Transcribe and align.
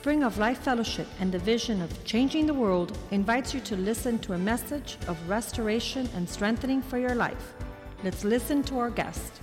Spring 0.00 0.24
of 0.24 0.38
Life 0.38 0.60
Fellowship 0.60 1.06
and 1.20 1.30
the 1.30 1.38
vision 1.38 1.82
of 1.82 1.90
changing 2.06 2.46
the 2.46 2.54
world 2.54 2.96
invites 3.10 3.52
you 3.52 3.60
to 3.60 3.76
listen 3.76 4.18
to 4.20 4.32
a 4.32 4.38
message 4.38 4.96
of 5.08 5.18
restoration 5.28 6.08
and 6.16 6.26
strengthening 6.26 6.80
for 6.80 6.96
your 6.96 7.14
life. 7.14 7.52
Let's 8.02 8.24
listen 8.24 8.62
to 8.62 8.78
our 8.78 8.88
guest. 8.88 9.42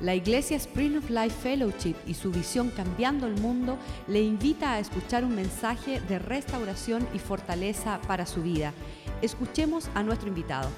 La 0.00 0.12
Iglesia 0.12 0.58
Spring 0.58 0.96
of 0.96 1.10
Life 1.10 1.34
Fellowship 1.42 1.96
y 2.06 2.14
su 2.14 2.32
visión 2.32 2.70
Cambiando 2.70 3.26
el 3.26 3.38
Mundo 3.42 3.76
le 4.08 4.22
invita 4.22 4.72
a 4.72 4.78
escuchar 4.78 5.22
un 5.22 5.36
mensaje 5.36 6.00
de 6.08 6.18
restauración 6.18 7.06
y 7.12 7.18
fortaleza 7.18 8.00
para 8.08 8.24
su 8.24 8.42
vida. 8.42 8.72
Escuchemos 9.20 9.90
a 9.94 10.02
nuestro 10.02 10.28
invitado. 10.28 10.70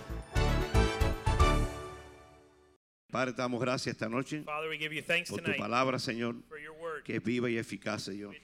Padre, 3.16 3.32
te 3.32 3.40
damos 3.40 3.61
gracias 3.61 3.95
esta 3.95 4.11
noche 4.11 4.43
Father, 4.45 4.68
we 4.68 4.77
give 4.77 4.95
you 4.95 5.00
thanks 5.00 5.30
por 5.30 5.38
tu 5.38 5.45
tonight 5.45 5.58
palabra, 5.58 5.98
Señor, 5.98 6.34
for 6.48 6.58
your 6.58 6.72
word, 6.72 6.75
que 7.06 7.16
es 7.16 7.23
viva 7.23 7.48
y 7.48 7.56
eficaz, 7.56 8.02
Señor. 8.02 8.34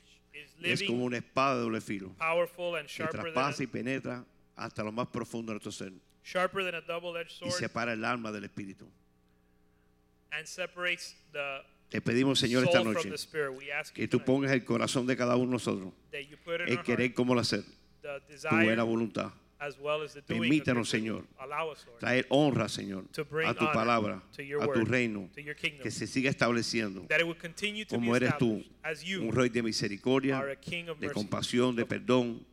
Y 0.61 0.71
es 0.71 0.85
como 0.85 1.05
una 1.05 1.17
espada 1.17 1.57
de 1.57 1.63
doble 1.63 1.81
filo 1.81 2.15
powerful, 2.17 2.77
and 2.77 2.89
que 2.89 3.05
traspasa 3.05 3.65
y 3.65 3.67
penetra 3.67 4.25
hasta 4.55 4.85
lo 4.85 4.93
más 4.93 5.09
profundo 5.09 5.51
de 5.51 5.55
nuestro 5.55 5.73
ser 5.73 5.93
sharper 6.23 6.65
than 6.65 6.77
a 6.77 6.81
double-edged 6.81 7.45
y 7.45 7.51
separa 7.51 7.93
el 7.93 8.05
alma 8.05 8.31
del 8.31 8.45
espíritu. 8.45 8.87
and 10.31 10.47
separates 10.47 11.17
the 11.33 11.63
Te 11.91 12.01
pedimos, 12.01 12.39
Señor, 12.39 12.65
esta 12.65 12.83
noche 12.83 13.11
que 13.93 14.03
you 14.03 14.09
tú 14.09 14.25
pongas 14.25 14.53
el 14.53 14.65
corazón 14.65 15.07
de 15.07 15.17
cada 15.17 15.35
uno 15.37 15.47
de 15.47 15.53
nosotros 15.53 15.93
el 16.13 16.83
querer 16.83 17.13
como 17.13 17.35
el 17.35 17.41
hacer, 17.41 17.65
tu 18.01 18.57
buena 18.57 18.85
voluntad. 18.85 19.33
As 19.63 19.79
well 19.79 20.03
as 20.03 20.13
the 20.13 20.21
doing 20.23 20.43
of 20.43 20.49
Permítanos. 20.49 20.89
Señor, 20.89 21.25
Allow 21.39 21.71
us, 21.71 21.87
Lord, 21.87 22.01
Traer 22.01 22.27
honra, 22.31 22.69
Señor, 22.69 23.05
to 23.13 23.25
bring 23.25 23.49
a 23.49 23.55
tu 23.55 23.65
palabra, 23.67 24.21
a 24.61 24.67
tu 24.73 24.85
reino, 24.85 25.31
que 25.81 25.91
se 25.93 26.09
siga 26.09 26.29
estableciendo 26.31 27.07
that 27.09 27.21
it 27.21 27.25
would 27.27 27.39
continue 27.39 27.85
to 27.85 27.95
como 27.95 28.17
eres 28.17 28.37
tú, 28.39 28.65
un 29.21 29.33
rey 29.33 29.49
de 29.49 29.63
misericordia, 29.63 30.43
de 30.99 31.11
compasión, 31.13 31.77
de 31.77 31.87
perdón 31.87 32.45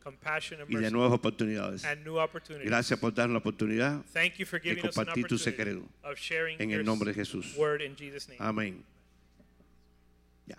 y 0.68 0.76
de 0.76 0.90
nuevas 0.92 1.12
oportunidades. 1.12 1.84
and 1.84 2.04
new 2.04 2.18
opportunities. 2.18 2.70
Gracias 2.70 2.98
por 3.00 3.12
darnos 3.12 3.32
la 3.32 3.38
oportunidad 3.38 4.04
Thank 4.12 4.38
you 4.38 4.46
for 4.46 4.60
giving 4.60 4.78
us 4.86 4.96
an 4.96 5.06
compartir 5.06 5.26
tu 5.26 5.34
opportunity 5.34 5.82
secreto. 5.82 5.88
of 6.04 6.16
sharing 6.16 6.60
En 6.60 6.70
el 6.70 6.84
nombre 6.84 7.12
de 7.12 7.14
Jesús. 7.14 7.56
Amén. 8.38 8.84
Ya. 10.46 10.58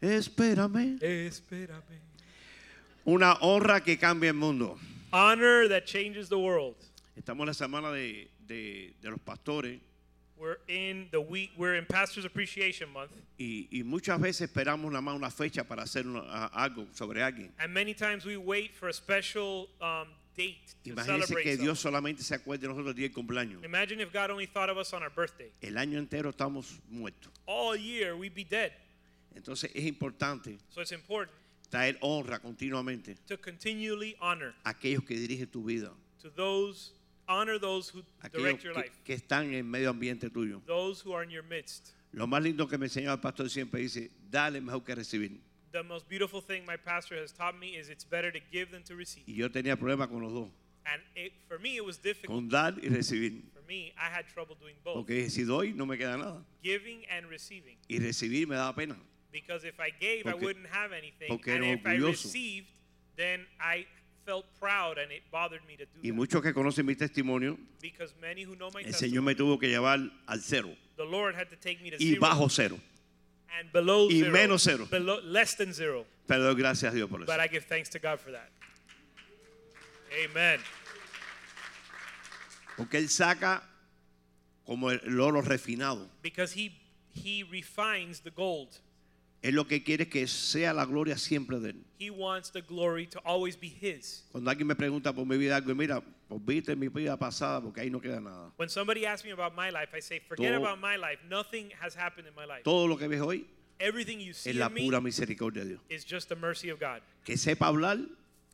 Espérame. 0.00 0.98
Espérame. 1.02 2.00
Una 3.04 3.34
honra 3.40 3.82
que 3.82 3.98
cambia 3.98 4.30
el 4.30 4.36
mundo. 4.36 4.78
Honor 5.12 5.68
that 5.68 5.84
changes 5.86 6.28
the 6.28 6.38
world. 6.38 6.74
Estamos 7.16 7.40
en 7.42 7.46
la 7.48 7.52
semana 7.54 7.92
de, 7.92 8.28
de- 8.46 8.94
de 9.02 9.10
los 9.10 9.18
pastores 9.20 9.78
We're 10.38 10.56
in 10.66 11.08
the 11.12 11.20
week. 11.20 11.50
We're 11.56 11.76
in 11.76 11.84
Pastors 11.86 12.24
Appreciation 12.24 12.90
Month, 12.92 13.12
y, 13.38 13.68
y 13.70 13.82
muchas 13.84 14.18
veces 14.20 14.48
esperamos 14.50 14.90
nada 14.90 15.00
más 15.02 15.14
una 15.14 15.30
fecha 15.30 15.62
para 15.62 15.82
hacer 15.84 16.04
una- 16.06 16.22
a- 16.22 16.64
algo 16.64 16.86
sobre 16.94 17.22
alguien. 17.22 17.52
and 17.60 17.72
many 17.72 17.94
times 17.94 18.24
we 18.24 18.36
wait 18.36 18.74
for 18.74 18.88
a 18.88 18.92
special 18.92 19.68
um, 19.80 20.08
date 20.36 20.74
to 20.82 20.90
Imagínense 20.90 21.26
celebrate. 21.28 21.44
que 21.44 21.56
Dios 21.58 21.78
solamente 21.78 22.22
se 22.22 22.34
acuerde 22.34 22.62
de 22.62 22.68
nosotros 22.68 22.88
el 22.88 22.94
día 22.94 23.08
del 23.08 23.12
cumpleaños. 23.14 23.62
Imagine 23.64 24.00
if 24.00 24.12
God 24.12 24.30
only 24.30 24.46
thought 24.46 24.68
of 24.70 24.78
us 24.78 24.92
on 24.92 25.02
our 25.02 25.10
birthday. 25.10 25.52
El 25.62 25.74
año 25.76 25.98
entero 25.98 26.30
estamos 26.30 26.80
muertos. 26.90 27.30
All 27.46 27.76
year 27.76 28.16
we'd 28.16 28.34
be 28.34 28.42
dead. 28.44 28.72
Entonces 29.36 29.70
es 29.74 29.84
importante 29.84 30.58
So 30.70 30.80
it's 30.80 30.90
important 30.92 31.30
traer 31.72 31.96
honra 32.02 32.38
continuamente 32.38 33.16
to 33.26 33.36
continually 33.38 34.14
honor 34.20 34.54
a 34.64 34.70
aquellos 34.70 35.04
que 35.04 35.16
dirigen 35.16 35.50
tu 35.50 35.64
vida, 35.64 35.90
to 36.20 36.30
those 36.36 36.92
honor 37.28 37.58
those 37.58 37.88
who 37.88 38.02
aquellos 38.20 38.42
direct 38.60 38.62
your 38.64 38.74
que, 38.74 38.82
life, 38.82 39.00
que 39.04 39.14
están 39.14 39.46
en 39.48 39.54
el 39.54 39.64
medio 39.64 39.90
ambiente 39.90 40.28
tuyo. 40.30 40.60
those 40.66 41.00
who 41.04 41.12
are 41.14 41.24
in 41.24 41.30
your 41.30 41.42
midst. 41.44 41.92
Lo 42.12 42.26
más 42.26 42.42
lindo 42.42 42.68
que 42.68 42.76
me 42.76 42.86
enseñó 42.86 43.10
el 43.10 43.20
pastor 43.20 43.48
siempre 43.48 43.80
dice, 43.80 44.10
dale 44.30 44.60
mejor 44.60 44.84
que 44.84 44.94
recibir. 44.94 45.40
The 45.72 45.82
most 45.82 46.06
beautiful 46.06 46.42
thing 46.42 46.66
my 46.66 46.76
pastor 46.76 47.16
has 47.16 47.32
taught 47.32 47.58
me 47.58 47.68
is 47.74 47.88
it's 47.88 48.04
better 48.04 48.30
to 48.30 48.38
give 48.52 48.70
than 48.70 48.82
to 48.84 48.94
receive. 48.94 49.24
Y 49.26 49.36
yo 49.36 49.48
tenía 49.50 49.76
problemas 49.76 50.08
con 50.08 50.20
los 50.22 50.30
dos, 50.32 50.50
And 50.84 51.00
it, 51.16 51.32
for 51.48 51.58
me, 51.60 51.76
it 51.76 51.84
was 51.84 51.96
difficult. 51.96 52.36
con 52.36 52.48
dar 52.50 52.74
y 52.82 52.88
recibir. 52.90 53.40
For 53.54 53.62
me, 53.66 53.94
I 53.96 54.10
had 54.10 54.26
trouble 54.26 54.56
doing 54.60 54.74
both, 54.84 54.96
Porque 54.96 55.30
si 55.30 55.44
doy, 55.44 55.72
no 55.72 55.86
me 55.86 55.96
queda 55.96 56.18
nada. 56.18 56.44
giving 56.62 57.06
and 57.08 57.30
receiving. 57.30 57.78
Y 57.88 57.98
recibir 57.98 58.46
me 58.46 58.56
daba 58.56 58.74
pena. 58.74 58.96
Because 59.32 59.64
if 59.64 59.80
I 59.80 59.90
gave, 59.90 60.26
I 60.26 60.32
Porque- 60.32 60.42
wouldn't 60.44 60.66
have 60.66 60.92
anything. 60.92 61.30
And 61.46 61.64
if 61.64 61.86
I 61.86 61.94
received, 61.96 62.66
then 63.16 63.46
I 63.58 63.86
felt 64.26 64.44
proud 64.60 64.98
and 64.98 65.10
it 65.10 65.22
bothered 65.32 65.62
me 65.66 65.76
to 65.76 65.84
do 65.86 65.98
Y 66.02 66.10
that. 66.10 66.14
muchos 66.14 66.42
que 66.42 66.52
conocen 66.52 66.84
mi 66.86 66.94
testimonio, 66.94 67.58
Because 67.80 68.14
many 68.20 68.42
who 68.44 68.54
know 68.56 68.70
my 68.72 68.82
el 68.82 68.92
Señor 68.92 69.22
me 69.24 69.32
testimony, 69.32 69.34
tuvo 69.34 69.58
que 69.58 69.68
llevar 69.68 69.98
al 70.28 70.40
cero 70.40 70.70
the 70.96 71.04
Lord 71.04 71.34
had 71.34 71.48
to 71.50 71.56
take 71.56 71.82
me 71.82 71.90
to 71.90 71.96
y 71.96 72.10
zero 72.14 72.20
bajo 72.20 72.48
cero. 72.48 72.78
and 73.58 73.72
below 73.72 74.08
y 74.08 74.20
zero, 74.20 74.32
menos 74.32 74.62
cero. 74.62 74.86
below, 74.90 75.20
less 75.24 75.56
than 75.56 75.72
zero. 75.72 76.06
Pero 76.28 76.42
doy 76.44 76.54
gracias 76.54 76.92
a 76.92 76.94
Dios 76.94 77.08
por 77.10 77.22
eso. 77.22 77.26
But 77.26 77.40
I 77.40 77.48
give 77.48 77.64
thanks 77.64 77.88
to 77.90 77.98
God 77.98 78.20
for 78.20 78.30
that. 78.32 78.50
Amen. 80.24 80.60
Porque 82.76 82.98
Él 82.98 83.08
saca 83.08 83.62
como 84.64 84.90
el 84.90 85.20
oro 85.20 85.42
refinado. 85.42 86.08
Because 86.22 86.52
He 86.52 86.70
He 87.14 87.42
refines 87.42 88.20
the 88.20 88.30
gold. 88.30 88.78
Él 89.42 89.56
lo 89.56 89.66
que 89.66 89.82
quiere 89.82 90.04
es 90.04 90.08
que 90.08 90.26
sea 90.28 90.72
la 90.72 90.84
gloria 90.84 91.18
siempre 91.18 91.58
de 91.58 91.70
Él. 91.70 91.84
He 91.98 92.10
wants 92.10 92.52
the 92.52 92.60
glory 92.62 93.06
to 93.08 93.18
always 93.24 93.58
be 93.58 93.66
His. 93.68 94.24
Cuando 94.30 94.50
alguien 94.50 94.66
me 94.68 94.74
pregunta 94.76 95.12
por 95.12 95.26
mi 95.26 95.36
vida 95.36 95.56
algo, 95.56 95.74
mira, 95.74 96.00
olvídate 96.28 96.76
mi 96.76 96.86
vida 96.88 97.16
pasada 97.18 97.60
porque 97.60 97.80
ahí 97.80 97.90
no 97.90 98.00
queda 98.00 98.20
nada. 98.20 98.52
When 98.56 98.68
somebody 98.68 99.04
asks 99.04 99.24
me 99.24 99.32
about 99.32 99.54
my 99.56 99.70
life, 99.70 99.88
I 99.96 100.00
say, 100.00 100.20
forget 100.20 100.52
Todo- 100.52 100.64
about 100.64 100.78
my 100.80 100.96
life. 100.96 101.18
Nothing 101.28 101.70
has 101.80 101.96
happened 101.96 102.28
in 102.28 102.34
my 102.36 102.44
life. 102.46 102.62
Todo 102.62 102.86
lo 102.86 102.96
que 102.96 103.08
ves 103.08 103.20
hoy 103.20 103.44
Everything 103.80 104.20
you 104.20 104.32
see 104.32 104.50
es 104.50 104.56
la 104.56 104.68
pura 104.68 105.00
misericordia 105.00 105.64
de 105.64 105.70
Dios. 105.70 105.80
is 105.88 106.04
just 106.04 106.28
the 106.28 106.36
mercy 106.36 106.70
of 106.70 106.78
God. 106.78 107.00
Que 107.24 107.36
sepa 107.36 107.66
hablar 107.66 107.98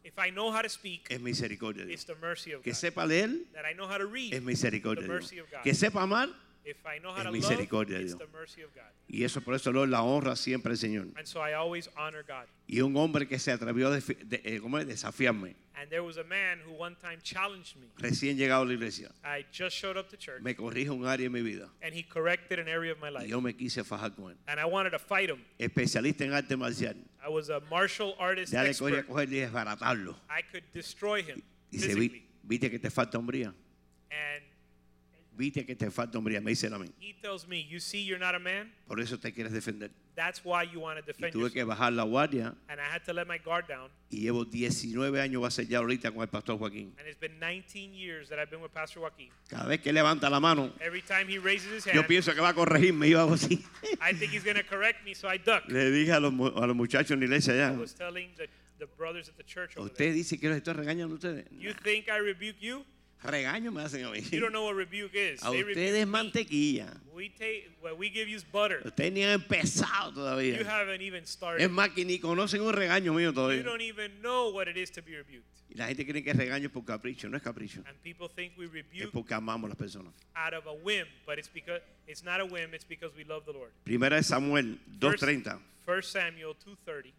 If 0.04 0.14
I 0.18 0.30
know 0.30 0.50
how 0.50 0.62
to 0.62 0.70
speak, 0.70 1.06
es 1.10 1.20
misericordia 1.20 1.84
de 1.84 1.92
it's 1.92 2.06
Dios. 2.06 2.16
the 2.18 2.26
mercy 2.26 2.52
of 2.54 2.62
Que 2.62 2.72
God. 2.72 2.78
sepa 2.78 3.06
leer 3.06 3.28
That 3.52 3.66
I 3.70 3.74
know 3.74 3.86
how 3.86 3.98
to 3.98 4.06
read, 4.06 4.32
es 4.32 4.40
misericordia 4.42 5.06
de 5.06 5.18
Dios. 5.18 5.34
Que 5.62 5.74
sepa 5.74 6.02
amar 6.02 6.30
If 6.64 6.84
I 6.84 6.98
know 6.98 7.10
how 7.12 7.18
es 7.18 7.24
to 7.24 7.30
love, 7.30 7.32
misericordia 7.32 7.96
de 7.98 8.04
it's 8.04 8.14
Dios. 8.16 8.30
the 8.30 8.36
mercy 8.36 8.62
of 8.62 8.74
God. 8.74 8.90
y 9.08 9.24
eso 9.24 9.40
por 9.40 9.54
eso 9.54 9.72
lo 9.72 9.86
la 9.86 10.02
honra 10.02 10.36
siempre 10.36 10.72
al 10.72 10.76
Señor. 10.78 11.08
And 11.16 11.26
so 11.26 11.40
I 11.40 11.54
always 11.54 11.88
honor 11.96 12.22
God. 12.26 12.46
Y 12.66 12.80
un 12.80 12.94
hombre 12.96 13.26
que 13.26 13.38
se 13.38 13.50
atrevió 13.52 13.88
a 13.88 13.96
defi- 13.98 14.18
de- 14.18 14.42
eh, 14.44 14.60
¿cómo 14.60 14.78
es? 14.78 14.86
desafiarme, 14.86 15.54
And 15.74 15.88
there 15.88 16.02
was 16.02 16.18
a 16.18 16.24
man 16.24 16.58
who 16.66 16.72
one 16.72 16.96
time 17.00 17.18
challenged 17.22 17.76
me. 17.76 17.86
recién 17.98 18.36
llegado 18.36 18.62
a 18.62 18.66
la 18.66 18.72
iglesia, 18.74 19.10
I 19.24 19.46
just 19.50 19.76
showed 19.76 19.96
up 19.96 20.08
to 20.10 20.16
church, 20.18 20.42
me 20.42 20.54
corrige 20.54 20.90
un 20.90 21.06
área 21.06 21.26
en 21.26 21.32
mi 21.32 21.40
vida 21.40 21.70
and 21.80 21.94
he 21.94 22.02
corrected 22.02 22.58
an 22.58 22.68
area 22.68 22.92
of 22.92 22.98
my 23.00 23.08
y 23.08 23.20
life. 23.20 23.28
yo 23.28 23.40
me 23.40 23.54
quise 23.54 23.82
fajar 23.84 24.14
con 24.14 24.32
él. 24.32 24.36
And 24.46 24.60
I 24.60 24.64
wanted 24.66 24.90
to 24.90 24.98
fight 24.98 25.30
him. 25.30 25.42
Especialista 25.58 26.24
en 26.24 26.32
arte 26.34 26.54
marcial. 26.56 26.96
I 27.24 27.28
was 27.30 27.48
a 27.48 27.60
martial 27.70 28.14
artist 28.18 28.52
Ya 28.52 28.62
le 28.62 28.70
cogí 28.74 28.92
a 28.94 28.98
expert. 28.98 29.06
coger 29.06 29.28
y 29.32 29.36
desbaratarlo. 29.38 30.16
I 30.28 30.42
could 30.50 30.64
destroy 30.74 31.22
him 31.22 31.40
physically. 31.70 32.08
"Vi- 32.08 32.26
viste 32.58 32.70
que 32.70 32.78
te 32.78 32.90
falta 32.90 33.16
hombría. 33.16 33.54
And 34.10 34.42
Viste 35.38 35.64
que 35.64 35.76
te 35.76 35.88
falta 35.90 36.18
hombría. 36.18 36.40
Me 36.40 36.50
dice 36.50 36.68
mí. 36.68 36.90
he 37.00 37.14
tells 37.22 37.46
me, 37.46 37.64
You 37.70 37.78
see, 37.78 38.04
you're 38.04 38.18
not 38.18 38.34
a 38.34 38.40
man? 38.40 38.72
Por 38.88 39.00
eso 39.00 39.18
te 39.18 39.32
quieres 39.32 39.52
defender. 39.52 39.90
That's 40.16 40.40
why 40.44 40.64
you 40.64 40.80
want 40.80 40.98
to 40.98 41.04
Y 41.04 41.06
defend 41.06 41.32
tuve 41.32 41.42
yourself. 41.42 41.54
que 41.54 41.62
bajar 41.64 41.92
la 41.92 42.02
guardia 42.02 42.52
And 42.68 42.80
I 42.80 42.84
had 42.92 43.04
to 43.06 43.12
let 43.12 43.26
my 43.28 43.38
guard 43.38 43.68
down. 43.68 43.88
y 44.10 44.22
llevo 44.22 44.44
19 44.44 45.20
años, 45.20 45.40
va 45.40 45.46
a 45.46 45.50
ser 45.52 45.68
ya 45.68 45.78
ahorita 45.78 46.10
con 46.10 46.22
el 46.22 46.28
pastor 46.28 46.58
Joaquín. 46.58 46.92
And 46.98 47.06
it's 47.06 47.20
been 47.20 47.38
19 47.38 47.94
years 47.94 48.28
that 48.30 48.40
I've 48.40 48.50
been 48.50 48.60
with 48.60 48.72
Pastor 48.72 48.98
Joaquin. 49.00 49.30
Cada 49.48 49.66
vez 49.68 49.80
que 49.80 49.92
levanta 49.92 50.28
la 50.28 50.40
mano, 50.40 50.72
Every 50.80 51.02
time 51.02 51.28
he 51.28 51.38
raises 51.38 51.70
his 51.70 51.84
yo 51.84 52.00
hand, 52.00 52.08
pienso 52.08 52.34
que 52.34 52.40
va 52.40 52.48
a 52.48 52.54
corregirme 52.54 53.06
y 53.06 53.10
yo 53.10 53.20
hago 53.20 53.34
así. 53.34 53.62
I 54.02 54.12
think 54.12 54.32
he's 54.32 54.42
going 54.42 54.56
to 54.56 54.64
correct 54.66 55.04
me, 55.04 55.14
so 55.14 55.28
I 55.32 55.38
duck. 55.38 55.62
Le 55.68 55.88
dije 55.92 56.10
a 56.12 56.18
los, 56.18 56.32
mu- 56.32 56.48
a 56.48 56.66
los 56.66 56.74
muchachos 56.74 57.12
en 57.12 57.20
la 57.20 57.26
iglesia 57.26 57.54
I 57.54 57.58
allá, 57.60 57.78
was 57.78 57.94
telling 57.94 58.30
the, 58.36 58.48
the 58.80 58.86
brothers 58.96 59.28
at 59.28 59.36
the 59.36 59.44
church 59.44 59.76
over 59.76 59.86
usted 59.88 60.14
dice 60.14 60.36
que 60.40 60.48
los 60.48 60.56
estoy 60.56 60.74
regañando 60.74 61.12
a 61.14 61.18
ustedes. 61.18 61.44
You 61.52 61.72
think 61.84 62.08
I 62.08 62.18
rebuke 62.18 62.56
you? 62.60 62.84
Regaño 63.22 63.72
me 63.72 63.82
hacen 63.82 64.04
a 64.04 64.10
mí. 64.10 64.20
You 64.30 64.40
don't 64.40 64.52
know 64.52 64.64
what 64.64 64.76
rebuke 64.76 65.12
is. 65.14 65.42
A 65.44 65.50
They 65.50 65.62
ustedes 65.62 65.92
rebuke 66.06 66.08
mantequilla. 66.08 67.00
We 67.12 67.30
take 67.30 67.70
what 67.80 67.98
we 67.98 68.10
give 68.10 68.28
you 68.28 68.36
is 68.36 68.44
butter. 68.44 68.80
Ustedes 68.84 69.12
ni 69.12 69.22
han 69.24 69.32
empezado 69.40 70.10
You 70.10 70.14
todavía. 70.14 70.64
haven't 70.66 71.02
even 71.02 71.24
Es 71.24 71.30
started. 71.30 71.68
más 71.70 71.90
que 71.94 72.04
ni 72.04 72.18
conocen 72.20 72.60
un 72.60 72.72
regaño 72.72 73.12
mío 73.12 73.30
You 73.30 73.32
todavía. 73.34 73.64
don't 73.64 73.82
even 73.82 74.20
know 74.22 74.50
what 74.54 74.68
it 74.68 74.76
is 74.76 74.90
to 74.92 75.02
be 75.02 75.16
rebuked. 75.16 75.42
Y 75.70 75.74
la 75.74 75.86
gente 75.88 76.06
cree 76.06 76.22
que 76.22 76.30
es 76.30 76.36
regaño 76.36 76.70
por 76.70 76.84
capricho. 76.84 77.28
No 77.28 77.36
es 77.36 77.42
capricho. 77.42 77.82
And 77.86 77.96
people 78.02 78.28
think 78.28 78.56
we 78.56 78.66
Es 78.66 78.72
rebuke 78.72 79.10
porque 79.12 79.34
amamos 79.34 79.66
a 79.66 79.68
las 79.70 79.76
personas. 79.78 80.14
out 80.36 80.54
of 80.54 80.66
a 80.66 80.72
whim, 80.72 81.06
but 81.26 81.38
it's 81.38 81.48
because 81.52 81.82
it's 82.06 82.22
not 82.22 82.40
a 82.40 82.44
whim, 82.44 82.72
it's 82.72 82.86
because 82.86 83.14
we 83.16 83.24
love 83.24 83.44
the 83.44 83.52
Lord. 83.52 83.72
Primera 83.84 84.16
de 84.16 84.22
Samuel 84.22 84.78
First- 85.00 85.24
2.30. 85.24 85.58
1 85.86 86.02
Samuel 86.04 86.54
2:30. 86.54 87.12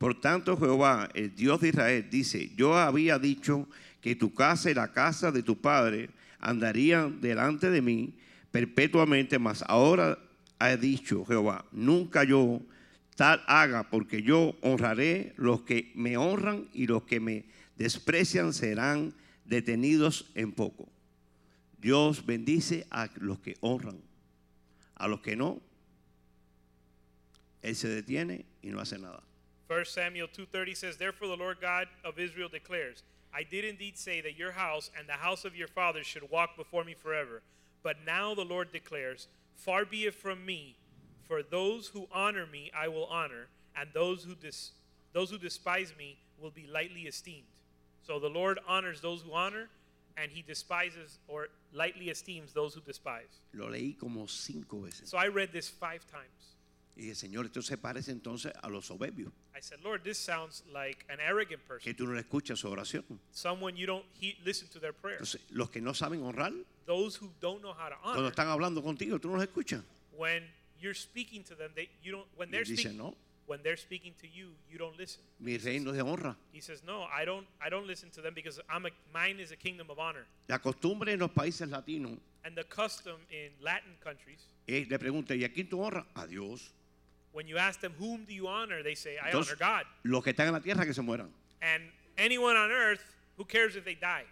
Por 0.00 0.18
tanto, 0.18 0.56
Jehová, 0.56 1.10
el 1.12 1.34
Dios 1.34 1.60
de 1.60 1.68
Israel, 1.68 2.08
dice, 2.10 2.50
yo 2.56 2.74
había 2.74 3.18
dicho 3.18 3.68
que 4.00 4.16
tu 4.16 4.32
casa 4.32 4.70
y 4.70 4.74
la 4.74 4.92
casa 4.92 5.30
de 5.30 5.42
tu 5.42 5.60
padre 5.60 6.08
andarían 6.38 7.20
delante 7.20 7.68
de 7.68 7.82
mí 7.82 8.14
perpetuamente, 8.50 9.38
mas 9.38 9.62
ahora 9.68 10.18
ha 10.58 10.74
dicho 10.76 11.26
Jehová, 11.26 11.66
nunca 11.70 12.24
yo 12.24 12.62
tal 13.14 13.42
haga, 13.46 13.90
porque 13.90 14.22
yo 14.22 14.56
honraré 14.62 15.34
los 15.36 15.60
que 15.64 15.92
me 15.94 16.16
honran 16.16 16.66
y 16.72 16.86
los 16.86 17.02
que 17.02 17.20
me 17.20 17.44
desprecian 17.76 18.54
serán 18.54 19.12
detenidos 19.44 20.30
en 20.34 20.52
poco. 20.52 20.88
Dios 21.78 22.24
bendice 22.24 22.86
a 22.90 23.10
los 23.16 23.38
que 23.40 23.58
honran, 23.60 23.98
a 24.94 25.08
los 25.08 25.20
que 25.20 25.36
no, 25.36 25.60
Él 27.60 27.76
se 27.76 27.88
detiene 27.88 28.46
y 28.62 28.68
no 28.68 28.80
hace 28.80 28.98
nada. 28.98 29.22
1 29.70 29.84
Samuel 29.84 30.26
2:30 30.26 30.74
says, 30.74 30.96
"Therefore 30.96 31.28
the 31.28 31.36
Lord 31.36 31.60
God 31.60 31.88
of 32.02 32.18
Israel 32.18 32.48
declares, 32.48 33.04
I 33.32 33.44
did 33.44 33.64
indeed 33.64 33.96
say 33.96 34.20
that 34.20 34.34
your 34.34 34.50
house 34.50 34.90
and 34.96 35.08
the 35.08 35.12
house 35.12 35.44
of 35.44 35.54
your 35.54 35.68
fathers 35.68 36.08
should 36.08 36.28
walk 36.28 36.56
before 36.56 36.82
me 36.82 36.94
forever. 36.94 37.40
But 37.84 38.00
now 38.00 38.34
the 38.34 38.44
Lord 38.44 38.72
declares, 38.72 39.28
Far 39.54 39.84
be 39.84 40.06
it 40.06 40.14
from 40.16 40.44
me, 40.44 40.76
for 41.22 41.44
those 41.44 41.86
who 41.86 42.08
honor 42.10 42.46
me 42.46 42.72
I 42.74 42.88
will 42.88 43.06
honor, 43.06 43.48
and 43.76 43.92
those 43.92 44.24
who 44.24 44.34
dis- 44.34 44.72
those 45.12 45.30
who 45.30 45.38
despise 45.38 45.94
me 45.96 46.18
will 46.36 46.50
be 46.50 46.66
lightly 46.66 47.06
esteemed." 47.06 47.46
So 48.02 48.18
the 48.18 48.28
Lord 48.28 48.58
honors 48.66 49.00
those 49.00 49.22
who 49.22 49.32
honor, 49.32 49.70
and 50.16 50.32
he 50.32 50.42
despises 50.42 51.20
or 51.28 51.48
lightly 51.72 52.10
esteems 52.10 52.52
those 52.52 52.74
who 52.74 52.80
despise. 52.80 53.38
Lo 53.52 53.68
leí 53.68 53.96
como 53.96 54.26
cinco 54.26 54.80
veces. 54.80 55.08
So 55.08 55.16
I 55.16 55.28
read 55.28 55.52
this 55.52 55.68
5 55.68 56.04
times. 56.08 56.56
Y 57.00 57.04
dije, 57.04 57.14
Señor, 57.14 57.46
esto 57.46 57.62
se 57.62 57.78
parece 57.78 58.10
entonces 58.10 58.52
a 58.60 58.68
los 58.68 58.84
soberbios, 58.84 59.32
I 59.56 59.62
said, 59.62 59.80
"Lord, 59.82 60.02
this 60.02 60.18
sounds 60.18 60.62
like 60.70 61.02
an 61.08 61.18
arrogant 61.18 61.62
person, 61.62 61.80
que 61.82 61.94
tú 61.94 62.06
no 62.06 62.12
le 62.12 62.20
escuchas 62.20 62.58
su 62.58 62.68
oración. 62.68 63.04
someone 63.32 63.74
you 63.74 63.86
don't 63.86 64.04
he- 64.20 64.36
listen 64.44 64.68
to 64.68 64.78
their 64.78 64.92
prayer." 64.92 65.16
Entonces, 65.16 65.40
los 65.50 65.70
que 65.70 65.80
no 65.80 65.94
saben 65.94 66.20
honrar, 66.22 66.52
those 66.84 67.16
who 67.18 67.32
don't 67.40 67.62
know 67.62 67.72
how 67.72 67.88
to 67.88 67.96
cuando 68.02 68.18
honor 68.20 68.32
están 68.32 68.48
hablando 68.48 68.82
contigo, 68.82 69.18
tú 69.18 69.28
no 69.28 69.36
los 69.36 69.44
escuchas. 69.44 69.82
when 70.14 70.42
you're 70.78 70.94
speaking 70.94 71.42
to 71.42 71.54
them 71.54 71.72
they 71.74 71.88
you 72.02 72.12
don't 72.12 72.26
when 72.36 72.50
they're 72.50 72.64
dice, 72.64 72.80
speaking 72.82 72.98
no, 72.98 73.16
when 73.46 73.62
they're 73.62 73.78
speaking 73.78 74.12
to 74.20 74.26
you 74.28 74.50
you 74.70 74.76
don't 74.76 74.98
listen 74.98 75.22
mi 75.38 75.56
reino 75.56 75.92
es 75.92 75.96
de 75.96 76.02
honra. 76.02 76.36
he 76.52 76.60
says 76.60 76.82
no 76.84 77.04
i 77.04 77.24
don't 77.24 77.46
i 77.62 77.70
don't 77.70 77.86
listen 77.86 78.10
to 78.10 78.20
them 78.20 78.34
because 78.34 78.60
i'm 78.68 78.84
a 78.84 78.90
mine 79.14 79.40
is 79.40 79.50
a 79.52 79.56
kingdom 79.56 79.88
of 79.90 79.98
honor 79.98 80.26
La 80.48 80.58
costumbre 80.58 81.12
en 81.14 81.18
los 81.20 81.30
países 81.30 81.68
latinos 81.70 82.18
and 82.44 82.54
the 82.56 82.64
custom 82.64 83.16
in 83.30 83.50
latin 83.62 83.96
countries 84.02 84.46
es, 84.66 84.86
le 84.88 84.98
pregunta, 84.98 85.34
¿y 85.34 85.44
a 85.44 85.48
quién 85.52 85.68
tú 85.68 85.80
honras? 85.82 86.04
A 86.14 86.26
Dios. 86.26 86.72
When 87.32 87.46
you 87.46 87.56
ask 87.58 87.80
them 87.80 87.92
whom 87.98 88.24
do 88.24 88.32
you 88.32 88.46
honor 88.48 88.82
they 88.82 88.94
say 88.94 89.16
i 89.18 89.30
Entonces, 89.30 89.56
honor 89.60 89.82
god 89.84 89.86
los 90.02 90.22
que 90.24 90.30
están 90.32 90.46
en 90.48 90.52
la 90.54 90.60
tierra 90.60 90.84
que 90.84 90.94
se 90.94 91.02
mueran. 91.02 91.30
and 91.62 91.82
anyone 92.18 92.56
on 92.56 92.70
earth 92.70 93.02
who 93.36 93.44
cares 93.44 93.76
if 93.76 93.84
they 93.84 93.94
die 93.94 94.24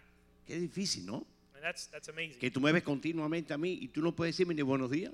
Qué 0.47 0.55
difícil, 0.59 1.05
¿no? 1.05 1.25
and 1.55 1.63
that's 1.63 1.87
that's 1.87 2.09
amazing 2.09 2.39
Que 2.39 2.49
tú 2.51 2.59
me 2.59 2.71
ves 2.71 2.83
continuamente 2.83 3.53
a 3.53 3.57
mí 3.57 3.77
y 3.81 3.87
tú 3.89 4.01
no 4.01 4.11
puedes 4.15 4.35
decirme 4.35 4.53
ni 4.55 4.61
buenos 4.63 4.89
días. 4.91 5.11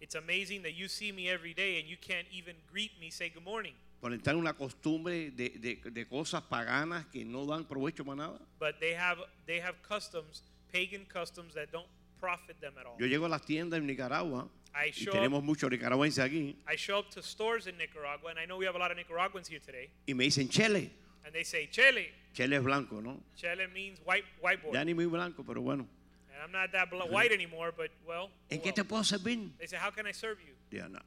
it's 0.00 0.14
amazing 0.14 0.62
that 0.62 0.72
you 0.74 0.88
see 0.88 1.10
me 1.12 1.28
every 1.28 1.54
day 1.54 1.80
and 1.80 1.88
you 1.88 1.96
can't 1.96 2.26
even 2.30 2.56
greet 2.70 2.92
me 3.00 3.10
say 3.10 3.28
good 3.30 3.42
morning 3.44 3.74
Por 4.00 4.12
entrar 4.12 4.34
en 4.34 4.40
una 4.40 4.52
costumbre 4.52 5.30
de, 5.30 5.48
de- 5.58 5.80
de 5.90 6.06
cosas 6.06 6.42
paganas 6.42 7.06
que 7.06 7.24
no 7.24 7.46
dan 7.46 7.64
provecho 7.64 8.04
para 8.04 8.16
nada. 8.16 8.38
but 8.60 8.78
they 8.78 8.92
have 8.94 9.18
they 9.46 9.58
have 9.60 9.74
customs 9.82 10.42
pagan 10.72 11.04
customs 11.06 11.54
that 11.54 11.70
don't 11.72 11.88
profit 12.20 12.60
them 12.60 12.74
at 12.78 12.86
all 12.86 12.96
Yo 12.98 13.06
llego 13.06 13.24
a 13.26 13.28
las 13.28 13.42
tiendas 13.44 13.78
en 13.78 13.86
Nicaragua 13.86 14.48
I 14.74 14.88
y 14.88 14.92
show 14.92 15.12
tenemos 15.12 15.42
muchos 15.42 15.70
nicaragüenses 15.70 16.22
aquí 16.24 16.56
I 16.70 16.76
show 16.76 16.98
up 17.00 17.10
to 17.10 17.22
stores 17.22 17.66
in 17.66 17.76
Nicaragua, 17.78 18.30
and 18.30 18.38
I 18.38 18.44
know 18.46 18.56
we 18.58 18.66
have 18.66 18.76
a 18.76 18.78
lot 18.78 18.90
of 18.90 18.96
Nicaraguans 18.96 19.48
here 19.48 19.60
today, 19.60 19.90
y 20.06 20.14
me 20.14 20.24
dicen 20.24 20.48
chele. 20.48 20.90
and 21.24 21.32
they 21.34 21.42
say 21.44 21.66
Chele. 21.70 22.08
Chele 22.34 22.56
es 22.56 22.62
blanco, 22.62 23.00
¿no? 23.00 23.20
Chele 23.36 23.66
means 23.72 23.98
white 24.04 24.24
white 24.40 24.62
boy, 24.62 24.72
Ya 24.72 24.84
ni 24.84 24.94
muy 24.94 25.06
blanco, 25.06 25.42
pero 25.44 25.60
bueno. 25.62 25.86
and 26.32 26.42
I'm 26.42 26.52
not 26.52 26.70
that 26.72 26.88
bl- 26.90 27.10
white 27.10 27.32
anymore, 27.32 27.72
but 27.76 27.90
well, 28.06 28.30
¿En 28.50 28.60
qué 28.60 28.72
te 28.72 28.84
puedo 28.84 29.02
servir? 29.02 29.50
They 29.58 29.66
say, 29.66 29.78
how 29.78 29.90
can 29.90 30.06
I 30.06 30.12
serve 30.12 30.38
you? 30.40 30.54
No. 30.88 30.98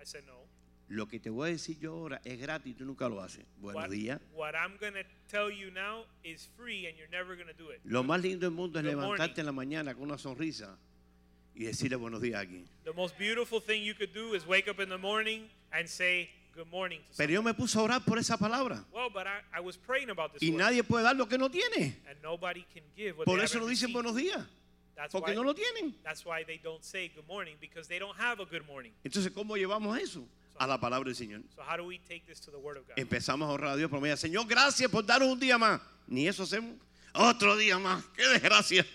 I 0.00 0.04
said, 0.04 0.22
no. 0.26 0.34
Lo 0.88 1.06
que 1.08 1.18
te 1.18 1.30
voy 1.30 1.48
a 1.48 1.52
decir 1.52 1.78
yo 1.80 1.94
ahora 1.94 2.20
es 2.24 2.38
gratis 2.38 2.72
y 2.72 2.74
tú 2.74 2.84
nunca 2.84 3.08
lo 3.08 3.20
haces. 3.20 3.44
Buenos 3.56 3.82
What, 3.82 3.90
días. 3.90 4.20
what 4.34 4.54
I'm 4.54 4.76
gonna 4.78 5.02
tell 5.28 5.50
you 5.50 5.70
now 5.72 6.04
is 6.22 6.48
free, 6.56 6.86
and 6.86 6.96
you're 6.96 7.10
never 7.10 7.34
gonna 7.36 7.54
do 7.58 7.70
it. 7.72 7.80
Lo 7.84 8.04
más 8.04 8.20
lindo 8.22 8.46
del 8.46 8.52
mundo 8.54 8.78
es 8.78 8.84
Good 8.84 8.90
levantarte 8.92 9.18
morning. 9.18 9.40
en 9.40 9.46
la 9.46 9.52
mañana 9.52 9.94
con 9.94 10.04
una 10.04 10.18
sonrisa 10.18 10.78
y 11.56 11.64
decirle 11.64 11.96
buenos 11.96 12.20
días 12.20 12.40
aquí. 12.40 12.64
The 12.84 12.92
most 12.92 13.16
beautiful 13.18 13.60
thing 13.60 13.82
you 13.82 13.94
could 13.94 14.12
do 14.12 14.34
is 14.34 14.46
wake 14.46 14.68
up 14.68 14.78
in 14.80 14.88
the 14.88 14.98
morning 14.98 15.48
and 15.72 15.88
say 15.88 16.28
good 16.54 16.68
morning 16.70 17.00
to 17.10 17.16
Pero 17.16 17.32
yo 17.32 17.42
me 17.42 17.52
puse 17.54 17.76
a 17.76 17.82
orar 17.82 18.04
por 18.04 18.18
esa 18.18 18.36
palabra. 18.36 18.84
Well, 18.92 19.08
but 19.12 19.26
I, 19.26 19.40
I 19.58 19.60
was 19.60 19.76
praying 19.76 20.10
about 20.10 20.32
this 20.32 20.42
Y 20.42 20.50
word, 20.50 20.58
nadie 20.60 20.82
puede 20.82 21.02
dar 21.04 21.16
lo 21.16 21.26
que 21.26 21.38
no 21.38 21.48
tiene. 21.48 21.96
and 22.08 22.16
nobody 22.22 22.64
can 22.72 22.82
give 22.96 23.16
what 23.18 23.24
Por 23.26 23.38
they 23.38 23.44
eso 23.44 23.58
no 23.58 23.66
dicen 23.66 23.88
received. 23.88 23.92
buenos 23.94 24.14
días. 24.16 24.44
That's 24.94 25.12
Porque 25.12 25.28
why, 25.30 25.34
no 25.34 25.42
lo 25.42 25.52
tienen. 25.54 25.94
that's 26.02 26.24
why 26.24 26.42
they 26.44 26.56
don't 26.58 26.82
say 26.82 27.08
good 27.14 27.26
morning 27.28 27.56
because 27.60 27.86
they 27.88 27.98
don't 27.98 28.16
have 28.18 28.40
a 28.40 28.46
good 28.46 28.66
morning. 28.66 28.92
Entonces, 29.04 29.30
¿cómo 29.32 29.56
llevamos 29.56 29.98
eso? 29.98 30.26
A 30.58 30.66
la 30.66 30.78
palabra 30.78 31.04
del 31.10 31.14
Señor. 31.14 31.42
So 31.54 31.60
how 31.62 31.76
do 31.76 31.84
we 31.84 31.98
take 31.98 32.26
this 32.26 32.40
to 32.40 32.50
the 32.50 32.56
Word 32.58 32.78
of 32.78 32.86
God? 32.88 32.96
Empezamos 32.96 33.46
a 33.46 33.52
orar 33.52 33.74
a 33.74 33.76
Dios 33.76 33.90
por 33.90 34.00
medio. 34.00 34.16
Señor, 34.16 34.46
gracias 34.46 34.90
por 34.90 35.04
darnos 35.04 35.28
un 35.30 35.38
día 35.38 35.58
más. 35.58 35.82
Ni 36.06 36.26
eso 36.26 36.44
hacemos. 36.44 36.76
Otro 37.12 37.56
día 37.58 37.78
más. 37.78 38.02
Qué 38.16 38.26
desgracia. 38.26 38.86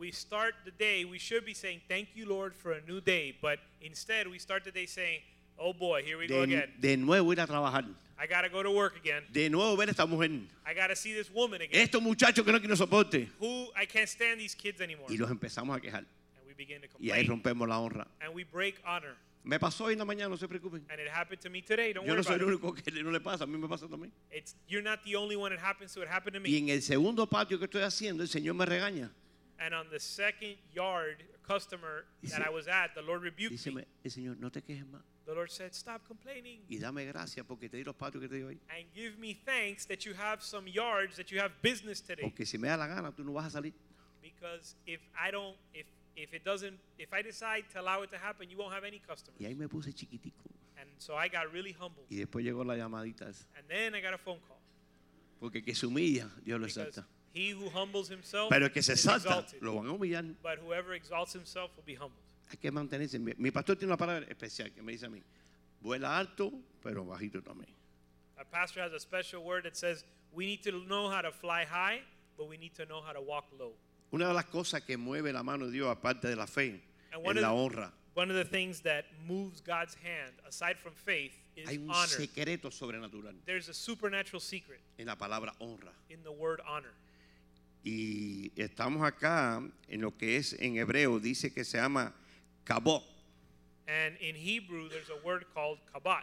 We 0.00 0.10
start 0.10 0.54
the 0.64 0.70
day, 0.72 1.04
we 1.04 1.18
should 1.18 1.44
be 1.44 1.54
saying, 1.54 1.80
Thank 1.88 2.08
you, 2.16 2.26
Lord, 2.26 2.54
for 2.54 2.72
a 2.72 2.80
new 2.88 3.00
day. 3.00 3.36
But 3.40 3.58
instead, 3.82 4.26
we 4.26 4.38
start 4.38 4.64
the 4.64 4.72
day 4.72 4.86
saying, 4.86 5.20
Oh 5.58 5.72
boy, 5.74 6.02
here 6.02 6.16
we 6.18 6.26
go 6.26 6.46
De, 6.46 6.54
again. 6.56 6.72
de 6.80 6.96
nuevo 6.96 7.30
ir 7.32 7.40
a 7.40 7.46
trabajar. 7.46 7.84
I 8.18 8.26
got 8.26 8.42
to 8.42 8.48
go 8.48 8.62
to 8.62 8.70
work 8.70 8.96
again. 8.96 9.22
De 9.32 9.48
nuevo 9.50 9.76
ver 9.76 9.88
a 9.88 9.90
esta 9.90 10.06
mujer. 10.06 10.30
I 10.66 10.74
got 10.74 10.88
to 10.88 10.96
see 10.96 11.12
this 11.12 11.30
woman 11.30 11.60
again. 11.60 11.80
Estos 11.86 12.02
muchachos 12.02 12.44
que 12.44 12.52
no 12.52 12.58
quieren 12.58 12.76
soporte. 12.76 13.28
Who 13.40 13.68
I 13.76 13.84
can't 13.86 14.08
stand 14.08 14.40
these 14.40 14.54
kids 14.54 14.80
anymore. 14.80 15.06
Y 15.10 15.16
los 15.18 15.30
empezamos 15.30 15.76
a 15.76 15.80
quejar. 15.80 15.98
And 16.38 16.46
we 16.48 16.54
begin 16.54 16.80
to 16.80 16.88
Y 16.98 17.10
ahí 17.10 17.26
complain. 17.26 17.56
rompemos 17.58 17.68
la 17.68 17.78
honra. 17.78 18.06
And 18.22 18.34
we 18.34 18.44
break 18.44 18.80
honor. 18.86 19.16
Me 19.42 19.58
pasó 19.58 19.84
hoy 19.84 19.94
en 19.94 19.98
la 19.98 20.04
mañana, 20.04 20.28
no 20.28 20.36
se 20.36 20.46
preocupen. 20.46 20.84
And 20.90 21.00
it 21.00 21.08
happened 21.08 21.40
to 21.40 21.48
me 21.50 21.62
today. 21.62 21.94
Don't 21.94 22.04
Yo 22.06 22.12
worry 22.12 22.18
no 22.18 22.22
soy 22.24 22.34
el 22.36 22.44
único 22.44 22.74
que 22.74 23.02
no 23.02 23.10
le 23.10 23.20
pasa, 23.20 23.44
a 23.44 23.46
mí 23.46 23.56
me 23.58 23.66
pasa 23.68 23.86
también. 23.88 24.10
It's, 24.30 24.54
you're 24.68 24.82
not 24.82 25.02
the 25.02 25.16
only 25.16 25.34
one 25.34 25.50
it 25.54 25.58
happens 25.58 25.94
to. 25.94 26.02
It 26.02 26.08
happened 26.08 26.34
to 26.34 26.40
Y 26.46 26.52
me. 26.52 26.58
en 26.58 26.68
el 26.68 26.82
segundo 26.82 27.26
patio 27.26 27.58
que 27.58 27.64
estoy 27.64 27.80
haciendo, 27.82 28.22
el 28.22 28.28
Señor 28.28 28.54
me 28.54 28.66
regaña. 28.66 29.10
And 29.62 29.74
on 29.74 29.90
the 29.90 30.00
second 30.00 30.56
yard 30.74 31.22
customer 31.46 32.04
that 32.30 32.40
I 32.40 32.48
was 32.50 32.66
at, 32.66 32.94
the 32.94 33.02
Lord 33.02 33.22
rebuked 33.22 33.50
Dice 33.52 33.66
me. 33.74 33.84
Señor, 34.06 34.38
no 34.40 34.48
te 34.48 34.62
quejes 34.62 34.86
más. 34.86 35.02
The 35.26 35.34
Lord 35.34 35.50
said, 35.50 35.74
Stop 35.74 36.06
complaining. 36.08 36.60
Y 36.68 36.78
dame 36.78 37.04
gracias 37.04 37.44
porque 37.46 37.68
te 37.68 37.76
di 37.76 37.84
los 37.84 37.94
patios 37.94 38.20
que 38.22 38.28
te 38.28 38.36
di 38.36 38.42
hoy. 38.42 38.58
and 38.70 38.86
give 38.94 39.18
me 39.18 39.34
thanks 39.44 39.84
that 39.86 40.04
you 40.06 40.14
have 40.14 40.42
some 40.42 40.66
yards 40.66 41.16
that 41.16 41.30
you 41.30 41.38
have 41.38 41.52
business 41.62 42.00
today 42.00 42.22
Porque 42.22 42.46
si 42.46 42.56
me 42.58 42.68
da 42.68 42.76
la 42.76 42.86
gana, 42.86 43.12
tú 43.12 43.22
no 43.22 43.32
vas 43.32 43.46
a 43.46 43.50
salir. 43.60 43.74
because 44.22 44.74
if 44.86 45.00
i 45.18 45.30
don't 45.30 45.56
if 45.74 45.86
if 46.16 46.32
it 46.34 46.42
doesn't 46.44 46.78
if 46.98 47.12
i 47.12 47.22
decide 47.22 47.64
to 47.72 47.80
allow 47.80 48.02
it 48.02 48.10
to 48.10 48.18
happen 48.18 48.48
you 48.50 48.56
won't 48.58 48.72
have 48.74 48.84
any 48.84 48.98
customers 48.98 49.38
Y 49.40 49.44
ahí 49.46 49.54
me 49.56 49.66
puse 49.68 49.92
chiquitico. 49.94 50.42
and 50.78 50.88
so 50.98 51.14
i 51.16 51.28
got 51.28 51.52
really 51.52 51.72
humble. 51.72 52.02
Y 52.10 52.16
después 52.16 52.42
llegó 52.44 52.64
la 52.64 52.76
llamadita 52.76 53.28
esa. 53.28 53.44
and 53.58 53.68
then 53.68 53.94
i 53.94 54.00
got 54.00 54.14
a 54.14 54.18
phone 54.18 54.40
call 54.48 54.56
Porque 55.38 55.62
que 55.62 55.74
se 55.74 55.86
humilla, 55.86 56.28
Dios 56.44 56.58
lo 56.60 56.66
exalta. 56.66 57.06
He 57.34 57.50
who 57.52 57.68
humbles 57.70 58.08
himself 58.08 58.48
Pero 58.50 58.66
el 58.66 58.72
que 58.72 58.82
se 58.82 58.92
is 58.94 59.04
exalta, 59.04 59.28
exalted 59.40 59.62
lo 59.62 59.74
van 59.76 59.86
a 59.86 59.92
humillar. 59.92 60.24
but 60.42 60.58
whoever 60.58 60.94
exalts 60.94 61.32
himself 61.32 61.70
will 61.76 61.84
be 61.86 61.94
humbled 61.94 62.22
Hay 62.50 62.56
que 62.56 62.70
mantenerse. 62.72 63.18
Mi, 63.20 63.32
mi 63.38 63.50
pastor 63.52 63.76
tiene 63.76 63.92
una 63.92 63.96
palabra 63.96 64.26
especial 64.28 64.72
que 64.74 64.82
me 64.82 64.92
dice 64.92 65.06
a 65.06 65.08
mí. 65.08 65.22
Vuela 65.80 66.18
alto, 66.18 66.52
pero 66.82 67.04
bajito 67.04 67.40
también. 67.42 67.68
our 68.38 68.44
pastor 68.50 68.80
has 68.82 68.92
a 68.92 68.98
special 69.00 69.42
word 69.44 69.64
that 69.64 69.76
says 69.76 70.04
we 70.32 70.46
need 70.46 70.62
to 70.62 70.72
know 70.86 71.08
how 71.08 71.20
to 71.20 71.30
fly 71.30 71.64
high 71.64 72.00
but 72.36 72.48
we 72.48 72.56
need 72.56 72.74
to 72.74 72.84
know 72.86 73.00
how 73.00 73.12
to 73.12 73.20
walk 73.20 73.44
low 73.58 73.72
Una 74.12 74.26
de 74.26 74.34
las 74.34 74.46
cosas 74.46 74.82
que 74.84 74.96
mueve 74.96 75.32
la 75.32 75.42
mano 75.44 75.66
de 75.66 75.72
Dios, 75.72 75.88
aparte 75.88 76.26
de 76.26 76.34
la 76.34 76.46
fe, 76.46 76.82
And 77.12 77.20
es 77.22 77.26
one 77.26 77.36
of 77.38 77.42
la 77.42 77.50
the- 77.50 77.54
honra. 77.54 77.92
one 78.14 78.28
of 78.30 78.36
the 78.36 78.44
things 78.44 78.80
that 78.80 79.04
moves 79.28 79.60
god's 79.60 79.94
hand 79.94 80.32
aside 80.48 80.76
from 80.78 80.92
faith 80.94 81.32
is 81.54 81.68
Hay 81.68 81.76
un 81.78 81.90
honor 81.90 82.08
secreto 82.08 82.68
sobrenatural 82.70 83.32
there's 83.46 83.68
a 83.68 83.74
supernatural 83.74 84.40
secret 84.40 84.80
en 84.98 85.06
la 85.06 85.14
palabra 85.14 85.52
honra. 85.60 85.92
in 86.08 86.20
the 86.24 86.32
word 86.32 86.60
honor 86.66 86.92
Y 87.82 88.52
estamos 88.56 89.02
acá 89.06 89.62
en 89.88 90.00
lo 90.02 90.16
que 90.16 90.36
es 90.36 90.52
en 90.60 90.76
hebreo, 90.76 91.18
dice 91.18 91.52
que 91.52 91.64
se 91.64 91.78
llama 91.78 92.14
kabot 92.64 93.02
And 93.88 94.16
in 94.20 94.36
Hebrew, 94.36 94.88
there's 94.88 95.08
a 95.10 95.16
word 95.26 95.46
called 95.52 95.78
kabat, 95.92 96.22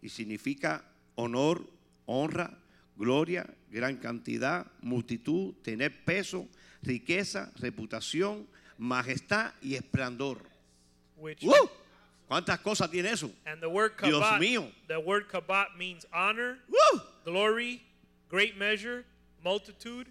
y 0.00 0.08
significa 0.08 0.84
honor, 1.16 1.60
honra, 2.06 2.56
gloria, 2.96 3.46
gran 3.72 3.96
cantidad, 3.96 4.64
multitud, 4.80 5.54
tener 5.64 5.90
peso, 6.04 6.46
riqueza, 6.82 7.50
reputación, 7.58 8.46
majestad 8.78 9.52
y 9.60 9.74
esplendor. 9.74 10.38
which 11.16 11.42
¡Uh! 11.42 11.66
¿Cuántas 12.28 12.60
cosas 12.60 12.88
tiene 12.90 13.10
eso? 13.10 13.30
and 13.46 13.60
the 13.60 13.68
word 13.68 13.92
Dios 14.00 14.22
kabat, 14.22 14.38
mío. 14.38 14.70
the 14.86 15.00
word 15.00 15.28
kabat 15.28 15.76
means 15.76 16.06
honor, 16.12 16.58
¡Uh! 16.70 16.98
glory, 17.24 17.82
great 18.28 18.56
measure, 18.56 19.04
multitude, 19.42 20.06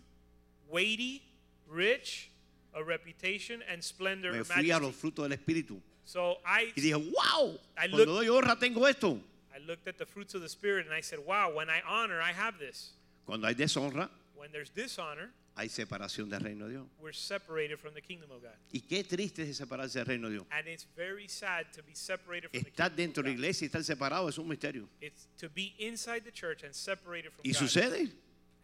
weighty, 0.73 1.21
rich, 1.69 2.29
a 2.73 2.83
reputation, 2.83 3.61
and 3.71 3.81
splendor, 3.83 4.31
Me 4.33 4.43
fui 4.43 4.71
a 4.71 4.79
los 4.79 4.93
frutos 4.95 5.27
del 5.29 5.37
Espíritu 5.37 5.79
So 6.05 6.37
I, 6.45 6.73
y 6.75 6.81
dije, 6.81 6.95
wow, 6.95 7.57
I 7.77 7.87
cuando 7.89 8.05
doy 8.05 8.27
honra 8.27 8.59
tengo 8.59 8.85
esto. 8.87 9.17
I 9.55 9.59
looked 9.65 9.87
at 9.87 9.97
the 9.97 10.05
fruits 10.05 10.33
of 10.35 10.41
the 10.41 10.49
Spirit 10.49 10.85
and 10.87 10.93
I 10.93 10.99
said, 11.01 11.19
wow, 11.25 11.51
when 11.55 11.69
I 11.69 11.81
honor, 11.87 12.19
I 12.19 12.33
have 12.33 12.57
this. 12.59 12.91
Cuando 13.25 13.47
hay 13.47 13.53
deshonra, 13.53 14.09
When 14.35 14.51
there's 14.51 14.69
dishonor, 14.69 15.29
hay 15.55 15.67
separación 15.69 16.29
del 16.29 16.41
reino 16.41 16.65
de 16.65 16.71
Dios. 16.73 16.85
we're 16.99 17.13
separated 17.13 17.79
from 17.79 17.93
the 17.93 18.01
kingdom 18.01 18.29
of 18.31 18.41
God. 18.41 18.51
Y 18.73 18.81
qué 18.81 19.07
triste 19.07 19.43
es 19.43 19.57
separarse 19.57 19.93
del 19.99 20.05
reino 20.05 20.27
de 20.27 20.33
Dios. 20.33 20.45
And 20.51 20.67
it's 20.67 20.85
very 20.97 21.29
sad 21.29 21.67
to 21.73 21.83
be 21.83 21.93
separated 21.95 22.49
from 22.51 22.63
the 22.63 22.69
Estar 22.71 22.89
kingdom 22.89 22.97
dentro 22.97 23.23
de 23.23 23.29
la 23.29 23.35
iglesia 23.35 23.65
y 23.65 23.69
estar 23.69 23.83
separado 23.85 24.27
es 24.27 24.37
un 24.37 24.49
misterio. 24.49 24.87
It's 24.99 25.27
to 25.39 25.47
be 25.49 25.73
inside 25.79 26.25
the 26.25 26.31
church 26.31 26.63
and 26.63 26.73
separated 26.75 27.31
from 27.31 27.43
Y 27.45 27.51
God. 27.53 27.59
sucede, 27.59 28.09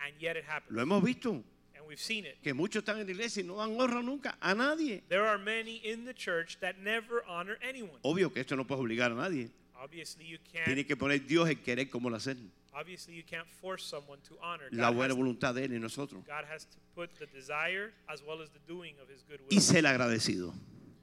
And 0.02 0.14
yet 0.20 0.36
it 0.36 0.44
happens. 0.44 0.76
lo 0.76 0.82
hemos 0.84 1.02
visto, 1.02 1.42
we've 1.90 2.00
seen 2.00 2.26
it. 2.26 2.38
que 2.42 2.54
muchos 2.54 2.84
están 2.84 3.00
en 3.00 3.06
la 3.08 3.12
iglesia 3.12 3.42
y 3.42 3.46
no 3.46 3.56
dan 3.58 3.72
honra 3.80 4.02
nunca 4.02 4.38
a 4.40 4.54
nadie. 4.54 5.02
There 5.10 5.28
are 5.28 5.38
many 5.38 5.82
in 5.84 6.06
the 6.06 6.14
church 6.14 6.58
that 6.62 6.78
never 6.78 7.24
honor 7.28 7.58
anyone. 7.68 8.00
Obvio 8.04 8.32
que 8.32 8.40
esto 8.42 8.56
no 8.56 8.66
puede 8.66 8.80
obligar 8.82 9.12
a 9.12 9.16
nadie. 9.16 9.50
Obviously, 9.82 10.26
you 10.26 10.38
Tiene 10.54 10.76
can't. 10.76 10.88
que 10.88 10.96
poner 10.96 11.26
Dios 11.26 11.50
el 11.50 11.56
querer 11.62 11.90
como 11.90 12.08
el 12.10 12.16
hacer. 12.16 12.38
Obviously, 12.74 13.16
you 13.16 13.24
can't 13.24 13.48
force 13.62 13.84
someone 13.84 14.20
to 14.28 14.38
honor. 14.42 14.68
La 14.72 14.90
God 14.90 14.96
buena 14.98 15.14
has, 15.14 15.18
voluntad 15.18 15.56
de 15.56 15.66
Él 15.66 15.74
en 15.74 15.82
nosotros. 15.82 16.24
God 16.28 16.46
has 16.50 16.66
to 16.66 16.78
put 16.96 17.10
the 17.18 17.26
desire 17.28 17.92
as 18.08 18.22
well 18.24 18.42
as 18.42 18.50
the 18.52 18.60
doing 18.68 18.94
of 19.02 19.10
His 19.10 19.24
good 19.28 19.40
Y 19.50 19.56
will, 19.56 19.62
ser 19.62 19.82
agradecido. 19.86 20.54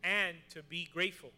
and 0.04 0.36
to 0.54 0.62
be 0.70 0.88
grateful. 0.94 1.30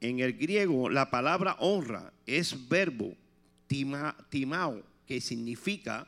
En 0.00 0.20
el 0.20 0.32
griego, 0.34 0.90
la 0.90 1.10
palabra 1.10 1.56
honra 1.60 2.12
es 2.26 2.68
verbo 2.68 3.14
tima- 3.68 4.14
timao, 4.30 4.82
que 5.06 5.20
significa 5.20 6.06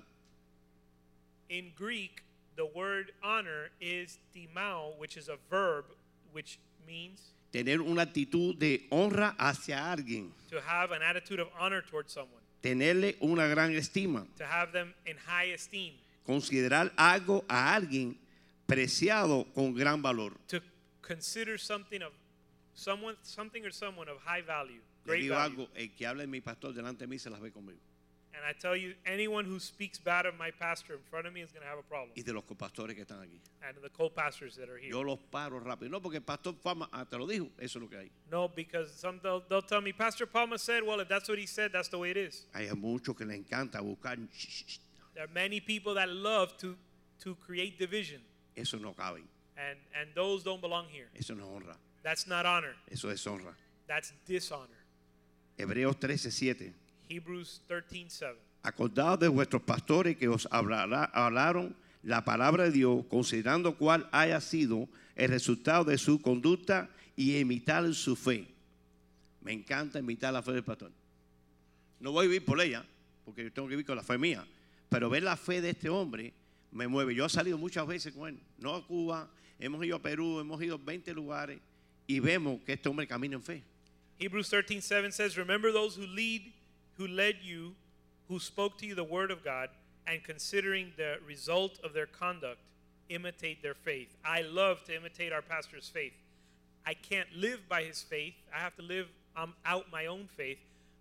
In 1.48 1.72
Greek, 1.76 2.22
the 2.56 2.66
word 2.74 3.12
honor 3.22 3.70
is 3.80 4.18
timao, 4.34 4.98
which 4.98 5.16
is 5.16 5.28
a 5.28 5.38
verb, 5.48 5.84
which 6.32 6.58
means 6.86 7.32
tener 7.52 7.80
una 7.80 8.02
actitud 8.02 8.58
de 8.58 8.86
honra 8.90 9.34
hacia 9.38 9.78
alguien, 9.90 10.30
to 10.50 10.60
have 10.60 10.92
an 10.92 11.02
attitude 11.02 11.40
of 11.40 11.48
honor 11.58 11.80
towards 11.82 12.12
someone, 12.12 12.42
tenerle 12.62 13.16
una 13.22 13.48
gran 13.48 13.72
estima, 13.72 14.26
to 14.36 14.44
have 14.44 14.72
them 14.72 14.92
in 15.06 15.16
high 15.26 15.52
esteem, 15.54 15.94
considerar 16.26 16.92
algo 16.96 17.44
a 17.48 17.74
alguien 17.74 18.14
preciado 18.66 19.46
con 19.54 19.72
gran 19.72 20.02
valor. 20.02 20.32
to 20.48 20.60
consider 21.00 21.56
something 21.56 22.02
of 22.02 22.12
someone, 22.74 23.16
something 23.22 23.64
or 23.64 23.70
someone 23.70 24.08
of 24.08 24.18
high 24.22 24.42
value, 24.42 24.80
great 25.06 25.22
digo 25.22 25.34
value. 25.34 25.62
algo, 25.62 25.68
el 25.74 25.88
que 25.96 26.06
habla 26.06 26.26
mi 26.26 26.42
pastor 26.42 26.74
delante 26.74 27.04
de 27.04 27.06
mí 27.06 27.18
se 27.18 27.30
las 27.30 27.40
ve 27.40 27.50
conmigo. 27.50 27.78
And 28.34 28.44
I 28.44 28.52
tell 28.52 28.76
you, 28.76 28.94
anyone 29.04 29.44
who 29.44 29.58
speaks 29.58 29.98
bad 29.98 30.24
of 30.26 30.36
my 30.38 30.50
pastor 30.50 30.92
in 30.92 31.00
front 31.10 31.26
of 31.26 31.32
me 31.32 31.40
is 31.40 31.50
going 31.50 31.62
to 31.62 31.68
have 31.68 31.78
a 31.78 31.82
problem. 31.82 32.10
Y 32.16 32.22
de 32.22 32.32
los 32.32 32.44
copastores 32.44 32.94
que 32.94 33.04
están 33.04 33.20
aquí. 33.20 33.40
And 33.66 33.76
the 33.82 33.88
co-pastors 33.88 34.54
that 34.56 34.68
are 34.68 34.78
here. 34.78 34.90
Yo 34.90 35.00
los 35.00 35.18
paro 35.32 35.58
rápido. 35.60 35.90
No, 35.90 36.00
porque 36.00 36.16
el 36.16 36.22
pastor 36.22 36.54
Fama 36.62 36.88
ah, 36.92 37.04
te 37.04 37.16
lo 37.16 37.26
dijo, 37.26 37.48
eso 37.58 37.78
es 37.78 37.82
lo 37.82 37.88
que 37.88 37.98
hay. 37.98 38.10
No, 38.30 38.48
because 38.48 38.92
some 38.94 39.18
they'll, 39.22 39.42
they'll 39.48 39.62
tell 39.62 39.80
me, 39.80 39.92
Pastor 39.92 40.26
Palma 40.26 40.58
said, 40.58 40.84
well, 40.84 41.00
if 41.00 41.08
that's 41.08 41.28
what 41.28 41.38
he 41.38 41.46
said, 41.46 41.72
that's 41.72 41.88
the 41.88 41.98
way 41.98 42.10
it 42.10 42.16
is. 42.16 42.46
Hay 42.54 42.68
muchos 42.76 43.16
que 43.16 43.26
le 43.26 43.34
encanta 43.34 43.80
buscar. 43.82 44.16
There 45.14 45.24
are 45.24 45.30
many 45.34 45.60
people 45.60 45.94
that 45.94 46.08
love 46.08 46.56
to 46.58 46.76
to 47.20 47.34
create 47.44 47.78
division, 47.78 48.20
Eso 48.56 48.78
no 48.78 48.92
cabe. 48.92 49.22
and 49.56 49.78
and 49.98 50.08
those 50.14 50.44
don't 50.44 50.60
belong 50.60 50.86
here. 50.88 51.08
Eso 51.18 51.34
no 51.34 51.44
honra. 51.46 51.74
That's 52.04 52.26
not 52.28 52.46
honor. 52.46 52.76
Eso 52.90 53.08
es 53.08 53.24
honra. 53.24 53.54
That's 53.88 54.12
dishonor. 54.24 54.68
Hebreos 55.58 55.96
13, 55.96 56.30
7. 56.30 56.74
Hebrews 57.08 57.62
13:7. 57.68 58.36
Acordaos 58.62 59.18
de 59.20 59.28
vuestros 59.28 59.62
pastores 59.62 60.16
que 60.16 60.28
os 60.28 60.46
hablará- 60.50 61.10
hablaron 61.14 61.74
la 62.02 62.24
palabra 62.24 62.64
de 62.64 62.72
Dios, 62.72 63.04
considerando 63.08 63.76
cuál 63.76 64.08
haya 64.12 64.40
sido 64.40 64.88
el 65.16 65.30
resultado 65.30 65.84
de 65.84 65.98
su 65.98 66.20
conducta 66.20 66.88
y 67.16 67.36
imitar 67.38 67.92
su 67.94 68.14
fe. 68.16 68.46
Me 69.40 69.52
encanta 69.52 69.98
imitar 69.98 70.32
la 70.32 70.42
fe 70.42 70.52
del 70.52 70.64
pastor. 70.64 70.92
No 72.00 72.12
voy 72.12 72.26
a 72.26 72.28
vivir 72.28 72.44
por 72.44 72.60
ella, 72.60 72.84
porque 73.24 73.44
yo 73.44 73.52
tengo 73.52 73.68
que 73.68 73.72
vivir 73.74 73.86
con 73.86 73.96
la 73.96 74.02
fe 74.02 74.18
mía, 74.18 74.46
pero 74.88 75.08
ver 75.10 75.22
la 75.22 75.36
fe 75.36 75.60
de 75.60 75.70
este 75.70 75.88
hombre 75.88 76.32
me 76.70 76.86
mueve. 76.86 77.14
Yo 77.14 77.24
he 77.26 77.28
salido 77.28 77.58
muchas 77.58 77.86
veces 77.86 78.12
con 78.12 78.28
él, 78.28 78.38
no 78.58 78.74
a 78.74 78.86
Cuba, 78.86 79.28
hemos 79.58 79.84
ido 79.84 79.96
a 79.96 80.02
Perú, 80.02 80.38
hemos 80.40 80.62
ido 80.62 80.76
a 80.76 80.78
20 80.78 81.12
lugares 81.14 81.58
y 82.06 82.20
vemos 82.20 82.60
que 82.62 82.74
este 82.74 82.88
hombre 82.88 83.06
camina 83.06 83.36
en 83.36 83.42
fe. 83.42 83.62
Hebrews 84.20 84.48
13:7 84.50 85.12
says, 85.12 85.36
"Remember 85.36 85.72
those 85.72 85.98
who 85.98 86.06
lead 86.06 86.52
who 86.98 87.06
led 87.06 87.36
you, 87.42 87.74
who 88.28 88.38
spoke 88.38 88.76
to 88.78 88.86
you 88.86 88.94
the 88.94 89.04
word 89.04 89.30
of 89.30 89.42
God, 89.42 89.70
and 90.06 90.22
considering 90.22 90.92
the 90.96 91.16
result 91.26 91.78
of 91.82 91.94
their 91.94 92.06
conduct, 92.06 92.60
imitate 93.08 93.62
their 93.62 93.74
faith." 93.74 94.14
I 94.24 94.42
love 94.42 94.84
to 94.84 94.94
imitate 94.94 95.32
our 95.32 95.42
pastor's 95.42 95.88
faith. 95.88 96.12
I 96.84 96.94
can't 96.94 97.32
live 97.34 97.68
by 97.68 97.84
his 97.84 98.02
faith. 98.02 98.34
I 98.54 98.58
have 98.58 98.76
to 98.76 98.82
live 98.82 99.08
um, 99.36 99.54
out 99.64 99.90
my 99.90 100.06
own 100.06 100.28
faith, 100.36 100.58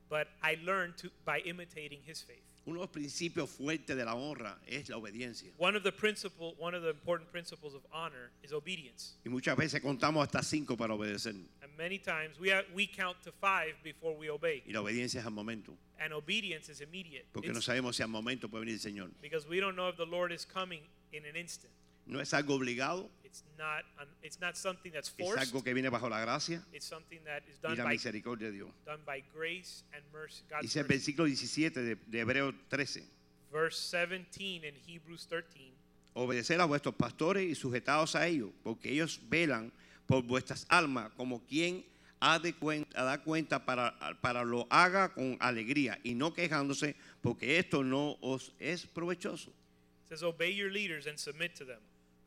but 0.09 0.27
I 0.41 0.57
learn 0.63 0.93
to 0.97 1.11
by 1.25 1.39
imitating 1.39 1.99
his 2.05 2.21
faith. 2.21 2.46
Uno 2.67 2.81
de 2.81 2.85
los 2.85 2.89
principios 2.89 3.49
fuertes 3.49 3.95
de 3.95 4.03
la 4.03 4.13
honra 4.13 4.59
es 4.67 4.89
la 4.89 4.97
obediencia. 4.97 5.53
One 5.57 5.77
of 5.77 5.83
the 5.83 5.91
principle, 5.91 6.53
one 6.59 6.75
of 6.75 6.83
the 6.83 6.89
important 6.89 7.31
principles 7.31 7.73
of 7.73 7.81
honor 7.93 8.29
is 8.43 8.51
obedience. 8.51 9.15
Y 9.25 9.29
muchas 9.29 9.55
veces 9.55 9.81
contamos 9.81 10.21
hasta 10.21 10.43
cinco 10.43 10.75
para 10.75 10.93
obedecer. 10.93 11.33
And 11.61 11.71
many 11.77 11.97
times 11.97 12.37
we 12.39 12.49
have, 12.51 12.65
we 12.75 12.85
count 12.85 13.15
to 13.23 13.31
5 13.31 13.75
before 13.83 14.17
we 14.17 14.29
obey. 14.29 14.63
Y 14.67 14.73
la 14.73 14.81
obediencia 14.81 15.21
es 15.21 15.25
al 15.25 15.31
momento. 15.31 15.77
And 15.97 16.11
obedience 16.11 16.69
is 16.69 16.81
immediate. 16.81 17.25
Porque 17.31 17.47
no 17.53 17.59
It's- 17.59 17.63
sabemos 17.65 17.95
si 17.95 18.03
al 18.03 18.09
momento 18.09 18.49
puede 18.49 18.65
venir 18.65 18.75
el 18.75 18.81
Señor. 18.81 19.11
because 19.21 19.47
we 19.47 19.61
don't 19.61 19.75
know 19.77 19.87
if 19.87 19.95
the 19.95 20.05
Lord 20.05 20.33
is 20.33 20.45
coming 20.45 20.81
in 21.13 21.23
an 21.25 21.37
instant. 21.37 21.71
No 22.07 22.19
es 22.21 22.33
algo 22.33 22.55
obligado, 22.55 23.09
It's 23.23 23.43
not 23.57 23.83
it's 24.23 24.39
not 24.39 24.55
something 24.55 24.91
that's 24.91 25.09
es 25.09 25.15
forced. 25.15 25.39
algo 25.39 25.63
que 25.63 25.73
viene 25.73 25.89
bajo 25.89 26.09
la 26.09 26.19
gracia 26.21 26.63
It's 26.71 26.85
something 26.85 27.19
that 27.25 27.43
is 27.49 27.57
y 27.57 27.61
done 27.61 27.77
la 27.77 27.83
by 27.83 27.93
misericordia 27.95 28.47
de 28.47 28.53
Dios. 28.53 28.69
done 28.85 29.03
by 29.05 29.21
grace 29.33 29.83
and 29.93 30.03
mercy. 30.13 30.43
God's 30.49 30.61
Dice 30.63 30.79
el 30.79 30.85
mercy. 30.85 30.93
versículo 31.13 31.25
17 31.25 31.81
de, 31.81 31.95
de 31.95 32.19
Hebreos 32.19 32.55
13. 32.69 33.03
Verse 33.51 33.77
17 34.07 34.65
in 34.67 34.75
Hebrews 34.87 35.27
13. 35.27 35.73
Obedecer 36.13 36.59
a 36.61 36.65
vuestros 36.65 36.95
pastores 36.95 37.43
y 37.43 37.53
sujetados 37.55 38.15
a 38.15 38.25
ellos, 38.27 38.49
porque 38.63 38.89
ellos 38.91 39.19
velan 39.29 39.71
por 40.07 40.23
vuestras 40.23 40.65
almas 40.69 41.11
como 41.15 41.45
quien 41.45 41.85
ha 42.19 42.39
de 42.39 42.53
cuenta, 42.53 43.03
da 43.03 43.21
cuenta 43.21 43.63
para, 43.65 43.93
para 44.21 44.43
lo 44.43 44.65
haga 44.71 45.13
con 45.13 45.37
alegría 45.39 45.99
y 46.03 46.15
no 46.15 46.33
quejándose, 46.33 46.95
porque 47.21 47.59
esto 47.59 47.83
no 47.83 48.17
os 48.21 48.53
es 48.59 48.87
provechoso. 48.87 49.51
It 49.51 50.09
says, 50.09 50.23
Obey 50.23 50.55
your 50.55 50.71
leaders 50.71 51.05
and 51.05 51.17
submit 51.19 51.53
to 51.55 51.65
them, 51.65 51.79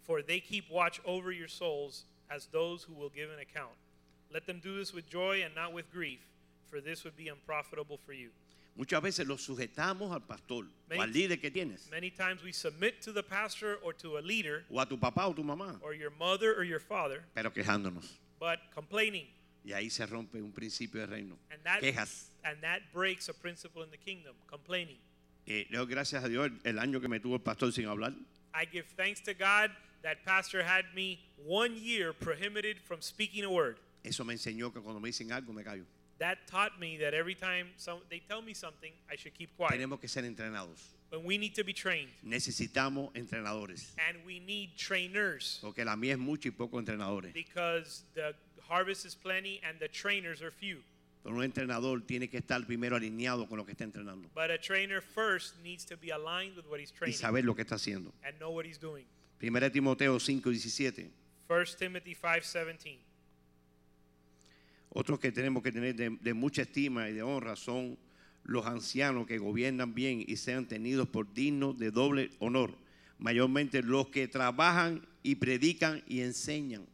for 0.07 0.23
they 0.23 0.41
keep 0.41 0.71
watch 0.71 1.01
over 1.05 1.31
your 1.33 1.49
souls 1.49 2.05
as 2.31 2.47
those 2.53 2.83
who 2.85 2.95
will 2.95 3.11
give 3.11 3.31
an 3.31 3.39
account. 3.41 3.75
Let 4.33 4.47
them 4.47 4.61
do 4.63 4.77
this 4.79 4.93
with 4.93 5.09
joy 5.11 5.43
and 5.45 5.55
not 5.55 5.73
with 5.73 5.91
grief, 5.93 6.21
for 6.69 6.81
this 6.81 7.05
would 7.05 7.17
be 7.17 7.29
unprofitable 7.29 7.99
for 8.07 8.13
you. 8.13 8.31
Muchas 8.77 9.03
veces 9.03 9.27
los 9.27 9.45
sujetamos 9.47 10.13
al 10.13 10.21
pastor 10.21 10.63
o 10.65 10.67
Many- 10.89 11.03
al 11.03 11.09
líder 11.13 11.41
que 11.41 11.51
tienes, 11.51 11.91
Many 11.91 12.11
times 12.11 12.43
we 12.43 12.53
submit 12.53 13.03
to 13.03 13.13
the 13.13 13.23
pastor 13.23 13.77
or 13.83 13.93
to 13.95 14.17
a 14.19 14.21
leader 14.23 14.65
o 14.71 14.79
a 14.79 14.87
tu 14.87 14.97
papá 14.97 15.27
o 15.27 15.33
tu 15.33 15.43
mamá, 15.43 15.79
or 15.83 15.93
your 15.93 16.11
mother 16.19 16.55
or 16.57 16.63
your 16.63 16.79
father, 16.81 17.25
pero 17.35 17.51
quejándonos. 17.51 18.17
but 18.39 18.59
complaining. 18.73 19.27
Y 19.65 19.73
ahí 19.73 19.91
se 19.91 20.07
rompe 20.07 20.37
un 20.41 20.53
principio 20.53 21.01
de 21.01 21.07
reino. 21.07 21.37
And 21.51 21.63
that, 21.65 21.81
Quejas. 21.81 22.31
and 22.45 22.63
that 22.63 22.81
breaks 22.95 23.29
a 23.29 23.35
principle 23.35 23.83
in 23.83 23.91
the 23.91 23.99
kingdom, 23.99 24.35
complaining. 24.47 24.97
Eh, 25.47 25.67
le 25.69 25.77
doy 25.79 25.87
gracias 25.87 26.23
a 26.25 26.29
Dios 26.29 26.51
el 26.65 26.79
año 26.79 27.01
que 27.01 27.09
me 27.09 27.19
tuvo 27.19 27.35
el 27.35 27.41
pastor 27.43 27.73
sin 27.73 27.87
hablar. 27.87 28.15
I 28.55 28.65
give 28.65 28.87
thanks 28.97 29.21
to 29.23 29.35
God 29.35 29.71
that 30.03 30.25
pastor 30.25 30.63
had 30.63 30.85
me 30.95 31.21
one 31.47 31.77
year 31.77 32.13
prohibited 32.13 32.79
from 32.79 33.01
speaking 33.01 33.45
a 33.45 33.51
word. 33.51 33.77
Eso 34.05 34.25
me 34.25 34.35
enseñó 34.35 34.73
que 34.73 34.81
cuando 34.81 35.01
me 35.01 35.11
dicen 35.11 35.31
algo 35.33 35.53
me 35.55 35.63
callo. 35.63 35.85
That 36.19 36.37
taught 36.47 36.79
me 36.79 36.99
that 36.99 37.15
every 37.15 37.35
time 37.35 37.69
some, 37.77 38.01
they 38.11 38.21
tell 38.29 38.43
me 38.43 38.53
something, 38.55 38.93
I 39.11 39.17
should 39.17 39.35
keep 39.35 39.57
quiet. 39.57 39.73
Tenemos 39.79 40.01
que 40.01 40.09
ser 40.09 40.23
entrenados. 40.25 40.79
When 41.11 41.25
we 41.25 41.39
need 41.39 41.55
to 41.57 41.65
be 41.65 41.73
trained, 41.73 42.11
Necesitamos 42.25 43.11
entrenadores. 43.15 43.91
and 44.09 44.19
we 44.27 44.39
need 44.39 44.77
trainers 44.77 45.59
Porque 45.63 45.85
la 45.85 45.97
mía 45.97 46.13
es 46.13 46.19
mucho 46.19 46.49
y 46.49 46.53
poco 46.57 46.79
entrenadores. 46.79 47.33
because 47.33 48.03
the 48.15 48.35
harvest 48.69 49.05
is 49.05 49.15
plenty 49.15 49.61
and 49.69 49.79
the 49.81 49.89
trainers 49.89 50.41
are 50.43 50.51
few. 50.51 50.79
Pero 51.25 51.35
un 51.37 51.43
entrenador 51.43 52.01
tiene 52.07 52.29
que 52.31 52.39
estar 52.41 52.65
primero 52.67 52.97
alineado 52.97 53.47
con 53.49 53.59
lo 53.59 53.65
que 53.67 53.73
está 53.75 53.85
entrenando 53.85 54.29
But 54.35 54.51
a 54.51 54.57
trainer 54.59 55.01
first 55.03 55.55
needs 55.63 55.85
to 55.87 55.97
be 55.97 56.11
aligned 56.11 56.57
with 56.57 56.67
what 56.67 56.81
he's 56.81 56.93
y 56.93 56.97
training 56.99 57.17
saber 57.19 57.45
lo 57.45 57.55
que 57.55 57.65
está 57.65 57.75
haciendo. 57.77 58.13
and 58.25 58.39
know 58.39 58.51
what 58.53 58.65
he's 58.65 58.79
doing. 58.79 59.05
Primera 59.41 59.71
Timoteo 59.71 60.21
5, 60.21 60.51
17. 60.51 61.11
1 61.49 61.77
Timothy 61.79 62.15
5:17. 62.15 62.99
Otros 64.91 65.19
que 65.19 65.33
tenemos 65.33 65.63
que 65.63 65.73
tener 65.73 65.95
de, 65.97 66.11
de 66.11 66.35
mucha 66.35 66.61
estima 66.61 67.09
y 67.09 67.15
de 67.15 67.23
honra 67.23 67.57
son 67.57 67.97
los 68.45 68.67
ancianos 68.67 69.27
que 69.27 69.39
gobiernan 69.39 69.95
bien 69.95 70.23
y 70.27 70.37
sean 70.37 70.69
tenidos 70.69 71.09
por 71.09 71.33
dignos 71.33 71.79
de 71.79 71.91
doble 71.91 72.31
honor. 72.39 72.75
Mayormente 73.19 73.83
los 73.83 74.09
que 74.09 74.29
trabajan 74.29 75.09
y 75.23 75.37
predican 75.37 76.03
y 76.07 76.21
enseñan 76.21 76.87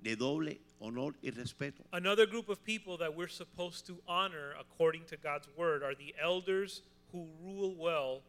de 0.00 0.16
doble 0.16 0.60
honor 0.80 1.14
y 1.22 1.30
respeto. 1.30 1.84
Another 1.92 2.26
group 2.26 2.48
of 2.48 2.58
people 2.64 2.98
that 2.98 3.14
we're 3.14 3.30
supposed 3.30 3.86
to 3.86 4.02
honor 4.08 4.54
according 4.58 5.04
to 5.04 5.16
God's 5.16 5.48
word 5.56 5.84
are 5.84 5.94
the 5.94 6.12
elders 6.20 6.82
who 7.12 7.28
rule 7.40 7.76
well, 7.78 8.22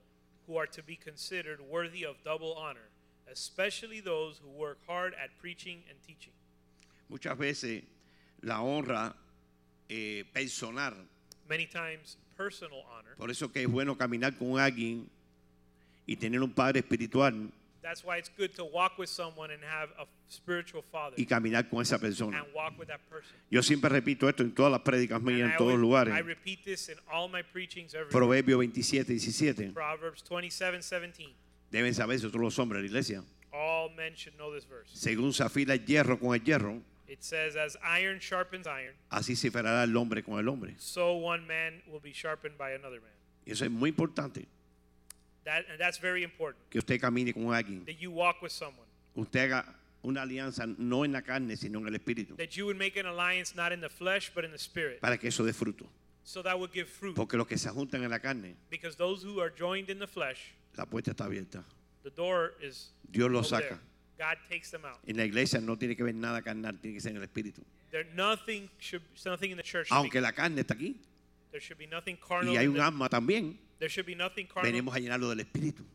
who 0.45 0.55
are 0.55 0.67
to 0.67 0.83
be 0.83 0.95
considered 0.95 1.59
worthy 1.59 2.05
of 2.05 2.15
double 2.23 2.53
honor, 2.53 2.89
especially 3.31 4.01
those 4.01 4.39
who 4.39 4.49
work 4.49 4.77
hard 4.87 5.13
at 5.15 5.29
preaching 5.39 5.83
and 5.89 5.97
teaching. 6.05 6.33
Muchas 7.09 7.37
veces 7.37 7.83
la 8.41 8.61
honra 8.61 9.15
eh, 9.89 10.23
personal, 10.33 10.93
Many 11.47 11.67
times, 11.67 12.17
personal 12.35 12.83
honor. 12.91 13.15
por 13.17 13.29
eso 13.29 13.51
que 13.51 13.61
es 13.63 13.67
bueno 13.67 13.95
caminar 13.97 14.35
con 14.37 14.59
alguien 14.59 15.07
y 16.07 16.15
tener 16.15 16.41
un 16.41 16.51
padre 16.51 16.79
espiritual 16.79 17.51
That's 17.83 18.03
why 18.03 18.17
it's 18.17 18.31
good 18.35 18.55
to 18.55 18.65
walk 18.65 18.97
with 18.97 19.09
someone 19.09 19.51
and 19.51 19.61
have 19.63 19.89
a 19.99 20.07
spiritual 20.27 20.81
father 20.81 21.13
y 21.19 21.25
caminar 21.27 21.69
con 21.69 21.81
esa 21.83 21.99
persona. 21.99 22.39
and 22.39 22.47
walk 22.55 22.79
with 22.79 22.87
that 22.87 22.99
person. 23.11 23.35
Yo 23.51 23.61
siempre 23.61 23.91
repito 23.91 24.27
esto 24.27 24.41
en 24.41 24.55
todas 24.55 24.71
las 24.71 24.81
prédicas 24.81 25.21
mías, 25.21 25.49
I, 25.49 25.51
en 25.51 25.57
todos 25.57 25.73
always- 25.73 25.81
lugares. 25.81 26.13
I 26.15 26.21
repeat 26.23 26.63
this 26.63 26.89
in 26.89 26.97
all 27.11 27.27
my 27.29 27.43
preachings 27.43 27.93
everywhere. 27.93 28.09
Proverbio 28.11 28.55
27, 28.57 29.19
17. 29.19 29.71
Proverbs 29.71 30.23
27, 30.23 30.81
17. 30.81 31.31
Deben 31.71 31.93
saber 31.93 32.15
eso 32.17 32.27
todos 32.29 32.41
los 32.41 32.59
hombres 32.59 32.79
de 32.79 32.83
la 32.83 32.87
iglesia. 32.87 33.23
All 33.51 33.89
men 33.95 34.13
should 34.15 34.35
know 34.37 34.53
this 34.53 34.65
verse. 34.67 34.89
Según 34.93 35.33
se 35.33 35.43
afila 35.43 35.73
el 35.73 35.85
hierro 35.85 36.19
con 36.19 36.33
el 36.35 36.43
hierro, 36.43 36.81
It 37.07 37.21
says, 37.21 37.55
as 37.55 37.77
iron 37.83 38.17
sharpens 38.19 38.65
iron, 38.67 38.93
así 39.11 39.35
se 39.35 39.51
fará 39.51 39.83
el 39.83 39.95
hombre 39.95 40.23
con 40.23 40.39
el 40.39 40.47
hombre. 40.49 40.73
so 40.79 41.13
one 41.13 41.45
man 41.47 41.81
will 41.87 41.99
be 42.01 42.11
sharpened 42.11 42.57
by 42.57 42.71
another 42.73 42.99
man. 42.99 43.11
Y 43.45 43.51
eso 43.51 43.63
es 43.65 43.69
muy 43.71 43.89
importante, 43.91 44.47
That, 45.43 45.65
and 45.69 45.79
that's 45.79 45.99
very 45.99 46.23
important, 46.23 46.57
que 46.71 46.79
usted 46.79 46.99
camine 46.99 47.31
con 47.33 47.53
alguien. 47.53 47.85
that 47.85 47.99
you 47.99 48.09
walk 48.11 48.41
with 48.41 48.51
someone. 48.51 48.87
Usted 49.15 49.51
haga 49.51 49.75
una 50.03 50.23
alianza 50.23 50.65
no 50.79 51.05
en 51.05 51.11
la 51.13 51.21
carne, 51.21 51.55
sino 51.55 51.79
en 51.79 51.87
el 51.87 51.93
espíritu, 51.95 52.35
That 52.37 52.55
you 52.57 52.65
would 52.65 52.77
make 52.77 52.97
an 52.99 53.05
alliance 53.05 53.55
not 53.55 53.71
in 53.71 53.79
the 53.81 53.89
flesh, 53.89 54.31
but 54.33 54.43
in 54.43 54.51
the 54.51 54.57
spirit. 54.57 54.99
para 54.99 55.17
que 55.19 55.27
eso 55.29 55.43
dé 55.45 55.53
fruto. 55.53 55.85
So 56.23 56.41
that 56.41 56.57
would 56.57 56.71
give 56.73 56.87
fruit. 56.89 57.15
Porque 57.15 57.37
los 57.37 57.45
que 57.45 57.57
se 57.59 57.69
juntan 57.69 58.03
en 58.03 58.09
la 58.09 58.17
carne, 58.17 58.55
Because 58.71 58.97
those 58.97 59.21
who 59.23 59.39
are 59.39 59.51
joined 59.55 59.91
in 59.91 59.99
the 59.99 60.07
flesh, 60.07 60.55
la 60.77 60.85
puerta 60.85 61.11
está 61.11 61.25
abierta. 61.25 61.63
the 62.03 62.09
door 62.11 62.53
is 62.61 62.91
Dios 63.11 63.29
los 63.31 63.49
there. 63.49 63.69
saca. 63.69 63.79
God 64.17 64.37
takes 64.49 64.71
them 64.71 64.85
out. 64.85 64.99
En 65.05 65.17
la 65.17 65.25
iglesia 65.25 65.59
no 65.59 65.75
tiene 65.75 65.95
que 65.95 66.03
ver 66.03 66.15
nada 66.15 66.41
carnal, 66.41 66.79
tiene 66.79 66.95
que 66.95 67.01
ser 67.01 67.11
en 67.11 67.17
el 67.17 67.23
espíritu. 67.23 67.61
There 67.91 68.05
nothing 68.15 68.69
should 68.79 69.03
nothing 69.25 69.51
in 69.51 69.57
the 69.57 69.63
church. 69.63 69.89
Aunque 69.91 70.21
la 70.21 70.31
carne 70.31 70.61
está 70.61 70.73
aquí 70.73 70.95
there 71.55 71.61
should 71.61 71.77
be 71.77 71.87
nothing 71.87 72.17
carnal. 72.17 72.53
y 72.53 72.57
hay 72.57 72.67
un 72.67 72.81
alma 72.81 73.07
también, 73.07 73.57
there 73.79 73.89
should 73.89 74.05
be 74.05 74.13
nothing 74.13 74.45
carnal. 74.45 74.69
venimos 74.69 74.93
a 74.93 74.99
llenarlo 74.99 75.29
del 75.29 75.39
espíritu. 75.39 75.85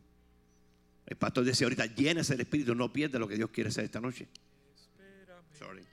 El 1.05 1.17
pastor 1.17 1.43
decía 1.43 1.65
ahorita, 1.65 1.85
llénese 1.85 2.35
del 2.35 2.41
espíritu, 2.41 2.73
no 2.73 2.91
pierda 2.91 3.19
lo 3.19 3.27
que 3.27 3.35
Dios 3.35 3.51
quiere 3.51 3.69
hacer 3.69 3.85
esta 3.85 3.99
noche. 3.99 4.27
Sorry. 5.53 5.83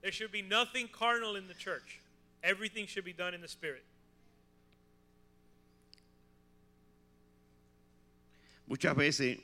There 0.00 0.12
should 0.12 0.32
be 0.32 0.40
nothing 0.40 0.88
carnal 0.88 1.36
in 1.36 1.46
the 1.46 1.54
church. 1.54 2.00
Everything 2.42 2.86
should 2.86 3.04
be 3.04 3.12
done 3.12 3.34
in 3.34 3.42
the 3.42 3.48
spirit. 3.48 3.84
Muchas 8.70 8.94
veces 8.94 9.38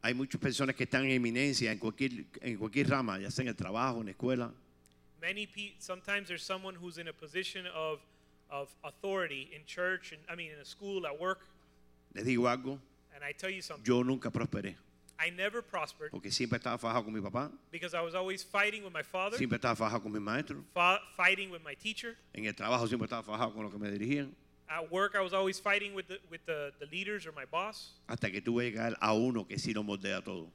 hay 0.00 0.14
muchas 0.14 0.40
personas 0.40 0.76
que 0.76 0.84
están 0.84 1.04
en 1.04 1.10
eminencia 1.10 1.72
en 1.72 1.78
cualquier, 1.80 2.24
en 2.40 2.56
cualquier 2.56 2.88
rama, 2.88 3.18
ya 3.18 3.28
sea 3.28 3.42
en 3.42 3.48
el 3.48 3.56
trabajo, 3.56 3.98
en 3.98 4.06
la 4.06 4.10
escuela, 4.12 4.52
Many 5.20 5.44
people. 5.46 5.74
Sometimes 5.80 6.28
there's 6.28 6.42
someone 6.44 6.74
who's 6.76 6.96
in 6.96 7.08
a 7.08 7.12
position 7.12 7.66
of 7.74 7.98
of 8.48 8.68
authority 8.84 9.48
in 9.54 9.64
church, 9.66 10.12
and 10.12 10.20
I 10.28 10.34
mean 10.36 10.50
in 10.52 10.58
a 10.60 10.64
school, 10.64 11.04
at 11.06 11.18
work. 11.20 11.40
les 12.14 12.24
digo 12.24 12.48
algo, 12.48 12.78
And 13.14 13.22
I 13.24 13.32
tell 13.32 13.50
you 13.50 13.60
something. 13.60 13.84
yo 13.84 14.02
nunca 14.04 14.30
prosperé, 14.30 14.76
I 15.18 15.30
never 15.30 15.62
prospered 15.62 16.10
porque 16.12 16.30
siempre 16.30 16.58
estaba 16.58 16.78
fajado 16.78 17.04
con 17.04 17.12
mi 17.12 17.20
papá, 17.20 17.50
because 17.72 17.92
I 17.92 18.00
was 18.02 18.14
always 18.14 18.42
fighting 18.44 18.82
with 18.84 18.92
my 18.94 19.02
father, 19.02 19.36
siempre 19.36 19.56
estaba 19.58 19.74
fajado 19.76 20.00
con 20.02 20.12
mi 20.12 20.20
maestro, 20.20 20.64
fa- 20.72 21.00
fighting 21.16 21.50
with 21.50 21.62
my 21.64 21.74
teacher. 21.74 22.16
en 22.32 22.46
el 22.46 22.54
trabajo 22.54 22.86
siempre 22.88 23.06
estaba 23.06 23.22
fajado 23.24 23.52
con 23.52 23.64
los 23.64 23.72
que 23.72 23.78
me 23.78 23.90
dirigían, 23.90 24.32
At 24.70 24.90
work, 24.92 25.16
I 25.16 25.20
was 25.20 25.34
always 25.34 25.58
fighting 25.58 25.94
with 25.94 26.06
the 26.06 26.18
with 26.30 26.46
the, 26.46 26.72
the 26.78 26.86
leaders 26.86 27.26
or 27.26 27.32
my 27.32 27.44
boss 27.44 27.90
hasta 28.08 28.30
que 28.30 28.40
tuve 28.40 28.70
que 28.70 28.78
llegar 28.78 28.94
a 29.02 29.14
uno 29.14 29.44
que 29.44 29.56
sí 29.56 29.74
lo 29.74 29.82
moldea 29.82 30.24
todo. 30.24 30.46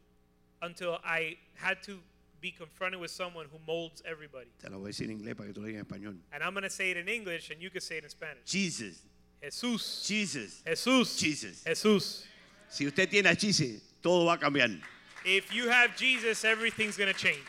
until 0.62 1.00
I 1.04 1.38
had 1.56 1.84
to 1.84 2.00
be 2.42 2.52
confronted 2.52 3.00
with 3.00 3.12
someone 3.12 3.48
who 3.52 3.60
molds 3.66 4.02
everybody. 4.06 4.48
Te 4.62 4.70
lo 4.70 4.80
voy 4.80 4.90
a 4.90 4.92
decir 4.92 5.10
en 5.10 5.20
inglés 5.20 5.36
para 5.36 5.48
que 5.48 5.54
tú 5.54 5.62
lo 5.62 5.68
digas 5.68 5.80
en 5.80 5.86
español. 5.86 6.18
And 6.32 6.44
I'm 6.44 6.54
going 6.54 6.64
to 6.64 6.70
say 6.70 6.92
it 6.92 6.98
in 6.98 7.08
English 7.08 7.50
and 7.50 7.62
you 7.62 7.70
can 7.70 7.82
say 7.82 7.98
it 7.98 8.04
in 8.04 8.10
Spanish. 8.10 8.46
Jesus, 8.46 9.02
Jesús. 9.44 10.06
Jesus. 10.06 10.62
Jesús. 10.66 11.18
Jesus. 11.20 11.64
Jesús. 11.66 12.24
Si 12.70 12.86
usted 12.86 13.10
tiene 13.10 13.28
a 13.28 13.36
Chise, 13.36 13.82
todo 14.02 14.26
va 14.26 14.34
a 14.34 14.38
cambiar. 14.38 14.80
If 15.26 15.54
you 15.54 15.70
have 15.70 15.96
Jesus, 15.96 16.44
everything's 16.46 16.98
going 16.98 17.12
to 17.12 17.20
change. 17.20 17.46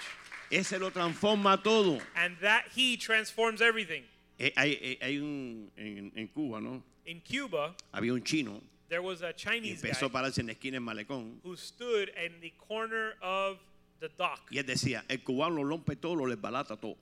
Ese 0.51 0.73
lo 0.81 0.91
transforma 0.91 1.63
todo. 1.63 2.01
And 2.17 2.37
that 2.41 2.65
he 2.75 2.97
transforms 2.97 3.61
everything. 3.61 4.05
Eh, 4.39 4.53
Hay, 4.57 4.79
eh, 4.81 4.99
hay 5.01 5.19
un, 5.19 5.71
en, 5.77 6.13
en 6.15 6.29
Cuba, 6.29 6.61
¿no? 6.61 6.83
In 7.07 7.21
Cuba, 7.21 7.75
Había 7.93 8.13
un 8.13 8.23
chino 8.23 8.61
there 8.89 9.01
was 9.01 9.23
a 9.23 9.31
y 9.31 9.35
Chinese 9.35 9.83
empezó 9.83 10.07
a 10.07 10.09
pararse 10.11 10.41
en 10.41 10.47
la 10.47 10.53
esquina 10.53 10.77
en 10.77 10.83
Malecón 10.83 11.41
who 11.43 11.57
stood 11.57 12.09
in 12.25 12.41
the 12.41 12.53
corner 12.69 13.15
of 13.23 13.59
the 14.01 14.09
dock. 14.17 14.41
y 14.51 14.59
él 14.59 14.67
decía, 14.67 15.05
el 15.09 15.23
cubano 15.23 15.57
lo 15.57 15.65
rompe 15.65 15.97
todo, 15.97 16.15
lo 16.15 16.27
desbalata 16.27 16.77
todo. 16.79 16.97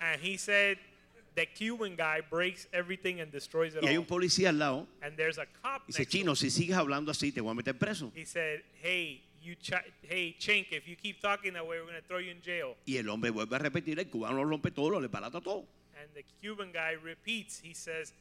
And 0.00 0.20
he 0.20 0.36
said, 0.36 0.78
the 1.34 1.46
Cuban 1.46 1.96
guy 1.96 2.20
breaks 2.20 2.68
everything 2.72 3.20
and 3.20 3.32
destroys 3.32 3.74
it 3.74 3.82
Y 3.82 3.88
hay 3.88 3.96
un 3.96 4.04
policía 4.04 4.50
al 4.50 4.58
lado 4.58 4.86
And 5.00 5.16
there's 5.16 5.38
a 5.38 5.46
cop 5.46 5.86
dice, 5.86 6.06
chino, 6.06 6.34
si 6.34 6.50
sigues 6.50 6.76
hablando 6.76 7.10
así, 7.10 7.32
te 7.32 7.40
voy 7.40 7.52
a 7.52 7.54
meter 7.54 7.78
preso. 7.78 8.12
He 8.14 8.24
said, 8.24 8.62
hey, 8.82 9.22
you 9.40 9.56
hey, 10.02 10.36
Chink, 10.38 10.72
if 10.72 10.86
you 10.86 10.96
keep 10.96 11.20
talking 11.20 11.54
that 11.54 11.66
way, 11.66 11.78
we're 11.78 11.86
going 11.86 12.00
to 12.00 12.06
throw 12.06 12.18
you 12.18 12.30
in 12.30 12.42
jail. 12.42 12.76
Y 12.86 12.96
el 12.96 13.08
hombre 13.08 13.30
vuelve 13.30 13.56
a 13.56 13.58
repetir, 13.58 13.98
el 13.98 14.08
cubano 14.08 14.36
lo 14.36 14.44
rompe 14.44 14.70
todo, 14.70 14.90
lo 14.90 15.00
desbalata 15.00 15.40
todo. 15.40 15.66
And 16.02 16.10
the 16.14 16.24
Cuban 16.40 16.72
guy 16.72 16.96
repeats, 17.02 17.60
he 17.60 17.74
says, 17.74 18.12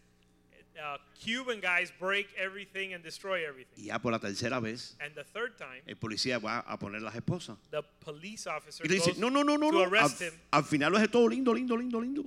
uh, 0.78 0.98
Cuban 1.20 1.60
guys 1.60 1.92
break 2.00 2.28
everything 2.38 2.94
and 2.94 3.04
destroy 3.04 3.44
everything. 3.48 3.74
Y 3.78 3.88
ya 3.88 3.98
por 4.00 4.12
la 4.12 4.20
tercera 4.20 4.62
vez, 4.62 4.96
And 5.00 5.16
the 5.16 5.24
third 5.24 5.58
time, 5.58 5.82
el 5.88 5.96
policía 5.96 6.40
va 6.40 6.60
a 6.60 6.78
poner 6.78 7.02
las 7.02 7.16
esposas. 7.16 7.58
the 7.72 7.82
police 8.02 8.46
officer 8.48 8.86
Y 8.86 8.90
le 8.90 8.96
dice, 8.96 9.12
goes 9.12 9.18
no, 9.18 9.30
no, 9.30 9.44
no, 9.44 9.58
no, 9.58 9.72
to 9.72 9.90
no. 9.90 9.98
Al, 9.98 10.12
al 10.52 10.64
final 10.64 10.92
lo 10.92 10.98
hace 11.00 11.08
todo 11.08 11.28
lindo, 11.28 11.54
lindo, 11.54 11.76
lindo, 11.76 12.00
lindo. 12.00 12.26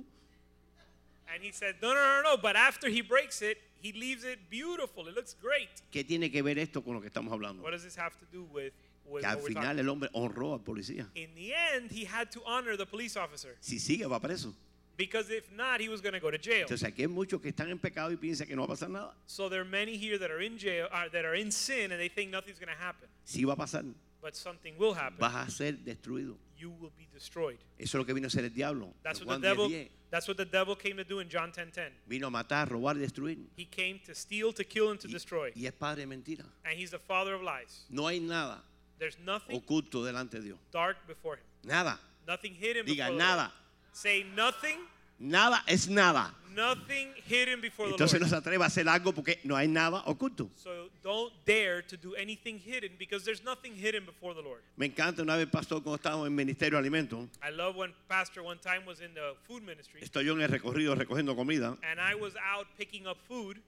And 1.33 1.43
he 1.43 1.51
said, 1.51 1.75
no, 1.81 1.93
no, 1.93 2.01
no, 2.01 2.21
no. 2.21 2.37
But 2.37 2.55
after 2.55 2.87
he 2.89 3.01
breaks 3.01 3.41
it, 3.41 3.57
he 3.81 3.91
leaves 3.93 4.23
it 4.23 4.49
beautiful. 4.49 5.07
It 5.07 5.15
looks 5.15 5.35
great. 5.41 5.69
¿Qué 5.91 6.03
tiene 6.03 6.29
que 6.31 6.41
ver 6.41 6.57
esto 6.59 6.81
con 6.81 6.93
lo 6.95 7.01
que 7.01 7.07
estamos 7.07 7.31
hablando? 7.33 7.63
What 7.63 7.71
does 7.71 7.83
this 7.83 7.95
have 7.97 8.17
to 8.19 8.25
do 8.31 8.43
with, 8.53 8.71
Que 9.19 9.25
al 9.25 9.39
final 9.39 9.79
el 9.79 9.87
hombre 9.89 10.09
honró 10.13 10.53
al 10.53 10.59
policía. 10.63 11.09
In 11.15 11.33
the 11.35 11.53
end, 11.53 11.91
he 11.91 12.05
had 12.05 12.31
to 12.31 12.41
honor 12.45 12.75
the 12.77 12.85
police 12.85 13.17
officer 13.17 13.55
Si 13.59 13.79
sigue, 13.79 14.07
va 14.07 14.19
preso. 14.19 14.53
Because 14.97 15.29
if 15.29 15.51
not, 15.51 15.79
he 15.81 15.89
was 15.89 16.01
going 16.01 16.13
to 16.13 16.19
go 16.19 16.31
to 16.31 16.37
jail. 16.37 16.65
Entonces 16.67 16.83
aquí 16.83 17.01
hay 17.01 17.07
muchos 17.07 17.41
que 17.41 17.49
están 17.51 17.69
en 17.69 17.79
pecado 17.79 18.11
y 18.11 18.17
piensan 18.17 18.47
que 18.47 18.55
no 18.55 18.65
va 18.65 18.73
a 18.73 18.77
pasar 18.77 18.89
nada. 18.89 19.13
So 19.27 19.49
there 19.49 19.61
are 19.61 19.69
many 19.69 19.97
here 19.97 20.17
that 20.17 20.31
are 20.31 20.41
in 20.41 20.57
jail, 20.57 20.87
uh, 20.91 21.09
that 21.11 21.25
are 21.25 21.35
in 21.35 21.51
sin, 21.51 21.91
and 21.91 21.99
they 21.99 22.09
think 22.09 22.31
nothing's 22.31 22.59
going 22.59 22.73
to 22.73 22.81
happen. 22.83 23.07
Sí 23.25 23.43
va 23.45 23.53
a 23.53 23.57
pasar. 23.57 23.83
But 24.21 24.35
something 24.35 24.75
will 24.79 24.93
happen. 24.95 25.19
Vas 25.19 25.47
a 25.47 25.51
ser 25.51 25.73
destruido. 25.73 26.35
You 26.57 26.71
will 26.71 26.91
be 26.97 27.07
destroyed. 27.13 27.59
Eso 27.77 27.83
es 27.83 27.93
lo 27.95 28.05
que 28.05 28.13
vino 28.13 28.25
a 28.25 28.29
hacer 28.29 28.43
el 28.43 28.49
diablo. 28.49 28.93
That's 29.03 29.23
what 29.23 29.41
the 29.41 29.47
devil. 29.47 29.69
10:10. 29.69 29.89
That's 30.09 30.27
what 30.27 30.37
the 30.37 30.45
devil 30.45 30.75
came 30.75 30.95
to 30.97 31.03
do 31.03 31.19
in 31.19 31.29
John 31.29 31.51
10:10. 31.51 31.91
Vino 32.07 32.27
a 32.27 32.31
matar, 32.31 32.69
robar 32.69 32.95
destruir. 32.97 33.37
He 33.55 33.65
came 33.65 33.99
to 34.05 34.15
steal, 34.15 34.53
to 34.53 34.63
kill, 34.63 34.89
and 34.91 34.99
to 35.01 35.07
Y, 35.07 35.13
destroy. 35.13 35.51
y 35.55 35.65
es 35.67 35.73
padre 35.73 36.05
de 36.05 36.07
mentira. 36.07 36.45
And 36.63 36.75
he's 36.79 36.89
the 36.91 36.99
father 36.99 37.35
of 37.35 37.41
lies. 37.43 37.85
No 37.89 38.07
hay 38.07 38.19
nada 38.19 38.63
There's 38.97 39.17
nothing 39.19 39.57
oculto 39.61 40.03
delante 40.03 40.39
de 40.39 40.43
Dios. 40.43 40.59
dark 40.71 41.05
before 41.05 41.35
him. 41.35 41.43
Nada. 41.63 41.99
Nothing 42.25 42.53
hidden 42.55 42.85
Diga 42.85 43.15
nada. 43.15 43.51
Say 43.95 44.25
nothing. 44.35 44.77
Nada 45.17 45.63
es 45.67 45.87
nada. 45.87 46.33
Nothing 46.53 47.13
hidden 47.25 47.61
before 47.61 47.87
the 47.87 47.93
Entonces 47.93 48.19
no 48.19 48.27
Lord. 48.27 48.29
se 48.29 48.35
atreve 48.35 48.61
a 48.63 48.67
hacer 48.67 48.87
algo 48.89 49.13
porque 49.13 49.39
no 49.45 49.55
hay 49.55 49.69
nada 49.69 50.03
oculto. 50.05 50.49
So 50.57 50.89
don't 51.01 51.33
dare 51.45 51.81
to 51.83 51.95
do 51.95 52.13
anything 52.15 52.59
hidden 52.59 52.91
because 52.99 53.23
there's 53.23 53.41
nothing 53.43 53.73
hidden 53.73 54.05
before 54.05 54.33
the 54.33 54.41
Lord. 54.41 54.61
Me 54.75 54.85
encanta 54.85 55.21
una 55.21 55.37
vez, 55.37 55.47
pastor, 55.47 55.81
cuando 55.81 55.95
estábamos 55.95 56.27
en 56.27 56.35
Ministerio 56.35 56.77
de 56.77 56.79
Alimentos. 56.79 57.29
I 57.41 57.51
love 57.51 57.77
when 57.77 57.93
pastor 58.09 58.43
one 58.43 58.57
time 58.59 58.85
was 58.85 58.99
in 58.99 59.13
the 59.13 59.33
food 59.47 59.63
ministry 59.63 60.01
Estoy 60.01 60.25
yo 60.25 60.33
en 60.33 60.41
el 60.41 60.49
recorrido 60.49 60.93
recogiendo 60.93 61.33
comida 61.35 61.77
and 61.89 61.99
I 62.01 62.15
was 62.15 62.33
out 62.35 62.67
picking 62.77 63.07
up 63.07 63.17
food 63.29 63.61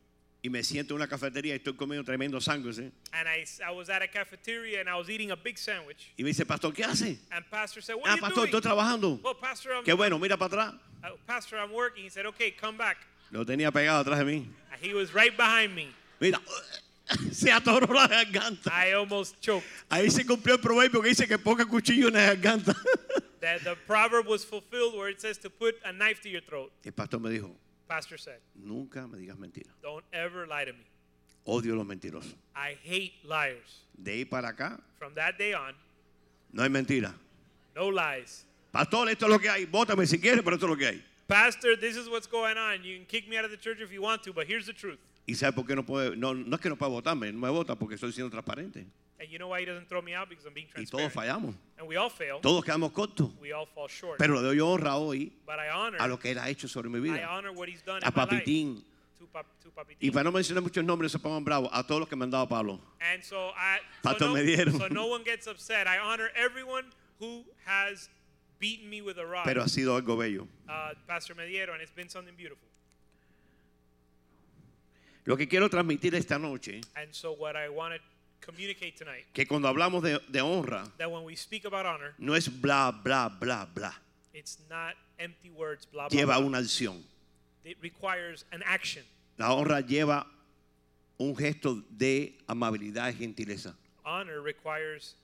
y 0.48 0.50
me 0.50 0.64
siento 0.64 0.94
en 0.94 1.02
una 1.02 1.08
cafetería 1.10 1.54
y 1.54 1.58
estoy 1.58 1.74
comiendo 1.76 2.06
tremendo 2.06 2.40
sándwich. 2.40 2.80
¿eh? 2.80 2.90
and 3.12 3.28
I, 3.28 3.44
I 3.62 3.72
was 3.76 3.90
at 3.90 4.02
a 4.02 4.08
cafeteria 4.08 4.80
and 4.80 4.88
I 4.90 4.96
was 4.96 5.10
eating 5.10 5.32
a 5.32 5.36
big 5.36 5.58
sandwich 5.58 6.14
Y 6.18 6.24
me 6.24 6.30
dice, 6.30 6.46
pastor, 6.46 6.72
¿qué 6.74 6.86
hace? 6.86 7.20
and 7.32 7.46
pastor 7.52 7.82
said, 7.84 7.96
"What 7.96 8.06
Ah, 8.08 8.12
are 8.12 8.16
you 8.16 8.22
pastor, 8.22 8.46
doing?" 8.46 8.54
estoy 8.56 8.62
trabajando. 8.62 9.20
Well, 9.22 9.36
pastor, 9.36 9.74
I'm, 9.74 9.84
Qué 9.84 9.94
bueno, 9.94 10.18
mira 10.18 10.38
para 10.38 10.48
atrás. 10.48 10.74
uh, 11.04 11.18
pastor, 11.28 11.58
I'm 11.60 11.74
working. 11.74 12.06
He 12.06 12.10
said, 12.10 12.26
"Okay, 12.28 12.52
come 12.52 12.78
back." 12.78 12.98
Lo 13.30 13.44
tenía 13.44 13.72
pegado 13.72 14.00
atrás 14.06 14.20
de 14.20 14.24
mí. 14.26 14.48
He 14.82 14.94
was 14.94 15.14
right 15.14 15.36
behind 15.36 15.76
me. 15.76 15.90
Mira, 16.22 16.40
se 17.34 17.52
atoró 17.52 17.94
la 17.94 18.08
garganta. 18.08 18.72
I 18.72 18.94
almost 18.94 19.42
choked. 19.42 19.68
Ahí 19.90 20.10
se 20.10 20.24
cumplió 20.26 20.54
el 20.56 20.62
proverbio 20.62 21.02
que 21.02 21.10
dice 21.10 21.28
que 21.28 21.38
ponga 21.38 21.66
cuchillo 21.66 22.08
en 22.08 22.14
la 22.14 22.34
garganta. 22.36 22.74
That 23.42 23.64
the 23.66 23.76
proverb 23.86 24.28
was 24.28 24.46
fulfilled 24.46 24.96
where 24.96 25.10
it 25.10 25.20
says 25.20 25.38
to 25.40 25.50
put 25.50 25.76
a 25.84 25.92
knife 25.92 26.22
to 26.22 26.30
your 26.30 26.42
throat. 26.42 26.72
El 26.86 26.94
pastor 26.94 27.20
me 27.20 27.30
dijo, 27.32 27.54
Pastor 27.88 28.18
said, 28.18 28.40
nunca 28.56 29.08
me 29.08 29.18
digas 29.18 29.38
mentira. 29.38 29.70
"Don't 29.82 30.04
ever 30.12 30.46
lie 30.48 30.66
to 30.66 30.74
me. 30.74 30.86
Odio 31.46 31.76
los 31.76 31.86
mentirosos. 31.86 32.36
I 32.56 32.76
hate 32.84 33.14
liars." 33.24 33.86
De 33.98 34.12
ahí 34.12 34.26
para 34.30 34.50
acá, 34.50 34.80
From 35.00 35.14
that 35.16 35.38
day 35.38 35.54
on, 35.54 35.74
no 36.52 36.64
hay 36.64 36.70
mentira. 36.70 37.14
no 37.76 37.90
lies. 37.90 38.46
Pastor, 38.72 39.08
esto 39.10 39.26
es 39.26 39.32
lo 39.32 39.40
que 39.40 39.50
hay. 39.50 39.66
Bótame 39.66 40.06
si 40.06 40.20
quieres, 40.20 40.42
pero 40.44 40.56
esto 40.56 40.66
es 40.66 40.70
lo 40.70 40.78
que 40.78 40.88
hay. 40.88 41.04
Pastor, 41.28 41.76
this 41.80 41.96
is 41.98 42.08
what's 42.10 42.28
going 42.28 42.58
on. 42.58 42.84
You 42.84 42.98
can 42.98 43.06
kick 43.06 43.28
me 43.28 43.38
out 43.38 43.46
of 43.46 43.52
the 43.52 43.58
church 43.58 43.80
if 43.82 43.92
you 43.92 44.02
want 44.02 44.24
to, 44.24 44.34
but 44.34 44.48
here's 44.48 44.66
the 44.66 44.74
truth. 44.74 45.00
¿Y 45.28 45.34
sabe 45.36 45.54
por 45.54 45.66
qué 45.66 45.76
no 45.76 45.84
puede? 45.84 46.16
No, 46.16 46.34
no 46.34 46.56
es 46.56 46.62
que 46.62 46.70
no 46.70 46.76
pueda 46.78 46.90
votarme, 46.92 47.32
no 47.34 47.40
me 47.40 47.50
vota 47.50 47.76
porque 47.76 47.96
estoy 47.96 48.12
siendo 48.14 48.30
transparente. 48.30 48.86
And 49.20 49.30
you 49.32 49.40
know 49.40 49.48
why 49.48 49.62
he 49.62 49.66
doesn't 49.66 49.90
throw 49.90 50.02
me 50.02 50.14
out? 50.14 50.30
Because 50.30 50.46
I'm 50.46 50.54
being 50.54 50.68
Y 50.76 50.86
todos 50.86 51.12
transparent. 51.12 51.44
fallamos. 51.44 51.56
And 51.80 51.88
we 51.88 51.96
all 51.98 52.10
fail. 52.10 52.40
Todos 52.40 52.64
quedamos 52.64 52.92
cortos. 52.92 53.32
We 53.42 53.52
all 53.52 53.66
fall 53.66 53.88
short. 53.88 54.20
Pero 54.20 54.36
le 54.36 54.42
doy 54.44 54.60
honra 54.60 54.96
hoy 54.98 55.32
But 55.46 55.58
I 55.60 55.70
honor, 55.70 55.98
a 56.00 56.08
lo 56.08 56.18
que 56.20 56.32
él 56.32 56.38
ha 56.38 56.50
hecho 56.50 56.68
sobre 56.68 56.90
mi 56.90 57.00
I 57.00 57.02
vida. 57.14 57.28
honor 57.30 57.52
what 57.52 57.68
he's 57.68 57.82
done 57.82 58.04
A 58.04 58.08
in 58.10 58.14
my 58.16 58.22
life. 58.24 58.30
Papitín. 58.46 58.84
To, 59.18 59.26
pap, 59.34 59.48
to 59.64 59.72
Papitín. 59.72 59.98
Y 60.02 60.12
para 60.12 60.24
no 60.26 60.32
mencionar 60.32 60.62
muchos 60.62 60.84
nombres, 60.84 61.12
se 61.12 61.18
pongan 61.18 61.44
bravos. 61.44 61.70
A 61.74 61.82
todos 61.86 62.02
los 62.02 62.08
que 62.10 62.16
me 62.16 62.26
han 62.26 62.30
dado 62.32 62.48
palo. 62.48 62.80
And 63.02 63.24
so 63.24 63.50
I, 63.58 63.80
Pato 64.04 64.20
so 64.20 64.28
no, 64.28 64.34
me 64.36 64.44
dieron. 64.44 64.78
so 64.78 64.88
no 64.90 65.08
one 65.08 65.24
gets 65.24 65.48
upset. 65.48 65.88
I 65.88 65.98
honor 65.98 66.30
everyone 66.36 66.86
who 67.20 67.44
has 67.66 68.10
beaten 68.60 68.88
me 68.88 69.02
with 69.02 69.18
a 69.18 69.26
rod. 69.26 69.46
Pero 69.46 69.64
ha 69.64 69.68
sido 69.68 69.96
algo 70.00 70.16
bello. 70.16 70.48
uh, 70.70 70.94
Pastor 71.08 71.34
Mediero, 71.34 71.74
and 71.74 71.82
it's 71.82 71.92
been 71.92 72.08
something 72.10 72.36
beautiful. 72.36 72.68
Lo 75.26 75.36
que 75.36 75.48
quiero 75.48 75.68
transmitir 75.70 76.14
esta 76.16 76.38
noche 76.40 76.80
And 76.96 77.14
so 77.14 77.34
what 77.34 77.56
I 77.58 77.68
want 77.70 77.94
to 77.96 78.00
communicate 78.00 78.06
tonight 78.06 78.17
que 79.34 79.46
cuando 79.46 79.68
hablamos 79.68 80.04
de, 80.04 80.20
de 80.30 80.42
honra, 80.42 80.84
that 80.98 81.12
when 81.12 81.24
we 81.24 81.36
speak 81.36 81.66
about 81.66 81.86
honor, 81.86 82.14
no 82.18 82.34
es 82.34 82.48
bla, 82.50 82.92
bla, 82.92 83.30
bla, 83.30 83.68
bla. 83.74 83.94
it's 84.34 84.60
not 84.70 84.96
empty 85.20 85.50
words, 85.50 85.86
blah, 85.86 86.08
blah, 86.08 86.18
Lleva 86.18 86.38
blah. 86.38 86.46
una 86.46 86.58
acción. 86.60 87.04
It 87.64 87.78
requires 87.82 88.46
an 88.52 88.64
action. 88.66 89.04
La 89.38 89.54
honra 89.54 89.82
lleva 89.82 90.26
un 91.20 91.36
gesto 91.36 91.84
de 91.90 92.38
amabilidad 92.48 93.10
y 93.10 93.14
gentileza. 93.14 93.76
Honor 94.06 94.42
requires 94.42 95.16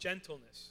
gentleness, 0.00 0.70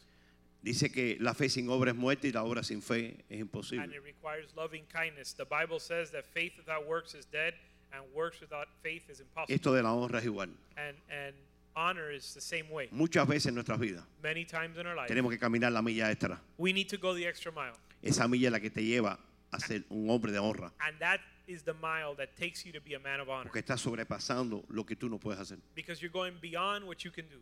Dice 0.62 0.92
que 0.92 1.18
la 1.22 1.34
fe 1.34 1.48
sin 1.50 1.70
obra 1.70 1.92
es 1.92 1.96
muerte 1.96 2.28
y 2.28 2.32
la 2.32 2.44
obra 2.44 2.64
sin 2.64 2.82
fe 2.82 3.24
es 3.30 3.40
and 3.40 3.42
imposible. 3.42 3.94
it 3.96 4.04
requires 4.04 4.48
loving 4.56 4.84
kindness. 4.92 5.34
The 5.34 5.46
Bible 5.46 5.80
says 5.80 6.12
that 6.12 6.26
faith 6.26 6.54
without 6.58 6.86
works 6.86 7.14
is 7.14 7.26
dead, 7.26 7.54
and 7.94 8.04
works 8.14 8.42
without 8.42 8.68
faith 8.84 9.10
is 9.10 9.22
impossible. 9.22 9.54
Esto 9.56 9.74
de 9.74 9.84
la 9.84 9.94
honra 9.94 10.18
es 10.20 10.26
igual. 10.26 10.50
And 10.76 10.98
and 11.10 11.34
honor 11.78 12.12
is 12.12 12.34
the 12.34 12.42
same 12.42 12.70
way. 12.72 12.90
Muchas 12.92 13.28
veces 13.28 13.48
en 13.48 13.54
nuestras 13.56 13.80
vidas 13.80 14.04
Many 14.24 14.46
times 14.46 14.78
in 14.78 14.88
our 14.88 14.96
life, 14.96 15.08
tenemos 15.08 15.32
que 15.32 15.38
caminar 15.38 15.72
la 15.72 15.82
milla 15.82 16.10
extra. 16.12 16.40
we 16.58 16.74
need 16.74 16.88
to 16.90 16.98
go 16.98 17.14
the 17.14 17.28
extra 17.28 17.52
mile, 17.52 17.74
Esa 18.02 18.28
milla 18.28 18.48
es 18.48 18.52
la 18.52 18.60
que 18.60 18.70
te 18.72 18.82
lleva 18.84 19.20
a 19.52 19.60
ser 19.60 19.84
un 19.90 20.10
hombre 20.10 20.32
de 20.32 20.40
honra. 20.40 20.72
and 20.80 20.98
that 21.00 21.20
is 21.48 21.62
the 21.64 21.74
mile 21.76 22.16
that 22.18 22.36
takes 22.36 22.66
you 22.66 22.72
to 22.74 22.82
be 22.82 22.96
a 22.96 23.00
man 23.00 23.20
of 23.20 23.30
honor, 23.30 23.44
Porque 23.52 23.60
estás 23.64 23.80
sobrepasando 23.80 24.66
lo 24.70 24.84
que 24.86 24.96
tú 24.96 25.08
no 25.10 25.20
puedes 25.20 25.40
hacer. 25.40 25.60
because 25.76 26.02
you're 26.02 26.12
going 26.12 26.34
beyond 26.42 26.84
what 26.86 27.04
you 27.06 27.12
can 27.12 27.28
do. 27.30 27.38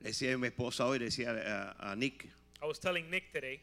Le 0.00 0.10
decía 0.10 0.34
a 0.34 0.38
mi 0.38 0.48
esposa 0.48 0.86
hoy, 0.86 0.98
le 0.98 1.06
decía 1.06 1.30
a, 1.80 1.92
a 1.92 1.96
Nick, 1.96 2.28
I 2.62 2.66
was 2.66 2.78
telling 2.78 3.10
Nick 3.10 3.32
today, 3.32 3.60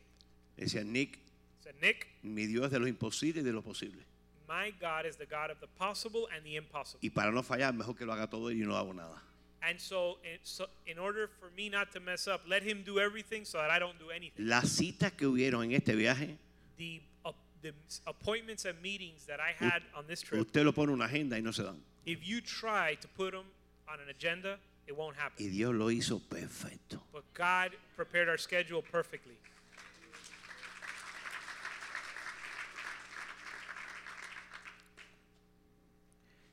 le 0.58 0.66
decía 0.66 0.84
Nick, 0.84 1.18
I 1.18 1.64
said, 1.64 1.76
Nick, 1.82 2.08
mi 2.24 2.46
Dios 2.46 2.66
es 2.66 2.72
de 2.72 2.80
lo 2.80 2.88
imposible 2.88 3.40
y 3.42 3.44
de 3.44 3.54
lo 3.54 3.62
posible. 3.62 4.04
my 4.48 4.72
God 4.80 5.06
is 5.08 5.16
the 5.18 5.26
God 5.26 5.50
of 5.50 5.60
the 5.62 5.68
possible 5.80 6.28
and 6.36 6.44
the 6.44 6.56
impossible. 6.58 7.00
Y 7.02 7.10
para 7.10 7.32
no 7.32 7.42
fallar, 7.42 7.74
mejor 7.74 7.96
que 7.96 8.06
lo 8.06 8.14
haga 8.14 8.28
todo 8.30 8.52
y 8.52 8.60
yo 8.60 8.68
no 8.68 8.76
hago 8.76 8.94
nada. 8.94 9.22
And 9.64 9.80
so, 9.80 10.18
in, 10.24 10.38
so, 10.44 10.68
in 10.86 11.00
order 11.00 11.28
for 11.40 11.50
me 11.58 11.70
not 11.70 11.92
to 11.94 12.00
mess 12.00 12.28
up, 12.28 12.42
let 12.48 12.62
him 12.62 12.84
do 12.86 13.00
everything 13.00 13.46
so 13.46 13.58
that 13.58 13.72
I 13.72 13.80
don't 13.80 13.98
do 13.98 14.12
anything. 14.12 14.46
Las 14.48 14.70
citas 14.70 15.12
que 15.14 15.28
hubieron 15.28 15.64
en 15.64 15.72
este 15.74 15.96
viaje, 15.96 16.38
The, 16.78 17.02
uh, 17.26 17.32
the 17.64 17.74
appointments 18.06 18.66
and 18.66 18.80
meetings 18.82 19.26
that 19.26 19.40
I 19.40 19.54
had 19.58 19.82
on 19.96 20.06
this 20.08 20.22
trip, 20.22 20.40
usted 20.42 20.64
lo 20.66 20.72
pone 20.72 20.92
una 20.92 21.06
agenda 21.06 21.36
y 21.36 21.42
no 21.42 21.52
se 21.52 21.64
dan. 21.64 21.82
if 22.06 22.20
you 22.28 22.42
try 22.42 22.96
to 23.02 23.08
put 23.08 23.32
them 23.32 23.46
on 23.88 24.00
an 24.00 24.10
agenda, 24.10 24.60
it 24.88 24.96
won't 24.96 25.16
Y 25.18 25.22
happen. 25.24 25.52
Dios 25.52 25.74
lo 25.74 25.88
hizo 25.88 26.22
perfecto. 26.30 27.02
But 27.12 27.24
God 27.34 27.72
prepared 27.96 28.30
our 28.30 28.38
schedule 28.38 28.84
perfectly. 28.84 29.34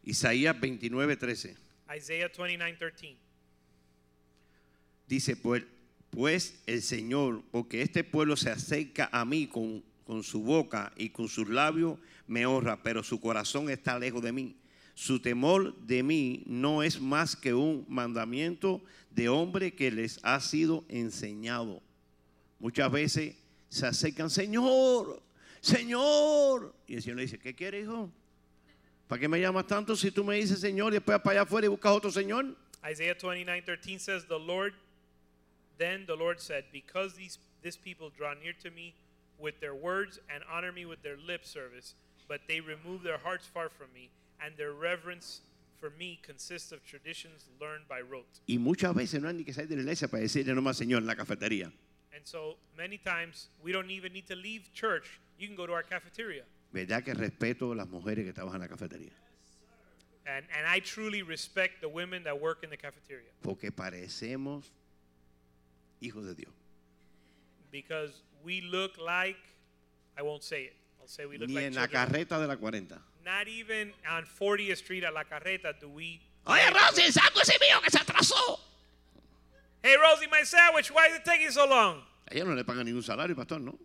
Isaías 0.04 0.56
29, 0.58 1.16
13. 1.16 1.56
Isaiah 1.94 2.28
29 2.28 2.76
13. 2.78 3.16
Dice, 5.06 5.36
pues, 5.36 5.64
pues 6.10 6.62
el 6.66 6.82
Señor, 6.82 7.42
porque 7.50 7.82
este 7.82 8.04
pueblo 8.04 8.36
se 8.36 8.50
acerca 8.50 9.08
a 9.12 9.24
mí 9.24 9.46
con, 9.46 9.82
con 10.04 10.22
su 10.22 10.42
boca 10.42 10.92
y 10.96 11.10
con 11.10 11.28
sus 11.28 11.48
labios 11.48 11.98
me 12.26 12.46
honra, 12.46 12.82
pero 12.82 13.02
su 13.02 13.20
corazón 13.20 13.68
está 13.70 13.98
lejos 13.98 14.22
de 14.22 14.32
mí. 14.32 14.56
Su 14.94 15.20
temor 15.20 15.76
de 15.80 16.02
mí 16.02 16.42
no 16.46 16.82
es 16.82 17.00
más 17.00 17.34
que 17.34 17.54
un 17.54 17.84
mandamiento 17.88 18.82
de 19.10 19.28
hombre 19.28 19.74
que 19.74 19.90
les 19.90 20.18
ha 20.22 20.40
sido 20.40 20.84
enseñado. 20.88 21.82
Muchas 22.58 22.92
veces 22.92 23.36
se 23.68 23.86
acercan, 23.86 24.30
Señor, 24.30 25.22
Señor. 25.60 26.74
Y 26.86 26.94
el 26.94 27.02
Señor 27.02 27.16
le 27.16 27.22
dice, 27.22 27.38
¿qué 27.38 27.54
quiere, 27.54 27.80
hijo? 27.80 28.10
¿Para 29.08 29.20
qué 29.20 29.28
me 29.28 29.40
llamas 29.40 29.66
tanto 29.66 29.94
si 29.94 30.10
tú 30.10 30.24
me 30.24 30.36
dices 30.36 30.60
Señor 30.60 30.92
y 30.92 30.96
después 30.96 31.20
para 31.20 31.32
allá 31.32 31.42
afuera 31.42 31.66
y 31.66 31.68
buscas 31.68 31.92
otro 31.92 32.10
Señor? 32.10 32.56
Isaiah 32.84 33.14
29:13 33.14 33.98
says, 33.98 34.24
The 34.26 34.38
Lord, 34.38 34.74
then 35.78 36.06
the 36.06 36.16
Lord 36.16 36.40
said, 36.40 36.64
Because 36.72 37.14
these 37.14 37.38
this 37.62 37.76
people 37.76 38.10
draw 38.10 38.34
near 38.34 38.52
to 38.62 38.70
me 38.70 38.94
with 39.38 39.60
their 39.60 39.74
words 39.74 40.18
and 40.28 40.42
honor 40.50 40.72
me 40.72 40.84
with 40.84 41.02
their 41.02 41.16
lip 41.16 41.44
service, 41.44 41.94
but 42.28 42.40
they 42.48 42.60
remove 42.60 43.02
their 43.02 43.18
hearts 43.18 43.46
far 43.46 43.68
from 43.68 43.92
me, 43.94 44.10
and 44.40 44.56
their 44.56 44.72
reverence 44.72 45.42
for 45.78 45.90
me 45.98 46.18
consists 46.22 46.72
of 46.72 46.84
traditions 46.84 47.48
learned 47.60 47.86
by 47.88 48.00
rote. 48.00 48.40
Y 48.48 48.56
muchas 48.58 48.94
veces 48.94 49.20
no 49.20 49.28
hay 49.28 49.34
ni 49.34 49.44
que 49.44 49.52
salir 49.52 49.68
de 49.68 49.76
la 49.76 49.82
iglesia 49.82 50.08
para 50.08 50.22
decirle 50.22 50.54
nomás 50.54 50.76
Señor 50.76 50.98
en 50.98 51.06
la 51.06 51.14
cafetería. 51.14 51.72
And 52.14 52.24
so 52.24 52.56
many 52.76 52.98
times 52.98 53.48
we 53.62 53.72
don't 53.72 53.90
even 53.90 54.12
need 54.12 54.26
to 54.28 54.36
leave 54.36 54.72
church. 54.72 55.20
You 55.38 55.46
can 55.48 55.56
go 55.56 55.66
to 55.66 55.72
our 55.72 55.82
cafeteria. 55.82 56.44
¿Verdad 56.72 57.02
que 57.04 57.14
respeto 57.14 57.72
a 57.72 57.74
las 57.74 57.88
mujeres 57.88 58.24
que 58.24 58.32
trabajan 58.32 58.62
en 58.62 58.68
la 58.68 58.74
cafetería? 58.76 59.12
And, 60.24 60.46
and 60.56 60.66
I 60.66 60.80
truly 60.80 61.22
respect 61.22 61.80
the 61.80 61.88
women 61.88 62.22
that 62.24 62.40
work 62.40 62.62
in 62.62 62.70
the 62.70 62.76
cafeteria 62.76 63.30
Porque 63.42 63.72
parecemos 63.72 64.70
hijos 66.00 66.24
de 66.24 66.34
Dios. 66.34 66.52
because 67.70 68.22
we 68.44 68.60
look 68.60 68.98
like, 68.98 69.36
I 70.16 70.22
won't 70.22 70.42
say 70.42 70.64
it. 70.64 70.76
I'll 71.00 71.08
say 71.08 71.26
we 71.26 71.38
look 71.38 71.48
Ni 71.48 71.54
like 71.56 71.64
en 71.66 71.74
la 71.74 71.86
children. 71.86 72.06
carreta 72.08 72.38
de 72.40 72.46
la 72.46 72.56
40. 72.56 72.98
Not 73.24 73.48
even 73.48 73.92
on 74.08 74.24
40th 74.24 74.76
Street 74.78 75.04
at 75.04 75.12
La 75.14 75.24
Carreta 75.24 75.72
do 75.80 75.88
we. 75.88 76.20
Oye, 76.46 76.70
Rosy, 76.70 77.02
el 77.02 77.08
ese 77.08 77.58
mío 77.60 77.80
que 77.82 77.90
se 77.90 77.98
atrasó. 77.98 78.58
Hey, 79.82 79.96
Rosie, 79.96 80.28
my 80.30 80.42
sandwich. 80.44 80.90
Why 80.92 81.06
is 81.08 81.16
it 81.16 81.24
taking 81.24 81.50
so 81.50 81.66
long? 81.66 82.02
A 82.30 82.34
ella 82.34 82.44
no 82.44 82.54
le 82.54 82.64
pagan 82.64 82.84
ningún 82.86 83.02
salario, 83.02 83.34
pastor, 83.34 83.60
¿no? 83.60 83.78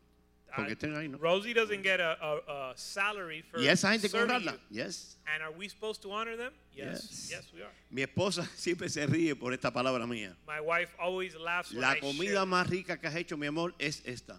Porque 0.55 0.73
estén 0.73 0.95
ahí, 0.95 1.07
¿no? 1.07 1.17
Rosie 1.19 1.53
doesn't 1.53 1.83
get 1.83 1.99
a, 1.99 2.13
a, 2.13 2.71
a 2.71 2.77
salary 2.77 3.41
for 3.43 3.59
Y 3.59 3.67
esa 3.67 3.91
gente 3.91 4.09
serving 4.09 4.31
honrarla. 4.31 4.53
you. 4.69 4.77
Yes. 4.83 5.17
And 5.27 5.43
are 5.43 5.51
we 5.51 5.67
supposed 5.69 6.01
to 6.01 6.11
honor 6.11 6.35
them? 6.37 6.53
Yes. 6.73 7.03
Yes. 7.09 7.29
Yes, 7.29 7.53
we 7.53 7.61
are. 7.61 7.71
Mi 7.91 8.01
esposa 8.03 8.43
siempre 8.55 8.89
se 8.89 9.05
ríe 9.05 9.35
por 9.35 9.53
esta 9.53 9.71
palabra 9.71 10.07
mía. 10.07 10.35
My 10.47 10.59
wife 10.61 10.95
always 10.99 11.35
laughs 11.35 11.71
when 11.71 11.81
La 11.81 11.93
I 11.95 11.99
comida 11.99 12.31
share 12.41 12.45
más 12.47 12.67
rica 12.69 12.97
que 12.99 13.07
has 13.07 13.15
hecho, 13.15 13.37
mi 13.37 13.45
amor, 13.47 13.73
es 13.77 14.01
esta. 14.05 14.37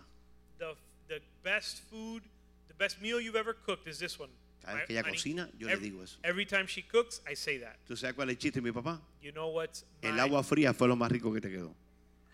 the, 0.59 0.75
the 1.09 1.21
best 1.44 1.83
food, 1.90 2.23
the 2.68 2.75
best 2.75 3.01
meal 3.01 3.21
you've 3.21 3.37
ever 3.38 3.55
cooked 3.55 3.87
is 3.87 3.99
this 3.99 4.18
one. 4.18 4.31
Cada 4.64 4.75
vez 4.79 4.83
My- 4.83 4.87
que 4.87 4.94
ella 4.97 5.03
honey, 5.03 5.12
cocina, 5.16 5.49
yo 5.59 5.66
le 5.68 5.73
every, 5.75 5.90
digo 5.90 6.03
eso. 6.03 6.18
Every 6.25 6.47
time 6.47 6.66
she 6.66 6.83
cooks, 6.83 7.21
I 7.31 7.35
say 7.35 7.59
that. 7.59 7.77
¿Tú 7.87 7.97
sabes 7.97 8.14
cuál 8.16 8.29
es 8.31 8.35
el 8.37 8.38
chiste 8.38 8.61
de 8.61 8.62
mi 8.62 8.73
papá? 8.73 9.01
You 9.23 9.31
know 9.33 9.49
what? 9.51 9.71
El 10.03 10.18
agua 10.18 10.42
fría 10.42 10.75
fue 10.75 10.88
lo 10.88 10.97
más 10.97 11.12
rico 11.12 11.33
que 11.33 11.40
te 11.40 11.49
quedó. 11.51 11.75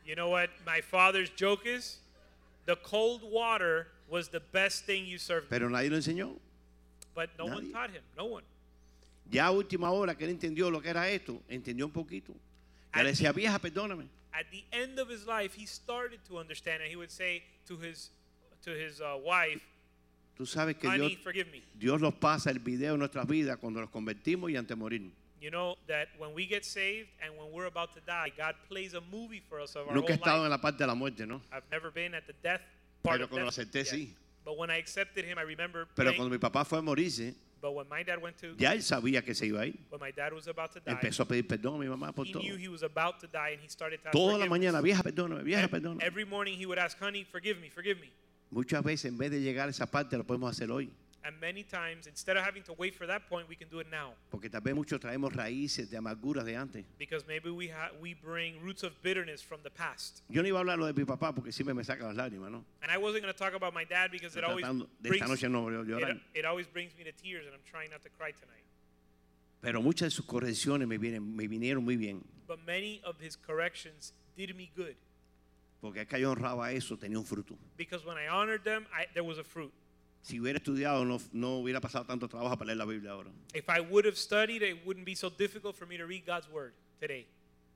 You 0.06 0.14
know 0.14 0.30
what 0.30 0.48
my 0.66 0.80
father's 0.80 1.30
joke 1.36 1.66
is? 1.66 2.00
The 2.66 2.76
cold 2.76 3.22
water 3.22 3.88
was 4.08 4.28
the 4.28 4.40
best 4.40 4.86
thing 4.86 5.06
you 5.06 5.18
served. 5.18 5.48
Pero 5.48 5.68
nadie 5.68 5.90
lo 5.90 5.96
enseñó. 5.96 6.38
But 7.14 7.30
no 7.38 7.46
one 7.46 7.56
nadie. 7.56 7.72
taught 7.72 7.90
him. 7.90 8.02
No 8.16 8.26
one. 8.26 8.44
Ya 9.30 9.46
a 9.46 9.52
última 9.52 9.90
hora 9.90 10.14
que 10.14 10.26
él 10.26 10.30
entendió 10.30 10.70
lo 10.70 10.80
que 10.80 10.90
era 10.90 11.08
esto, 11.08 11.42
entendió 11.48 11.86
un 11.86 11.92
poquito. 11.92 12.34
Ya 12.94 13.02
le 13.02 13.10
decía, 13.10 13.32
vieja, 13.32 13.58
perdóname. 13.58 14.08
At 14.32 14.46
the 14.50 14.64
end 14.72 14.98
of 14.98 15.08
his 15.08 15.26
life, 15.26 15.54
he 15.54 15.66
started 15.66 16.20
to 16.28 16.38
understand, 16.38 16.82
and 16.82 16.90
he 16.90 16.96
would 16.96 17.10
say 17.10 17.42
to 17.66 17.76
his 17.76 18.10
to 18.64 18.70
his 18.70 19.00
uh, 19.00 19.16
wife, 19.22 19.62
Tú 20.36 20.46
sabes 20.46 20.76
que 20.76 20.90
Dios, 20.90 21.06
"Honey, 21.06 21.16
forgive 21.16 21.50
me." 21.52 21.62
Dios 21.78 22.00
nos 22.00 22.14
pasa 22.14 22.50
el 22.50 22.58
video 22.58 22.94
en 22.94 22.98
nuestras 22.98 23.26
vidas 23.26 23.58
cuando 23.58 23.80
nos 23.80 23.90
convertimos 23.90 24.50
y 24.50 24.56
antes 24.56 24.70
de 24.70 24.76
morir. 24.76 25.12
You 25.44 25.50
know 25.50 25.76
that 25.88 26.08
when 26.16 26.32
we 26.32 26.46
get 26.46 26.64
saved 26.64 27.10
and 27.22 27.36
when 27.36 27.52
we're 27.52 27.66
about 27.66 27.92
to 27.92 28.00
die, 28.00 28.32
God 28.34 28.54
plays 28.66 28.94
a 28.94 29.02
movie 29.12 29.42
for 29.46 29.60
us 29.60 29.76
of 29.76 29.86
our 29.86 29.94
Nunca 29.94 30.14
he 30.14 30.18
estado 30.18 30.38
life. 30.38 30.44
en 30.46 30.50
la 30.50 30.56
parte 30.58 30.78
de 30.78 30.86
la 30.86 30.94
muerte, 30.94 31.26
¿no? 31.26 31.42
I've 31.52 31.68
never 31.70 31.90
been 31.90 32.14
at 32.14 32.26
the 32.26 32.32
death 32.42 32.62
part 33.02 33.16
Pero 33.18 33.24
of 33.24 33.30
cuando 33.30 33.50
death 33.50 33.58
acepté, 33.58 33.84
yet. 33.84 33.88
sí. 33.88 34.14
But 34.42 34.56
when 34.56 34.70
I 34.70 34.78
accepted 34.78 35.26
him, 35.26 35.36
I 35.36 35.42
remember. 35.42 35.86
Pero 35.94 36.12
playing- 36.12 36.16
cuando 36.16 36.30
mi 36.34 36.38
papá 36.38 36.64
fue 36.64 36.78
a 36.78 36.80
morirse, 36.80 37.34
but 37.60 37.72
when 37.74 37.86
my 37.90 38.02
dad 38.02 38.22
went 38.22 38.38
to, 38.38 38.54
ya 38.56 38.72
él 38.72 38.80
sabía 38.82 39.22
que 39.22 39.34
se 39.34 39.44
iba 39.48 39.60
a 39.60 39.66
ir. 39.66 39.74
when 39.90 40.00
my 40.00 40.10
dad 40.12 40.32
was 40.32 40.48
about 40.48 40.72
to 40.72 40.80
die, 40.80 40.92
Empezó 40.92 41.24
a 41.24 41.26
pedir 41.28 41.46
perdón 41.46 41.74
a 41.74 41.78
mi 41.78 41.88
mamá 41.88 42.14
por 42.14 42.24
he 42.26 42.32
todo. 42.32 42.40
knew 42.42 42.56
he 42.56 42.68
was 42.68 42.82
about 42.82 43.20
to 43.20 43.26
die, 43.26 43.50
and 43.52 43.60
he 43.62 43.68
started 43.68 44.00
to 44.00 44.08
ask 44.08 44.12
Toda 44.14 44.38
la 44.38 44.46
forgiveness. 44.46 44.72
mañana, 44.72 44.82
vieja, 44.82 45.02
perdóname, 45.02 45.42
vieja, 45.44 45.68
perdóname. 45.68 46.02
Every 46.02 46.24
morning 46.24 46.56
he 46.58 46.64
would 46.64 46.78
ask, 46.78 46.98
honey, 46.98 47.22
forgive 47.22 47.60
me, 47.60 47.68
forgive 47.68 48.00
me. 48.00 48.08
Muchas 48.50 48.82
veces, 48.82 49.06
en 49.10 49.18
vez 49.18 49.30
de 49.30 49.42
llegar 49.42 49.66
a 49.68 49.70
esa 49.72 49.84
parte, 49.84 50.16
lo 50.16 50.24
podemos 50.24 50.50
hacer 50.50 50.70
hoy. 50.70 50.90
And 51.26 51.40
many 51.40 51.62
times, 51.62 52.06
instead 52.06 52.36
of 52.36 52.44
having 52.44 52.62
to 52.64 52.74
wait 52.74 52.94
for 52.94 53.06
that 53.06 53.26
point, 53.30 53.48
we 53.48 53.56
can 53.56 53.68
do 53.70 53.80
it 53.80 53.86
now. 53.90 54.12
Porque 54.30 54.50
tal 54.50 54.60
vez 54.60 54.74
muchos 54.74 55.00
traemos 55.00 55.32
raíces 55.32 55.88
de 55.88 55.96
amarguras 55.96 56.44
de 56.44 56.54
antes. 56.54 56.84
Because 56.98 57.26
maybe 57.26 57.48
we, 57.48 57.68
ha- 57.68 57.92
we 57.98 58.12
bring 58.12 58.60
roots 58.62 58.82
of 58.82 58.92
bitterness 59.02 59.40
from 59.40 59.60
the 59.62 59.70
past. 59.70 60.20
Yo 60.28 60.42
no 60.42 60.48
iba 60.48 60.58
a 60.58 60.60
hablar 60.60 60.78
lo 60.78 60.84
de 60.84 60.92
mi 60.92 61.04
papá 61.06 61.34
porque 61.34 61.50
siempre 61.50 61.72
me 61.72 61.82
saca 61.82 62.02
las 62.02 62.14
lágrimas, 62.14 62.50
¿no? 62.50 62.62
And 62.82 62.92
I 62.92 62.98
wasn't 62.98 63.22
going 63.22 63.32
to 63.32 63.38
talk 63.38 63.54
about 63.54 63.72
my 63.72 63.84
dad 63.84 64.10
because 64.10 64.36
it 64.36 64.44
always, 64.44 64.66
brings, 65.00 65.26
noche 65.26 65.48
no 65.48 65.66
it, 65.70 66.18
it 66.34 66.44
always 66.44 66.66
brings 66.66 66.92
me 66.98 67.04
to 67.04 67.12
tears, 67.12 67.46
and 67.46 67.54
I'm 67.54 67.64
trying 67.64 67.88
not 67.88 68.02
to 68.04 68.10
cry 68.10 68.32
tonight. 68.32 68.64
Pero 69.62 69.80
muchas 69.80 70.08
de 70.08 70.10
sus 70.10 70.26
correcciones 70.26 70.86
me, 70.86 70.98
vienen, 70.98 71.34
me 71.34 71.48
vinieron 71.48 71.82
muy 71.82 71.96
bien. 71.96 72.22
But 72.46 72.58
many 72.66 73.00
of 73.02 73.18
his 73.18 73.34
corrections 73.34 74.12
did 74.36 74.54
me 74.54 74.70
good. 74.76 74.94
Porque 75.80 76.06
yo 76.20 76.32
honraba 76.32 76.70
eso, 76.72 76.98
tenía 76.98 77.16
un 77.16 77.24
fruto. 77.24 77.56
Because 77.78 78.04
when 78.04 78.18
I 78.18 78.28
honored 78.28 78.62
them, 78.62 78.84
I, 78.92 79.06
there 79.14 79.24
was 79.24 79.38
a 79.38 79.44
fruit. 79.44 79.72
Si 80.24 80.40
hubiera 80.40 80.56
estudiado, 80.56 81.04
no, 81.04 81.20
no 81.32 81.58
hubiera 81.58 81.82
pasado 81.82 82.06
tanto 82.06 82.26
trabajo 82.28 82.56
para 82.56 82.68
leer 82.68 82.78
la 82.78 82.86
Biblia 82.86 83.10
ahora. 83.10 83.30
If 83.54 83.68
I 83.68 83.80
would 83.80 84.06
have 84.06 84.16
studied, 84.16 84.62
it 84.62 84.78
wouldn't 84.86 85.04
be 85.04 85.14
so 85.14 85.28
difficult 85.28 85.76
for 85.76 85.86
me 85.86 85.98
to 85.98 86.06
read 86.06 86.24
God's 86.24 86.48
word 86.50 86.72
today. 86.98 87.26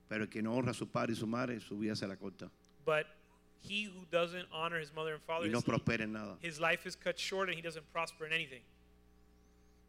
Pero 0.09 0.23
el 0.23 0.29
que 0.31 0.41
no 0.41 0.55
honra 0.55 0.71
a 0.71 0.75
su 0.75 0.87
padre 0.87 1.13
y 1.13 1.17
su 1.17 1.27
madre, 1.27 1.61
su 1.61 1.77
vida 1.79 1.95
se 1.95 2.07
la 2.07 2.17
corta. 2.17 2.49
But 2.87 3.05
he 3.61 3.85
who 3.85 4.07
doesn't 4.11 4.47
honor 4.51 4.79
his 4.81 4.91
mother 4.95 5.13
and 5.13 5.23
father, 5.25 5.47
Y 5.47 5.51
no 5.51 5.59
his, 5.59 5.65
prospera 5.67 6.05
en 6.05 6.13
nada. 6.15 6.39
his 6.41 6.59
life 6.59 6.87
is 6.87 6.97
cut 6.97 7.19
short 7.19 7.51
and 7.51 7.57
he 7.57 7.61
doesn't 7.63 7.85
prosper 7.93 8.25
in 8.27 8.33
anything. 8.33 8.63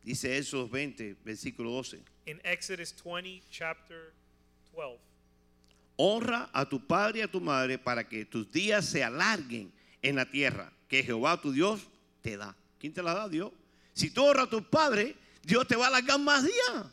Dice 0.03 0.25
Éxodo 0.37 0.67
20, 0.69 1.15
versículo 1.25 1.71
12. 1.71 2.01
In 2.27 2.41
Exodus 2.43 2.91
20, 2.91 3.41
chapter 3.49 4.11
12, 4.75 4.97
honra 5.97 6.49
a 6.53 6.65
tu 6.65 6.79
padre 6.79 7.19
y 7.19 7.21
a 7.21 7.27
tu 7.27 7.39
madre 7.39 7.77
para 7.77 8.03
que 8.03 8.25
tus 8.25 8.51
días 8.51 8.85
se 8.85 9.01
alarguen 9.01 9.71
en 10.01 10.15
la 10.17 10.25
tierra 10.25 10.73
que 10.89 11.03
Jehová 11.03 11.39
tu 11.41 11.53
Dios 11.53 11.87
te 12.21 12.37
da. 12.37 12.55
¿Quién 12.79 12.93
te 12.93 13.01
la 13.01 13.13
da? 13.13 13.29
Dios. 13.29 13.51
Si 13.93 14.09
tú 14.11 14.25
honras 14.25 14.47
a 14.47 14.49
tus 14.49 14.63
padres, 14.63 15.15
Dios 15.43 15.67
te 15.67 15.75
va 15.75 15.85
a 15.85 15.87
alargar 15.89 16.19
más 16.19 16.43
días. 16.43 16.85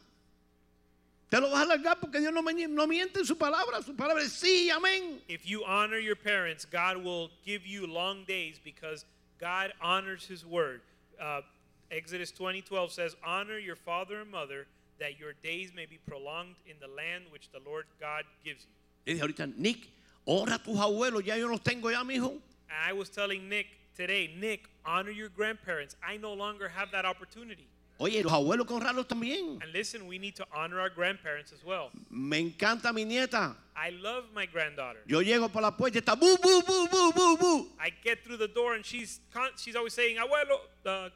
Te 1.29 1.41
lo 1.41 1.51
vas 1.51 1.61
a 1.61 1.63
alargar 1.63 1.99
porque 2.01 2.21
Dios 2.21 2.33
no, 2.33 2.43
no 2.43 2.87
miente 2.87 3.21
en 3.21 3.27
su 3.27 3.37
palabra. 3.37 3.83
Su 3.83 3.97
palabra 3.97 4.23
es 4.23 4.33
sí, 4.33 4.71
amén. 4.71 5.21
If 5.29 5.45
you 5.45 5.65
honor 5.65 5.99
your 5.99 6.17
parents, 6.17 6.65
God 6.65 6.99
will 6.99 7.31
give 7.45 7.67
you 7.67 7.87
long 7.87 8.25
days 8.27 8.61
because 8.63 9.05
God 9.39 9.73
honors 9.81 10.25
His 10.25 10.45
word. 10.45 10.83
Uh, 11.21 11.43
Exodus 11.91 12.33
20:12 12.33 12.91
says, 12.91 13.17
"Honor 13.25 13.59
your 13.59 13.77
father 13.77 14.21
and 14.21 14.31
mother, 14.31 14.67
that 14.99 15.19
your 15.19 15.35
days 15.43 15.73
may 15.75 15.87
be 15.87 15.99
prolonged 16.07 16.57
in 16.67 16.77
the 16.81 16.89
land 16.89 17.25
which 17.31 17.51
the 17.51 17.61
Lord 17.61 17.87
God 18.01 18.25
gives 18.45 18.65
you." 18.65 18.71
Le 19.05 19.15
dije 19.15 19.23
ahorita, 19.23 19.47
Nick, 19.57 19.89
honra 20.27 20.55
a 20.55 20.59
tus 20.59 20.79
abuelos. 20.79 21.25
Ya 21.25 21.35
yo 21.37 21.49
los 21.49 21.61
tengo 21.61 21.91
ya, 21.91 22.05
mijo. 22.05 22.41
And 22.69 22.79
I 22.89 22.93
was 22.93 23.09
telling 23.09 23.49
Nick 23.49 23.67
today, 23.97 24.31
Nick, 24.39 24.69
honor 24.85 25.11
your 25.11 25.29
grandparents. 25.29 25.97
I 26.07 26.17
no 26.17 26.33
longer 26.33 26.69
have 26.69 26.91
that 26.93 27.05
opportunity. 27.05 27.67
Oye, 27.99 28.23
los 28.23 28.33
abuelos 28.33 28.67
con 28.67 28.81
también. 28.81 29.63
And 29.63 29.73
listen, 29.73 30.07
we 30.07 30.19
need 30.19 30.37
to 30.37 30.47
honor 30.55 30.81
our 30.81 30.91
grandparents 30.91 31.53
as 31.53 31.65
well. 31.65 31.91
Me 32.11 32.51
encanta 32.51 32.93
mi 32.93 33.05
nieta. 33.05 33.55
I 33.75 33.91
love 33.91 34.25
my 34.35 34.45
granddaughter. 34.47 35.01
Yo 35.07 35.21
llego 35.21 35.51
por 35.51 35.63
la 35.63 35.71
puerta 35.71 35.99
y 35.99 36.01
está 36.01 36.15
bu, 36.15 36.37
bu, 36.37 36.63
bu, 36.63 36.89
bu, 36.89 37.13
bu, 37.13 37.37
bu. 37.39 37.67
I 37.81 37.91
get 38.05 38.23
through 38.23 38.37
the 38.37 38.49
door 38.49 38.75
and 38.75 38.85
she's 38.85 39.21
she's 39.57 39.77
always 39.77 39.95
saying, 39.95 40.19
"Abuelo, 40.19 40.61
uh, 40.85 41.09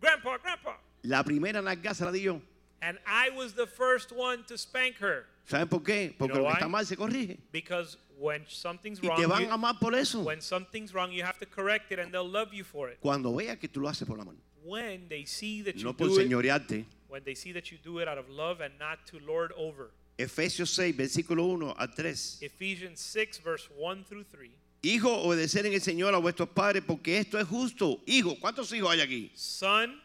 grandpa, 0.00 0.36
grandpa." 0.36 0.74
La 1.04 1.22
primera 1.22 1.62
nalga 1.62 1.94
se 1.94 2.04
la 2.04 2.10
di 2.10 2.20
yo. 2.20 2.42
And 2.82 2.98
I 3.06 3.30
was 3.30 3.54
the 3.54 3.66
first 3.66 4.12
one 4.12 4.44
to 4.44 4.58
spank 4.58 4.96
her 4.98 5.24
¿Saben 5.48 5.68
por 5.68 5.80
qué? 5.80 6.14
Porque 6.16 6.34
know 6.34 6.42
lo 6.42 6.48
que 6.48 6.54
está 6.54 6.68
mal 6.68 6.84
se 6.84 6.94
corrige. 6.94 7.38
because 7.50 7.96
when 8.18 8.44
something's 8.48 9.00
Y 9.02 9.08
wrong, 9.08 9.16
te 9.20 9.26
van 9.26 9.42
you- 9.42 9.50
a 9.50 9.54
amar 9.54 9.74
por 9.78 9.94
eso. 9.94 10.22
when 10.22 10.40
something's 10.40 10.92
wrong, 10.92 11.12
you 11.12 11.22
have 11.22 11.38
to 11.38 11.46
correct 11.46 11.92
it, 11.92 11.98
and 11.98 12.12
they'll 12.12 12.28
love 12.28 12.52
you 12.52 12.64
for 12.64 12.88
it. 12.90 12.98
Cuando 13.00 13.32
vea 13.34 13.56
que 13.56 13.68
tú 13.68 13.80
lo 13.80 13.88
haces 13.88 14.06
por 14.06 14.16
la 14.16 14.24
mano. 14.24 14.38
When 14.64 15.08
they 15.08 15.24
see 15.24 15.62
that 15.62 15.76
you 15.76 15.84
No 15.84 15.92
por 15.92 16.08
do 16.08 16.18
it, 16.18 16.28
señorearte. 16.28 16.84
when 17.08 17.22
they 17.24 17.34
see 17.34 17.52
that 17.52 17.70
you 17.70 17.78
do 17.82 18.00
it 18.00 18.08
out 18.08 18.18
of 18.18 18.28
love 18.28 18.60
and 18.60 18.78
not 18.78 19.06
to 19.06 19.18
lord 19.20 19.52
over. 19.56 19.90
Efesios 20.18 20.68
6, 20.70 20.96
versículo 20.96 21.44
1 21.46 21.74
al 21.78 21.88
3. 21.94 22.38
Ephesians 22.42 23.00
6 23.00 23.38
verse 23.38 23.68
1 23.78 24.04
through 24.04 24.24
3. 24.24 24.50
Hijo, 24.82 25.08
obedecer 25.24 25.64
en 25.66 25.72
el 25.72 25.80
Señor 25.80 26.12
a 26.14 26.18
vuestros 26.18 26.48
padres 26.50 26.82
porque 26.86 27.18
esto 27.18 27.38
es 27.38 27.46
justo. 27.46 28.00
Hijo, 28.06 28.36
¿cuántos 28.40 28.72
hijos 28.72 28.90
hay 28.90 29.00
aquí? 29.00 29.30
Son 29.34 30.00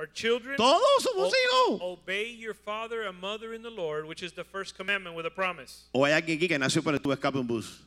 or 0.00 0.06
children, 0.14 0.56
Todos 0.56 0.80
somos 1.04 1.30
o- 1.30 1.76
hijos. 1.76 1.80
obey 1.82 2.30
your 2.30 2.54
father 2.54 3.02
and 3.02 3.20
mother 3.20 3.52
in 3.52 3.62
the 3.62 3.70
Lord, 3.70 4.06
which 4.06 4.22
is 4.22 4.32
the 4.32 4.44
first 4.44 4.74
commandment 4.76 5.14
with 5.14 5.26
a 5.26 5.30
promise. 5.30 5.84
O 5.94 6.04
hay 6.04 6.12
alguien 6.12 6.38
aquí 6.38 6.48
que 6.48 6.58
nació 6.58 6.82
para 6.82 6.98
que 6.98 7.04
tú 7.04 7.12
escapes 7.14 7.38
un 7.40 7.46
bus. 7.46 7.82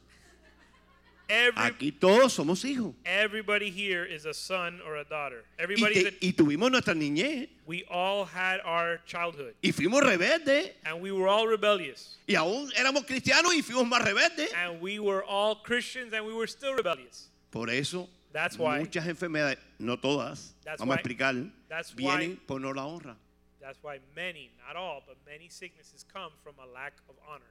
Every, 1.30 1.54
Aquí 1.64 1.92
todos 1.98 2.34
somos 2.34 2.64
hijos. 2.66 2.94
everybody 3.06 3.72
here 3.72 4.04
is 4.06 4.26
a 4.26 4.34
son 4.34 4.82
or 4.86 4.98
a 4.98 5.06
daughter. 5.06 5.46
Y, 5.58 5.64
Everybody 5.64 6.04
te- 6.04 6.18
y 6.22 6.34
tuvimos 6.34 6.70
nuestra 6.70 6.94
niñez. 6.94 7.48
we 7.66 7.86
all 7.90 8.26
had 8.26 8.60
our 8.66 9.00
childhood 9.08 9.54
Y 9.64 9.72
fuimos 9.72 10.02
rebeldes. 10.04 10.72
and 10.86 11.02
we 11.02 11.12
were 11.14 11.30
all 11.30 11.48
rebellious 11.48 12.18
Y 12.28 12.36
aún 12.36 12.70
éramos 12.76 13.06
cristianos 13.08 13.54
y 13.56 13.62
fuimos 13.62 13.88
más 13.90 14.04
rebeldes. 14.04 14.54
and 14.54 14.82
we 14.82 15.00
were 15.00 15.24
all 15.24 15.56
Christians 15.56 16.12
and 16.14 16.26
we 16.26 16.34
were 16.34 16.46
still 16.46 16.74
rebellious. 16.76 17.30
Por 17.52 17.70
eso, 17.70 18.10
That's 18.34 18.58
why- 18.58 18.80
muchas 18.80 19.06
enfermedades, 19.08 19.60
no 19.80 19.96
todas, 19.98 20.54
That's 20.64 20.80
vamos 20.80 20.96
a 20.96 20.96
why- 20.96 20.96
explicar, 20.96 21.36
that's 21.70 21.94
vienen 21.96 22.32
why- 22.32 22.46
por 22.48 22.60
no 22.60 22.72
la 22.72 22.84
honra. 22.86 23.16
That's 23.62 23.78
why 23.82 24.00
many, 24.16 24.50
not 24.68 24.76
all, 24.76 25.02
but 25.08 25.16
many 25.26 25.50
sicknesses 25.50 26.04
come 26.12 26.34
from 26.44 26.58
a 26.60 26.66
lack 26.66 26.94
of 27.08 27.16
honor. 27.28 27.46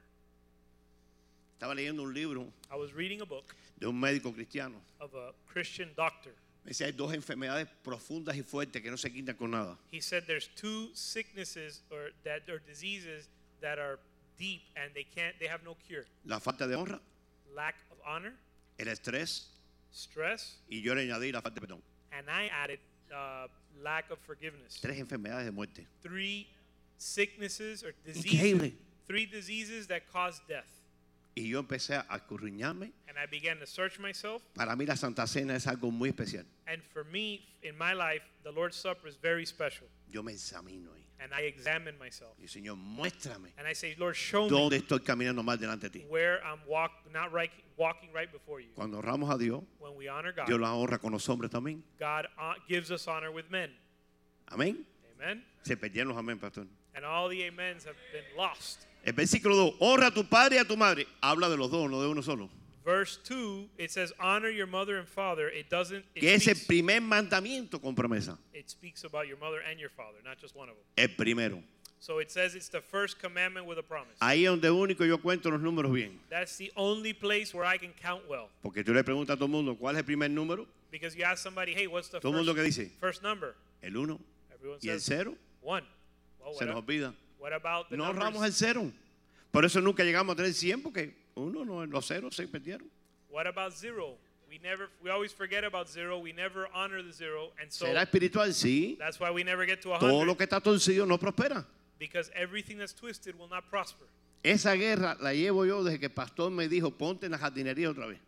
Estaba 1.57 1.73
leyendo 1.73 2.03
un 2.03 2.13
libro 2.13 2.51
I 2.69 2.75
was 2.75 2.93
reading 2.93 3.21
a 3.21 3.25
book 3.25 3.55
de 3.79 3.87
un 3.87 3.99
médico 3.99 4.33
cristiano. 4.33 4.75
of 4.99 5.13
a 5.15 5.33
Christian 5.47 5.89
doctor. 5.95 6.31
Me 6.65 6.69
decía, 6.71 6.85
hay 6.87 6.91
dos 6.93 7.13
enfermedades 7.13 7.67
profundas 7.83 8.35
y 8.37 8.41
fuertes 8.43 8.81
que 8.81 8.89
no 8.89 8.95
se 8.97 9.09
quitan 9.11 9.35
con 9.37 9.51
nada. 9.51 9.77
He 9.91 10.01
said 10.01 10.25
there's 10.27 10.49
two 10.55 10.91
sicknesses 10.93 11.81
or 11.91 12.11
that 12.23 12.47
or 12.49 12.59
diseases 12.59 13.29
that 13.61 13.79
are 13.79 13.99
deep 14.37 14.61
and 14.75 14.93
they 14.93 15.03
can't 15.03 15.37
they 15.39 15.47
have 15.47 15.63
no 15.63 15.75
cure. 15.87 16.05
La 16.25 16.39
falta 16.39 16.67
de 16.67 16.75
honra, 16.75 16.99
Lack 17.53 17.75
of 17.91 17.97
honor, 18.05 18.33
el 18.77 18.87
estrés 18.87 19.47
stress, 19.93 20.57
y 20.69 20.81
yo 20.81 20.93
le 20.95 21.03
añadí 21.03 21.31
la 21.31 21.41
falta 21.41 21.59
de 21.59 21.67
perdón. 21.67 21.81
and 22.11 22.29
I 22.29 22.47
added 22.47 22.79
uh, 23.13 23.47
lack 23.81 24.11
of 24.11 24.19
forgiveness. 24.19 24.79
Tres 24.81 24.97
enfermedades 24.99 25.45
de 25.45 25.51
muerte. 25.51 25.85
Three 26.01 26.47
sicknesses 26.97 27.83
or 27.83 27.93
diseases. 28.05 28.31
Increíble. 28.31 28.73
Three 29.07 29.25
diseases 29.25 29.87
that 29.87 30.11
cause 30.11 30.41
death. 30.47 30.69
Y 31.35 31.43
yo 31.49 31.61
empecé 31.61 31.95
a 31.95 32.19
escurriñarme. 32.19 32.91
And 33.07 33.17
I 33.17 33.25
began 33.25 33.59
to 33.59 33.65
search 33.65 33.99
myself. 33.99 34.43
Para 34.55 34.75
mí 34.75 34.87
la 34.87 34.95
Santa 34.95 35.25
Cena 35.27 35.55
es 35.55 35.65
algo 35.65 35.91
muy 35.91 36.09
especial. 36.09 36.45
And 36.67 36.81
for 36.93 37.03
me, 37.03 37.41
in 37.63 37.77
my 37.77 37.93
life, 37.93 38.21
the 38.43 38.51
Lord's 38.51 38.75
Supper 38.77 39.07
is 39.07 39.15
very 39.15 39.45
special. 39.45 39.87
Yo 40.11 40.21
me 40.21 40.33
examino 40.33 40.89
ahí. 40.93 41.02
And 41.23 41.33
I 41.33 41.43
examine 41.43 41.97
myself. 41.97 42.37
Y 42.37 42.47
Señor, 42.47 42.75
muéstrame 42.75 43.53
And 43.57 43.65
I 43.65 43.73
say, 43.73 43.95
Lord, 43.97 44.15
show 44.15 44.43
me 44.43 44.49
dónde 44.49 44.75
estoy 44.75 44.99
caminando 44.99 45.41
mal 45.41 45.57
delante 45.57 45.89
de 45.89 45.99
ti. 45.99 46.05
where 46.09 46.41
I'm 46.43 46.59
walk, 46.67 46.91
not 47.13 47.31
right, 47.31 47.49
walking 47.77 48.09
right 48.13 48.29
before 48.29 48.59
you. 48.59 48.67
Cuando 48.75 48.97
honramos 49.01 49.33
a 49.33 49.37
Dios, 49.37 49.63
When 49.79 49.95
we 49.95 50.09
honor 50.09 50.33
God, 50.33 50.47
Dios 50.47 50.59
la 50.59 50.73
honra 50.75 50.99
con 50.99 51.13
los 51.13 51.25
hombres 51.29 51.49
también. 51.49 51.81
God 51.97 52.27
uh, 52.37 52.55
gives 52.67 52.91
us 52.91 53.07
honor 53.07 53.31
with 53.31 53.49
men. 53.49 53.71
Amén. 54.49 54.85
Amen. 55.17 55.43
Se 55.63 55.77
perdieron 55.77 56.09
los 56.09 56.17
amén, 56.17 56.39
pastor. 56.39 56.67
And 56.93 57.05
all 57.05 57.29
the 57.29 57.47
amens 57.47 57.85
have 57.85 57.95
been 58.11 58.25
lost. 58.37 58.85
El 59.05 59.13
versículo 59.13 59.55
2, 59.55 59.75
honra 59.79 60.07
a 60.07 60.11
tu 60.11 60.25
padre 60.25 60.57
y 60.57 60.59
a 60.59 60.65
tu 60.65 60.75
madre. 60.75 61.07
Habla 61.21 61.47
de 61.49 61.55
los 61.57 61.71
dos, 61.71 61.89
no 61.89 62.01
de 62.01 62.07
uno 62.07 62.21
solo. 62.21 62.49
Verse 62.83 63.17
2, 63.23 63.69
it 63.77 63.91
says, 63.91 64.11
honor 64.19 64.49
your 64.49 64.67
mother 64.67 64.97
and 64.97 65.07
father. 65.07 65.47
It 65.47 65.69
doesn't, 65.69 66.03
Que 66.15 66.27
it 66.29 66.35
es 66.35 66.47
el 66.47 66.55
speaks, 66.55 66.67
primer 66.67 66.99
mandamiento 67.01 67.81
con 67.81 67.95
promesa. 67.95 68.37
it 68.53 68.69
speaks 68.69 69.03
about 69.05 69.27
your 69.27 69.37
mother 69.37 69.59
and 69.69 69.79
your 69.79 69.89
father, 69.89 70.17
not 70.25 70.37
just 70.37 70.53
one 70.55 70.67
of 70.69 70.75
them. 70.75 70.83
El 70.97 71.15
primero. 71.15 71.63
So 71.99 72.19
it 72.19 72.29
says 72.29 72.53
it's 72.55 72.67
the 72.67 72.81
first 72.81 73.17
commandment 73.21 73.65
with 73.65 73.77
a 73.77 73.83
promise. 73.83 74.17
Ahí 74.19 74.43
es 74.43 74.49
donde 74.49 74.69
único 74.69 75.05
yo 75.07 75.17
cuento 75.19 75.49
los 75.49 75.61
números 75.61 75.93
bien. 75.93 76.19
That's 76.29 76.57
the 76.57 76.73
only 76.75 77.13
place 77.13 77.53
where 77.53 77.63
I 77.65 77.77
can 77.77 77.93
count 77.93 78.23
well. 78.29 78.49
Porque 78.61 78.83
tú 78.83 78.93
le 78.93 79.03
preguntas 79.05 79.35
a 79.35 79.37
todo 79.37 79.45
el 79.45 79.51
mundo, 79.51 79.75
¿cuál 79.79 79.95
es 79.95 79.99
el 79.99 80.03
primer 80.05 80.29
número? 80.29 80.67
Because 80.91 81.15
you 81.15 81.23
ask 81.23 81.41
somebody, 81.41 81.73
hey, 81.73 81.87
what's 81.87 82.09
the 82.09 82.19
Todo 82.19 82.31
el 82.33 82.37
mundo 82.39 82.53
first, 82.53 82.77
que 82.77 82.83
dice, 82.85 82.91
first 82.99 83.23
number? 83.23 83.55
el 83.81 83.95
uno 83.95 84.19
Everyone 84.53 84.79
y 84.81 84.89
el 84.89 84.99
says 84.99 85.05
cero. 85.19 85.35
one. 85.61 85.85
Well, 86.41 86.53
Se 86.53 86.65
what, 86.65 86.73
nos 86.73 86.83
ab- 86.83 86.85
olvida. 86.85 87.13
what 87.39 87.53
about 87.53 87.89
the 87.89 87.95
No 87.95 88.11
numbers? 88.11 88.43
el 88.43 88.51
cero. 88.51 88.91
Por 89.51 89.63
eso 89.63 89.79
nunca 89.79 90.03
llegamos 90.03 90.33
a 90.33 90.35
tener 90.35 90.53
100 90.53 90.81
porque 90.83 91.13
uno, 91.35 91.63
no, 91.65 91.85
los 91.85 92.07
ceros 92.07 92.35
se 92.35 92.47
perdieron. 92.47 92.87
What 93.29 93.47
about 93.47 93.73
zero? 93.73 94.17
We 94.49 94.59
never, 94.59 94.89
we 95.03 95.09
always 95.09 95.33
forget 95.33 95.63
about 95.63 95.89
zero. 95.89 96.19
We 96.19 96.31
never 96.31 96.67
honor 96.73 97.01
the 97.01 97.11
zero, 97.11 97.51
and 97.59 97.71
so 97.71 97.85
¿Será 97.85 98.03
espiritual? 98.03 98.53
Sí. 98.53 98.95
that's 98.99 99.19
why 99.19 99.31
we 99.31 99.43
never 99.43 99.65
get 99.65 99.81
to 99.81 99.93
a 99.95 99.99
Todo 99.99 100.11
hundred. 100.19 100.27
lo 100.27 100.35
que 100.37 100.43
está 100.45 100.61
torcido 100.61 101.07
no 101.07 101.17
prospera. 101.17 101.65
Because 101.97 102.29
everything 102.35 102.77
that's 102.77 102.93
twisted 102.93 103.35
will 103.39 103.47
not 103.49 103.69
prosper. 103.71 104.05
Esa 104.43 104.75
guerra 104.75 105.17
la 105.21 105.33
llevo 105.33 105.65
yo 105.65 105.83
desde 105.83 105.99
que 105.99 106.07
el 106.07 106.11
pastor 106.11 106.51
me 106.51 106.67
dijo, 106.67 106.91
ponte 106.91 107.25
en 107.25 107.31
la 107.31 107.37
jardinería 107.39 107.89
otra 107.89 108.05
vez. 108.07 108.19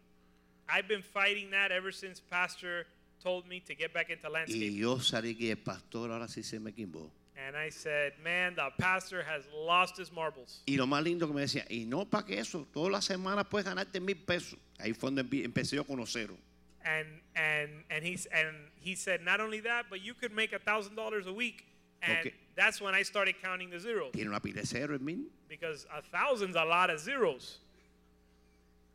I've 0.68 0.88
been 0.88 1.04
fighting 1.04 1.52
that 1.52 1.72
ever 1.72 1.92
since 1.92 2.20
Pastor 2.20 2.88
told 3.22 3.46
me 3.48 3.60
to 3.60 3.76
get 3.76 3.94
back 3.94 4.10
into 4.10 4.28
Y 4.28 4.32
landscape. 4.32 4.74
yo 4.76 4.98
salí 5.00 5.36
que 5.38 5.52
el 5.52 5.58
pastor 5.58 6.10
ahora 6.12 6.28
sí 6.28 6.42
se 6.42 6.60
me 6.60 6.72
quimbó. 6.72 7.12
And 7.38 7.58
I 7.58 7.70
said, 7.70 8.14
man, 8.24 8.56
the 8.56 8.70
pastor 8.78 9.22
has 9.22 9.44
lost 9.54 9.98
his 9.98 10.10
marbles. 10.12 10.62
Y 10.68 10.78
lo 10.78 10.88
más 10.88 11.04
lindo 11.04 11.28
que 11.28 11.34
me 11.34 11.42
decía, 11.42 11.66
y 11.70 11.86
no 11.86 12.06
para 12.06 12.24
que 12.26 12.40
eso, 12.40 12.66
todas 12.74 12.92
las 12.92 13.06
semanas 13.06 13.46
puedes 13.50 13.66
ganarte 13.66 14.00
mil 14.00 14.16
pesos. 14.16 14.58
Ahí 14.80 14.94
fue 14.94 15.12
donde 15.12 15.24
empecé 15.44 15.76
yo 15.76 15.84
con 15.84 15.98
los 16.00 16.12
ceros. 16.14 16.38
And 16.86 17.08
and 17.36 17.84
and 17.90 18.06
he's 18.06 18.26
and 18.28 18.56
he 18.80 18.96
said 18.96 19.22
not 19.22 19.42
only 19.42 19.60
that, 19.62 19.88
but 19.90 20.02
you 20.02 20.14
could 20.14 20.32
make 20.32 20.54
a 20.54 20.60
thousand 20.60 20.96
dollars 20.96 21.28
a 21.28 21.34
week. 21.34 21.66
And 22.02 22.20
Okay. 22.20 22.34
that's 22.56 22.80
when 22.80 22.94
I 22.94 23.02
started 23.04 23.36
counting 23.42 23.70
the 23.70 23.80
zeros. 23.80 24.12
Tiene 24.14 24.30
una 24.30 24.40
pila 24.40 24.62
de 24.62 24.68
cero 24.68 24.94
en 24.96 25.04
mí. 25.04 25.26
Because 25.50 25.86
a 25.92 26.02
thousand's 26.02 26.56
a 26.56 26.64
lot 26.64 26.90
of 26.90 27.00
zeros. 27.02 27.58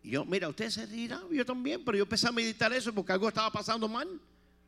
Y 0.03 0.11
yo, 0.13 0.25
mira, 0.25 0.49
usted 0.49 0.71
se 0.71 0.87
rirá, 0.87 1.21
yo 1.31 1.45
también, 1.45 1.85
pero 1.85 1.99
yo 1.99 2.05
empecé 2.05 2.27
a 2.29 2.33
meditar 2.33 2.73
eso 2.73 2.91
porque 2.93 3.13
algo 3.13 3.29
estaba 3.29 3.51
pasando 3.51 3.87
mal. 3.89 4.09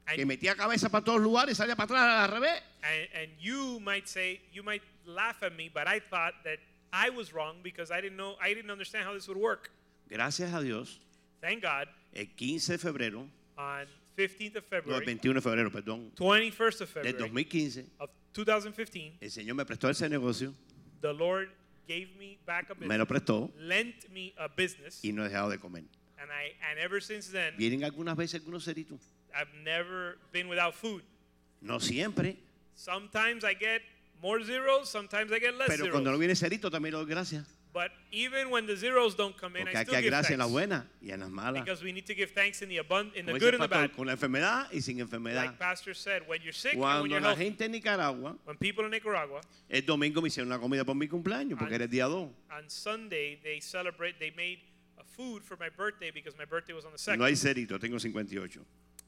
Que 0.07 0.23
And, 0.23 0.27
metía 0.27 0.57
cabeza 0.57 0.89
para 0.91 1.05
todos 1.05 1.21
lugares, 1.21 1.57
salía 1.57 1.77
para 1.77 1.85
atrás 1.85 2.31
al 2.31 2.41
revés. 2.41 2.61
and 2.83 3.09
and 3.15 3.31
you 3.41 3.79
might 3.81 4.07
say 4.09 4.41
you 4.53 4.63
might 4.63 4.83
laugh 5.07 5.43
at 5.43 5.55
me, 5.57 5.69
but 5.73 5.87
I 5.87 6.01
thought 6.01 6.35
that 6.45 6.59
I 6.93 7.09
was 7.11 7.33
wrong 7.33 7.59
because 7.63 7.91
I 7.93 8.01
didn't 8.01 8.17
know 8.17 8.37
I 8.41 8.53
didn't 8.55 8.71
understand 8.71 9.07
how 9.07 9.15
this 9.15 9.29
would 9.29 9.39
work. 9.39 9.71
Gracias 10.11 10.53
a 10.53 10.61
Dios, 10.63 10.99
Thank 11.41 11.63
God, 11.63 11.89
el 12.15 12.27
15 12.37 12.73
de 12.73 12.79
febrero, 12.79 13.29
on 13.57 13.87
15th 14.19 14.57
of 14.57 14.65
no, 14.71 14.77
el 14.77 14.83
February, 14.83 15.07
21 15.07 15.35
de 15.35 15.41
febrero, 15.41 15.71
perdón, 15.71 16.11
21st 16.17 16.81
of 16.83 16.95
del 16.95 17.15
February 17.15 17.19
2015, 17.19 17.87
of 18.01 18.11
2015, 18.35 19.19
el 19.21 19.31
Señor 19.31 19.55
me 19.55 19.65
prestó 19.65 19.89
ese 19.89 20.09
negocio, 20.09 20.53
the 21.01 21.13
Lord 21.13 21.49
gave 21.89 22.09
me 22.19 22.39
back 22.45 22.69
a 22.71 22.75
me 22.75 22.99
lo 22.99 23.07
business, 23.07 23.09
prestó 23.09 23.53
lent 23.59 24.09
me 24.11 24.35
a 24.37 24.49
business, 24.49 25.01
y 25.05 25.13
no 25.13 25.25
he 25.25 25.29
dejado 25.29 25.49
de 25.51 25.59
comer. 25.59 25.85
and 26.19 26.31
I 26.31 26.53
and 26.71 26.79
ever 26.79 27.01
since 27.01 27.31
then 27.33 27.55
Vienen 27.57 27.85
algunas 27.85 28.17
veces 28.17 28.41
algunos 28.41 28.65
ceritos. 28.65 29.01
I've 29.35 29.53
never 29.65 30.19
been 30.33 30.49
without 30.49 30.75
food. 30.75 31.03
No 31.61 31.79
siempre, 31.79 32.37
Sometimes 32.75 33.45
I 33.45 33.55
get 33.55 33.83
more 34.23 34.43
zeros, 34.45 34.89
sometimes 34.89 35.31
I 35.33 35.39
get 35.39 35.55
less 35.57 35.69
pero 35.69 35.91
cuando 35.91 36.11
no 36.11 36.17
zeros. 36.17 36.19
viene 36.21 36.35
cerito 36.35 36.71
también 36.71 36.93
le 36.95 36.99
doy 36.99 37.07
gracias. 37.07 37.47
But 37.73 37.91
even 38.11 38.51
when 38.51 38.67
the 38.67 38.77
zeros 38.77 39.17
don't 39.17 39.35
come 39.39 39.57
in, 39.57 39.63
Porque 39.65 39.77
I 39.77 39.79
hay 39.79 39.85
que 39.87 39.93
still 39.93 39.95
dar 39.95 40.03
give 40.03 40.11
gracias 40.11 40.31
en 40.33 40.39
las 40.41 40.49
thanks. 40.49 40.53
buenas 40.53 40.85
y 41.01 41.11
en 41.13 41.21
las 41.21 41.31
malas. 41.31 41.65
Because 41.65 41.83
we 41.83 41.91
need 41.93 42.05
to 42.07 42.15
give 42.15 42.31
thanks 42.35 42.61
in 42.61 42.69
the 42.69 42.77
abund- 42.79 43.15
in 43.17 43.25
the 43.25 43.33
dice 43.33 43.41
good 43.41 43.55
el 43.55 43.63
and 43.63 43.63
the 43.63 43.69
pastor, 43.69 43.89
bad. 43.89 43.97
con 43.97 44.07
la 44.07 44.13
enfermedad 44.13 44.69
y 44.73 44.81
sin 44.83 44.99
enfermedad. 45.01 45.45
Like 45.47 45.59
Pastor 45.59 45.95
said, 45.95 46.23
when 46.29 46.43
you're 46.43 46.53
sick 46.53 46.73
and 46.75 46.83
when 46.83 46.91
Cuando 46.91 47.07
you're 47.09 47.21
la 47.23 47.29
healthy. 47.31 47.45
gente 47.45 47.65
en 47.65 47.73
Nicaragua, 47.73 48.37
When 48.45 48.59
people 48.59 48.85
in 48.85 48.91
Nicaragua 48.91 49.41
el 49.71 49.83
domingo 49.87 50.21
me 50.21 50.29
hicieron 50.29 50.49
una 50.49 50.59
comida 50.59 50.85
por 50.85 50.95
mi 50.97 51.09
cumpleaños, 51.09 51.59
porque 51.59 51.75
era 51.77 51.85
el 51.85 51.91
día 51.91 52.05
2. 52.09 52.29
on 52.51 52.69
Sunday 52.69 53.37
they 53.43 53.61
celebrate. 53.63 54.19
They 54.19 54.33
made 54.33 54.61
a 54.99 55.05
food 55.05 55.43
for 55.43 55.57
my 55.59 55.71
birthday 55.71 56.11
because 56.11 56.37
my 56.37 56.45
birthday 56.45 56.75
was 56.75 56.85
on 56.85 56.93
the 56.93 56.99
second. 56.99 57.21
No 57.21 57.25
hay 57.25 57.37
cerito, 57.37 57.79
tengo 57.79 57.99
58. 57.99 58.61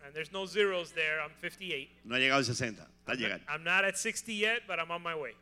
And 0.04 0.14
there's 0.14 0.32
no 0.32 0.46
zeros 0.46 0.92
there. 0.92 1.20
I'm 1.20 1.30
58. 1.40 1.88
No 2.04 2.14
ha 2.14 2.18
llegado 2.18 2.38
el 2.40 2.44
60, 2.44 2.86
está 3.06 3.12
a 3.12 3.40
I'm 3.48 3.64
not, 3.64 3.84
at 3.84 3.96
60 3.96 4.32
yet, 4.34 4.62
but 4.66 4.78
I'm 4.78 4.90
on 4.90 5.02
my 5.02 5.14
way. 5.14 5.32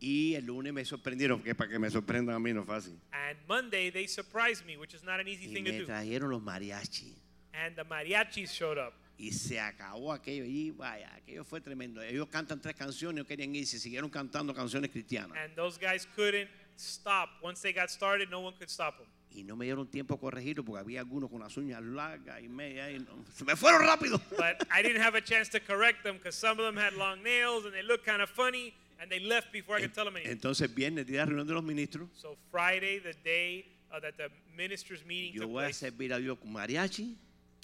Y 0.00 0.34
el 0.34 0.44
lunes 0.46 0.72
me 0.72 0.84
sorprendieron, 0.84 1.42
que 1.42 1.54
para 1.54 1.70
que 1.70 1.78
me 1.78 1.88
sorprendan 1.88 2.36
a 2.36 2.38
mí 2.38 2.52
no 2.52 2.60
es 2.62 2.66
fácil. 2.66 2.98
And 3.12 3.38
Monday 3.48 3.90
they 3.90 4.06
surprised 4.06 4.66
me, 4.66 4.76
which 4.76 4.94
is 4.94 5.02
not 5.02 5.18
an 5.18 5.26
easy 5.28 5.46
Y 5.48 5.54
thing 5.54 5.64
to 5.64 5.72
me 5.72 5.78
do. 5.78 5.86
trajeron 5.86 6.30
los 6.30 6.42
mariachis. 6.42 7.14
And 7.54 7.74
the 7.76 7.84
mariachis 7.84 8.50
showed 8.50 8.78
up. 8.78 8.92
Y 9.16 9.30
se 9.30 9.60
acabó 9.60 10.12
aquello. 10.12 10.44
Y 10.44 10.72
vaya, 10.76 11.10
aquello 11.16 11.44
fue 11.44 11.60
tremendo. 11.60 12.02
Ellos 12.02 12.28
cantan 12.28 12.60
tres 12.60 12.74
canciones, 12.74 13.22
no 13.22 13.24
querían 13.24 13.54
irse, 13.54 13.78
siguieron 13.78 14.10
cantando 14.10 14.54
canciones 14.54 14.90
cristianas. 14.90 15.38
And 15.38 15.56
those 15.56 15.78
guys 15.78 16.06
couldn't 16.14 16.50
stop. 16.76 17.30
Once 17.42 17.60
they 17.62 17.72
got 17.72 17.90
started, 17.90 18.28
no 18.28 18.40
one 18.40 18.54
could 18.58 18.68
stop 18.68 18.98
them. 18.98 19.06
Y 19.34 19.42
no 19.42 19.56
me 19.56 19.64
dieron 19.64 19.86
tiempo 19.88 20.14
a 20.14 20.20
corregirlo 20.20 20.64
porque 20.64 20.80
había 20.80 21.00
algunos 21.00 21.28
con 21.28 21.40
las 21.40 21.56
uñas 21.56 21.82
largas 21.82 22.40
y 22.42 22.48
media. 22.48 22.90
Y 22.90 23.00
no- 23.00 23.24
se 23.34 23.44
me 23.44 23.56
fueron 23.56 23.82
rápido. 23.82 24.20
But 24.30 24.66
I 24.70 24.82
didn't 24.82 25.02
have 25.02 25.16
a 25.16 25.20
chance 25.22 25.50
to 25.50 25.60
correct 25.60 26.04
them 26.04 26.16
because 26.18 26.36
some 26.36 26.60
of 26.60 26.64
them 26.66 26.76
had 26.76 26.94
long 26.94 27.22
nails 27.22 27.64
and 27.64 27.74
they 27.74 27.82
looked 27.82 28.04
kind 28.06 28.22
of 28.22 28.30
funny 28.30 28.74
and 29.00 29.10
they 29.10 29.18
left 29.20 29.50
before 29.52 29.76
I 29.76 29.80
could 29.82 29.92
tell 29.94 30.04
them 30.04 30.14
anything. 30.16 30.32
Entonces, 30.32 30.72
viernes, 30.72 31.04
día 31.06 31.20
de 31.24 31.26
reunión 31.32 31.46
de 31.48 31.52
los 31.54 31.64
ministros, 31.64 32.08
So 32.14 32.36
Friday, 32.52 33.00
the 33.00 33.14
day 33.24 33.66
uh, 33.92 33.98
that 34.00 34.16
the 34.16 34.30
ministers 34.56 35.04
meeting 35.04 35.32
yo 35.34 35.42
took 35.42 35.50
voy 35.50 35.62
a 35.64 35.66
place, 35.66 35.78
servir 35.78 36.12
a 36.12 36.18
Dios 36.20 36.38
con 36.38 36.52
mariachi, 36.52 37.16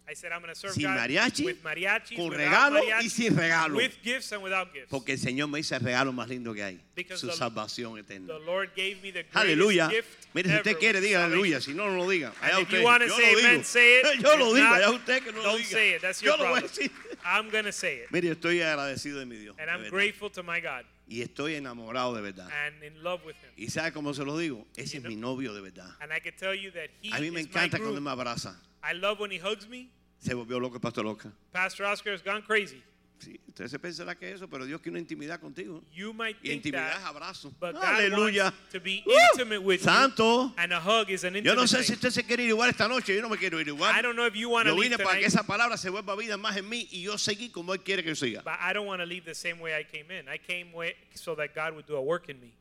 I 0.09 0.15
said 0.15 0.33
I'm 0.33 0.41
going 0.43 0.53
to 0.53 0.59
serve 0.59 0.73
sin 0.75 0.85
God 0.85 0.99
mariachi, 0.99 1.45
with 1.45 1.63
mariachis, 1.63 2.17
con 2.17 2.31
regalo 2.33 2.81
y 3.01 3.09
sin 3.09 3.37
regalo. 3.37 3.77
with 3.77 3.97
gifts 4.03 4.33
and 4.33 4.43
without 4.43 4.73
gifts. 4.73 4.89
Porque 4.91 5.13
el 5.13 5.19
Señor 5.19 5.49
me 5.49 5.61
hizo 5.61 5.75
el 5.77 5.81
regalo 5.83 6.13
más 6.13 6.29
lindo 6.29 6.53
que 6.53 6.65
hay. 6.65 6.81
Because 6.97 7.21
Su 7.21 7.29
the- 7.29 7.33
salvación 7.35 7.97
eterna. 7.99 8.27
The 8.27 8.41
Lord 8.45 8.71
gave 8.75 8.97
me 9.03 9.13
the 9.13 9.23
greatest 9.23 9.37
Aleluya. 9.37 9.89
gift 9.89 10.27
Mire, 10.35 10.49
si 10.51 10.57
usted 10.57 10.79
quiere, 10.79 11.01
diga 11.01 11.25
aleluya. 11.27 11.61
Si 11.61 11.75
no, 11.75 11.89
no 11.91 11.97
lo 11.97 12.09
diga. 12.09 12.33
Allá 12.41 12.57
And 12.57 12.63
usted. 12.67 12.79
you 12.79 12.85
want 12.85 13.03
to 13.03 13.09
Yo 13.09 13.15
say 13.17 13.33
lo 13.33 13.39
amen, 13.39 13.55
digo. 13.61 13.65
say 13.65 14.01
it. 14.01 14.21
Yo 14.21 14.37
lo 14.37 14.53
digo. 14.55 14.65
not, 14.69 14.81
Allá 14.83 14.91
usted 14.91 15.23
que 15.25 15.33
no 15.33 15.39
lo 15.39 15.43
don't 15.45 15.61
diga. 15.61 15.71
say 15.71 15.91
it. 15.95 16.03
That's 16.03 16.23
Yo 16.23 16.31
your 16.37 16.39
lo 16.39 16.51
voy 16.51 16.59
a 16.59 16.63
decir. 16.63 16.91
I'm 17.25 17.73
say 17.73 17.97
it. 17.99 18.11
Mire, 18.11 18.31
estoy 18.35 18.61
agradecido 18.63 19.19
de 19.21 19.27
mi 19.27 19.37
Dios. 19.37 19.55
And 19.61 19.71
I'm 19.71 19.89
grateful 19.91 20.31
to 20.31 20.43
my 20.43 20.61
God 20.61 20.85
Y 21.09 21.23
estoy 21.23 21.55
enamorado 21.57 22.15
de 22.17 22.23
verdad. 22.23 22.49
and 22.67 22.83
in 22.83 23.01
love 23.03 23.25
with 23.25 23.35
Him. 23.37 23.51
¿Y 23.57 23.69
sabe 23.71 23.93
cómo 23.93 24.13
se 24.15 24.25
lo 24.25 24.37
digo? 24.39 24.67
Ese 24.77 24.95
You 24.95 24.99
es 24.99 25.03
know- 25.05 25.09
mi 25.11 25.17
novio 25.17 25.53
de 25.55 25.61
verdad. 25.61 25.91
And 26.01 26.13
I 26.13 26.19
can 26.21 26.35
tell 26.37 26.55
you 26.55 26.71
that 26.73 26.89
He 27.01 27.11
A 27.13 27.21
mí 27.21 27.31
me 27.33 27.41
is 27.41 27.47
encanta 27.47 27.79
cuando 27.79 28.01
me 28.01 28.11
abraza. 28.11 28.57
I 28.83 28.93
love 28.95 29.19
when 29.21 29.31
He 29.31 29.39
hugs 29.39 29.69
me. 29.69 29.91
Se 30.19 30.35
volvió 30.35 30.61
loco 30.61 30.75
el 30.77 30.81
pastor 30.81 31.05
loca. 31.05 31.33
Pastor 31.53 31.87
Oscar 31.87 32.13
has 32.13 32.23
gone 32.23 32.43
crazy. 32.43 32.83
Sí, 33.19 33.39
usted 33.49 33.69
se 33.69 33.79
pensará 33.79 34.15
que 34.19 34.33
eso, 34.33 34.49
pero 34.49 34.65
Dios 34.65 34.81
quiere 34.81 34.93
una 34.93 34.99
intimidad 35.01 35.39
contigo. 35.41 35.83
You 35.93 36.15
might 36.15 36.39
Y 36.43 36.53
intimidad 36.53 36.97
es 36.99 37.05
abrazo. 37.05 37.53
Aleluya. 37.61 38.45
wants 38.45 38.73
to 38.73 38.81
be 38.81 39.03
¡Uh! 39.07 39.13
intimate 39.35 39.63
with 39.63 39.83
Santo. 39.83 40.45
you, 40.49 40.53
and 40.57 40.73
a 40.73 40.81
hug 40.81 41.11
is 41.11 41.25
an 41.25 41.35
Yo 41.35 41.55
no 41.55 41.67
sé 41.67 41.83
si 41.83 41.93
usted 41.93 42.11
se 42.11 42.23
quiere 42.25 42.45
ir 42.45 42.51
igual 42.51 42.71
esta 42.71 42.89
noche. 42.89 43.15
Yo 43.15 43.21
no 43.21 43.29
me 43.29 43.37
quiero 43.37 43.61
ir 43.61 43.69
igual. 43.69 43.95
I 43.95 44.01
don't 44.01 44.17
know 44.17 44.25
if 44.27 44.35
you 44.35 44.49
want 44.49 44.69
to 44.69 44.75
Yo 44.75 44.81
leave 44.81 44.97
vine 44.97 45.05
para 45.05 45.19
que 45.19 45.27
esa 45.27 45.43
palabra 45.43 45.77
se 45.77 45.91
vuelva 45.91 46.17
vida 46.17 46.39
más 46.39 46.57
en 46.57 46.67
mí 46.67 46.89
y 46.91 47.03
yo 47.03 47.19
seguí 47.19 47.51
como 47.51 47.75
Él 47.75 47.83
quiere 47.83 48.03
que 48.03 48.09
yo 48.09 48.15
siga. 48.17 48.43
but 48.43 48.55
I 48.59 48.73
don't 48.73 48.87
want 48.87 49.01
to 49.03 49.07
leave 49.07 49.27
the 49.27 49.35
same 49.35 49.61
way 49.61 49.75
I 49.79 49.85
came 49.85 50.11
in. 50.11 50.27
I 50.27 50.39
came 50.39 50.73
way, 50.73 50.95
so 51.15 51.35
that 51.35 51.55
God 51.55 51.75
would 51.75 51.87
do 51.87 51.97
a 51.97 52.01
work 52.03 52.31
in 52.31 52.41
me. 52.41 52.55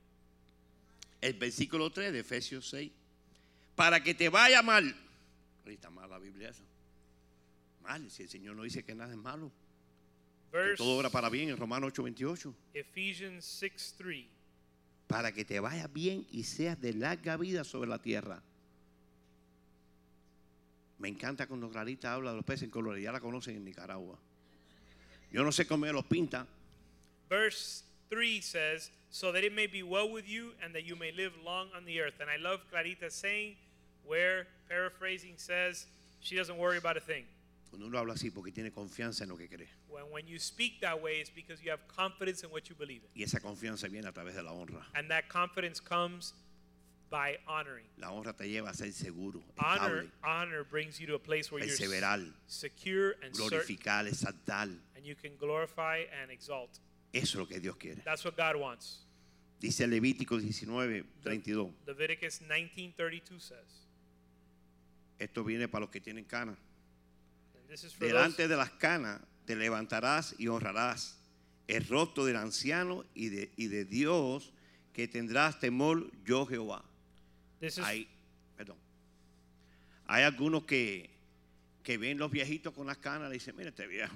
El 1.22 1.34
versículo 1.34 1.90
3 1.90 2.12
de 2.12 2.20
Efesios 2.20 2.70
6. 2.70 2.92
Para 3.78 4.02
que 4.04 4.14
te 4.14 4.28
vaya 4.28 4.62
mal. 4.62 4.94
Ahí 5.70 5.76
está 5.76 5.90
mal 5.90 6.10
la 6.10 6.18
Biblia 6.18 6.50
esa. 6.50 6.64
Mal, 7.82 8.10
si 8.10 8.24
el 8.24 8.30
Señor 8.30 8.56
no 8.56 8.64
dice 8.64 8.84
que 8.84 8.96
nada 8.96 9.12
es 9.12 9.18
malo. 9.18 9.52
Que 10.52 10.58
Verse 10.58 10.78
todo 10.78 10.98
obra 10.98 11.10
para 11.10 11.30
bien 11.30 11.50
en 11.50 11.58
Romanos 11.58 11.94
8:28. 11.94 12.54
Ephesians 12.74 13.46
6 13.46 13.96
3. 13.98 14.26
Para 15.08 15.32
que 15.32 15.46
te 15.46 15.60
vaya 15.60 15.88
bien 15.88 16.26
y 16.32 16.44
seas 16.44 16.80
de 16.82 16.94
larga 16.94 17.38
vida 17.38 17.64
sobre 17.64 17.88
la 17.88 18.02
tierra. 18.02 18.42
Me 20.98 21.08
encanta 21.08 21.48
cuando 21.48 21.70
Clarita 21.70 22.14
habla 22.14 22.32
de 22.32 22.38
los 22.38 22.46
peces 22.46 22.64
en 22.64 22.72
colores. 22.72 23.04
Ya 23.04 23.12
la 23.12 23.20
conocen 23.20 23.56
en 23.56 23.64
Nicaragua. 23.64 24.20
Yo 25.32 25.44
no 25.44 25.52
sé 25.52 25.68
cómo 25.68 25.86
los 25.86 26.06
pinta. 26.06 26.48
Verse 27.30 27.84
3 28.10 28.42
says, 28.42 28.92
So 29.12 29.32
that 29.32 29.44
it 29.44 29.54
may 29.54 29.68
be 29.68 29.84
well 29.84 30.12
with 30.12 30.28
you 30.28 30.54
and 30.64 30.74
that 30.74 30.84
you 30.84 30.96
may 30.96 31.12
live 31.12 31.34
long 31.44 31.70
on 31.76 31.86
the 31.86 32.02
earth. 32.02 32.20
And 32.20 32.30
I 32.30 32.38
love 32.38 32.62
Clarita 32.72 33.10
saying, 33.10 33.56
where, 34.06 34.48
paraphrasing, 34.68 35.38
says, 35.38 35.86
she 36.22 36.36
doesn't 36.36 36.58
worry 36.58 36.78
about 36.78 36.98
a 36.98 37.02
thing. 37.02 37.26
Cuando 37.70 37.86
uno 37.88 38.00
habla 38.00 38.14
así 38.14 38.32
porque 38.32 38.52
tiene 38.52 38.72
confianza 38.72 39.24
en 39.24 39.30
lo 39.30 39.38
que 39.38 39.48
cree. 39.48 39.68
When, 39.90 40.06
when 40.12 40.28
you 40.28 40.40
speak 40.40 40.82
that 40.82 41.00
way, 41.02 41.20
it's 41.20 41.30
because 41.30 41.62
you 41.64 41.70
have 41.70 41.82
confidence 41.88 42.44
in 42.44 42.50
what 42.50 42.68
you 42.70 42.76
believe 42.76 43.04
in. 43.04 43.10
Y 43.16 43.24
esa 43.24 43.40
confianza 43.40 43.88
viene 43.90 44.08
a 44.08 44.12
través 44.12 44.34
de 44.36 44.42
la 44.42 44.52
honra. 44.52 44.86
And 44.96 45.10
that 45.12 45.30
confidence 45.30 45.80
comes 45.80 46.34
by 47.12 47.38
honoring. 47.48 47.86
La 47.98 48.12
honra 48.12 48.34
te 48.36 48.46
lleva 48.50 48.70
a 48.70 48.74
ser 48.74 48.92
seguro, 48.92 49.42
Honor, 49.58 50.04
estable, 50.04 50.12
honor 50.24 50.64
brings 50.64 51.00
you 51.00 51.08
to 51.08 51.16
a 51.16 51.20
place 51.20 51.52
where 51.52 51.64
you're 51.64 51.74
s- 51.74 52.22
secure 52.48 53.16
and 53.24 53.36
certain, 53.36 53.60
glorificar, 53.60 54.08
exaltar. 54.08 54.70
and 54.96 55.06
you 55.06 55.16
can 55.16 55.32
glorify 55.38 56.04
and 56.22 56.32
exalt. 56.32 56.80
Eso 57.14 57.22
es 57.22 57.36
lo 57.36 57.46
que 57.48 57.60
Dios 57.60 57.76
quiere. 57.78 58.02
That's 58.04 58.24
what 58.24 58.36
God 58.36 58.56
wants. 58.56 59.06
Dice 59.60 59.88
Levítico 59.88 60.40
19, 60.40 61.04
32. 61.24 61.72
Leviticus 61.86 62.42
19:32 62.48 63.40
says. 63.40 63.88
Esto 65.20 65.44
viene 65.44 65.68
para 65.68 65.82
los 65.82 65.90
que 65.90 66.02
tienen 66.02 66.24
canas. 66.24 66.58
Those, 67.68 67.96
Delante 68.00 68.48
de 68.48 68.56
las 68.56 68.72
canas 68.72 69.22
te 69.46 69.56
levantarás 69.56 70.36
y 70.40 70.48
honrarás 70.48 71.20
el 71.68 71.86
rostro 71.88 72.26
del 72.26 72.38
anciano 72.38 73.06
y 73.14 73.30
de, 73.30 73.52
y 73.56 73.68
de 73.68 73.86
Dios 73.86 74.52
que 74.94 75.08
tendrás 75.08 75.60
temor 75.60 76.10
yo 76.26 76.46
Jehová. 76.46 76.84
this 77.60 77.78
is 77.78 77.86
Hay, 77.86 78.08
perdón. 78.58 78.78
Hay 80.08 80.24
algunos 80.24 80.64
que, 80.64 81.10
que 81.84 81.98
ven 81.98 82.18
los 82.18 82.32
viejitos 82.32 82.74
con 82.74 82.88
las 82.88 82.98
canas 82.98 83.30
y 83.30 83.34
dicen, 83.34 83.56
mira 83.56 83.70
este 83.70 83.86
viejo. 83.86 84.16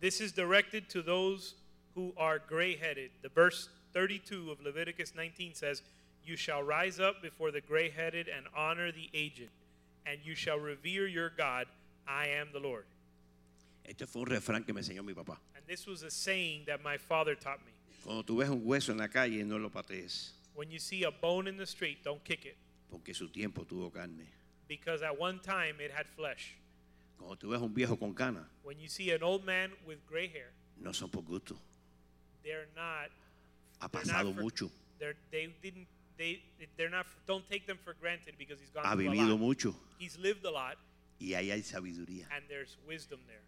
This 0.00 0.20
is 0.20 0.32
directed 0.32 0.88
to 0.90 1.02
those 1.02 1.54
who 1.94 2.12
are 2.16 2.38
gray 2.38 2.76
headed. 2.76 3.10
The 3.22 3.28
verse 3.28 3.68
32 3.92 4.50
of 4.50 4.60
Leviticus 4.60 5.14
19 5.14 5.54
says, 5.54 5.82
You 6.24 6.36
shall 6.36 6.62
rise 6.62 7.00
up 7.00 7.22
before 7.22 7.50
the 7.50 7.60
gray 7.60 7.90
headed 7.90 8.28
and 8.28 8.46
honor 8.56 8.90
the 8.90 9.08
aged, 9.14 9.50
and 10.06 10.18
you 10.24 10.34
shall 10.34 10.58
revere 10.58 11.06
your 11.06 11.30
God. 11.36 11.66
I 12.06 12.26
am 12.28 12.48
the 12.52 12.60
Lord. 12.60 12.84
Este 13.84 14.06
fue 14.06 14.22
un 14.22 14.26
refrán 14.28 14.64
que 14.64 14.72
me 14.74 14.80
enseñó 14.80 15.04
mi 15.04 15.12
papá. 15.14 15.36
And 15.56 15.64
this 15.66 15.86
was 15.86 16.02
a 16.02 16.10
saying 16.10 16.64
that 16.66 16.82
my 16.82 16.96
father 16.96 17.34
taught 17.34 17.60
me. 17.64 17.72
Cuando 18.04 18.22
tú 18.22 18.38
ves 18.38 18.48
un 18.50 18.62
hueso 18.64 18.90
en 18.92 18.98
la 18.98 19.08
calle, 19.08 19.42
no 19.44 19.56
lo 19.58 19.70
patees, 19.70 20.30
When 20.54 20.70
you 20.70 20.78
see 20.78 21.02
a 21.04 21.10
bone 21.10 21.48
in 21.48 21.56
the 21.56 21.66
street, 21.66 22.04
don't 22.04 22.22
kick 22.24 22.44
it, 22.46 22.56
porque 22.90 23.14
su 23.14 23.28
tiempo 23.28 23.64
tuvo 23.64 23.92
carne. 23.92 24.26
because 24.68 25.02
at 25.02 25.18
one 25.18 25.38
time 25.40 25.76
it 25.80 25.90
had 25.90 26.06
flesh. 26.16 26.54
Cuando 27.18 27.36
tú 27.36 27.50
ves 27.50 27.60
un 27.60 27.72
viejo 27.74 27.96
con 27.96 28.14
cana, 28.14 28.46
When 28.62 28.78
you 28.78 28.88
see 28.88 29.10
an 29.12 29.22
old 29.22 29.44
man 29.44 29.70
with 29.86 29.98
gray 30.06 30.28
hair, 30.28 30.50
no 30.80 30.92
son 30.92 31.08
por 31.08 31.22
gusto. 31.22 31.56
they're 32.42 32.66
not. 32.76 33.10
Ha 33.80 33.88
they're 33.88 34.02
pasado 34.02 34.24
not 34.28 34.34
for- 34.36 34.42
mucho, 34.42 34.70
They're, 34.98 35.14
they 35.30 35.48
didn't. 35.62 35.86
They 36.16 36.40
they're 36.76 36.90
not. 36.90 37.06
Don't 37.26 37.46
take 37.48 37.66
them 37.66 37.78
for 37.84 37.94
granted 38.00 38.34
because 38.38 38.60
he's 38.60 38.70
gone 38.70 38.84
ha 38.84 38.94
through 38.94 39.08
a 39.08 39.12
vivido 39.12 39.30
lot. 39.30 39.40
mucho 39.40 39.74
He's 39.98 40.16
lived 40.18 40.44
a 40.44 40.50
lot, 40.50 40.76
y 41.20 41.34
ahí 41.34 41.50
hay 41.50 41.62
sabiduría. 41.62 42.26
and 42.34 42.44
there's 42.48 42.76
wisdom 42.86 43.20
there. 43.26 43.40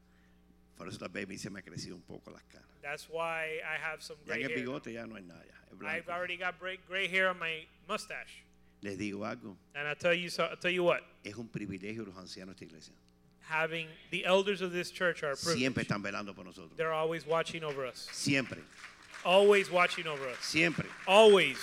Por 0.76 0.88
eso 0.88 1.08
vez 1.08 1.40
se 1.40 1.48
me 1.48 1.60
ha 1.60 1.62
crecido 1.62 1.94
un 1.94 2.02
poco 2.02 2.30
las 2.30 2.42
canas. 2.52 2.66
That's 2.82 3.08
why 3.08 3.60
I 3.64 3.76
have 3.82 4.02
some 4.02 4.16
Ya 4.26 4.34
gray 4.34 4.44
en 4.44 4.50
el 4.50 4.56
hair. 4.56 4.66
bigote 4.66 4.92
ya 4.92 5.06
no 5.06 5.14
hay 5.16 5.22
nada. 5.22 5.42
ya, 5.46 5.54
es 5.66 5.72
I've 5.72 5.78
blanco. 5.78 6.12
already 6.12 6.36
got 6.36 6.58
gray, 6.58 6.78
gray 6.88 7.08
hair 7.08 7.28
on 7.28 7.38
my 7.38 7.64
mustache, 7.88 8.42
Les 8.82 8.96
digo 8.98 9.20
algo, 9.24 9.56
and 9.74 9.86
I 9.88 9.94
tell 9.94 10.12
you 10.12 10.28
so. 10.28 10.44
I 10.50 10.54
tell 10.56 10.70
you 10.70 10.82
what, 10.84 11.02
es 11.24 11.34
un 11.36 11.48
privilegio 11.48 12.04
los 12.06 12.16
ancianos 12.16 12.56
de 12.56 12.64
esta 12.64 12.64
iglesia. 12.66 12.92
having 13.48 13.86
the 14.10 14.24
elders 14.26 14.60
of 14.60 14.72
this 14.72 14.90
church 14.90 15.22
are 15.22 15.30
a 15.32 15.36
privilege. 15.36 15.58
Siempre 15.60 15.84
están 15.84 16.02
velando 16.02 16.34
por 16.34 16.44
nosotros. 16.44 16.76
They're 16.76 16.92
always 16.92 17.24
watching 17.26 17.62
over 17.64 17.86
us. 17.86 18.08
Siempre, 18.12 18.58
Always 19.24 19.70
watching 19.70 20.06
over 20.06 20.28
us. 20.28 20.38
siempre. 20.40 20.84
Always. 21.06 21.56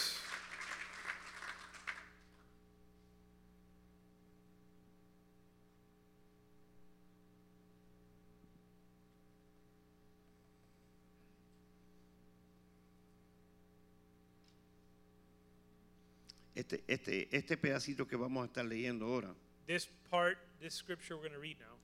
Este, 16.56 16.84
este, 16.88 17.36
este 17.36 17.58
pedacito 17.58 18.08
que 18.08 18.16
vamos 18.16 18.44
a 18.44 18.46
estar 18.46 18.64
leyendo 18.66 19.06
ahora 19.06 19.34
This 19.66 19.88
part, 20.12 20.38
this 20.62 20.74
scripture 20.76 21.16
we're 21.16 21.28
going 21.30 21.34
to 21.34 21.40
read 21.42 21.58
now, 21.60 21.78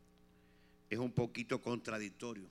es 0.91 0.99
un 0.99 1.11
poquito 1.11 1.59
contradictorio, 1.61 2.47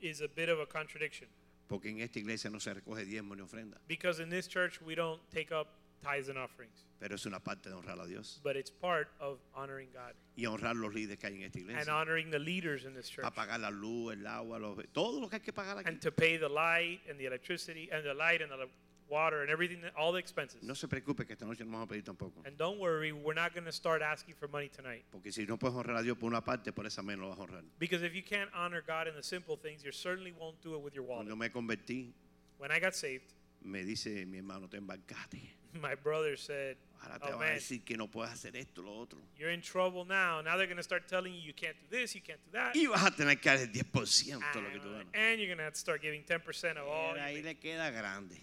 is 0.00 0.20
a 0.20 0.28
bit 0.28 0.48
of 0.48 0.58
a 0.60 0.66
contradiction 0.66 1.28
porque 1.68 1.88
en 1.88 2.00
esta 2.00 2.18
iglesia 2.18 2.50
no 2.50 2.58
se 2.58 2.74
recoge 2.74 3.04
diezmo 3.06 3.34
ni 3.34 3.40
ofrenda. 3.42 3.78
because 3.88 4.20
in 4.20 4.28
this 4.28 4.46
church 4.46 4.80
we 4.82 4.94
don't 4.94 5.20
take 5.30 5.52
up 5.52 5.68
tithes 6.02 6.28
and 6.28 6.36
offerings, 6.36 6.84
pero 6.98 7.14
es 7.14 7.24
una 7.24 7.38
parte 7.40 7.68
de 7.70 7.74
honrar 7.76 7.98
a 8.00 8.06
Dios 8.06 8.40
but 8.42 8.56
it's 8.56 8.70
part 8.70 9.08
of 9.20 9.38
honoring 9.54 9.88
God 9.92 10.12
y 10.36 10.44
honrar 10.46 10.74
los 10.74 10.92
líderes 10.92 11.18
que 11.18 11.28
hay 11.28 11.36
en 11.36 11.42
esta 11.44 11.58
and 11.60 11.70
iglesia. 11.70 11.92
honoring 11.94 12.30
the 12.30 12.38
leaders 12.38 12.84
in 12.84 12.92
this 12.94 13.08
church. 13.08 13.22
Para 13.22 13.34
pagar 13.34 13.60
la 13.60 13.70
luz, 13.70 14.12
el 14.12 14.26
agua, 14.26 14.58
los- 14.58 14.76
todo 14.92 15.20
lo 15.20 15.28
que 15.28 15.36
hay 15.36 15.40
que 15.42 15.52
pagar 15.52 15.78
aquí. 15.78 15.88
and 15.88 16.00
to 16.02 16.10
pay 16.10 16.36
the 16.36 16.48
light 16.48 17.00
and 17.08 17.18
the 17.18 17.24
electricity 17.26 17.88
and 17.92 18.04
the 18.04 18.12
light 18.14 18.42
and 18.42 18.50
the 18.50 18.68
water 19.12 19.42
and 19.42 19.50
everything, 19.50 19.82
all 19.96 20.10
the 20.12 20.18
expenses. 20.18 20.62
No 20.62 20.74
se 20.74 20.88
preocupe 20.88 21.26
que 21.26 21.34
esta 21.34 21.44
noche 21.44 21.64
no 21.64 21.70
vamos 21.72 21.84
a 21.84 21.88
pedir 21.88 22.02
tampoco. 22.04 22.42
And 22.46 22.56
don't 22.56 22.78
worry, 22.80 23.12
we're 23.12 23.34
not 23.34 23.52
going 23.52 23.66
to 23.66 23.72
start 23.72 24.00
asking 24.00 24.34
for 24.36 24.48
money 24.48 24.68
tonight. 24.68 25.04
Porque 25.12 25.30
si 25.30 25.44
no 25.44 25.58
puedes 25.58 25.74
honrar 25.76 25.98
a 25.98 26.02
Dios 26.02 26.16
por 26.18 26.28
una 26.30 26.40
parte, 26.40 26.72
por 26.72 26.86
esa 26.86 27.02
menos 27.02 27.20
lo 27.20 27.28
vas 27.28 27.38
a 27.38 27.42
honrar. 27.42 27.62
Because 27.78 28.02
if 28.02 28.14
you 28.14 28.22
can't 28.22 28.50
honor 28.54 28.82
God 28.86 29.06
in 29.08 29.14
the 29.14 29.22
simple 29.22 29.56
things, 29.56 29.84
you 29.84 29.92
certainly 29.92 30.32
won't 30.32 30.60
do 30.62 30.74
it 30.74 30.80
with 30.82 30.94
your 30.94 31.04
wallet. 31.04 31.26
Cuando 31.28 31.36
me 31.36 31.48
convertí, 31.50 32.12
When 32.58 32.70
I 32.70 32.78
got 32.80 32.94
saved, 32.94 33.34
me 33.62 33.84
dice 33.84 34.24
mi 34.26 34.38
hermano, 34.38 34.66
te 34.68 34.78
embarcaste. 34.78 35.40
my 35.80 35.94
brother 35.94 36.36
said, 36.36 36.76
Ahora 37.04 37.18
te 37.18 37.32
Oh 37.32 37.38
van 37.38 37.48
a 37.50 37.54
decir 37.54 37.84
que 37.84 37.96
no 37.96 38.06
puedes 38.08 38.30
hacer 38.32 38.54
esto, 38.56 38.82
lo 38.82 38.92
otro. 39.00 39.18
you're 39.36 39.50
in 39.50 39.60
trouble 39.60 40.04
now. 40.04 40.40
Now 40.40 40.56
they're 40.56 40.66
going 40.68 40.76
to 40.76 40.82
start 40.84 41.08
telling 41.08 41.34
you 41.34 41.40
you 41.40 41.52
can't 41.54 41.74
do 41.80 41.96
this, 41.96 42.14
you 42.14 42.20
can't 42.20 42.38
do 42.44 42.52
that. 42.52 42.76
Y 42.76 42.86
vas 42.86 43.04
a 43.04 43.10
tener 43.10 43.34
que 43.40 43.50
dar 43.50 43.58
el 43.58 43.72
10% 43.72 44.52
de 44.54 44.60
lo 44.62 44.70
que 44.70 44.78
tú 44.78 44.86
And, 44.88 44.94
ganas. 44.94 45.06
and 45.14 45.40
you're 45.40 45.48
going 45.48 45.58
to 45.58 45.64
have 45.64 45.72
to 45.72 45.78
start 45.80 46.00
giving 46.02 46.22
10% 46.22 46.76
of 46.76 46.86
all. 46.86 47.16
Ahí 47.18 47.42
le 47.42 47.54
queda 47.56 47.90
grande. 47.90 48.36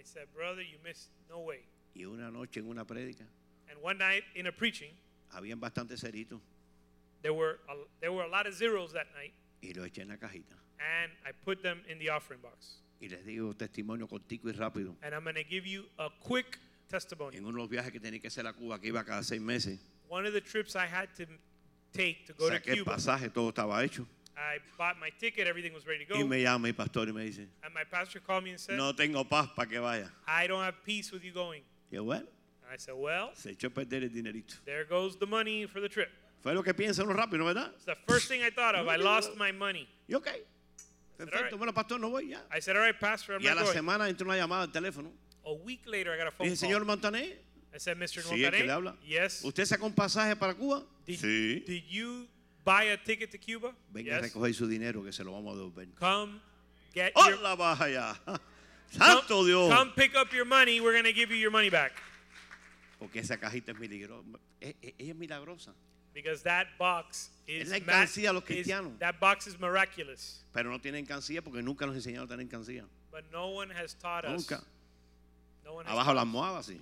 I 0.00 0.02
said, 0.04 0.26
brother, 0.34 0.62
you 0.62 0.78
missed 0.82 1.10
no 1.28 1.40
way. 1.40 1.58
Y 1.94 2.04
una 2.04 2.30
noche 2.30 2.60
en 2.60 2.68
una 2.68 2.84
prédica, 2.86 3.26
And 3.70 3.78
one 3.82 3.98
night 3.98 4.22
in 4.34 4.46
a 4.46 4.52
preaching, 4.52 4.92
habían 5.34 5.60
bastantes 5.60 6.00
ceritos 6.00 6.40
there 7.22 7.34
were 7.34 7.58
a, 7.68 7.74
there 8.00 8.12
were 8.12 8.22
a 8.24 8.28
lot 8.28 8.46
of 8.46 8.54
zeros 8.54 8.92
that 8.94 9.06
night, 9.14 9.32
y 9.62 9.72
los 9.76 9.86
eché 9.86 10.00
en 10.02 10.08
la 10.08 10.16
cajita. 10.16 10.56
and 10.80 11.12
I 11.26 11.32
put 11.44 11.62
them 11.62 11.82
in 11.86 11.98
the 11.98 12.08
offering 12.08 12.40
box. 12.40 12.78
Y 13.02 13.08
les 13.08 13.24
digo 13.26 13.54
testimonio 13.54 14.08
cortico 14.08 14.48
y 14.48 14.52
rápido. 14.52 14.96
And 15.02 15.14
I'm 15.14 15.24
going 15.24 15.34
to 15.36 15.44
give 15.44 15.66
you 15.66 15.84
a 15.98 16.08
quick 16.20 16.58
testimony. 16.88 17.36
En 17.36 17.44
uno 17.44 17.52
de 17.52 17.58
los 17.58 17.68
viajes 17.68 17.92
que 17.92 18.00
tenía 18.00 18.20
que 18.20 18.28
hacer 18.28 18.46
a 18.46 18.54
Cuba, 18.54 18.78
que 18.78 18.88
iba 18.88 19.04
cada 19.04 19.22
seis 19.22 19.40
meses, 19.40 19.78
One 20.08 20.26
of 20.26 20.32
the 20.32 20.40
trips 20.40 20.74
I 20.74 20.86
had 20.86 21.08
to 21.18 21.26
take 21.92 22.26
to 22.26 22.32
go 22.32 22.48
to 22.48 22.56
saqué 22.56 22.70
el 22.70 22.84
Cuba, 22.84 22.96
pasaje, 22.96 23.28
todo 23.32 23.50
estaba 23.50 23.84
hecho. 23.84 24.06
I 24.40 24.58
bought 24.78 24.98
my 24.98 25.10
ticket, 25.18 25.46
everything 25.46 25.74
was 25.74 25.86
ready 25.86 26.04
to 26.06 26.14
Y 26.14 26.20
go. 26.22 26.26
me 26.26 26.42
llama 26.42 26.66
mi 26.68 26.72
pastor 26.72 27.06
y 27.08 27.12
me 27.12 27.24
dice, 27.26 27.46
And 27.62 27.74
my 27.74 27.84
pastor 27.84 28.20
called 28.20 28.42
me 28.44 28.50
and 28.50 28.58
said, 28.60 28.76
no 28.76 28.92
tengo 28.92 29.22
paz 29.24 29.48
para 29.54 29.68
que 29.68 29.78
vaya. 29.80 30.10
I 30.26 30.46
don't 30.46 30.62
have 30.62 30.82
peace 30.84 31.12
with 31.12 31.22
you 31.22 31.32
going. 31.32 31.62
Y 31.92 31.96
yo, 31.96 32.04
bueno, 32.04 32.26
And 32.64 32.72
I 32.72 32.76
said, 32.78 32.94
Well, 32.96 33.30
se 33.34 33.50
echó 33.50 33.66
a 33.66 33.70
perder 33.70 34.02
el 34.04 34.08
dinerito. 34.10 34.54
there 34.64 34.84
goes 34.84 35.16
the 35.18 35.26
money 35.26 35.66
for 35.66 35.80
the 35.80 35.88
trip. 35.88 36.08
Fue 36.42 36.54
lo 36.54 36.62
que 36.62 36.72
piensa 36.72 37.02
uno 37.02 37.12
rápido, 37.12 37.38
¿no 37.38 37.44
verdad? 37.44 37.70
It's 37.74 37.84
the 37.84 37.96
first 38.08 38.28
thing 38.28 38.42
I 38.42 38.48
thought 38.50 38.74
of. 38.74 38.88
I 38.88 38.96
lost 38.96 39.36
my 39.36 39.52
money. 39.52 39.86
Y 40.08 40.14
ok, 40.14 40.26
perfecto, 41.18 41.42
right. 41.50 41.58
bueno, 41.58 41.72
pastor, 41.74 41.98
no 42.00 42.08
voy 42.08 42.30
ya. 42.30 42.38
I 42.50 42.60
said, 42.60 42.76
All 42.76 42.82
right, 42.82 42.98
Pastor, 42.98 43.34
I'm 43.34 43.42
Y 43.42 43.46
a 43.46 43.50
not 43.50 43.56
la 43.58 43.62
going. 43.64 43.74
semana 43.76 44.08
entró 44.08 44.24
una 44.26 44.36
llamada 44.36 44.62
al 44.62 44.72
teléfono. 44.72 45.12
A 45.44 45.52
week 45.52 45.82
later, 45.86 46.12
I 46.14 46.16
got 46.18 46.28
a 46.28 46.30
phone 46.30 46.56
señor 46.56 46.78
call. 46.86 46.96
Montané, 46.96 47.34
I 47.74 47.78
said, 47.78 47.98
Mr. 47.98 48.22
sí, 48.22 48.42
el 48.44 48.50
que 48.52 48.64
le 48.64 48.72
habla. 48.72 48.92
Montaner, 48.92 49.08
yes. 49.22 49.44
¿Usted 49.44 49.64
sacó 49.66 49.84
un 49.86 49.94
pasaje 49.94 50.34
para 50.36 50.54
Cuba? 50.54 50.82
Did, 51.04 51.18
sí. 51.18 51.64
did 51.66 51.84
you 51.90 52.26
buy 52.64 52.84
a 52.92 52.96
ticket 52.96 53.30
to 53.32 53.38
Cuba? 53.38 53.72
Venga 53.92 54.16
a 54.16 54.20
yes. 54.22 54.32
recoger 54.32 54.54
su 54.54 54.66
dinero 54.66 55.02
que 55.02 55.12
se 55.12 55.24
lo 55.24 55.32
vamos 55.32 55.54
a 55.54 55.58
devolver. 55.58 55.88
Come 55.98 56.40
get 56.94 57.12
your 57.16 57.34
¡Hola, 57.38 57.56
baja 57.56 57.88
ya! 57.90 58.14
come, 58.24 58.38
¡Santo 58.90 59.44
Dios! 59.44 59.72
come 59.72 59.92
pick 59.96 60.14
up 60.16 60.32
your 60.32 60.44
money. 60.44 60.80
We're 60.80 60.92
going 60.92 61.04
to 61.04 61.12
give 61.12 61.30
you 61.30 61.36
your 61.36 61.50
money 61.52 61.70
back. 61.70 61.92
Porque 62.98 63.16
esa 63.20 63.36
cajita 63.36 63.72
es 63.72 63.78
milagrosa. 63.78 64.24
Ella 64.60 64.74
es 64.98 65.16
milagrosa. 65.16 65.72
Because 66.12 66.42
that 66.42 66.66
box 66.78 67.30
is, 67.46 67.70
Es 67.70 67.70
la 67.70 67.76
alcancía 67.76 68.28
de 68.28 68.32
los 68.34 68.42
is- 68.42 68.66
cristianos. 68.66 68.98
that 68.98 69.18
box 69.20 69.46
is 69.46 69.58
miraculous. 69.60 70.42
Pero 70.52 70.70
no 70.70 70.78
tienen 70.80 71.06
cancilla 71.06 71.40
porque 71.40 71.62
nunca 71.62 71.86
nos 71.86 71.94
enseñaron 71.94 72.24
a 72.24 72.36
tener 72.36 72.48
cancilla. 72.48 72.84
But 73.12 73.24
no 73.32 73.48
one 73.48 73.70
has 73.70 73.94
taught 73.94 74.24
us. 74.24 74.32
Nunca. 74.50 74.62
No 75.64 75.74
one 75.74 75.86
has 75.86 75.92
Abajo 75.94 76.12
la 76.14 76.22
us. 76.22 76.26
almohada, 76.28 76.62
sí. 76.64 76.78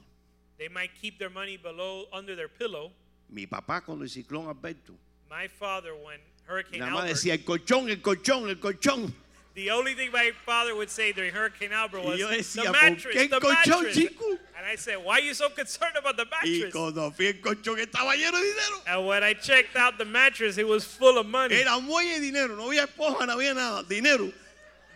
They 0.56 0.68
might 0.68 0.90
keep 1.00 1.18
their 1.18 1.30
money 1.30 1.56
below 1.56 2.06
under 2.12 2.34
their 2.34 2.48
pillow. 2.48 2.90
Mi 3.28 3.46
papá 3.46 3.84
cuando 3.84 4.02
el 4.04 4.08
ciclón 4.10 4.48
Alberto, 4.48 4.94
My 5.30 5.46
father, 5.48 5.94
when 5.94 6.18
Hurricane 6.46 6.80
nada 6.80 6.92
más 6.92 7.00
Albert, 7.02 7.16
decía 7.16 7.32
el 7.34 7.44
colchón, 7.44 7.90
el 7.90 7.96
colchón, 8.00 8.48
el 8.48 8.56
colchón. 8.56 9.12
the 9.54 9.70
only 9.70 9.92
thing 9.94 10.10
my 10.12 10.30
father 10.46 10.74
would 10.76 10.88
say 10.88 11.10
during 11.12 11.32
Hurricane 11.34 11.72
Albert 11.72 12.04
Y 12.04 12.06
was 12.10 12.18
yo 12.20 12.28
the 12.30 12.62
¿por 12.62 12.72
mattress, 12.72 13.14
qué 13.14 13.22
el 13.22 13.28
the 13.28 13.40
colchón, 13.40 13.82
mattress. 13.84 13.96
chico? 13.96 14.24
And 14.56 14.66
I 14.66 14.76
said, 14.76 14.96
why 15.04 15.18
are 15.18 15.20
you 15.20 15.34
so 15.34 15.48
concerned 15.50 15.96
about 15.96 16.16
the 16.16 16.24
Y 16.24 16.60
mattress? 16.60 16.72
cuando 16.72 17.10
fui 17.10 17.26
el 17.26 17.34
colchón 17.34 17.78
estaba 17.78 18.14
lleno 18.14 18.32
de 18.32 18.42
dinero. 18.42 18.82
And 18.86 19.06
when 19.06 19.22
I 19.24 19.34
checked 19.34 19.76
out 19.76 19.98
the 19.98 20.04
mattress, 20.04 20.58
it 20.58 20.66
was 20.66 20.84
full 20.84 21.18
of 21.18 21.26
money. 21.26 21.56
Era 21.56 21.78
muelle 21.80 22.14
de 22.16 22.20
dinero, 22.20 22.56
no 22.56 22.68
había 22.70 22.86
esponja, 22.86 23.26
no 23.26 23.36
había 23.36 23.54
nada, 23.54 23.82
dinero. 23.88 24.32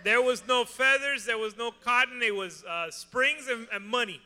There 0.05 0.23
was 0.23 0.43
no 0.49 0.65
feathers, 0.65 1.25
there 1.27 1.39
was 1.39 1.57
no 1.57 1.71
cotton, 1.85 2.23
it 2.23 2.35
was 2.35 2.65
uh, 2.65 2.91
springs 2.91 3.47
and, 3.49 3.69
and 3.73 3.85
money. 3.87 4.21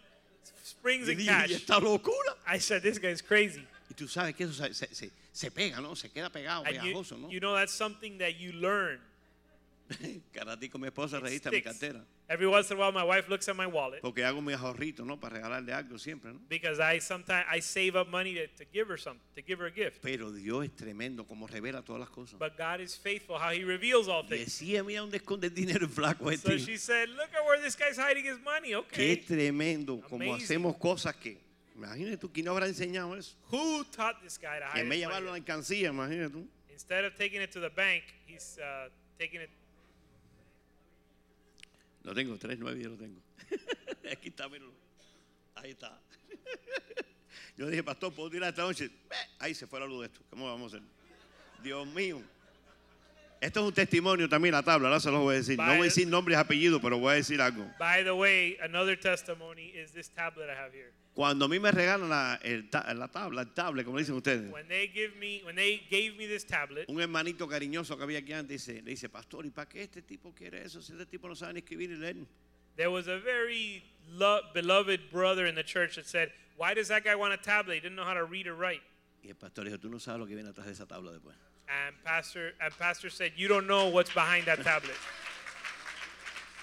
Springs 0.64 1.08
Y 1.08 1.12
and 1.12 1.20
dije, 1.20 1.26
cash. 1.26 1.50
¿y 1.50 1.54
esta 1.56 1.80
locura? 1.80 2.34
I 2.46 2.58
said, 2.58 2.82
this 2.82 2.98
guy's 2.98 3.20
crazy. 3.20 3.62
Y 3.90 3.94
tú 3.94 4.08
sabes 4.08 4.34
que 4.36 4.46
eso 4.46 4.52
se, 4.52 4.72
se- 4.74 4.88
se- 4.94 5.10
se 5.36 5.50
pega, 5.50 5.80
¿no? 5.82 5.94
Se 5.94 6.10
queda 6.10 6.30
pegado, 6.30 6.64
And 6.64 6.74
pegajoso, 6.76 7.18
¿no? 7.18 7.28
you 7.30 7.40
know, 7.40 7.54
that's 7.54 7.72
something 7.72 8.18
that 8.18 8.36
you 8.38 8.52
learn. 8.52 9.00
Cada 10.32 10.56
con 10.68 10.80
mi 10.80 10.88
esposa 10.88 11.20
registra 11.20 11.52
mi 11.52 11.62
cartera. 11.62 12.04
Every 12.28 12.46
once 12.48 12.72
in 12.72 12.76
a 12.76 12.80
while, 12.80 12.90
my 12.90 13.04
wife 13.04 13.28
looks 13.28 13.48
at 13.48 13.54
my 13.54 13.66
wallet 13.66 14.00
Porque 14.00 14.24
hago 14.24 14.42
mis 14.42 14.56
ahorritos, 14.56 15.06
¿no? 15.06 15.20
Para 15.20 15.36
regalarle 15.36 15.72
algo 15.72 15.96
siempre, 15.96 16.32
¿no? 16.32 16.40
because 16.48 16.80
I 16.80 16.98
sometimes 16.98 17.46
I 17.48 17.60
save 17.60 17.94
up 17.94 18.08
money 18.08 18.34
to, 18.34 18.48
to 18.58 18.64
give 18.72 18.88
her 18.88 18.98
something, 18.98 19.22
to 19.36 19.42
give 19.42 19.60
her 19.60 19.66
a 19.66 19.70
gift. 19.70 20.02
Pero 20.02 20.32
Dios 20.32 20.64
es 20.64 20.74
tremendo 20.74 21.24
como 21.24 21.46
revela 21.46 21.84
todas 21.84 22.00
las 22.00 22.10
cosas. 22.10 22.36
But 22.38 22.56
God 22.58 22.80
is 22.80 22.96
faithful, 22.96 23.36
how 23.38 23.50
He 23.52 23.62
reveals 23.62 24.08
all 24.08 24.24
things. 24.26 24.46
decía, 24.46 24.82
mira 24.82 25.02
dónde 25.02 25.18
esconde 25.18 25.46
el 25.46 25.54
dinero 25.54 25.86
flaco 25.88 26.24
So 26.24 26.30
este. 26.32 26.58
she 26.58 26.76
said, 26.78 27.08
"Look 27.10 27.30
at 27.32 27.44
where 27.46 27.62
this 27.62 27.76
guy's 27.76 27.96
hiding 27.98 28.24
his 28.24 28.40
money." 28.42 28.70
Qué 28.70 28.76
Okay. 28.76 29.16
tremendo, 29.18 30.00
como 30.00 30.34
hacemos 30.34 30.76
cosas 30.78 31.14
que, 31.14 31.38
imagínate 31.76 32.16
tú, 32.16 32.32
¿quién 32.32 32.48
habrá 32.48 32.66
enseñado 32.66 33.16
eso? 33.16 33.36
Who 33.50 33.84
taught 33.84 34.20
this 34.22 34.38
guy 34.38 34.58
to 34.58 34.66
hide 34.66 34.80
En 34.80 34.88
vez 34.88 34.90
de 34.90 34.96
his 34.96 35.00
llevarlo 35.02 35.28
a 35.28 35.32
la 35.32 35.38
money? 35.38 35.40
alcancía, 35.40 35.88
imagínate 35.88 36.30
tú. 36.30 36.48
Instead 36.70 37.04
of 37.04 37.14
taking 37.16 37.42
it 37.42 37.50
to 37.50 37.60
the 37.60 37.70
bank, 37.70 38.04
he's 38.26 38.58
uh, 38.58 38.88
taking 39.18 39.40
it. 39.40 39.50
Lo 42.02 42.14
tengo, 42.14 42.36
tres, 42.38 42.58
nueve, 42.58 42.80
yo 42.82 42.90
lo 42.90 42.96
tengo. 42.96 43.20
Aquí 44.12 44.28
está, 44.28 44.48
míralo. 44.48 44.72
Ahí 45.56 45.70
está. 45.70 45.98
Yo 47.56 47.66
dije, 47.68 47.82
pastor, 47.82 48.12
¿puedo 48.12 48.30
tirar 48.30 48.50
esta 48.50 48.62
noche? 48.62 48.90
Ahí 49.38 49.54
se 49.54 49.66
fue 49.66 49.80
la 49.80 49.86
luz 49.86 50.00
de 50.00 50.06
esto. 50.06 50.20
¿Cómo 50.28 50.46
vamos 50.46 50.74
a 50.74 50.76
hacer? 50.76 50.88
Dios 51.62 51.86
mío. 51.86 52.22
Esto 53.40 53.60
es 53.60 53.66
un 53.66 53.72
testimonio 53.72 54.28
también, 54.28 54.52
la 54.52 54.62
tabla, 54.62 54.88
ahora 54.88 55.00
se 55.00 55.10
los 55.10 55.20
voy 55.20 55.34
a 55.34 55.38
decir. 55.38 55.58
No 55.58 55.64
voy 55.64 55.80
a 55.80 55.84
decir 55.84 56.06
nombres 56.06 56.36
y 56.36 56.40
apellidos, 56.40 56.80
pero 56.82 56.98
voy 56.98 57.12
a 57.12 57.14
decir 57.16 57.40
algo. 57.40 57.66
By 57.78 58.04
the 58.04 58.12
way, 58.12 58.58
another 58.62 58.98
testimony 58.98 59.68
is 59.68 59.92
this 59.92 60.08
tablet 60.08 60.48
I 60.50 60.54
have 60.54 60.72
here. 60.72 60.92
Cuando 61.16 61.46
a 61.46 61.48
mí 61.48 61.58
me 61.58 61.72
regalan 61.72 62.10
la, 62.10 62.38
el 62.42 62.68
la 62.70 63.08
tabla, 63.08 63.40
el 63.40 63.54
tablet, 63.54 63.86
como 63.86 63.98
dicen 63.98 64.14
ustedes, 64.16 64.52
When 64.52 64.68
they 64.68 64.86
give 64.88 65.16
me, 65.18 65.40
when 65.46 65.56
they 65.56 65.78
gave 65.90 66.14
me 66.18 66.26
this 66.26 66.44
tablet, 66.44 66.84
un 66.90 67.00
hermanito 67.00 67.48
cariñoso 67.48 67.96
que 67.96 68.02
había 68.04 68.18
aquí 68.18 68.34
antes 68.34 68.66
dice, 68.66 68.82
le 68.82 68.90
dice, 68.90 69.08
pastor, 69.08 69.46
¿y 69.46 69.50
para 69.50 69.66
qué 69.66 69.82
este 69.84 70.02
tipo 70.02 70.34
quiere 70.34 70.62
eso? 70.62 70.82
Si 70.82 70.92
este 70.92 71.06
tipo 71.06 71.26
no 71.26 71.34
sabe 71.34 71.54
ni 71.54 71.60
escribir 71.60 71.88
ni 71.88 71.96
leer. 71.96 72.16
there 72.76 72.90
was 72.90 73.08
a 73.08 73.18
very 73.18 73.82
lo- 74.10 74.42
beloved 74.52 75.10
brother 75.10 75.46
in 75.46 75.54
the 75.54 75.64
church 75.64 75.96
that 75.96 76.04
said, 76.04 76.30
"Why 76.58 76.74
does 76.74 76.88
that 76.88 77.02
guy 77.02 77.14
want 77.14 77.32
a 77.32 77.38
tablet? 77.38 77.76
He 77.76 77.80
didn't 77.80 77.96
know 77.96 78.04
how 78.04 78.12
to 78.12 78.24
read 78.26 78.46
or 78.46 78.54
write." 78.54 78.82
Y 79.24 79.30
el 79.30 79.36
pastor 79.36 79.64
dijo, 79.64 79.78
tú 79.80 79.88
no 79.88 79.96
sabes 79.98 80.20
lo 80.20 80.26
que 80.26 80.34
viene 80.34 80.50
atrás 80.50 80.66
de 80.66 80.72
esa 80.72 80.84
tabla 80.84 81.12
después. 81.12 81.34
And 81.66 81.96
pastor, 82.04 82.52
and 82.60 82.76
pastor 82.76 83.08
said, 83.08 83.32
"You 83.38 83.48
don't 83.48 83.66
know 83.66 83.88
what's 83.88 84.12
behind 84.12 84.44
that 84.44 84.62
tablet." 84.62 84.94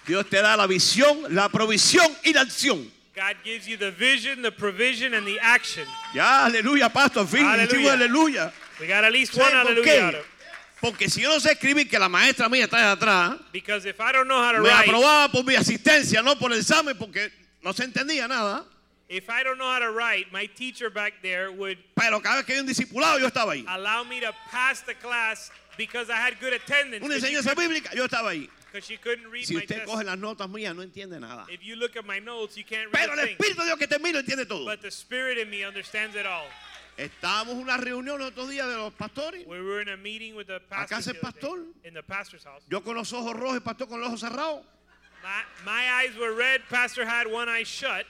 Dios 0.05 0.29
te 0.29 0.37
da 0.43 0.55
la 0.55 0.67
visión, 0.67 1.33
la 1.33 1.49
provisión 1.49 2.05
y 2.23 2.33
la 2.33 2.41
acción. 2.41 2.91
God 3.15 3.35
gives 3.43 3.67
you 3.67 3.77
the 3.77 3.91
vision, 3.91 4.41
the 4.41 4.51
provision, 4.51 5.13
and 5.13 5.25
the 5.27 5.39
action. 5.39 5.85
Ya, 6.15 6.47
aleluya, 6.47 6.91
pastor, 6.91 7.25
fin, 7.27 7.45
Aleluya. 7.45 7.95
aleluya. 7.95 8.53
We 8.79 8.87
got 8.87 9.03
at 9.03 9.11
least 9.11 9.37
one 9.37 9.51
it. 9.53 10.25
Porque 10.81 11.07
si 11.09 11.21
yo 11.21 11.29
no 11.29 11.37
sé 11.39 11.51
escribir, 11.51 11.87
que 11.89 11.97
la 11.99 12.09
maestra 12.09 12.49
mía 12.49 12.65
está 12.65 12.77
allá 12.77 12.91
atrás, 12.97 13.39
Because 13.53 13.85
if 13.85 14.01
I 14.01 14.11
don't 14.11 14.27
know 14.27 14.41
how 14.41 14.51
to 14.51 14.61
me 14.61 14.67
write, 14.67 14.89
aprobaba 14.89 15.31
por 15.31 15.43
mi 15.43 15.55
asistencia, 15.55 16.23
no 16.23 16.35
por 16.35 16.51
el 16.51 16.57
examen, 16.57 16.97
porque 16.97 17.31
no 17.63 17.71
se 17.71 17.85
entendía 17.85 18.27
nada. 18.27 18.65
if 19.07 19.29
I 19.29 19.43
don't 19.43 19.59
know 19.59 19.69
how 19.71 19.79
to 19.79 19.91
write, 19.91 20.25
my 20.33 20.47
teacher 20.47 20.89
back 20.89 21.13
there 21.21 21.51
would 21.51 21.77
Pero 21.95 22.19
cada 22.19 22.37
vez 22.37 22.45
que 22.45 22.55
había 22.55 22.61
un 22.61 22.67
discipulado, 22.67 23.19
yo 23.19 23.27
estaba 23.27 23.53
ahí. 23.53 23.63
allow 23.67 24.03
me 24.03 24.19
to 24.19 24.33
pass 24.49 24.81
the 24.81 24.95
class 24.95 25.51
because 25.77 26.09
I 26.09 26.15
had 26.17 26.39
good 26.41 26.51
attendance. 26.51 27.05
Una 27.05 27.15
enseñanza 27.15 27.53
bíblica, 27.55 27.93
yo 27.95 28.05
estaba 28.05 28.31
ahí. 28.31 28.49
She 28.81 28.97
couldn't 28.97 29.29
read 29.29 29.45
Si 29.45 29.53
my 29.55 29.61
usted 29.61 29.75
test. 29.79 29.87
coge 29.91 30.03
las 30.05 30.17
notas 30.17 30.49
mías, 30.49 30.75
no 30.75 30.81
entiende 30.81 31.19
nada. 31.19 31.45
If 31.49 31.63
you 31.63 31.75
look 31.75 31.95
at 31.97 32.05
my 32.05 32.19
notes, 32.19 32.55
you 32.57 32.63
can't 32.63 32.91
read 32.93 33.07
Pero 33.07 33.13
a 33.13 33.21
el 33.21 33.27
thing. 33.27 33.37
Espíritu 33.37 33.57
de 33.59 33.65
Dios 33.65 33.77
que 33.79 33.87
te 33.87 33.99
mira 33.99 34.19
entiende 34.19 34.47
todo. 34.47 34.65
But 34.65 34.81
the 34.81 34.91
spirit 34.91 35.37
in 35.37 35.49
me 35.49 35.63
understands 35.63 36.15
it 36.15 36.25
all. 36.25 36.47
Estábamos 36.97 37.53
en 37.55 37.61
una 37.61 37.77
reunión 37.77 38.21
el 38.21 38.27
otro 38.27 38.45
día 38.47 38.67
de 38.67 38.75
los 38.77 38.93
pastores. 38.93 39.45
We 39.47 39.61
were 39.61 39.81
in 39.81 39.89
a 39.89 39.97
meeting 39.97 40.35
with 40.35 40.45
the 40.47 40.59
Acá 40.69 40.87
pastor, 40.89 41.15
el 41.15 41.19
pastor. 41.21 41.59
in 41.83 41.93
the 41.93 42.03
pastor's 42.03 42.43
house. 42.43 42.61
Yo 42.69 42.81
con 42.81 42.95
los 42.95 43.11
ojos 43.13 43.33
rojos, 43.35 43.55
el 43.55 43.61
pastor 43.61 43.87
con 43.87 43.99
los 43.99 44.09
ojos 44.09 44.21
cerrados. 44.21 44.63
My, 45.23 45.43
my 45.65 45.89
eyes 46.03 46.15
were 46.17 46.33
red. 46.35 46.61
Pastor 46.69 47.03
had 47.05 47.25
one 47.27 47.49
eye 47.49 47.63
shut. 47.63 48.05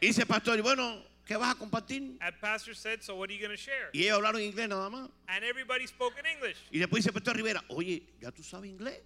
Y 0.00 0.06
dice 0.06 0.20
el 0.20 0.26
pastor, 0.26 0.56
y 0.56 0.62
bueno, 0.62 1.02
¿qué 1.26 1.36
vas 1.36 1.54
a 1.54 1.58
compartir? 1.58 2.16
And 2.20 2.34
pastor 2.40 2.74
said, 2.74 3.02
"So 3.02 3.16
what 3.16 3.28
are 3.28 3.34
you 3.34 3.40
going 3.44 3.50
to 3.54 3.60
share?" 3.60 3.90
Y 3.92 4.04
ellos 4.04 4.16
hablaron 4.18 4.40
inglés 4.40 4.68
nada 4.68 4.88
más. 4.88 5.10
And 5.26 5.44
everybody 5.44 5.86
spoke 5.86 6.14
in 6.18 6.24
English. 6.24 6.56
Y 6.70 6.78
después 6.78 7.02
dice 7.04 7.08
el 7.10 7.14
pastor 7.14 7.36
Rivera, 7.36 7.62
oye, 7.68 8.04
¿ya 8.22 8.30
tú 8.30 8.42
sabes 8.42 8.70
inglés? 8.70 9.02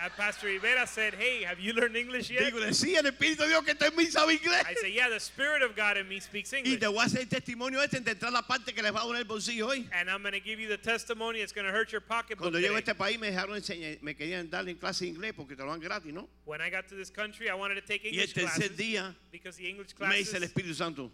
And 0.00 0.12
Pastor 0.16 0.48
Rivera 0.48 0.86
said, 0.86 1.14
Hey, 1.14 1.44
have 1.44 1.58
you 1.60 1.72
learned 1.72 1.96
English 1.96 2.28
yet? 2.30 2.42
Digo, 2.52 2.58
sí, 2.74 2.96
el 2.96 3.04
Espíritu 3.06 3.38
de 3.42 3.48
Dios 3.48 3.62
que 3.64 3.72
está 3.74 3.86
en 3.86 3.96
mí 3.96 4.06
sabe 4.06 4.34
inglés. 4.34 4.62
I 4.68 4.74
say, 4.74 4.92
Yeah, 4.92 5.08
the 5.08 5.20
Spirit 5.20 5.62
of 5.62 5.74
God 5.76 5.96
in 5.96 6.08
me 6.08 6.20
speaks 6.20 6.52
Y 6.52 6.58
English. 6.58 6.80
te 6.80 6.86
voy 6.86 6.98
a 7.02 7.06
hacer 7.06 7.20
el 7.20 7.28
testimonio 7.28 7.80
este 7.82 8.00
de 8.00 8.10
entrar 8.12 8.32
la 8.32 8.42
parte 8.42 8.72
que 8.74 8.82
les 8.82 8.92
va 8.92 9.00
a 9.00 9.04
doler 9.04 9.20
el 9.20 9.24
bolsillo 9.24 9.68
hoy. 9.68 9.88
And 9.92 10.10
I'm 10.10 10.22
going 10.22 10.32
to 10.34 10.40
give 10.40 10.58
you 10.60 10.68
the 10.68 10.76
testimony. 10.78 11.40
It's 11.40 11.52
going 11.52 11.66
to 11.66 11.72
hurt 11.72 11.92
your 11.92 12.00
pocketbook. 12.02 12.50
Cuando 12.50 12.58
llego 12.58 12.74
a 12.74 12.78
este 12.80 12.94
país 12.94 13.18
me 13.18 13.30
dejaron 13.30 13.56
enseñar, 13.56 14.02
me 14.02 14.14
querían 14.14 14.50
darle 14.50 14.72
en 14.72 14.78
clase 14.78 15.04
de 15.04 15.10
inglés 15.12 15.32
porque 15.34 15.56
te 15.56 15.62
lo 15.62 15.70
dan 15.70 15.80
gratis, 15.80 16.12
¿no? 16.12 16.28
When 16.44 16.60
I 16.60 16.70
got 16.70 16.88
to 16.88 16.94
this 16.96 17.10
country, 17.10 17.48
I 17.48 17.54
wanted 17.54 17.76
to 17.76 17.82
take 17.86 18.02
Y 18.04 18.08
el 18.08 18.14
English 18.14 18.34
tercer 18.34 18.68
classes 18.70 18.76
día 18.76 19.14
because 19.30 19.56
the 19.56 19.68
English 19.68 19.94
me 20.00 20.16
dice 20.18 20.34
el 20.34 20.40
classes 20.40 20.50
Espíritu 20.52 20.74
Santo, 20.74 21.10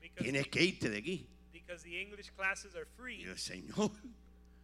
because, 0.00 0.22
tienes 0.24 0.46
que 0.50 0.60
irte 0.62 0.88
de 0.90 0.98
aquí. 0.98 1.26
because 1.52 1.82
the 1.82 2.00
English 2.00 2.30
classes 2.36 2.74
are 2.76 2.84
Y 2.84 2.96
free. 3.00 3.24
yo, 3.24 3.34
Señor, 3.36 3.90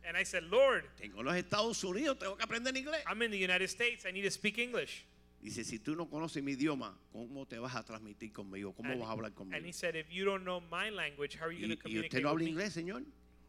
And 0.09 0.17
I 0.17 0.25
said, 0.25 0.45
Lord, 0.45 0.85
tengo 0.97 1.23
los 1.23 1.35
Estados 1.37 1.85
Unidos, 1.85 2.19
tengo 2.19 2.35
que 2.37 2.43
aprender 2.43 2.75
inglés. 2.75 3.03
I'm 3.07 3.21
in 3.23 3.31
the 3.31 3.37
United 3.39 3.69
States. 3.69 4.07
I 4.07 4.11
need 4.11 4.23
to 4.25 4.31
speak 4.31 4.57
English. 4.59 5.05
Dice, 5.43 5.63
si 5.65 5.79
tú 5.79 5.95
no 5.95 6.07
conoces 6.09 6.43
mi 6.43 6.53
idioma, 6.53 6.97
¿cómo 7.13 7.47
te 7.47 7.59
vas 7.59 7.77
a 7.77 7.85
transmitir 7.85 8.33
conmigo? 8.33 8.75
¿Cómo 8.75 8.91
And, 8.91 9.01
vas 9.01 9.09
a 9.09 9.13
hablar 9.13 9.27
and 9.27 9.37
conmigo? 9.37 9.67
he 9.67 9.73
said, 9.73 9.95
if 9.95 10.11
you 10.11 10.25
don't 10.25 10.45
know 10.45 10.61
my 10.71 10.89
language, 10.91 11.37
how 11.39 11.45
are 11.47 11.53
you 11.53 11.59
Y, 11.67 11.69
going 11.69 11.77
to 11.77 11.77
y 11.77 11.83
communicate 11.83 12.07
usted 12.09 12.23
no 12.23 12.33
with 12.35 12.43
habla 12.43 12.45
me? 12.45 12.51
inglés, 12.53 12.73
Señor. 12.73 13.03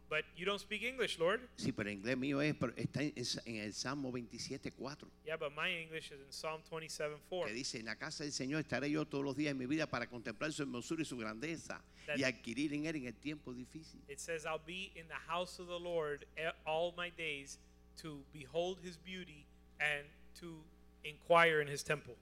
But 0.09 0.25
you 0.35 0.43
don't 0.43 0.59
speak 0.59 0.81
English, 0.81 1.19
Lord. 1.19 1.39
Sí, 1.55 1.71
pero 1.71 1.87
inglés 1.91 2.17
mío 2.17 2.41
es, 2.41 2.55
pero 2.55 2.73
está 2.75 3.03
en, 3.03 3.13
en 3.45 3.55
el 3.57 3.73
Salmo 3.73 4.11
27.4, 4.11 5.07
Yeah, 5.23 5.37
but 5.37 5.51
my 5.55 5.69
English 5.69 6.11
is 6.11 6.19
in 6.19 6.31
Psalm 6.31 6.61
27:4. 6.71 7.45
que 7.45 7.53
dice, 7.53 7.77
en 7.79 7.85
la 7.85 7.95
casa 7.95 8.23
del 8.23 8.31
Señor 8.33 8.61
estaré 8.61 8.89
yo 8.89 9.05
todos 9.05 9.23
los 9.23 9.35
días 9.35 9.53
de 9.53 9.59
mi 9.59 9.67
vida 9.67 9.85
para 9.85 10.07
contemplar 10.07 10.51
su 10.51 10.63
hermosura 10.63 11.03
y 11.03 11.05
su 11.05 11.15
grandeza 11.15 11.79
That- 12.07 12.17
y 12.17 12.23
adquirir 12.23 12.73
en 12.73 12.87
él 12.87 12.95
en 12.95 13.05
el 13.05 13.13
tiempo 13.13 13.53
difícil. 13.53 14.01
It 14.07 14.19
says, 14.19 14.45
I'll 14.47 14.57
be 14.65 14.91
in 14.95 15.07
the 15.07 15.19
house 15.27 15.59
of 15.59 15.67
the 15.67 15.79
Lord 15.79 16.25
all 16.65 16.91
my 16.97 17.11
days 17.11 17.59
to 18.01 18.23
behold 18.33 18.79
his 18.83 18.97
beauty 18.97 19.45
and 19.79 20.07
to 20.39 20.63
inquire 21.03 21.61
in 21.61 21.67
his 21.67 21.83
temple. 21.83 22.15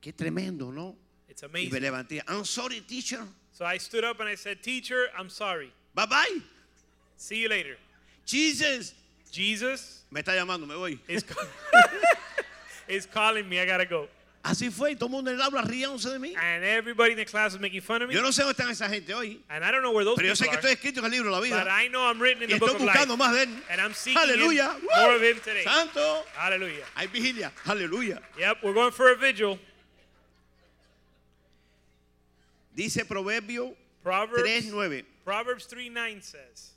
Qué 0.00 0.12
tremendo, 0.12 0.72
¿no? 0.72 0.96
It's 1.28 1.42
Y 1.44 1.46
me 1.48 1.60
amazing. 1.68 1.82
levanté, 1.82 2.20
I'm 2.26 2.44
sorry, 2.44 2.80
teacher. 2.80 3.24
So 3.52 3.64
I 3.64 3.78
stood 3.78 4.02
up 4.02 4.18
and 4.18 4.28
I 4.28 4.34
said, 4.34 4.60
Teacher, 4.60 5.08
I'm 5.16 5.28
sorry. 5.30 5.72
Bye 5.94 6.06
bye. 6.06 6.42
See 7.18 7.42
you 7.42 7.48
later. 7.50 7.76
Jesus. 8.24 8.94
Jesus 9.30 10.02
Me 10.10 10.22
está 10.22 10.32
llamando, 10.34 10.66
me 10.66 10.74
voy. 10.74 10.98
is, 11.06 11.22
is 12.88 13.04
calling 13.06 13.46
me. 13.46 13.60
I 13.60 13.66
gotta 13.66 13.84
go. 13.84 14.08
Así 14.42 14.70
fue, 14.72 14.92
y 14.92 14.94
todo 14.94 15.06
el 15.06 15.10
mundo 15.10 15.30
en 15.30 15.36
el 15.38 15.42
aula 15.42 15.62
riéndose 15.62 16.08
de 16.10 16.18
mí. 16.18 16.34
And 16.34 16.64
everybody 16.64 17.10
in 17.12 17.18
the 17.18 17.26
class 17.26 17.52
was 17.52 17.60
making 17.60 17.82
fun 17.82 18.00
of 18.00 18.08
me. 18.08 18.14
Yo 18.14 18.22
no 18.22 18.30
sé 18.30 18.42
dónde 18.42 18.54
están 18.54 18.70
esa 18.70 18.88
gente 18.88 19.12
hoy, 19.12 19.40
And 19.50 19.62
I 19.62 19.70
don't 19.70 19.82
know 19.82 19.92
where 19.92 20.04
those 20.04 20.16
pero 20.16 20.28
yo 20.28 20.34
sé 20.34 20.48
que 20.48 20.56
estoy 20.56 20.70
escrito 20.72 20.98
en 21.00 21.04
el 21.04 21.10
libro 21.10 21.24
de 21.28 21.32
la 21.32 21.40
But 21.40 21.44
vida. 21.44 21.66
I 21.68 21.88
know 21.88 22.00
I'm 22.00 22.18
written 22.18 22.44
in 22.44 22.50
Y 22.50 22.54
the 22.54 22.58
book 22.60 22.70
estoy 22.70 22.76
of 22.76 22.80
life. 22.86 22.96
buscando 22.96 23.16
más 23.18 23.34
de 23.34 23.42
él. 23.44 23.62
And 23.70 23.80
I'm 23.82 23.92
seeking 23.92 24.22
him, 24.22 24.28
Aleluya. 24.30 24.80
more 24.96 25.08
¡Woo! 25.10 25.16
of 25.16 25.22
him 25.22 25.36
today. 25.44 25.64
Santo. 25.64 26.22
Hallelujah. 26.34 26.84
Hay 26.96 27.06
vigilia. 27.08 27.52
Aleluya. 27.66 28.20
Yep, 28.38 28.58
we're 28.62 28.72
going 28.72 28.92
for 28.92 29.10
a 29.12 29.16
vigil. 29.16 29.58
Dice 32.74 33.04
Proverbio 33.04 33.74
Proverbs 34.02 34.42
3.9. 34.70 35.04
Proverbs 35.24 35.64
3 35.66 35.88
9 35.90 36.22
says, 36.22 36.70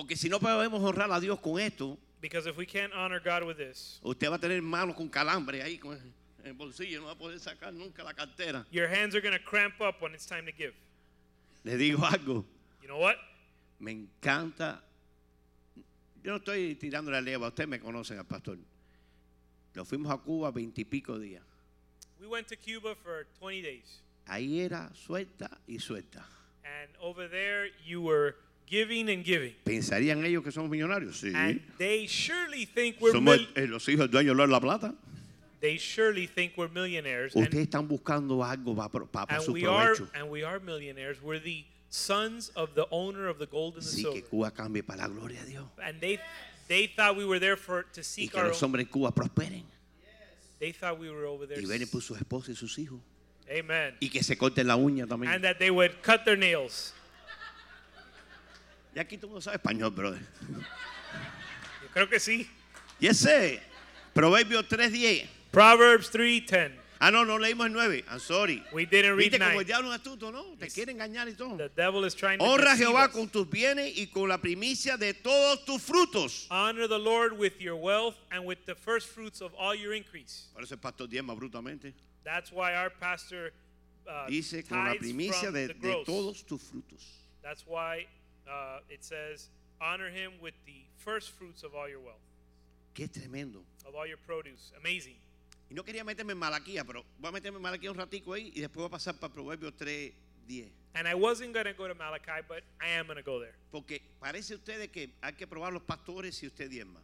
Porque 0.00 0.16
si 0.16 0.30
no 0.30 0.40
podemos 0.40 0.82
honrar 0.82 1.12
a 1.12 1.20
Dios 1.20 1.38
con 1.40 1.58
esto, 1.60 1.98
Because 2.22 2.46
if 2.48 2.56
we 2.56 2.64
can't 2.66 2.92
honor 2.94 3.20
God 3.20 3.44
with 3.44 3.56
this, 3.58 3.98
usted 4.02 4.30
va 4.30 4.36
a 4.36 4.38
tener 4.38 4.60
manos 4.62 4.94
con 4.96 5.08
calambre 5.10 5.62
ahí 5.62 5.78
con 5.78 5.98
el 6.44 6.52
bolsillo, 6.54 7.00
no 7.00 7.06
va 7.06 7.12
a 7.12 7.18
poder 7.18 7.38
sacar 7.38 7.72
nunca 7.72 8.02
la 8.02 8.14
cartera. 8.14 8.64
your 8.70 8.88
hands 8.88 9.14
are 9.14 9.20
going 9.20 9.32
to 9.36 9.42
cramp 9.44 9.78
up 9.80 10.00
when 10.00 10.14
it's 10.14 10.24
time 10.26 10.46
to 10.46 10.52
give. 10.52 10.72
Le 11.64 11.76
digo 11.76 11.98
algo, 12.04 12.44
You 12.82 12.88
know 12.88 12.98
what? 12.98 13.16
me 13.78 13.92
encanta. 13.92 14.80
Yo 16.24 16.32
no 16.32 16.38
estoy 16.38 16.74
tirando 16.78 17.10
la 17.10 17.20
leva, 17.20 17.48
ustedes 17.48 17.68
me 17.68 17.78
conocen 17.78 18.18
al 18.18 18.24
pastor. 18.26 18.56
Nos 19.74 19.86
fuimos 19.86 20.10
a 20.12 20.18
Cuba 20.18 20.50
veintipico 20.50 21.18
días. 21.18 21.42
We 22.18 22.26
went 22.26 22.48
to 22.48 22.56
Cuba 22.56 22.94
for 22.94 23.26
20 23.38 23.62
days. 23.62 24.02
Ahí 24.26 24.60
era 24.60 24.90
suelta 24.94 25.50
y 25.66 25.78
suelta. 25.78 26.24
And 26.64 26.90
over 27.00 27.28
there, 27.28 27.68
you 27.86 28.02
were 28.02 28.36
giving 28.70 29.08
and 29.10 29.24
giving. 29.24 29.54
¿Pensarían 29.64 30.24
ellos 30.24 30.42
que 30.44 30.52
somos 30.52 30.70
millonarios? 30.70 31.18
Sí. 31.20 31.32
And 31.34 31.60
they 31.78 32.06
surely 32.06 32.66
think 32.66 32.96
we're 33.00 33.12
Somos 33.12 33.36
mil- 33.38 33.48
eh, 33.56 33.66
los 33.66 33.86
hijos 33.88 34.10
del 34.10 34.24
dueño 34.24 34.34
de 34.36 34.46
la 34.46 34.60
plata. 34.60 34.94
they 35.60 35.76
surely 35.78 36.26
think 36.26 36.56
we're 36.56 36.72
millionaires. 36.72 37.34
Ustedes 37.34 37.54
And, 37.54 37.68
están 37.68 37.88
buscando 37.88 38.42
algo 38.44 38.74
para 39.10 39.26
and 39.36 39.42
su 39.44 39.52
we 39.52 39.66
are 39.66 39.94
provecho. 39.94 40.08
and 40.14 40.30
we 40.30 40.42
are 40.44 40.58
millionaires. 40.60 41.18
We're 41.22 41.40
the 41.42 41.64
sons 41.90 42.50
of 42.54 42.74
the 42.74 42.86
owner 42.90 43.28
of 43.28 43.38
the 43.38 43.46
gold 43.46 43.74
and 43.74 43.82
the 43.82 43.90
Sí, 43.90 44.04
que. 44.04 44.22
Cuba 44.22 44.50
cambie 44.52 44.82
para 44.82 45.02
la 45.02 45.08
gloria 45.08 45.40
de 45.42 45.50
Dios. 45.50 45.66
And 45.82 46.00
they 46.00 46.18
they 46.68 46.86
thought 46.86 47.16
we 47.16 47.24
were 47.26 47.40
there 47.40 47.56
for 47.56 47.82
to 47.92 48.00
Y 48.00 48.04
seek 48.04 48.30
que 48.32 48.38
our 48.40 48.46
los 48.48 48.62
own. 48.62 48.68
hombres 48.68 48.86
en 48.86 48.92
Cuba 48.92 49.10
prosperen. 49.12 49.64
They 50.60 50.72
thought 50.72 50.98
we 51.00 51.10
were 51.10 51.26
over 51.26 51.46
there. 51.48 51.60
Y 51.60 51.86
por 51.86 52.00
sus 52.02 52.18
esposas 52.18 52.50
y 52.50 52.54
sus 52.56 52.78
hijos. 52.78 53.00
Amen. 53.50 53.96
Y 54.00 54.08
que 54.10 54.22
se 54.22 54.36
corten 54.36 54.66
la 54.68 54.76
uña 54.76 55.06
también. 55.06 55.32
And 55.32 55.42
that 55.42 55.58
they 55.58 55.70
would 55.70 56.00
cut 56.02 56.24
their 56.24 56.36
nails. 56.38 56.94
Y 58.94 58.98
aquí 58.98 59.16
todo 59.16 59.26
el 59.26 59.30
mundo 59.30 59.40
sabe 59.42 59.56
español, 59.56 59.90
brother. 59.90 60.20
Yo 61.82 61.88
creo 61.92 62.08
que 62.08 62.18
sí. 62.20 62.48
Y 62.98 63.06
ese, 63.06 63.62
Proverbio 64.12 64.62
3.10. 64.62 65.28
Proverbs 65.50 66.10
3:10. 66.12 66.72
Ah, 67.02 67.10
no, 67.10 67.24
no 67.24 67.38
leímos 67.38 67.66
el 67.66 67.72
9. 67.72 68.04
I'm 68.10 68.20
sorry. 68.20 68.62
We 68.72 68.84
didn't 68.84 69.16
read 69.16 69.30
Viste 69.30 69.38
como 69.38 69.52
9. 69.52 69.60
el 69.60 69.66
diablo 69.66 69.88
es 69.88 70.00
astuto, 70.00 70.30
¿no? 70.30 70.44
Te 70.58 70.68
quiere 70.68 70.92
engañar 70.92 71.28
y 71.28 71.32
todo. 71.32 71.56
The 71.56 71.70
devil 71.74 72.04
is 72.04 72.14
trying 72.14 72.38
to 72.38 72.44
Honra 72.44 72.72
a 72.72 72.76
Jehová 72.76 73.06
us. 73.06 73.12
con 73.14 73.28
tus 73.30 73.48
bienes 73.48 73.96
y 73.96 74.08
con 74.08 74.28
la 74.28 74.36
primicia 74.36 74.98
de 74.98 75.14
todos 75.14 75.64
tus 75.64 75.80
frutos. 75.80 76.46
Honor 76.50 76.86
the 76.86 76.98
Lord 76.98 77.38
with 77.38 77.58
your 77.58 77.76
wealth 77.76 78.16
and 78.30 78.44
with 78.44 78.66
the 78.66 78.74
first 78.74 79.08
fruits 79.08 79.40
of 79.40 79.54
all 79.54 79.74
your 79.74 79.94
increase. 79.94 80.48
Por 80.52 80.62
eso 80.62 80.74
el 80.74 80.78
pastor 80.80 81.06
diezma 81.06 81.34
brutamente. 81.34 81.94
That's 82.22 82.52
why 82.52 82.74
our 82.74 82.90
pastor 82.90 83.52
uh, 84.06 84.28
Dice 84.28 84.62
con 84.68 84.84
la 84.84 84.94
primicia 84.94 85.50
de, 85.50 85.68
de 85.68 86.04
todos 86.04 86.42
tus 86.42 86.60
frutos. 86.62 87.02
That's 87.42 87.64
why 87.66 88.06
uh, 88.50 88.80
it 88.88 89.04
says, 89.04 89.48
honor 89.80 90.10
him 90.10 90.32
with 90.42 90.54
the 90.66 90.82
first 90.96 91.30
fruits 91.30 91.62
of 91.62 91.74
all 91.74 91.88
your 91.88 92.00
wealth, 92.00 92.20
Qué 92.94 93.08
tremendo. 93.08 93.62
of 93.86 93.94
all 93.94 94.06
your 94.06 94.18
produce. 94.26 94.72
Amazing. 94.78 95.16
Y 95.70 95.74
no 95.74 95.84
quería 95.84 96.02
meterme 96.04 96.32
en 96.32 96.38
Malaquía, 96.38 96.84
pero 96.84 97.04
voy 97.20 97.28
a 97.28 97.32
meterme 97.32 97.56
en 97.56 97.62
Malaquía 97.62 97.90
un 97.90 97.96
ratico 97.96 98.32
ahí 98.34 98.52
y 98.54 98.60
después 98.60 98.76
voy 98.82 98.86
a 98.86 98.90
pasar 98.90 99.14
para 99.18 99.32
Proverbio 99.32 99.70
3.10. 99.72 100.68
And 100.96 101.06
I 101.06 101.14
wasn't 101.14 101.52
going 101.54 101.66
to 101.66 101.72
go 101.72 101.86
to 101.86 101.94
Malachi, 101.94 102.42
but 102.48 102.64
I 102.80 102.88
am 102.98 103.06
going 103.06 103.16
to 103.16 103.22
go 103.22 103.38
there. 103.38 103.54
Porque 103.70 104.00
parece 104.20 104.56
ustedes 104.56 104.88
que 104.90 105.10
hay 105.22 105.32
que 105.34 105.46
probar 105.46 105.72
los 105.72 105.82
pastores 105.82 106.34
si 106.34 106.46
usted 106.48 106.68
diezma. 106.68 106.94
No 106.94 107.00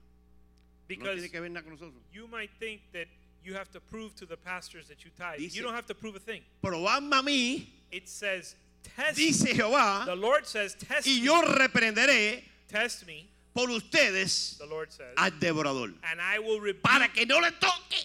Because 0.88 1.14
tiene 1.14 1.30
que 1.30 1.40
ver 1.40 1.50
nada 1.50 1.62
con 1.62 1.74
nosotros. 1.74 2.02
you 2.12 2.26
might 2.26 2.50
think 2.58 2.80
that 2.92 3.06
you 3.44 3.54
have 3.54 3.70
to 3.70 3.80
prove 3.80 4.14
to 4.16 4.26
the 4.26 4.36
pastors 4.36 4.88
that 4.88 5.04
you 5.04 5.10
tithe. 5.16 5.38
Dice- 5.38 5.54
you 5.54 5.62
don't 5.62 5.74
have 5.74 5.86
to 5.86 5.94
prove 5.94 6.16
a 6.16 6.20
thing. 6.20 6.42
Probadme 6.60 7.12
a 7.16 7.22
mí, 7.22 7.66
It 7.92 8.08
says, 8.08 8.56
test 8.96 9.16
dice 9.16 9.54
Jehová, 9.54 10.04
The 10.06 10.14
Lord 10.16 10.46
says, 10.46 10.74
test 10.74 11.06
y 11.06 11.18
me. 11.20 11.26
yo 11.26 11.42
reprenderé 11.42 12.42
Test 12.68 13.06
me, 13.06 13.26
por 13.54 13.68
ustedes 13.70 14.58
the 14.58 14.66
Lord 14.66 14.92
says, 14.92 15.14
al 15.16 15.30
devorador. 15.32 15.92
and 16.10 16.20
I 16.20 16.38
will 16.38 16.60
rebuke. 16.60 16.82
Para 16.82 17.08
que 17.08 17.24
no 17.26 17.38
le 17.40 17.50
toque 17.52 18.04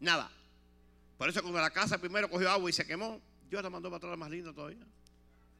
nada. 0.00 0.28
Por 1.18 1.28
eso 1.28 1.40
cuando 1.42 1.60
la 1.60 1.70
casa 1.70 1.98
primero 1.98 2.28
cogió 2.28 2.48
agua 2.50 2.68
y 2.68 2.72
se 2.72 2.84
quemó, 2.84 3.20
Dios 3.50 3.62
la 3.62 3.70
mandó 3.70 3.90
para 3.90 3.98
atrás 3.98 4.18
más 4.18 4.30
linda 4.30 4.52
todavía. 4.52 4.84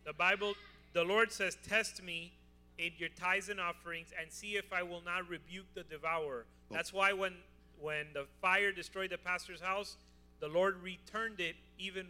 The 0.04 0.12
Bible, 0.12 0.54
the 0.92 1.02
Lord 1.04 1.32
says, 1.32 1.56
test 1.66 2.02
me 2.02 2.32
in 2.78 2.92
your 2.98 3.08
tithes 3.10 3.48
and 3.48 3.60
offerings 3.60 4.08
and 4.20 4.30
see 4.30 4.56
if 4.56 4.72
I 4.72 4.82
will 4.82 5.00
not 5.04 5.28
rebuke 5.28 5.66
the 5.74 5.84
devourer. 5.84 6.44
Oh. 6.70 6.74
That's 6.74 6.92
why 6.92 7.12
when 7.12 7.34
when 7.80 8.06
the 8.14 8.26
fire 8.40 8.72
destroyed 8.72 9.10
the 9.10 9.18
pastor's 9.18 9.60
house, 9.60 9.96
the 10.40 10.48
Lord 10.48 10.76
returned 10.82 11.40
it 11.40 11.56
even 11.78 12.06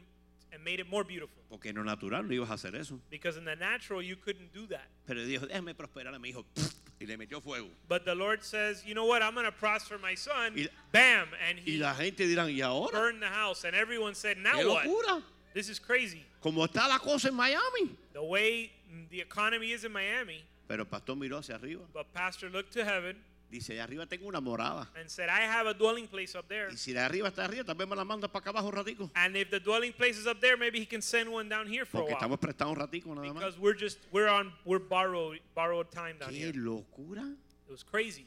and 0.55 0.63
made 0.65 0.81
it 0.81 0.89
more 0.89 1.05
beautiful. 1.05 1.43
Porque 1.51 1.67
en 1.71 1.77
lo 1.77 1.83
natural 1.83 2.23
no 2.27 2.33
ibas 2.35 2.51
a 2.51 2.55
hacer 2.55 2.75
eso. 2.77 3.01
Because 3.11 3.37
in 3.37 3.45
the 3.45 3.57
natural 3.57 4.01
you 4.03 4.17
couldn't 4.17 4.53
do 4.53 4.67
that. 4.69 4.87
Pero 5.07 5.21
déjame 5.21 5.75
prosperar 5.75 6.15
a 6.15 6.19
mi 6.19 6.31
hijo. 6.31 6.45
Y 7.01 7.07
le 7.07 7.17
metió 7.19 7.43
fuego. 7.43 7.67
But 7.89 8.05
the 8.05 8.15
Lord 8.15 8.45
says, 8.45 8.85
you 8.87 8.95
know 8.95 9.05
what? 9.05 9.21
I'm 9.21 9.35
going 9.35 9.47
to 9.47 9.53
prosper 9.53 9.99
my 9.99 10.15
son. 10.15 10.55
Y- 10.57 10.69
Bam, 10.93 11.27
and 11.47 11.59
Y 11.59 11.73
he 11.73 11.79
la 11.79 11.93
gente 11.93 12.25
dirán, 12.25 12.55
¿y 12.57 12.61
ahora? 12.63 12.93
burned 12.93 13.21
the 13.21 13.27
house. 13.27 13.65
And 13.65 13.75
everyone 13.75 14.15
said, 14.15 14.39
now 14.39 14.55
¡Qué 14.55 14.65
what? 14.69 14.87
locura! 14.87 15.23
This 15.55 15.69
is 15.69 15.81
crazy. 15.81 16.25
Como 16.41 16.65
está 16.65 16.89
la 16.89 16.99
cosa 16.99 17.29
en 17.29 17.35
Miami. 17.35 17.97
The 18.13 18.23
way 18.23 18.71
mm, 18.93 19.09
the 19.11 19.21
economy 19.21 19.73
is 19.73 19.85
in 19.85 19.93
Miami. 19.93 20.45
Pero 20.69 20.81
el 20.85 20.87
pastor 20.87 21.17
miró 21.17 21.39
hacia 21.39 21.57
arriba. 21.57 21.83
But 21.93 22.13
pastor 22.15 22.49
looked 22.49 22.73
to 22.75 22.85
heaven 22.85 23.17
Dice, 23.55 23.75
allá 23.75 23.85
arriba 23.85 24.05
tengo 24.05 24.27
una 24.27 24.41
morada. 24.41 24.91
and 24.97 25.09
said, 25.09 25.29
I 25.29 25.43
have 25.43 25.69
a 25.69 25.75
dwelling 25.75 26.09
place 26.09 26.35
up 26.35 26.49
there. 26.49 26.71
Y 26.73 26.77
si 26.77 26.93
de 26.93 26.99
arriba 26.99 27.29
está 27.29 27.45
arriba, 27.45 27.73
vez 27.73 27.87
me 27.87 27.95
la 27.95 28.05
manda 28.05 28.27
para 28.27 28.41
acá 28.43 28.51
abajo 28.51 28.67
un 28.67 28.73
ratico. 28.73 29.11
And 29.15 29.37
if 29.37 29.49
the 29.49 29.61
dwelling 29.61 29.93
place 29.93 30.19
is 30.19 30.27
up 30.27 30.41
there, 30.41 30.57
maybe 30.57 30.81
he 30.81 30.87
can 30.87 31.01
send 31.01 31.29
one 31.33 31.49
down 31.49 31.69
here 31.69 31.85
for 31.85 31.99
a 31.99 32.01
Porque 32.01 32.15
while. 32.15 32.19
estamos 32.19 32.41
prestados 32.41 32.73
un 32.73 32.81
ratico 32.81 33.15
nada 33.15 33.33
más. 33.33 33.35
Because 33.35 33.59
we're 33.61 33.79
just 33.79 33.99
we're 34.11 34.27
on 34.29 34.53
we're 34.65 34.81
borrowed 34.81 35.39
borrowed 35.55 35.89
time 35.93 36.19
down 36.19 36.31
¡Qué 36.31 36.51
here. 36.51 36.53
locura! 36.53 37.23
It 37.69 37.71
was 37.71 37.85
crazy. 37.85 38.27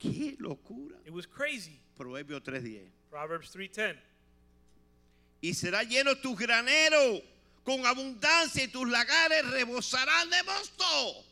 ¡Qué 0.00 0.34
locura! 0.40 0.96
It 1.04 1.12
was 1.12 1.26
crazy. 1.26 1.78
Proverbio 1.98 2.40
3.10. 2.40 2.88
Proverbs 3.10 3.54
3:10. 3.54 3.96
Y 5.42 5.52
será 5.52 5.82
lleno 5.82 6.14
tus 6.22 6.38
graneros 6.38 7.22
con 7.64 7.84
abundancia 7.84 8.64
y 8.64 8.68
tus 8.68 8.88
lagares 8.88 9.44
rebosarán 9.50 10.30
de 10.30 10.42
mosto. 10.44 11.24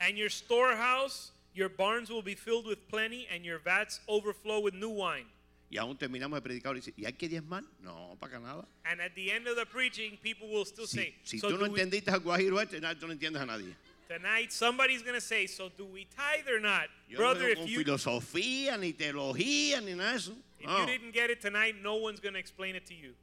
And 0.00 0.16
your 0.16 0.30
storehouse 0.30 1.30
Your 1.54 1.68
barns 1.68 2.10
will 2.10 2.22
be 2.22 2.34
filled 2.34 2.66
with 2.66 2.88
plenty, 2.88 3.26
and 3.32 3.44
your 3.44 3.58
vats 3.58 4.00
overflow 4.08 4.60
with 4.60 4.74
new 4.74 4.90
wine. 4.90 5.26
Y 5.70 5.78
aún 5.78 5.96
terminamos 5.96 6.34
de 6.34 6.42
predicar 6.42 6.72
y 6.74 6.80
dice, 6.80 6.92
¿y 6.98 7.04
hay 7.06 7.12
que 7.12 7.28
diezmar? 7.28 7.62
No, 7.82 8.16
para 8.20 8.38
nada. 8.38 8.64
And 8.84 9.00
at 9.00 9.14
the 9.14 9.30
end 9.32 9.46
of 9.46 9.56
the 9.56 9.64
preaching, 9.64 10.18
people 10.22 10.48
will 10.48 10.64
still 10.66 10.86
Si, 10.86 10.96
say, 10.98 11.14
si 11.24 11.38
so 11.38 11.48
tú 11.50 11.58
no 11.58 11.66
entendiste 11.66 12.08
al 12.08 12.20
guajiro 12.20 12.60
este, 12.60 12.78
nada, 12.80 12.94
tú 12.94 13.06
no 13.06 13.14
entiendes 13.14 13.40
a 13.42 13.46
nadie. 13.46 13.74
tonight 14.08 14.52
somebody's 14.52 15.00
going 15.00 15.14
to 15.14 15.20
say, 15.20 15.46
so 15.46 15.70
do 15.78 15.86
we 15.86 16.06
tithe 16.14 16.46
or 16.46 16.60
not? 16.60 16.88
Yo 17.08 17.16
Brother, 17.16 17.54
no 17.54 17.62
if 17.62 17.68
you, 17.70 17.82
filosofía, 17.84 18.78
ni 18.78 18.92
teología, 18.92 19.82
ni 19.82 19.94
nada 19.94 20.14
eso. 20.14 20.32
if 20.60 20.66
No. 20.66 20.80
you 20.80 20.86
didn't 20.86 21.12
get 21.12 21.30
it 21.30 21.40
tonight, 21.40 21.74
no 21.82 21.96
one's 21.96 22.20
going 22.20 22.34
to 22.34 22.40
explain 22.40 22.74
it 22.76 22.84
to 22.86 22.94
you. 22.94 23.14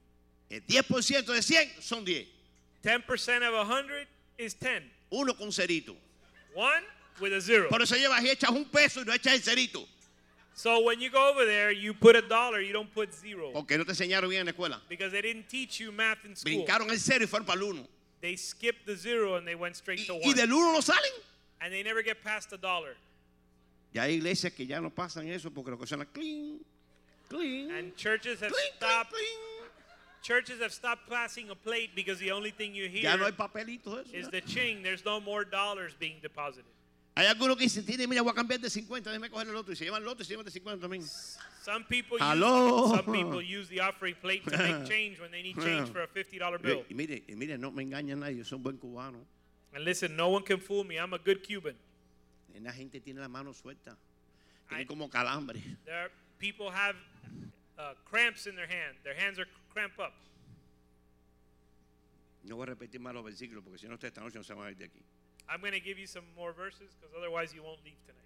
El 0.50 0.62
10% 0.62 1.26
de 1.28 1.42
100 1.44 1.84
son 1.84 2.04
10. 2.04 2.26
10% 2.84 3.48
of 3.48 3.54
100 3.68 4.08
is 4.40 4.56
10. 4.56 4.82
Uno 5.12 5.34
con 5.34 5.50
cerito. 5.50 5.96
One 6.56 6.82
with 7.20 7.34
a 7.34 7.42
zero. 7.42 7.68
Por 7.70 7.82
eso 7.82 7.96
llevas 7.96 8.22
y 8.24 8.30
echas 8.30 8.50
un 8.52 8.66
peso 8.66 9.02
y 9.02 9.06
no 9.06 9.14
echas 9.14 9.34
el 9.34 9.42
cerito. 9.42 9.88
So 10.54 10.82
when 10.84 11.00
you 11.00 11.10
go 11.10 11.30
over 11.32 11.46
there, 11.46 11.72
you 11.72 11.94
put 11.94 12.16
a 12.18 12.22
dollar, 12.22 12.60
you 12.60 12.74
don't 12.74 12.94
put 12.94 13.14
zero. 13.14 13.52
Porque 13.54 13.78
no 13.78 13.86
te 13.86 13.92
enseñaron 13.92 14.30
bien 14.30 14.42
en 14.42 14.46
la 14.48 14.52
escuela. 14.52 14.82
Because 14.90 15.12
they 15.12 15.22
didn't 15.22 15.48
teach 15.48 15.80
you 15.80 15.92
math 15.92 16.26
in 16.26 16.36
school. 16.36 16.52
Brincaron 16.66 16.90
el 16.90 16.98
cero 17.00 17.24
y 17.24 17.28
fueron 17.28 17.46
para 17.46 17.60
el 17.60 17.64
uno. 17.70 17.88
They 18.22 18.36
skipped 18.36 18.86
the 18.86 18.98
zero 18.98 19.36
and 19.36 19.48
they 19.48 19.56
went 19.56 19.76
straight 19.78 20.00
Y, 20.02 20.06
to 20.08 20.16
y 20.16 20.28
one. 20.28 20.36
del 20.36 20.52
uno 20.52 20.74
no 20.74 20.82
salen. 20.82 21.12
And 21.62 21.72
they 21.74 21.82
never 21.84 22.02
get 22.04 22.22
past 22.24 22.50
the 22.50 22.58
dollar. 22.58 22.96
Ya 23.94 24.04
hay 24.04 24.16
iglesias 24.20 24.54
que 24.54 24.66
ya 24.66 24.80
no 24.82 24.90
pasan 24.90 25.28
eso 25.30 25.50
porque 25.50 25.72
lo 25.72 25.78
que 25.78 25.88
suena 25.88 26.06
clean, 26.14 26.60
clean, 27.30 27.72
And 27.72 27.96
churches 27.96 28.40
have 28.42 28.52
clean, 28.52 28.72
stopped 28.78 29.12
clean. 29.12 29.70
churches 30.22 30.62
have 30.62 30.74
stopped 30.74 31.10
passing 31.10 31.50
a 31.50 31.56
plate 31.56 31.92
because 31.96 32.20
the 32.20 32.32
only 32.32 32.52
thing 32.52 32.76
you 32.76 32.84
no 32.84 32.90
hear 32.90 33.10
eso. 33.10 34.04
is 34.14 34.28
the 34.30 34.42
ching. 34.42 34.84
There's 34.84 35.06
no 35.06 35.20
more 35.22 35.44
dollars 35.46 35.94
being 35.98 36.18
deposited. 36.22 36.66
Hay 37.20 37.28
algunos 37.28 37.58
que 37.58 37.64
dicen, 37.64 37.86
tiene, 37.86 38.08
mira, 38.08 38.22
voy 38.22 38.32
a 38.32 38.34
cambiar 38.34 38.62
de 38.62 38.70
50, 38.70 39.10
déjame 39.10 39.30
coger 39.30 39.50
el 39.50 39.56
otro. 39.58 39.74
Y 39.74 39.76
se 39.76 39.84
llevan 39.84 40.02
el 40.02 40.08
otro 40.08 40.24
y 40.24 40.26
se 40.26 40.32
llevan 40.32 40.46
de 40.46 40.52
50 40.52 40.80
también. 40.80 41.04
Some 41.04 41.84
people 41.90 42.18
Hello. 42.18 42.86
use 42.86 42.96
some 42.96 43.12
people 43.14 43.42
use 43.42 43.68
the 43.68 43.82
offering 43.82 44.16
plate 44.22 44.46
to 44.46 44.58
make 44.58 44.86
change 44.90 45.20
when 45.20 45.30
they 45.30 45.42
need 45.44 45.58
change 45.58 45.90
for 45.92 46.02
a 46.02 46.08
fifty 46.08 46.40
dollar 46.40 46.58
bill. 46.62 46.86
Y 46.90 46.94
mire, 46.94 47.26
y 47.28 47.36
mire, 47.36 47.58
no 47.58 47.72
me 47.72 47.84
engaña 47.84 48.16
nadie, 48.16 48.38
yo 48.38 48.46
soy 48.46 48.56
un 48.56 48.64
buen 48.64 48.78
cubano. 48.78 49.20
And 49.74 49.84
listen, 49.84 50.16
no 50.16 50.30
one 50.30 50.46
can 50.46 50.62
fool 50.62 50.86
me. 50.86 50.96
I'm 50.98 51.14
a 51.14 51.18
good 51.18 51.44
Cuban. 51.46 51.76
La 52.62 52.72
gente 52.72 53.02
tiene 53.02 53.20
la 53.20 53.28
mano 53.28 53.52
suelta. 53.54 53.98
I- 54.70 54.76
Tiene 54.76 54.86
como 54.88 55.10
calambre. 55.10 55.60
There 55.84 55.96
are, 56.04 56.12
people 56.38 56.72
have 56.72 56.96
uh, 57.78 57.96
cramps 58.10 58.48
in 58.48 58.56
their 58.56 58.66
hand. 58.68 58.96
Their 59.04 59.16
hands 59.16 59.40
are 59.40 59.48
cramp 59.74 60.00
up. 60.00 60.14
No 62.44 62.56
voy 62.56 62.64
a 62.64 62.68
repetir 62.68 63.02
más 63.02 63.14
los 63.14 63.26
versículos 63.26 63.62
porque 63.62 63.78
si 63.78 63.88
no, 63.90 63.96
ustedes 63.96 64.12
esta 64.14 64.22
noche 64.22 64.38
no 64.38 64.44
se 64.46 64.54
van 64.54 64.68
a 64.68 64.72
ir 64.72 64.78
de 64.78 64.86
aquí. 64.86 65.02
I'm 65.50 65.62
going 65.62 65.74
to 65.74 65.80
give 65.80 65.98
you 65.98 66.08
some 66.08 66.26
more 66.38 66.54
verses 66.54 66.96
because 67.00 67.16
otherwise 67.18 67.54
you 67.54 67.64
won't 67.64 67.80
leave 67.84 67.98
tonight. 68.06 68.20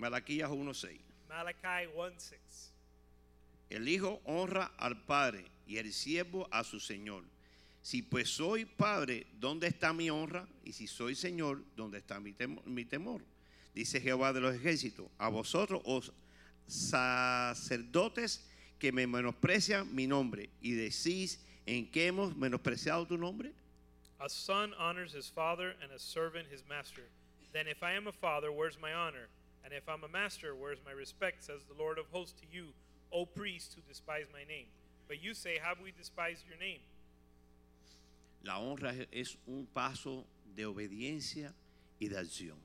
Malaquías 0.00 0.48
1.6. 0.48 0.98
Malachi 1.28 1.86
1 1.94 2.12
6. 2.16 2.72
El 3.70 3.88
hijo 3.88 4.20
honra 4.24 4.72
al 4.78 4.94
padre 5.06 5.44
y 5.66 5.76
el 5.76 5.92
siervo 5.92 6.48
a 6.50 6.64
su 6.64 6.80
señor. 6.80 7.22
Si 7.82 8.02
pues 8.02 8.28
soy 8.30 8.64
padre, 8.64 9.26
¿dónde 9.38 9.68
está 9.68 9.92
mi 9.92 10.10
honra? 10.10 10.46
Y 10.64 10.72
si 10.72 10.86
soy 10.86 11.14
señor, 11.14 11.62
¿dónde 11.76 11.98
está 11.98 12.18
mi 12.20 12.32
temor? 12.32 12.66
mi 12.66 12.84
temor? 12.84 13.22
Dice 13.74 14.00
Jehová 14.00 14.32
de 14.32 14.40
los 14.40 14.54
ejércitos, 14.54 15.06
a 15.18 15.28
vosotros 15.28 15.80
os 15.84 16.12
sacerdotes 16.66 18.44
que 18.78 18.92
me 18.92 19.06
menosprecian 19.06 19.94
mi 19.94 20.06
nombre 20.06 20.50
y 20.60 20.72
decís, 20.72 21.40
¿en 21.66 21.86
qué 21.90 22.06
hemos 22.06 22.34
menospreciado 22.36 23.06
tu 23.06 23.16
nombre? 23.16 23.52
A 24.20 24.28
son 24.28 24.74
honors 24.78 25.12
his 25.12 25.28
father 25.28 25.74
and 25.82 25.90
a 25.92 25.98
servant 25.98 26.46
his 26.50 26.62
master. 26.68 27.02
Then 27.52 27.66
if 27.66 27.82
I 27.82 27.92
am 27.92 28.06
a 28.06 28.12
father, 28.12 28.52
where's 28.52 28.78
my 28.80 28.92
honor? 28.92 29.28
And 29.64 29.72
if 29.72 29.88
I'm 29.88 30.04
a 30.04 30.08
master, 30.08 30.54
where's 30.54 30.78
my 30.84 30.92
respect? 30.92 31.42
Says 31.44 31.62
the 31.68 31.74
Lord 31.82 31.98
of 31.98 32.06
hosts 32.12 32.38
to 32.40 32.46
you, 32.50 32.66
O 33.12 33.24
priests 33.26 33.74
who 33.74 33.82
despise 33.88 34.26
my 34.32 34.44
name. 34.44 34.66
But 35.08 35.22
you 35.22 35.34
say, 35.34 35.58
Have 35.58 35.78
we 35.82 35.90
despised 35.92 36.44
your 36.48 36.58
name? 36.58 36.80
La 38.44 38.58
honra 38.58 38.92
es- 38.98 39.06
es 39.12 39.36
un 39.46 39.66
paso 39.74 40.24
de 40.56 40.64
obediencia 40.64 41.52
y 42.00 42.08
de 42.08 42.16
acción. 42.16 42.56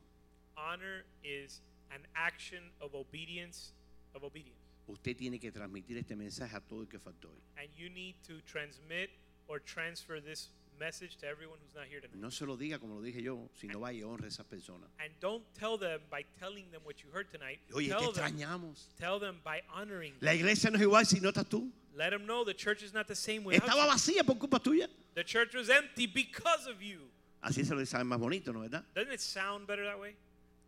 Honor 0.58 1.04
is 1.24 1.62
an 1.92 2.02
action 2.16 2.64
of 2.82 2.94
obedience, 2.96 3.72
of 4.14 4.24
obedience. 4.24 4.65
Usted 4.88 5.16
tiene 5.16 5.40
que 5.40 5.52
transmitir 5.52 5.98
este 5.98 6.16
mensaje 6.16 6.56
a 6.56 6.62
todo 6.62 6.82
el 6.82 6.88
que 6.88 7.00
faltó 7.00 7.30
hoy. 7.30 7.42
And 7.58 7.74
you 7.76 7.90
need 7.90 8.16
to 8.28 8.42
transmit 8.42 9.10
or 9.48 9.60
transfer 9.60 10.22
this 10.22 10.52
message 10.80 11.18
to 11.18 11.28
everyone 11.28 11.58
who's 11.64 11.76
not 11.76 11.88
here 11.88 12.02
tonight. 12.02 12.22
No 12.22 12.30
se 12.30 12.46
lo 12.46 12.58
diga 12.58 12.80
como 12.80 12.96
lo 12.96 13.02
dije 13.02 13.22
yo, 13.22 13.50
sino 13.60 13.80
vaya 13.80 14.00
y 14.00 14.04
honre 14.04 14.26
a 14.26 14.28
esas 14.28 14.46
personas. 14.46 14.90
And 15.00 15.12
don't 15.20 15.44
tell 15.58 15.78
them 15.78 16.02
by 16.10 16.24
telling 16.40 16.70
them 16.72 16.82
what 16.84 17.04
you 17.04 17.10
heard 17.12 17.32
tonight. 17.32 17.60
Oye, 17.74 17.88
te 17.88 17.94
tell, 17.94 18.12
them, 18.12 18.24
extrañamos. 18.24 18.88
tell 18.98 19.20
them 19.20 19.40
by 19.44 19.62
honoring. 19.74 20.14
La 20.22 20.34
iglesia 20.34 20.70
no 20.70 20.78
es 20.78 20.84
igual 20.84 21.06
si 21.06 21.20
no 21.20 21.30
estás 21.30 21.50
tú. 21.50 21.72
Let 21.96 22.10
them 22.10 22.26
know 22.26 22.44
the 22.44 22.54
church 22.54 22.84
is 22.84 22.94
not 22.94 23.08
the 23.08 23.16
same 23.16 23.44
without 23.44 23.70
Estaba 23.70 23.88
vacía 23.88 24.26
por 24.26 24.36
culpa 24.36 24.60
tuya. 24.60 24.88
The 25.16 25.24
church 25.24 25.56
was 25.56 25.70
empty 25.70 26.08
because 26.08 26.68
of 26.68 26.82
you. 26.82 27.10
Así 27.42 27.64
se 27.64 27.74
lo 27.74 27.86
sabe 27.86 28.04
más 28.04 28.20
bonito, 28.20 28.52
¿no 28.52 28.62
verdad? 28.62 28.84
Doesn't 28.94 29.14
it 29.14 29.22
sound 29.22 29.66
better 29.66 29.86
that 29.86 30.00
way? 30.00 30.16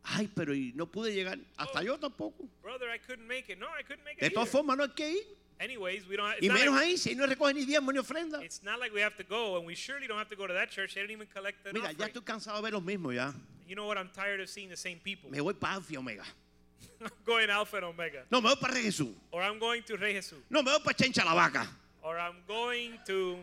Ay, 0.04 0.30
pero 0.34 0.54
y 0.54 0.72
no 0.76 0.86
pude 0.88 1.14
llegar. 1.14 1.38
Hasta 1.58 1.80
Oh. 1.80 1.84
yo 1.84 1.98
tampoco. 1.98 2.48
Brother, 2.62 2.90
I 2.90 2.98
couldn't 3.00 3.28
make 3.28 3.50
it. 3.52 3.60
No, 3.60 3.68
I 3.68 3.84
couldn't 3.84 4.04
make 4.06 4.20
De 4.20 4.28
it. 4.28 4.34
todas 4.34 4.48
either. 4.48 4.52
formas, 4.52 4.78
no 4.78 4.84
hay 4.84 4.94
que 4.96 5.10
ir. 5.10 5.24
Anyways, 5.60 6.08
we 6.08 6.16
don't. 6.16 6.34
Y 6.42 6.48
menos 6.50 6.76
like, 6.76 6.86
ahí, 6.94 6.98
si 6.98 7.16
no 7.16 7.26
recoge 7.26 7.54
ni 7.56 7.66
diezmo 7.66 7.92
ni 7.92 7.98
ofrenda. 8.00 8.42
it's 8.44 8.62
not 8.64 8.80
like 8.80 8.94
we 8.94 9.02
have 9.02 9.16
to 9.18 9.24
go, 9.24 9.58
and 9.58 9.66
we 9.66 9.74
surely 9.76 10.08
don't 10.08 10.18
have 10.20 10.30
to 10.30 10.36
go 10.36 10.46
to 10.48 10.54
that 10.54 10.70
church. 10.70 10.94
They 10.94 11.02
don't 11.02 11.12
even 11.12 11.28
collect 11.28 11.64
the 11.64 11.74
Mira, 11.74 11.92
ya 11.94 12.06
estoy 12.08 12.24
cansado 12.24 12.58
de 12.58 12.62
ver 12.62 12.72
los 12.74 12.84
mismos 12.84 13.16
ya. 13.16 13.34
You 13.68 13.76
know 13.76 13.88
what? 13.88 13.98
I'm 13.98 14.10
tired 14.14 14.40
of 14.40 14.50
seeing 14.50 14.70
the 14.70 14.78
same 14.78 15.00
people. 15.04 15.30
Me 15.32 15.40
voy 15.40 15.54
para 15.54 15.74
Alfa 15.76 15.92
y 15.94 15.98
Omega. 15.98 16.24
I'm 17.02 17.10
going 17.26 17.50
Alpha 17.50 17.78
and 17.78 17.86
Omega, 17.86 18.24
No, 18.32 18.40
me 18.40 18.50
voy 18.50 18.56
para 18.62 18.74
Rey 18.76 18.84
Jesús. 18.84 19.14
or 19.32 19.42
I'm 19.42 19.58
going 19.60 19.82
to 19.84 19.98
Rey 19.98 20.14
Jesús, 20.14 20.40
No, 20.50 20.62
me 20.64 20.72
voy 20.72 20.80
para 20.84 20.94
Chencha 20.96 21.26
la 21.26 21.34
Vaca. 21.34 21.68
or 22.04 22.18
I'm 22.20 22.36
going 22.48 22.98
to 23.08 23.38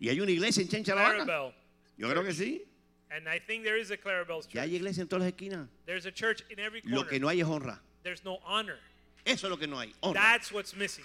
Y 0.00 0.08
hay 0.08 0.20
una 0.20 0.30
iglesia 0.30 0.62
en 0.62 0.68
Chencha 0.68 0.94
la 0.94 1.02
Vaca. 1.02 1.52
Yo 1.98 2.08
creo 2.08 2.22
que 2.24 2.32
sí. 2.32 2.62
And 3.14 3.28
I 3.28 3.38
think 3.38 3.62
there 3.64 3.76
is 3.78 3.90
a 3.90 3.96
Clarabelle's 3.96 4.46
Ya 4.46 4.62
church. 4.62 4.70
hay 4.70 4.76
iglesia 4.76 5.02
en 5.02 5.08
todas 5.08 5.24
las 5.24 5.32
esquinas. 5.32 5.68
There's 5.86 6.06
a 6.06 6.10
church 6.10 6.42
in 6.50 6.58
every 6.58 6.80
Lo 6.84 7.02
que 7.02 7.18
corner. 7.18 7.20
no 7.20 7.28
hay 7.28 7.40
es 7.40 7.46
honra. 7.46 7.78
There's 8.02 8.24
no 8.24 8.38
honor. 8.44 8.78
Eso 9.26 9.46
es 9.46 9.50
lo 9.50 9.56
que 9.58 9.66
no 9.66 9.76
hay. 9.78 9.92
Honra. 10.02 10.14
That's 10.14 10.50
what's 10.50 10.74
missing. 10.74 11.04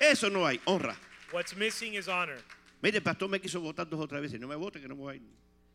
Eso 0.00 0.28
no 0.28 0.44
hay. 0.46 0.58
Honra. 0.66 0.96
What's 1.30 1.56
missing 1.56 1.94
is 1.94 2.08
honor. 2.08 2.36
Mire, 2.82 2.96
el 2.96 3.02
pastor 3.02 3.28
me 3.28 3.38
quiso 3.38 3.60
votar 3.60 3.88
dos 3.88 3.98
o 4.00 4.06
tres 4.06 4.20
veces. 4.20 4.38
No 4.40 4.46
me 4.46 4.56
vote 4.56 4.74
que 4.80 4.86
no 4.88 4.94
me 4.94 5.00
voy 5.02 5.12
a 5.12 5.16
ir. 5.16 5.22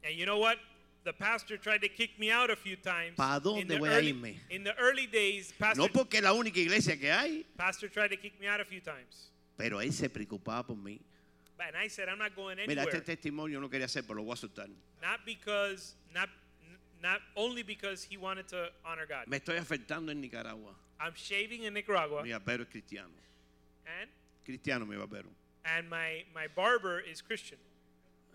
And 0.04 0.16
you 0.16 0.26
know 0.26 0.38
what? 0.38 0.58
The 1.06 1.14
pastor 1.14 1.58
tried 1.58 1.82
to 1.82 1.90
kick 1.90 2.20
me 2.20 2.30
out 2.30 2.50
a 2.52 2.56
few 2.56 2.76
times. 2.76 3.16
¿Pa 3.18 3.38
in, 3.38 3.42
dónde 3.44 3.68
the 3.70 3.78
voy 3.80 3.90
a 3.90 3.94
early, 3.98 4.14
irme? 4.14 4.36
in 4.50 4.64
the 4.64 4.76
early 4.78 5.08
days, 5.08 5.54
pastor, 5.58 5.82
No 5.82 5.88
porque 5.88 6.16
es 6.18 6.24
la 6.24 6.34
única 6.34 6.58
iglesia 6.60 6.98
que 6.98 7.10
hay. 7.12 7.46
pastor 7.58 7.88
tried 7.90 8.10
to 8.10 8.18
kick 8.18 8.40
me 8.40 8.48
out 8.48 8.60
a 8.60 8.66
few 8.66 8.82
times. 8.82 9.32
Pero 9.58 9.80
él 9.82 9.92
se 9.92 10.08
preocupaba 10.10 10.68
por 10.68 10.76
mí. 10.76 11.00
And 11.68 11.76
I 11.78 11.88
said, 11.90 12.08
I'm 12.10 12.18
not 12.18 12.36
going 12.36 12.58
Mira, 12.58 12.82
anywhere. 12.82 12.96
este 12.98 13.06
testimonio 13.18 13.60
no 13.60 13.70
quería 13.70 13.86
hacer, 13.86 14.04
pero 14.08 14.16
lo 14.16 14.24
voy 14.24 14.34
a 14.34 14.38
soltar. 14.38 14.70
Not 15.02 15.26
because, 15.26 15.96
not, 16.14 16.30
not 17.02 17.22
only 17.36 17.64
because 17.64 18.04
he 18.04 18.18
wanted 18.18 18.48
to 18.50 18.70
honor 18.86 19.06
God. 19.06 19.28
Me 19.28 19.38
estoy 19.40 19.58
afectando 19.58 20.10
en 20.12 20.22
Nicaragua. 20.22 20.74
I'm 21.00 21.14
shaving 21.16 21.64
in 21.64 21.74
Nicaragua, 21.74 22.24
Mi 22.24 22.30
barbero 22.32 22.62
es 22.62 22.70
cristiano. 22.70 23.10
and 23.86 24.10
Cristiano, 24.46 24.86
mi 24.86 24.96
barbero. 24.96 25.28
and 25.66 25.90
my, 25.90 26.24
my 26.34 26.48
barber 26.56 27.00
is 27.02 27.22
Christian. 27.22 27.60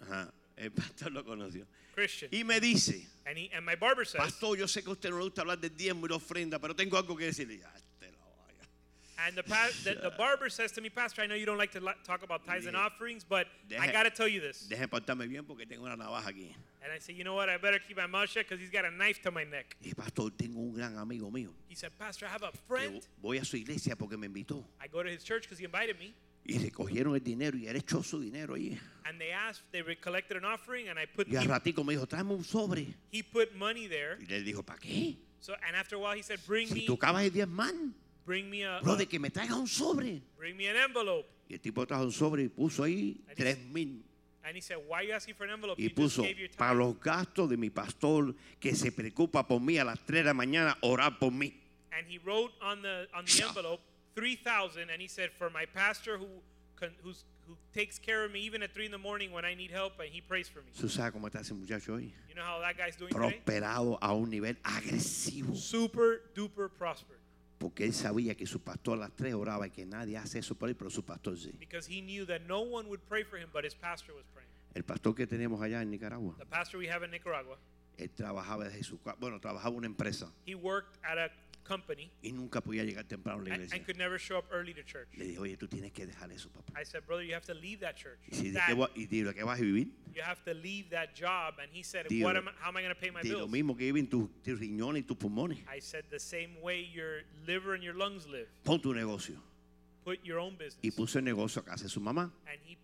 Ajá. 0.02 0.30
El 0.56 0.70
pastor 0.70 1.10
lo 1.10 1.22
conoció. 1.24 1.64
Christian. 1.94 2.28
Y 2.32 2.42
me 2.44 2.60
dice, 2.60 3.06
And 3.26 3.38
he 3.38 3.50
and 3.54 3.64
my 3.64 3.74
barber 3.74 4.04
says, 4.04 4.20
pastor, 4.20 4.56
yo 4.56 4.66
sé 4.66 4.82
que 4.82 4.90
a 4.90 4.92
usted 4.92 5.10
no 5.10 5.16
le 5.16 5.24
gusta 5.24 5.42
hablar 5.42 5.58
del 5.60 5.70
diezmo 5.70 6.04
y 6.06 6.08
la 6.10 6.16
ofrenda, 6.16 6.58
pero 6.60 6.74
tengo 6.74 6.96
algo 6.98 7.16
que 7.16 7.26
decirle. 7.26 7.58
Vaya. 7.58 7.70
And 9.18 9.36
the, 9.36 9.42
the 9.84 9.94
the 10.02 10.10
barber 10.16 10.48
says 10.48 10.72
to 10.72 10.80
me, 10.80 10.88
Pastor, 10.88 11.22
I 11.22 11.26
know 11.26 11.34
you 11.34 11.46
don't 11.46 11.58
like 11.58 11.72
to 11.72 11.80
talk 12.04 12.22
about 12.22 12.44
tithes 12.46 12.66
and 12.66 12.76
offerings, 12.76 13.24
but 13.24 13.46
I 13.78 13.90
got 13.92 14.04
to 14.04 14.10
tell 14.10 14.28
you 14.28 14.40
this. 14.40 14.66
Deje 14.68 14.86
portarme 14.88 15.28
bien 15.28 15.44
porque 15.44 15.66
tengo 15.68 15.84
una 15.84 15.96
navaja 15.96 16.28
aquí. 16.28 16.54
And 16.82 16.92
I 16.92 16.98
say, 16.98 17.14
you 17.14 17.24
know 17.24 17.34
what? 17.34 17.48
I 17.48 17.56
better 17.56 17.78
keep 17.78 17.96
my 17.96 18.06
mouth 18.06 18.28
shut 18.28 18.46
because 18.46 18.60
he's 18.60 18.70
got 18.70 18.84
a 18.84 18.90
knife 18.90 19.22
to 19.22 19.30
my 19.30 19.44
neck. 19.44 19.76
Y 19.82 19.92
pastor, 19.96 20.30
tengo 20.36 20.60
un 20.60 20.74
gran 20.74 20.98
amigo 20.98 21.30
mío. 21.30 21.50
He 21.66 21.74
said, 21.74 21.92
Pastor, 21.98 22.26
I 22.26 22.30
have 22.30 22.42
a 22.42 22.52
friend. 22.68 23.00
voy 23.22 23.38
a 23.38 23.44
su 23.44 23.56
iglesia 23.56 23.96
porque 23.96 24.18
me 24.18 24.26
invitó. 24.28 24.64
I 24.82 24.88
go 24.88 25.02
to 25.02 25.08
his 25.08 25.24
church 25.24 25.42
because 25.44 25.58
he 25.58 25.64
invited 25.64 25.98
me. 25.98 26.14
Y 26.46 26.58
recogieron 26.58 27.14
el 27.14 27.20
dinero 27.20 27.56
y 27.56 27.66
él 27.68 27.76
echó 27.76 28.04
su 28.04 28.20
dinero 28.20 28.54
ahí. 28.54 28.78
And 29.06 29.18
they 29.18 29.30
asked, 29.30 29.62
they 29.72 29.82
collected 29.94 30.36
an 30.36 30.44
offering, 30.44 30.88
and 30.88 30.98
I 30.98 31.06
put 31.06 31.26
Y 31.26 31.36
al 31.36 31.44
he, 31.44 31.48
ratico 31.48 31.84
me 31.84 31.94
dijo, 31.94 32.06
tráeme 32.06 32.32
un 32.32 32.44
sobre. 32.44 32.94
he 33.10 33.22
put 33.22 33.54
money 33.54 33.86
there. 33.86 34.18
Y 34.20 34.26
le 34.26 34.42
dijo, 34.42 34.62
¿para 34.62 34.78
qué? 34.78 35.16
So 35.40 35.54
and 35.66 35.76
after 35.76 35.96
a 35.96 35.98
while, 35.98 36.14
he 36.16 36.22
said, 36.22 36.40
bring 36.46 36.68
Si 36.68 36.86
me, 36.86 36.86
de 36.86 37.30
diezmar, 37.30 37.72
bring 38.26 38.48
me 38.50 38.64
a, 38.64 38.80
bro, 38.80 38.94
a- 38.94 38.96
de 38.96 39.06
que 39.06 39.18
me 39.18 39.30
traigas 39.30 39.56
un 39.56 39.66
sobre. 39.66 40.20
bring 40.38 40.56
me 40.56 40.68
an 40.68 40.76
envelope. 40.76 41.26
Y 41.48 41.54
el 41.54 41.60
tipo 41.60 41.86
trajo 41.86 42.04
un 42.04 42.12
sobre 42.12 42.44
y 42.44 42.48
puso 42.48 42.82
ahí 42.84 43.20
tres 43.36 43.58
mil. 43.58 44.02
And 44.46 44.56
he 44.56 44.60
said, 44.60 44.76
why 44.86 44.98
are 44.98 45.04
you 45.04 45.12
asking 45.14 45.34
for 45.36 45.44
an 45.44 45.52
envelope? 45.54 45.80
Y 45.80 45.88
puso, 45.88 46.22
para 46.58 46.74
los 46.74 46.98
gastos 47.00 47.48
de 47.48 47.56
mi 47.56 47.70
pastor 47.70 48.34
que 48.60 48.74
se 48.74 48.92
preocupa 48.92 49.46
por 49.46 49.58
mí 49.60 49.78
a 49.78 49.84
las 49.84 49.98
3 50.04 50.20
de 50.22 50.24
la 50.24 50.34
mañana, 50.34 50.76
orar 50.82 51.18
por 51.18 51.30
mí. 51.32 51.54
And 51.92 52.06
he 52.06 52.18
wrote 52.18 52.52
on 52.60 52.82
the 52.82 53.06
on 53.14 53.24
the 53.24 53.42
envelope 53.42 53.80
three 54.14 54.36
thousand, 54.36 54.90
and 54.90 55.00
he 55.00 55.08
said, 55.08 55.30
for 55.38 55.48
my 55.48 55.64
pastor 55.64 56.18
who 56.18 56.26
who's, 57.02 57.24
who 57.46 57.56
takes 57.72 57.98
care 57.98 58.24
of 58.24 58.32
me 58.32 58.40
even 58.40 58.62
at 58.62 58.74
3 58.74 58.86
in 58.86 58.90
the 58.90 58.98
morning 58.98 59.32
when 59.32 59.44
I 59.46 59.54
need 59.54 59.70
help 59.70 59.98
and 60.00 60.10
he 60.10 60.20
prays 60.20 60.48
for 60.48 60.60
me. 60.60 60.72
¿Tú 60.78 60.88
sabes 60.90 61.12
cómo 61.12 61.28
está 61.28 61.40
ese 61.40 61.54
muchacho 61.54 61.94
hoy? 61.94 62.12
You 62.28 62.34
know 62.34 62.42
how 62.44 62.60
that 62.60 62.76
guy's 62.76 62.96
doing 62.96 63.12
today? 63.14 63.40
Prosperado 63.46 63.98
a 64.02 64.12
un 64.12 64.28
nivel 64.28 64.56
agresivo. 64.62 65.56
Super 65.56 66.20
duper 66.34 66.68
prospered. 66.68 67.18
Porque 67.58 67.84
él 67.84 67.94
sabía 67.94 68.34
que 68.34 68.46
su 68.46 68.60
pastor 68.60 68.98
a 68.98 69.02
las 69.02 69.16
tres 69.16 69.34
oraba 69.34 69.66
y 69.66 69.70
que 69.70 69.86
nadie 69.86 70.16
hace 70.16 70.40
eso 70.40 70.54
por 70.54 70.68
él, 70.68 70.76
pero 70.76 70.90
su 70.90 71.04
pastor 71.04 71.38
sí. 71.38 71.52
Because 71.58 71.88
he 71.88 72.00
knew 72.00 72.26
that 72.26 72.40
no 72.42 72.60
one 72.60 72.88
would 72.88 73.00
pray 73.08 73.24
for 73.24 73.38
him, 73.38 73.48
but 73.52 73.64
his 73.64 73.74
pastor 73.74 74.14
was 74.14 74.24
praying. 74.34 74.50
El 74.74 74.84
pastor 74.84 75.14
que 75.14 75.26
tenemos 75.26 75.62
allá 75.62 75.82
en 75.82 75.90
Nicaragua, 75.90 76.34
The 76.38 76.46
pastor 76.46 76.78
we 76.80 76.90
have 76.90 77.04
in 77.04 77.12
Nicaragua, 77.12 77.58
él 77.96 78.10
trabajaba 78.10 78.64
desde 78.64 78.82
su 78.82 78.98
bueno, 79.20 79.40
trabajaba 79.40 79.70
en 79.70 79.78
una 79.78 79.86
empresa 79.86 80.32
he 80.46 80.54
worked 80.54 80.98
at 81.04 81.16
a 81.16 81.30
company 81.64 82.10
y 82.22 82.32
nunca 82.32 82.60
podía 82.60 82.84
llegar 82.84 83.04
temprano 83.04 83.40
a 83.40 83.42
la 83.42 83.54
and, 83.54 83.62
iglesia. 83.62 83.76
and 83.76 83.86
could 83.86 83.96
never 83.98 84.18
show 84.18 84.36
up 84.38 84.44
early 84.52 84.74
to 84.74 84.82
church. 84.82 85.08
Le 85.16 85.24
dije, 85.24 85.38
oye, 85.38 85.56
tú 85.56 85.66
tienes 85.68 85.92
que 85.92 86.06
dejar 86.06 86.30
eso, 86.30 86.48
papá. 86.50 86.78
I 86.80 86.84
said, 86.84 87.04
brother, 87.06 87.24
you 87.24 87.34
have 87.34 87.46
to 87.46 87.54
leave 87.54 87.80
that 87.80 87.96
church. 87.96 88.18
Y, 88.30 88.36
si, 88.36 88.42
¿de 88.50 88.52
Dad, 88.52 88.66
qué, 88.68 88.74
va- 88.74 88.90
y 88.94 89.06
digo, 89.06 89.28
¿de 89.30 89.34
qué 89.34 89.44
vas 89.44 89.58
a 89.58 89.62
vivir? 89.62 89.88
you 90.14 90.22
have 90.22 90.42
to 90.44 90.54
leave 90.54 90.90
that 90.90 91.14
job. 91.14 91.54
And 91.60 91.68
he 91.72 91.82
said, 91.82 92.06
Digo, 92.08 92.24
what 92.24 92.36
am 92.36 92.48
how 92.60 92.68
am 92.68 92.76
I 92.76 92.82
going 92.82 92.94
to 92.94 93.00
pay 93.00 93.10
my 93.10 93.22
De 93.22 93.32
lo 93.32 93.46
bills? 93.46 93.50
mismo 93.50 93.76
que 93.76 93.92
viven 93.92 94.08
tus, 94.08 94.28
tus 94.44 94.60
riñones 94.60 95.02
y 95.02 95.06
tus 95.06 95.16
pulmones. 95.16 95.58
I 95.68 95.80
said, 95.80 96.04
the 96.10 96.20
same 96.20 96.60
way 96.62 96.88
your 96.94 97.22
liver 97.46 97.74
and 97.74 97.82
your 97.82 97.94
lungs 97.94 98.26
live. 98.28 98.46
Pon 98.64 98.80
tu 98.80 98.92
negocio. 98.94 99.36
Put 100.04 100.22
your 100.22 100.38
own 100.38 100.56
business. 100.56 100.78
Y 100.82 100.90
puso 100.90 101.18
el 101.18 101.24
negocio 101.24 101.62
a 101.62 101.64
casa 101.64 101.84
de 101.84 101.88
su 101.90 101.98
mamá. 102.00 102.30
and 102.46 102.58
he, 102.66 102.76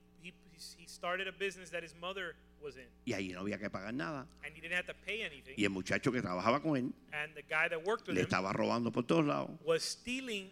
he, 0.78 0.86
started 0.86 1.26
a 1.28 1.32
business 1.32 1.70
that 1.70 1.82
his 1.82 1.94
mother 2.00 2.34
was 2.62 2.76
in. 2.76 2.86
Y 3.06 3.12
ahí 3.14 3.32
no 3.32 3.40
había 3.40 3.58
que 3.58 3.70
pagar 3.70 3.92
nada. 3.94 4.26
And 4.44 4.54
he 4.54 4.60
didn't 4.60 4.76
have 4.76 4.86
to 4.86 4.94
pay 5.06 5.22
anything. 5.22 5.54
Y 5.56 5.64
el 5.64 5.70
muchacho 5.70 6.12
que 6.12 6.20
trabajaba 6.20 6.60
con 6.62 6.76
él 6.76 6.92
And 7.12 7.34
the 7.34 7.42
guy 7.42 7.68
that 7.68 7.82
worked 7.84 8.06
with 8.06 8.14
le 8.16 8.20
him 8.22 8.26
estaba 8.28 8.52
robando 8.52 8.92
por 8.92 9.02
todos 9.04 9.24
lados. 9.24 9.50
was 9.64 9.82
stealing, 9.82 10.50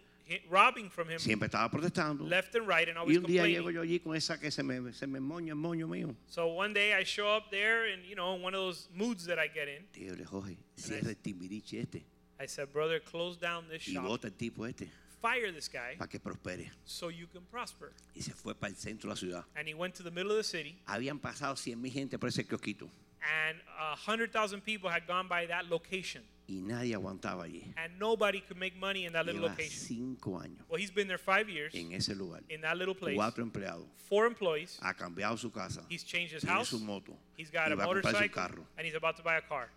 robbing 0.49 0.89
from 0.89 1.09
him 1.09 1.19
Siempre 1.19 1.47
estaba 1.47 1.69
protestando. 1.71 2.27
left 2.27 2.55
and 2.55 2.67
right 2.67 2.87
and 2.87 2.97
Y 2.97 3.01
always 3.01 3.17
un 3.17 3.23
día 3.25 3.43
llego 3.47 3.65
complaining. 3.65 3.73
yo 3.75 3.81
allí 3.81 3.99
con 4.03 4.15
esa 4.15 4.39
que 4.39 4.51
se 4.51 4.63
me, 4.63 4.91
se 4.93 5.07
me 5.07 5.19
moña 5.19 5.49
el 5.49 5.55
moño 5.57 5.87
mío. 5.87 6.15
So 6.27 6.47
one 6.47 6.73
day 6.73 6.93
I 6.93 7.03
show 7.03 7.27
up 7.35 7.49
there 7.51 7.91
and, 7.93 8.03
you 8.05 8.15
know, 8.15 8.33
one 8.35 8.53
of 8.53 8.59
those 8.61 8.87
moods 8.93 9.25
that 9.25 9.37
I 9.39 9.47
get 9.47 9.67
in, 9.67 9.85
Tío, 9.93 10.15
le 10.17 10.25
Jorge, 10.25 10.57
cierra 10.75 11.09
el 11.09 11.15
timbiriche 11.15 11.81
este 11.81 12.03
I 12.41 12.45
said, 12.47 12.71
brother, 12.71 12.99
close 13.01 13.37
down 13.37 13.67
this 13.69 13.85
y 13.87 13.93
shop. 13.93 14.03
bota 14.07 14.27
el 14.27 14.33
tipo 14.33 14.65
este 14.65 14.87
Fire 15.21 15.51
this 15.53 15.67
guy 15.69 15.95
para 15.97 16.07
que 16.09 16.19
prospere. 16.19 16.71
so 16.85 17.09
you 17.09 17.27
can 17.27 17.43
prosper. 17.45 17.91
Y 18.15 18.21
se 18.21 18.31
fue 18.33 18.53
para 18.55 18.71
el 18.71 18.77
centro 18.77 19.09
de 19.09 19.15
la 19.15 19.19
ciudad. 19.19 19.45
And 19.55 19.67
he 19.67 19.73
went 19.73 19.95
to 19.95 20.03
the 20.03 20.11
middle 20.11 20.31
of 20.31 20.37
the 20.37 20.43
city 20.43 20.79
Habían 20.87 21.19
pasado 21.19 21.55
100 21.55 21.77
mil 21.81 21.91
gente 21.91 22.17
por 22.17 22.29
ese 22.29 22.45
kiosquito 22.47 22.89
and 23.21 23.59
a 23.77 23.95
100,000 23.97 24.61
people 24.63 24.89
had 24.89 25.05
gone 25.05 25.27
by 25.27 25.45
that 25.45 25.65
location. 25.69 26.23
y 26.47 26.61
nadie 26.61 26.95
aguantaba 26.95 27.43
allí. 27.43 27.73
And 27.75 27.99
nobody 27.99 28.39
could 28.41 28.57
make 28.57 28.75
money 28.77 29.05
in 29.05 29.11
that 29.13 29.25
little 29.25 29.41
Lleva 29.41 29.49
location. 29.51 29.87
cinco 29.87 30.39
años 30.39 30.63
Well, 30.69 30.79
he's 30.81 30.89
been 30.89 31.07
there 31.07 31.17
five 31.19 31.49
years 31.49 31.75
en 31.75 31.91
ese 31.91 32.15
lugar. 32.15 32.41
in 32.49 32.61
that 32.61 32.75
little 32.77 32.95
place. 32.95 33.15
Cuatro 33.15 33.43
empleados. 33.43 33.85
Four 34.07 34.25
employees. 34.25 34.79
Ha 34.81 34.93
cambiado 34.95 35.37
su 35.37 35.51
casa. 35.51 35.83
He's 35.89 36.03
changed 36.05 36.33
his 36.33 36.41
Tiene 36.43 36.55
house. 36.55 36.69
su 36.69 36.79
moto. 36.79 37.15
He's 37.37 37.51
got 37.51 37.67
y 37.67 37.73
a 37.73 37.75
va 37.75 37.83
a 37.83 37.87
comprar 37.87 38.03
su 38.03 38.07
motorcycle 38.13 38.33
carro. 38.33 38.65
and 38.77 38.85
he's 38.87 38.95
about 38.95 39.15
to 39.17 39.21
buy 39.23 39.35
a 39.35 39.41
car. 39.47 39.69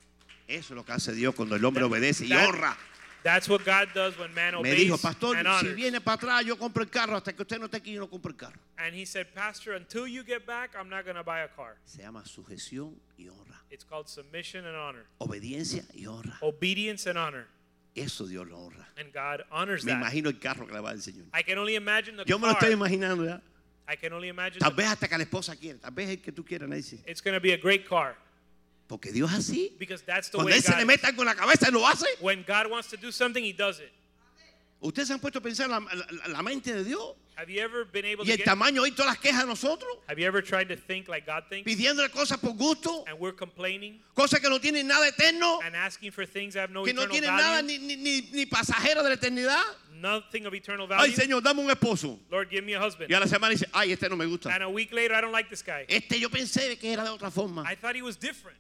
Eso 0.49 0.73
es 0.73 0.77
lo 0.77 0.85
que 0.85 0.93
hace 0.93 1.13
Dios 1.13 1.35
cuando 1.35 1.57
el 1.57 1.65
hombre 1.65 1.83
obedece 1.85 2.25
y 2.25 2.29
that- 2.31 2.47
honra. 2.49 2.77
That's 3.23 3.49
what 3.49 3.65
God 3.65 3.89
does 3.95 4.19
when 4.19 4.35
man 4.35 4.55
Me 4.55 4.59
obeys 4.73 4.89
dijo, 4.91 5.01
pastor, 5.01 5.37
and 5.37 5.47
si 5.47 5.53
honors. 5.67 5.77
viene 5.77 6.01
para 6.01 6.17
atrás, 6.19 6.45
yo 6.45 6.57
compro 6.57 6.83
el 6.83 6.91
carro. 6.91 7.17
Hasta 7.17 7.33
que 7.33 7.43
usted 7.43 7.59
no 7.61 7.67
esté 7.67 7.77
aquí, 7.79 7.93
yo 7.93 8.01
no 8.01 8.09
compro 8.09 8.31
el 8.31 8.37
carro. 8.37 8.59
And 8.79 8.95
he 8.95 9.05
said, 9.05 9.33
Pastor, 9.35 9.75
until 9.75 10.07
you 10.09 10.25
get 10.25 10.45
back, 10.45 10.71
I'm 10.79 10.89
not 10.89 11.05
going 11.05 11.17
to 11.17 11.23
buy 11.23 11.41
a 11.41 11.49
car. 11.49 11.77
Se 11.85 12.03
llama 12.03 12.25
sujeción 12.25 12.95
y 13.17 13.29
honra. 13.29 13.61
It's 13.71 13.85
called 13.85 14.09
submission 14.09 14.67
and 14.67 14.77
honor, 14.77 15.07
Obediencia 15.21 15.85
y 15.95 16.05
honra. 16.07 16.37
obedience 16.43 17.07
and 17.07 17.17
honor. 17.17 17.47
Eso 17.95 18.27
Dios 18.27 18.47
lo 18.49 18.57
honra. 18.59 18.87
And 18.99 19.13
God 19.13 19.43
honors 19.53 19.85
Me 19.85 19.93
that. 19.93 20.01
imagino 20.03 20.29
el 20.29 20.39
carro 20.41 20.67
que 20.67 20.73
le 20.75 20.81
va 20.81 20.91
a 20.91 20.95
dar 20.95 20.97
el 20.97 21.03
Señor. 21.03 21.27
I 21.33 21.43
can 21.43 21.59
only 21.59 21.77
imagine 21.77 22.17
the 22.17 22.25
Yo 22.25 22.39
me 22.39 22.49
lo 22.49 22.55
car. 22.55 22.63
estoy 22.65 22.73
imaginando 22.75 23.25
ya. 23.25 23.41
I 23.87 23.97
can 23.97 24.13
only 24.13 24.29
imagine 24.29 24.61
Tal 24.61 24.71
the- 24.71 24.77
vez 24.83 24.87
hasta 24.91 25.07
que 25.09 25.17
la 25.19 25.25
esposa 25.25 25.55
quiera. 25.57 25.79
Tal 25.79 25.93
vez 25.93 26.09
el 26.11 26.17
que 26.23 26.33
tú 26.33 26.45
quieras, 26.45 26.69
Nancy. 26.69 27.01
it's 27.07 27.21
going 27.21 27.35
to 27.35 27.41
be 27.41 27.53
a 27.53 27.57
great 27.59 27.87
car 27.89 28.17
Porque 28.89 29.11
Dios 29.13 29.31
así. 29.33 29.75
because 29.79 30.03
that's 30.03 30.29
the 30.29 30.37
Cuando 30.37 30.51
way 30.51 30.59
Él 30.59 30.63
se 30.63 30.77
le 30.77 30.85
meta 30.85 31.09
en 31.09 31.17
la 31.25 31.35
cabeza, 31.35 31.71
lo 31.71 31.87
hace. 31.87 32.07
When 32.21 32.45
God 32.47 32.71
wants 32.71 32.89
to 32.91 32.97
do 32.97 33.11
something, 33.11 33.43
he 33.43 33.53
does 33.53 33.81
it. 33.81 33.91
Ustedes 34.83 35.11
han 35.11 35.21
puesto 35.21 35.39
a 35.39 35.41
pensar 35.43 35.69
la, 35.69 35.79
la- 35.79 36.29
la 36.29 36.43
mente 36.43 36.73
de 36.75 36.83
Dios. 36.85 37.15
Have 37.37 37.49
you 37.49 37.61
ever 37.63 37.85
been 37.87 38.05
able 38.05 38.25
Y 38.25 38.27
to 38.27 38.33
el 38.33 38.39
get 38.39 38.47
tamaño, 38.47 38.83
oír 38.83 38.95
todas 38.95 39.07
las 39.15 39.19
quejas 39.19 39.43
de 39.43 39.47
nosotros. 39.47 39.89
Have 40.09 40.19
you 40.21 40.27
ever 40.27 40.43
tried 40.43 40.69
to 40.69 40.77
think 40.77 41.09
like 41.09 41.25
God 41.25 41.45
thinks 41.49 41.65
Pidiéndole 41.71 42.11
cosas 42.11 42.39
por 42.39 42.53
gusto. 42.53 43.05
and 43.07 43.19
we're 43.19 43.33
complaining 43.35 44.01
Cosas 44.15 44.41
que 44.41 44.51
no 44.51 44.59
tienen 44.59 44.87
nada 44.89 45.07
eterno. 45.09 45.61
and 45.65 45.75
asking 45.75 46.11
for 46.11 46.27
things 46.27 46.53
that 46.55 46.61
have 46.63 46.71
no 46.73 46.85
Que 46.85 46.93
no 46.93 47.07
tienen 47.07 47.31
nada 47.31 47.63
value? 47.63 47.79
ni, 47.79 47.79
ni, 47.79 47.97
ni, 47.97 48.29
ni 48.33 48.45
pasajero 48.47 49.03
de 49.03 49.09
la 49.09 49.15
eternidad. 49.17 49.63
Nothing 49.95 50.45
of 50.47 50.53
eternal 50.53 50.87
Ay, 50.91 51.11
value. 51.11 51.15
Señor, 51.17 51.43
dame 51.43 51.63
un 51.63 51.71
esposo. 51.71 52.19
Lord, 52.29 52.51
give 52.51 52.65
me 52.65 52.75
a 52.75 52.81
husband. 52.85 53.09
Y 53.09 53.15
a 53.15 53.21
la 53.21 53.27
semana 53.27 53.51
dice, 53.53 53.67
ay, 53.73 53.93
este 53.93 54.09
no 54.11 54.17
me 54.17 54.27
gusta. 54.27 54.51
And 54.53 54.65
a 54.65 54.69
week 54.69 54.93
later, 54.93 55.15
I 55.15 55.21
don't 55.23 55.33
like 55.33 55.49
this 55.49 55.63
guy. 55.63 55.87
Este 55.89 56.19
yo 56.21 56.29
pensé 56.29 56.77
que 56.79 56.93
era 56.93 57.05
de 57.05 57.11
otra 57.11 57.31
forma. 57.31 57.63
I 57.67 57.77
thought 57.77 57.95
he 57.97 58.03
was 58.03 58.17
different. 58.17 58.59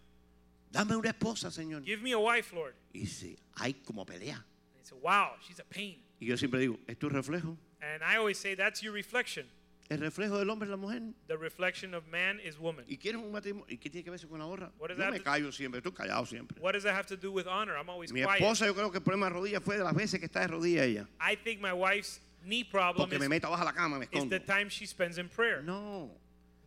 Dame 0.72 0.96
una 0.96 1.10
esposa, 1.10 1.50
Señor. 1.50 1.84
Give 1.84 2.02
me 2.02 2.12
a 2.12 2.18
wife, 2.18 2.54
Lord. 2.54 2.74
Y 2.94 3.00
dice, 3.00 3.36
hay 3.56 3.74
como 3.84 4.04
pelea. 4.06 4.36
And 4.76 4.84
said, 4.86 4.98
Wow, 5.02 5.32
she's 5.46 5.58
a 5.60 5.64
pain. 5.64 5.96
Y 6.20 6.26
yo 6.26 6.36
siempre 6.36 6.60
digo, 6.60 6.78
es 6.86 6.98
tu 6.98 7.08
reflejo. 7.08 7.56
And 7.82 8.02
I 8.02 8.16
always 8.16 8.38
say 8.38 8.54
that's 8.54 8.80
your 8.82 8.92
reflection. 8.94 9.46
El 9.90 9.98
reflejo 9.98 10.38
del 10.38 10.48
hombre 10.48 10.66
es 10.66 10.70
la 10.70 10.76
mujer. 10.78 11.02
The 11.28 11.36
reflection 11.36 11.92
of 11.92 12.06
man 12.10 12.40
is 12.40 12.58
woman. 12.58 12.84
¿Y 12.88 12.96
quieres 12.96 13.20
un 13.20 13.30
matrimonio? 13.30 13.66
¿Y 13.68 13.76
qué 13.76 13.90
tiene 13.90 14.04
que 14.04 14.10
ver 14.10 14.18
eso 14.18 14.28
con 14.28 14.38
la 14.38 14.46
honra? 14.46 14.72
Yo 14.80 15.10
me 15.10 15.20
callo 15.20 15.52
siempre, 15.52 15.80
estoy 15.80 15.92
callado 15.92 16.24
siempre. 16.24 16.58
What 16.62 16.72
does 16.72 16.84
that 16.84 16.94
have 16.94 17.06
to 17.08 17.16
do 17.16 17.30
with 17.30 17.46
honor? 17.46 17.76
I'm 17.76 17.90
always 17.90 18.10
Mi 18.10 18.22
quiet. 18.22 18.40
esposa, 18.40 18.64
yo 18.64 18.74
creo 18.74 18.90
que 18.90 18.98
el 18.98 19.04
problema 19.04 19.26
de 19.26 19.34
rodillas 19.34 19.62
fue 19.62 19.76
de 19.76 19.84
las 19.84 19.94
veces 19.94 20.18
que 20.20 20.26
está 20.26 20.40
de 20.40 20.46
rodillas 20.46 20.86
ella. 20.86 21.08
I 21.20 21.36
think 21.36 21.60
my 21.60 21.72
wife's 21.74 22.20
knee 22.44 22.64
problem 22.64 23.02
Porque 23.06 23.18
me 23.18 23.26
is, 23.26 23.28
meto 23.28 23.48
abajo 23.48 23.64
de 23.64 23.66
la 23.66 23.72
cama, 23.74 23.98
me 23.98 24.04
is 24.06 24.10
escondo. 24.12 24.30
the 24.30 24.40
time 24.40 24.70
she 24.70 24.86
spends 24.86 25.18
in 25.18 25.28
prayer. 25.28 25.62
No. 25.62 26.10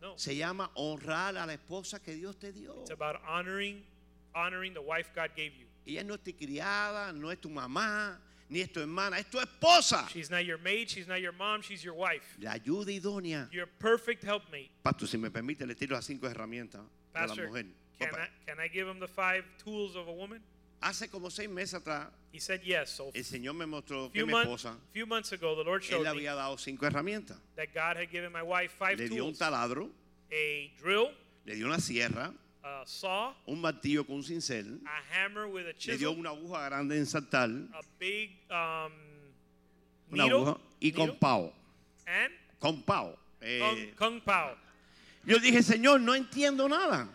No. 0.00 0.16
Se 0.16 0.36
llama 0.36 0.70
honrar 0.76 1.36
a 1.36 1.46
la 1.46 1.54
esposa 1.54 1.98
que 2.00 2.14
Dios 2.14 2.36
te 2.38 2.52
dio. 2.52 2.74
It's 2.82 2.90
about 2.90 3.16
honoring 3.26 3.82
honoring 4.36 4.74
the 4.74 4.82
wife 4.82 5.10
God 5.14 5.30
gave 5.34 5.52
you. 5.56 5.66
Ella 5.86 6.04
no 6.04 6.14
es 6.14 6.20
tu 6.22 6.32
criada, 6.32 7.12
no 7.14 7.30
es 7.30 7.38
tu 7.40 7.48
mamá, 7.48 8.18
ni 8.50 8.60
es 8.60 8.70
tu 8.72 8.80
hermana, 8.80 9.18
es 9.18 9.26
tu 9.30 9.38
esposa. 9.38 10.06
She's 10.12 10.30
not 10.30 10.44
your 10.44 10.58
maid, 10.58 10.88
she's 10.90 11.08
not 11.08 11.20
your 11.20 11.32
mom, 11.32 11.62
she's 11.62 11.82
your 11.82 11.94
wife. 11.94 12.36
La 12.40 12.52
ayuda 12.54 12.90
idónea. 13.00 13.48
Your 13.52 13.66
perfect 13.66 14.22
helpmate. 14.24 14.70
Pastor, 14.82 15.06
si 15.06 15.16
me 15.16 15.30
permite, 15.30 15.66
le 15.66 15.74
tiro 15.74 15.94
las 15.96 16.04
cinco 16.06 16.28
herramientas 16.28 16.82
de 17.14 17.20
la 17.20 17.26
Pastor, 17.26 17.46
mujer. 17.48 17.66
can 17.98 18.08
I, 18.14 18.28
can 18.46 18.60
I 18.60 18.68
give 18.68 18.86
him 18.86 19.00
the 19.00 19.08
five 19.08 19.44
tools 19.64 19.96
of 19.96 20.08
a 20.08 20.12
woman? 20.12 20.40
Hace 20.82 21.08
como 21.08 21.30
seis 21.30 21.48
meses 21.48 21.80
atrás, 21.80 22.08
He 22.32 22.38
said 22.38 22.60
yes. 22.62 22.90
So 22.90 23.10
el 23.14 23.24
Señor 23.24 23.54
me 23.54 23.64
mostró 23.64 24.12
que 24.12 24.20
few, 24.20 24.26
mi 24.26 24.32
month- 24.32 24.46
esposa, 24.48 24.76
few 24.92 25.06
months 25.06 25.32
ago, 25.32 25.54
the 25.56 25.64
Lord 25.64 25.82
Él 25.82 25.88
showed 25.88 26.02
le 26.04 26.12
me 26.14 26.20
había 26.20 26.34
dado 26.34 26.58
cinco 26.58 26.84
herramientas. 26.86 27.38
that 27.56 27.72
God 27.72 27.96
had 27.96 28.10
given 28.10 28.30
my 28.30 28.42
wife 28.42 28.72
five 28.72 28.98
Le 28.98 29.08
dio 29.08 29.24
un 29.24 29.32
tools: 29.32 29.38
taladro, 29.38 29.88
a 30.30 30.70
drill, 30.78 31.12
le 31.46 31.54
dio 31.54 31.66
una 31.66 31.80
sierra, 31.80 32.30
a 32.66 32.84
saw, 32.84 33.32
un 33.46 33.60
martillo 33.60 34.04
con 34.04 34.16
un 34.16 34.22
cincel, 34.22 34.80
a 34.84 35.00
hammer 35.24 35.46
with 35.46 35.66
a 35.66 35.72
le 35.72 35.96
dio 35.96 36.10
chisel, 36.10 36.18
una 36.18 36.30
aguja 36.30 36.64
grande 36.68 36.96
en 36.98 37.06
saltar, 37.06 37.48
a 37.72 37.80
big 37.98 38.30
um, 38.50 38.92
una 40.10 40.24
needle, 40.24 40.32
aguja 40.42 40.60
y 40.80 40.92
con 40.92 41.16
pao. 41.18 41.52
and 42.06 42.32
Con 42.58 42.82
pao. 42.82 43.16
Eh, 43.40 43.60
kung, 43.60 43.94
kung 43.96 44.20
pao. 44.20 44.56
yo 45.24 45.38
dije, 45.38 45.62
Señor, 45.62 46.00
no 46.00 46.14
entiendo 46.14 46.68
nada. 46.68 47.08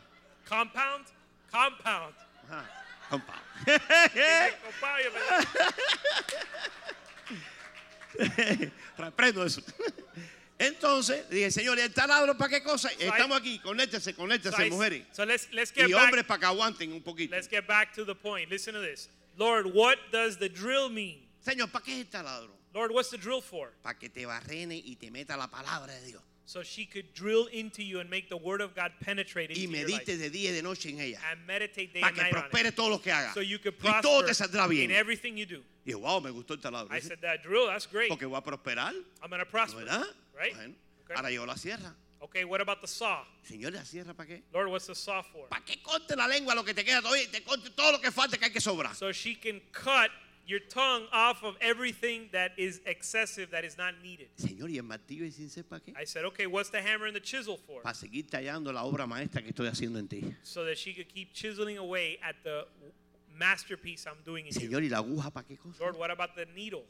Compound, 0.47 1.05
compound. 1.51 2.15
Ajá, 2.49 2.65
better- 3.65 4.57
Reprendo 8.97 9.45
eso. 9.45 9.61
Entonces, 10.61 11.27
dije, 11.29 11.51
Señor, 11.51 11.77
¿y 11.77 11.81
el 11.81 11.93
taladro 11.93 12.37
para 12.37 12.49
qué 12.49 12.63
cosa? 12.63 12.89
Estamos 12.99 13.37
aquí, 13.39 13.59
conéctese, 13.59 14.11
So, 14.11 14.17
conéctese, 14.17 14.67
I- 14.67 14.69
mujeres. 14.69 15.05
so 15.11 15.25
let's 15.25 15.47
let's 15.51 15.71
get 15.73 15.87
Y 15.89 15.93
back. 15.93 16.03
hombres 16.05 16.23
para 16.25 16.39
que 16.39 16.45
aguanten 16.45 16.91
un 16.93 17.01
poquito. 17.01 17.31
Let's 17.35 17.47
get 17.49 17.65
back 17.67 17.93
to 17.95 18.05
the 18.05 18.15
point. 18.15 18.49
Listen 18.49 18.73
to 18.73 18.81
this. 18.81 19.09
Lord, 19.37 19.65
what 19.73 19.97
does 20.11 20.37
the 20.37 20.49
drill 20.49 20.89
mean? 20.89 21.27
Señor, 21.45 21.71
¿para 21.71 21.83
qué 21.83 21.93
es 21.93 22.05
el 22.05 22.09
taladro? 22.09 22.51
Lord, 22.73 22.91
what's 22.91 23.09
the 23.09 23.17
drill 23.17 23.41
for? 23.41 23.71
Para 23.83 23.97
que 23.97 24.09
te 24.09 24.25
barrene 24.25 24.75
y 24.85 24.95
te 24.95 25.09
meta 25.09 25.35
la 25.35 25.47
palabra 25.47 25.87
de 25.99 26.05
Dios. 26.07 26.21
So 26.45 26.63
she 26.63 26.85
could 26.85 27.13
drill 27.13 27.47
into 27.47 27.81
you 27.81 27.99
and 28.01 28.09
make 28.09 28.27
the 28.27 28.35
word 28.35 28.59
of 28.61 28.75
God 28.75 28.91
penetrate 28.99 29.51
into 29.51 29.61
Y 29.61 29.67
your 29.67 29.87
life. 29.89 30.05
medite 30.05 30.17
de 30.17 30.29
día 30.29 30.49
y 30.49 30.53
de 30.55 30.61
noche 30.61 30.89
en 30.89 30.99
ella. 30.99 31.19
And 31.31 31.45
meditate 31.47 31.93
day 31.93 32.01
Para 32.01 32.09
and 32.13 32.17
night 32.23 32.33
on 32.35 32.41
prospere 32.49 32.67
it. 32.69 32.75
todo 32.75 32.89
lo 32.89 32.99
que 32.99 33.11
haga. 33.11 33.33
So 33.33 33.39
you 33.41 33.57
could 33.57 33.75
Y 33.81 34.01
todo 34.01 34.21
prosper 34.21 34.25
te 34.27 34.33
saldrá 34.33 34.65
in 34.65 34.69
bien. 34.69 34.91
everything 34.91 35.37
you 35.37 35.45
do. 35.45 35.63
Y 35.85 35.93
wow, 35.93 36.19
me 36.19 36.29
gustó 36.29 36.53
el 36.53 36.59
taladro. 36.59 36.91
I 36.91 36.99
said, 36.99 37.19
that 37.21 37.41
drill, 37.41 37.67
that's 37.67 37.85
great. 37.87 38.09
Porque 38.09 38.25
voy 38.27 38.37
a 38.37 38.41
prosperar, 38.41 38.93
I'm 39.23 39.29
going 39.29 39.39
to 39.39 39.45
prosper. 39.45 39.85
¿verdad? 39.85 40.05
Right? 40.33 40.55
Bueno, 40.55 40.75
Okay. 41.03 41.15
ahora 41.15 41.29
llegó 41.29 41.45
la 41.45 41.57
sierra. 41.57 41.95
Okay, 42.19 42.43
what 42.45 42.61
about 42.61 42.79
the 42.81 42.87
saw? 42.87 43.25
Señor, 43.43 43.73
¿la 43.73 43.83
sierra 43.83 44.13
para 44.13 44.27
qué? 44.27 44.43
Lord, 44.53 44.69
what's 44.69 44.85
the 44.85 44.93
saw 44.95 45.23
for? 45.23 45.49
Para 45.49 45.65
que 45.65 45.81
corte 45.81 46.15
la 46.15 46.27
lengua 46.27 46.53
lo 46.53 46.63
que 46.63 46.73
te 46.73 46.83
queda 46.85 47.01
todavía 47.01 47.29
te 47.31 47.43
corte 47.43 47.71
todo 47.71 47.91
lo 47.93 47.99
que 47.99 48.11
falta 48.11 48.37
que 48.37 48.45
hay 48.45 48.51
que 48.51 48.61
sobrar. 48.61 48.95
So 48.95 49.11
she 49.11 49.35
can 49.35 49.59
cut 49.71 50.11
your 50.45 50.59
tongue 50.69 51.07
off 51.11 51.43
of 51.43 51.55
everything 51.59 52.29
that 52.31 52.51
is 52.57 52.79
excessive, 52.85 53.49
that 53.49 53.63
is 53.65 53.75
not 53.77 53.95
needed. 54.03 54.27
Señor, 54.37 54.69
¿y 54.69 54.77
el 54.77 54.83
martillo 54.83 55.25
y 55.25 55.31
cincel 55.31 55.63
para 55.65 55.81
qué? 55.81 55.93
I 55.99 56.05
said, 56.05 56.23
okay, 56.25 56.45
what's 56.45 56.69
the 56.69 56.79
hammer 56.81 57.07
and 57.07 57.15
the 57.15 57.21
chisel 57.21 57.57
for? 57.57 57.81
Para 57.81 57.95
seguir 57.95 58.29
tallando 58.29 58.71
la 58.71 58.83
obra 58.83 59.07
maestra 59.07 59.41
que 59.41 59.49
estoy 59.49 59.67
haciendo 59.67 59.97
en 59.97 60.07
ti. 60.07 60.21
So 60.43 60.63
that 60.65 60.77
she 60.77 60.93
could 60.93 61.09
keep 61.09 61.33
chiseling 61.33 61.79
away 61.79 62.19
at 62.21 62.35
the 62.43 62.67
masterpiece 63.35 64.05
I'm 64.07 64.21
doing 64.23 64.45
in 64.45 64.53
you. 64.53 64.59
Señor, 64.59 64.83
¿y 64.83 64.89
la 64.89 64.97
aguja 64.99 65.31
para 65.31 65.47
qué 65.47 65.57
cosa? 65.57 65.79
Lord, 65.83 65.97
what 65.97 66.11
about 66.11 66.35
the 66.35 66.45
needle? 66.45 66.85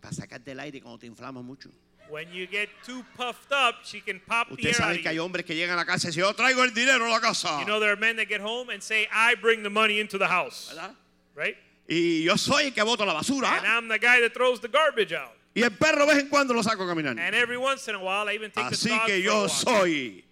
Para 0.00 0.12
sacarte 0.14 0.50
el 0.52 0.60
aire 0.60 0.80
cuando 0.80 0.98
te 0.98 1.06
inflamas 1.06 1.42
mucho. 1.42 1.70
When 2.12 2.30
you 2.30 2.46
get 2.46 2.68
too 2.84 3.02
puffed 3.16 3.52
up, 3.52 3.76
she 3.84 4.02
can 4.02 4.20
pop 4.26 4.48
the 4.48 4.56
Usted 4.56 4.66
air 4.66 4.74
sabe 4.74 5.00
que 5.00 5.08
hay 5.08 5.14
you. 5.14 5.22
hombres 5.22 5.46
que 5.46 5.54
llegan 5.54 5.70
a 5.72 5.76
la 5.76 5.86
casa 5.86 6.08
y 6.08 6.10
dicen, 6.10 6.24
yo 6.24 6.34
traigo 6.34 6.62
el 6.62 6.74
dinero 6.74 7.06
a 7.06 7.08
la 7.08 7.20
casa. 7.20 7.58
You 7.60 7.64
know, 7.64 7.80
there 7.80 7.90
are 7.90 7.96
men 7.96 8.16
that 8.16 8.28
get 8.28 8.42
home 8.42 8.68
and 8.68 8.82
say, 8.82 9.08
I 9.10 9.34
bring 9.36 9.62
the 9.62 9.70
money 9.70 9.98
into 9.98 10.18
the 10.18 10.26
house, 10.28 10.68
¿Verdad? 10.74 10.94
right? 11.34 11.56
Y 11.88 12.22
yo 12.26 12.36
soy 12.36 12.66
el 12.66 12.72
que 12.72 12.84
bota 12.84 13.06
la 13.06 13.14
basura. 13.14 13.56
And 13.56 13.66
I'm 13.66 13.88
the 13.88 13.98
guy 13.98 14.20
that 14.20 14.34
throws 14.34 14.60
the 14.60 14.68
garbage 14.68 15.14
out. 15.14 15.32
Y 15.56 15.62
el 15.62 15.70
perro 15.70 16.04
de 16.04 16.12
vez 16.12 16.22
en 16.24 16.28
cuando 16.28 16.52
lo 16.52 16.62
saco 16.62 16.84
a 16.84 16.86
caminar. 16.86 17.18
And 17.18 17.34
every 17.34 17.56
once 17.56 17.88
in 17.88 17.94
a 17.94 17.98
while, 17.98 18.28
I 18.28 18.34
even 18.34 18.50
take 18.50 18.66
Así 18.66 18.90
the 18.90 18.90
dog 18.90 19.06
que 19.06 19.16
yo 19.22 19.46
soy. 19.48 20.22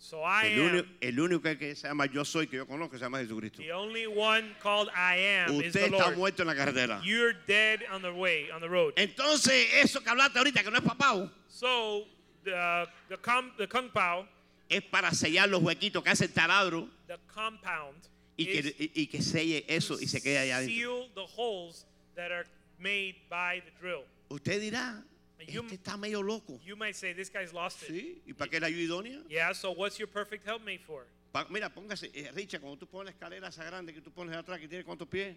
So 0.00 0.22
I 0.22 0.46
El, 0.46 0.78
am 0.78 0.96
el 1.00 1.18
único 1.20 1.42
que 1.58 1.74
se 1.74 1.88
llama 1.88 2.06
yo 2.06 2.24
soy 2.24 2.46
que 2.46 2.56
yo 2.56 2.66
conozco 2.66 2.96
se 2.98 3.04
llama 3.04 3.18
Jesucristo. 3.18 3.58
the 3.60 3.72
only 3.72 4.06
one 4.06 4.54
called 4.60 4.88
I 4.94 5.16
am 5.16 5.50
is 5.60 5.66
Usted 5.66 5.90
the 5.90 5.96
está 5.96 6.04
Lord. 6.06 6.16
muerto 6.18 6.42
en 6.42 6.46
la 6.48 6.54
carretera. 6.54 7.00
You're 7.02 7.34
dead 7.46 7.80
on 7.92 8.02
the 8.02 8.12
way, 8.12 8.48
on 8.52 8.60
the 8.60 8.68
road. 8.68 8.92
Entonces, 8.96 9.66
eso 9.74 10.00
que 10.00 10.08
hablaste 10.10 10.38
ahorita, 10.38 10.62
que 10.62 10.70
no 10.70 10.78
es 10.78 10.84
papá, 10.84 11.28
So 11.48 12.04
the 12.44 12.86
the 13.08 13.16
com, 13.16 13.50
the 13.58 13.66
kung 13.66 13.90
pao, 13.90 14.26
es 14.68 14.82
para 14.82 15.10
sellar 15.12 15.48
los 15.48 15.62
huequitos 15.62 16.02
que 16.04 16.10
hace 16.10 16.26
el 16.26 16.32
taladro 16.32 16.88
the 17.08 17.18
compound, 17.34 17.96
y 18.36 18.44
is 18.48 18.72
que, 18.74 18.76
y, 18.94 19.02
y 19.02 19.06
que 19.08 19.20
selle 19.20 19.64
eso 19.66 19.98
y 20.00 20.06
se 20.06 20.20
quede 20.22 20.38
allá 20.38 20.58
adentro. 20.58 20.76
seal 20.76 21.10
the 21.16 21.26
holes 21.36 21.86
that 22.14 22.30
are 22.30 22.46
made 22.78 23.16
by 23.28 23.60
the 23.62 23.72
drill. 23.80 24.04
Usted 24.28 24.60
dirá, 24.60 25.02
You- 25.46 25.62
este 25.62 25.74
está 25.76 25.96
medio 25.96 26.22
loco. 26.22 26.58
You 26.64 26.76
might 26.76 26.94
say 26.94 27.14
this 27.14 27.30
guy's 27.30 27.52
lost 27.52 27.82
it. 27.82 27.88
¿Sí? 27.90 28.22
¿Y 28.26 28.32
para 28.32 28.50
qué 28.50 28.58
la 28.60 28.66
ayuda 28.66 28.82
idónea? 28.82 29.22
Yeah. 29.28 29.52
So 29.54 29.70
what's 29.72 29.96
your 29.98 30.08
perfect 30.08 30.44
helpmate 30.46 30.80
for? 30.80 31.06
Pa- 31.32 31.46
mira, 31.50 31.68
póngase, 31.72 32.10
eh, 32.14 32.30
Richard, 32.34 32.60
cuando 32.60 32.78
tú 32.78 32.86
pones 32.88 33.06
la 33.06 33.10
escalera 33.12 33.48
esa 33.48 33.62
grande 33.64 33.92
que 33.94 34.00
tú 34.00 34.10
pones 34.10 34.34
atrás, 34.36 34.58
que 34.58 34.66
tiene 34.66 34.82
cuántos 34.84 35.06
pies, 35.08 35.36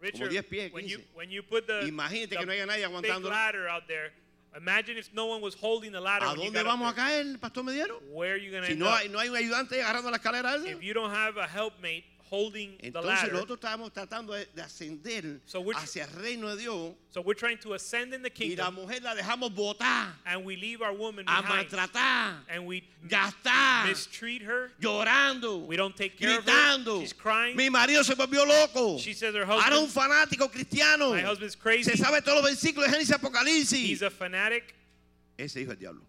Richard, 0.00 0.28
10 0.28 0.44
pies, 0.44 0.72
when 0.72 0.86
you 0.86 0.98
15. 0.98 1.14
when 1.16 1.30
you 1.30 1.42
put 1.42 1.66
the, 1.66 1.86
Imagínate 1.88 2.28
the 2.30 2.36
que 2.36 2.46
no 2.46 2.52
haya 2.52 2.66
nadie 2.66 2.86
big 2.86 2.94
aguantándolo. 2.94 3.30
ladder 3.30 3.66
out 3.68 3.86
there, 3.86 4.12
imagine 4.56 4.98
if 4.98 5.10
no 5.14 5.24
one 5.26 5.40
was 5.42 5.54
holding 5.54 5.90
the 5.90 6.00
ladder. 6.00 6.26
¿a 6.28 6.34
dónde 6.34 6.62
vamos 6.62 6.92
a 6.92 6.94
caer, 6.94 7.38
Pastor 7.40 7.64
Mediero? 7.64 7.98
Where 8.12 8.34
are 8.34 8.38
you 8.38 8.52
gonna 8.52 8.66
Si 8.66 8.72
end 8.72 8.80
no 8.82 8.94
hay, 8.94 9.08
no 9.08 9.18
hay 9.18 9.28
un 9.30 9.36
ayudante 9.36 9.82
agarrando 9.82 10.10
la 10.10 10.18
escalera 10.18 10.54
esa. 10.54 10.68
If 10.70 10.82
you 10.82 10.92
don't 10.92 11.10
have 11.12 11.38
a 11.40 11.46
helpmate 11.48 12.04
holding 12.30 12.76
the 12.78 12.86
Entonces 12.88 13.04
ladder, 13.22 13.32
nosotros 13.32 13.58
estábamos 13.60 13.92
tratando 13.92 14.32
de, 14.34 14.46
de 14.54 14.62
ascender 14.62 15.40
So 15.46 15.60
we're- 15.60 15.76
hacia 15.78 16.04
el 16.04 16.10
reino 16.12 16.48
de 16.54 16.56
Dios 16.62 16.94
so 17.10 17.20
we're 17.22 17.34
trying 17.38 17.58
to 17.58 17.72
ascend 17.74 18.12
in 18.12 18.22
the 18.22 18.28
y 18.30 18.54
la 18.56 18.66
kingdom, 18.66 18.74
mujer 18.74 19.00
la 19.02 19.14
dejamos 19.14 19.54
botar, 19.54 20.14
and 20.26 20.44
we 20.44 20.56
leave 20.56 20.82
our 20.82 20.92
woman 20.92 21.24
a 21.28 21.40
behind, 21.42 21.68
maltratar, 21.70 22.40
and 22.48 22.66
we 22.66 22.82
gastar, 23.08 23.86
mistreat 23.88 24.42
her. 24.42 24.70
llorando, 24.80 25.66
We 25.66 25.76
don't 25.76 25.96
take 25.96 26.18
care 26.18 26.38
of 26.38 26.44
her. 26.44 26.50
gritando. 26.50 27.00
She's 27.00 27.12
crying. 27.12 27.56
Mi 27.56 27.68
marido 27.70 28.02
se 28.04 28.14
volvió 28.14 28.44
loco. 28.46 28.98
She 28.98 29.12
says 29.14 29.34
her 29.34 29.44
Ahora 29.44 29.76
un 29.78 29.84
husband, 29.86 29.92
fanático 30.10 30.50
cristiano. 30.50 31.12
my 31.12 31.22
husband's 31.22 31.56
crazy. 31.56 31.90
Se 31.90 31.96
sabe 31.96 32.20
todos 32.22 32.42
los 32.42 32.50
versículos 32.50 32.86
de 32.90 32.96
Génesis 32.98 33.10
y 33.72 33.92
He's 33.92 34.02
Apocalipsis. 34.02 34.02
a 34.02 34.10
fanatic, 34.10 34.74
Ese 35.38 35.56
hijo 35.60 35.68
del 35.70 35.78
diablo. 35.78 36.02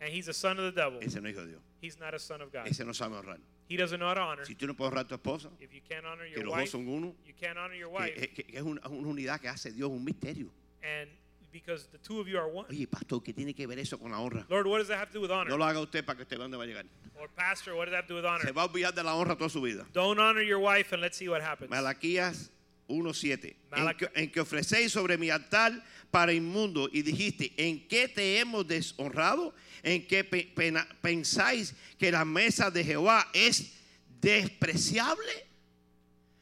and 0.00 0.10
he's 0.12 0.28
a 0.28 0.34
son 0.34 0.58
of 0.58 0.64
the 0.64 0.72
devil. 0.80 0.98
Ese 1.00 1.20
no 1.20 1.28
es 1.28 1.34
hijo 1.34 1.42
de 1.44 1.48
Dios. 1.52 1.60
He's 1.80 1.98
not 1.98 2.12
a 2.14 2.18
son 2.18 2.42
of 2.42 2.52
God. 2.52 2.66
Ese 2.66 2.80
no 2.84 2.92
sabe 2.92 3.14
honrar. 3.16 3.38
He 3.70 3.76
doesn't 3.76 3.98
know 4.00 4.08
how 4.08 4.14
to 4.14 4.20
honor. 4.20 4.44
Si 4.44 4.56
tú 4.56 4.66
no 4.66 4.74
puedes 4.74 4.90
honrar 4.92 5.04
a 5.04 5.08
tu 5.08 5.14
esposa, 5.14 5.48
If 5.60 5.72
you 5.72 5.80
can't 5.88 6.04
honor 6.04 6.24
que 6.26 6.32
your 6.34 6.44
los 6.44 6.54
dos 6.54 6.58
wife, 6.58 6.70
son 6.72 6.88
uno, 6.88 7.14
you 7.24 7.34
can't 7.40 7.56
honor 7.56 7.76
your 7.76 7.88
que, 7.90 7.96
wife, 8.02 8.28
que- 8.34 8.44
que 8.44 8.56
es 8.58 8.62
una, 8.64 8.80
una 8.88 9.08
unidad 9.08 9.40
que 9.40 9.48
hace 9.48 9.70
Dios 9.70 9.88
un 9.90 10.04
misterio. 10.04 10.50
and 10.82 11.08
because 11.52 11.86
the 11.92 11.98
two 11.98 12.18
of 12.20 12.26
you 12.26 12.36
are 12.38 12.48
one. 12.48 12.66
Oye, 12.68 12.86
pastor, 12.88 13.22
¿qué 13.22 13.32
tiene 13.32 13.54
que 13.54 13.66
ver 13.68 13.78
eso 13.78 13.96
con 13.98 14.10
la 14.10 14.18
honra? 14.18 14.44
Lord, 14.48 14.66
what 14.66 14.78
does 14.78 14.88
that 14.88 14.98
have 14.98 15.08
to 15.10 15.14
do 15.14 15.20
with 15.20 15.30
No 15.30 15.36
honor? 15.40 15.56
lo 15.58 15.64
haga 15.64 15.80
usted 15.80 16.04
para 16.04 16.16
que 16.16 16.22
usted 16.24 16.36
vea 16.36 16.46
dónde 16.48 16.56
va 16.56 16.64
a 16.64 16.66
llegar. 16.66 16.84
Or 17.20 17.28
pastor, 17.28 17.74
what 17.76 17.84
does 17.86 17.92
that 17.92 17.98
have 18.02 18.06
to 18.08 18.14
do 18.14 18.16
with 18.16 18.24
Se 18.24 18.28
honor? 18.48 18.52
va 18.52 18.62
a 18.62 18.66
olvidar 18.68 18.92
de 18.94 19.02
la 19.04 19.14
honra 19.14 19.36
toda 19.36 19.50
su 19.50 19.60
vida. 19.60 19.86
Don't 19.92 20.18
honor 20.18 20.42
your 20.42 20.58
wife, 20.58 20.92
and 20.92 21.00
let's 21.00 21.16
see 21.16 21.28
what 21.28 21.40
happens. 21.40 21.70
Malaquías 21.70 22.50
1.7. 22.88 23.54
En, 23.72 23.84
Malac- 23.84 23.96
que- 23.98 24.10
en 24.16 24.30
que 24.32 24.40
ofrecéis 24.40 24.90
sobre 24.90 25.16
mi 25.16 25.30
altar 25.30 25.72
para 26.10 26.32
inmundo 26.32 26.88
y 26.92 27.02
dijiste, 27.02 27.52
¿en 27.56 27.86
qué 27.86 28.08
te 28.08 28.40
hemos 28.40 28.66
deshonrado? 28.66 29.54
¿En 29.82 30.06
qué 30.06 30.24
pe- 30.24 30.52
pena- 30.54 30.86
pensáis 31.00 31.74
que 31.98 32.10
la 32.12 32.24
mesa 32.24 32.70
de 32.70 32.84
Jehová 32.84 33.28
es 33.32 33.72
despreciable? 34.20 35.46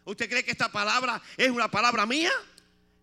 ¿Usted 0.04 0.28
cree 0.28 0.44
que 0.44 0.50
esta 0.52 0.70
palabra 0.70 1.20
es 1.36 1.50
una 1.50 1.70
palabra 1.70 2.06
mía? 2.06 2.32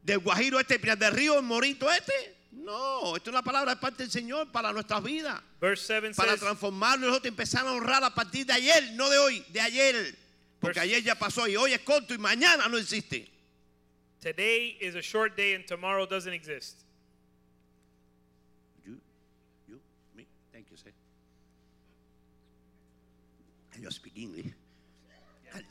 ¿Del 0.01 0.19
Guajiro 0.19 0.59
este, 0.59 0.77
del 0.77 1.11
río, 1.13 1.37
el 1.37 1.43
Morito 1.43 1.91
este? 1.91 2.13
No, 2.51 3.15
esta 3.15 3.29
es 3.29 3.33
una 3.33 3.43
palabra 3.43 3.75
de 3.75 3.81
parte 3.81 4.03
del 4.03 4.11
Señor 4.11 4.51
para 4.51 4.71
nuestras 4.71 5.03
vidas. 5.03 5.41
Verse 5.59 5.85
7 5.85 6.13
Para 6.15 6.37
transformarnos 6.37 7.09
nosotros 7.09 7.29
empezar 7.29 7.65
a 7.67 7.71
honrar 7.71 8.03
a 8.03 8.13
partir 8.13 8.45
de 8.45 8.53
ayer, 8.53 8.91
no 8.93 9.09
de 9.09 9.17
hoy, 9.17 9.45
de 9.49 9.61
ayer. 9.61 10.15
Porque 10.59 10.79
ayer 10.79 11.03
ya 11.03 11.15
pasó 11.15 11.47
y 11.47 11.55
hoy 11.55 11.73
es 11.73 11.81
corto 11.81 12.13
y 12.13 12.17
mañana 12.17 12.67
no 12.67 12.77
existe. 12.77 13.29
Today 14.21 14.77
is 14.81 14.95
a 14.95 15.01
short 15.01 15.35
day, 15.35 15.53
and 15.53 15.65
tomorrow 15.67 16.07
doesn't 16.07 16.33
exist. 16.33 16.84
You 23.85 23.91
speak 23.91 24.17
English. 24.17 24.53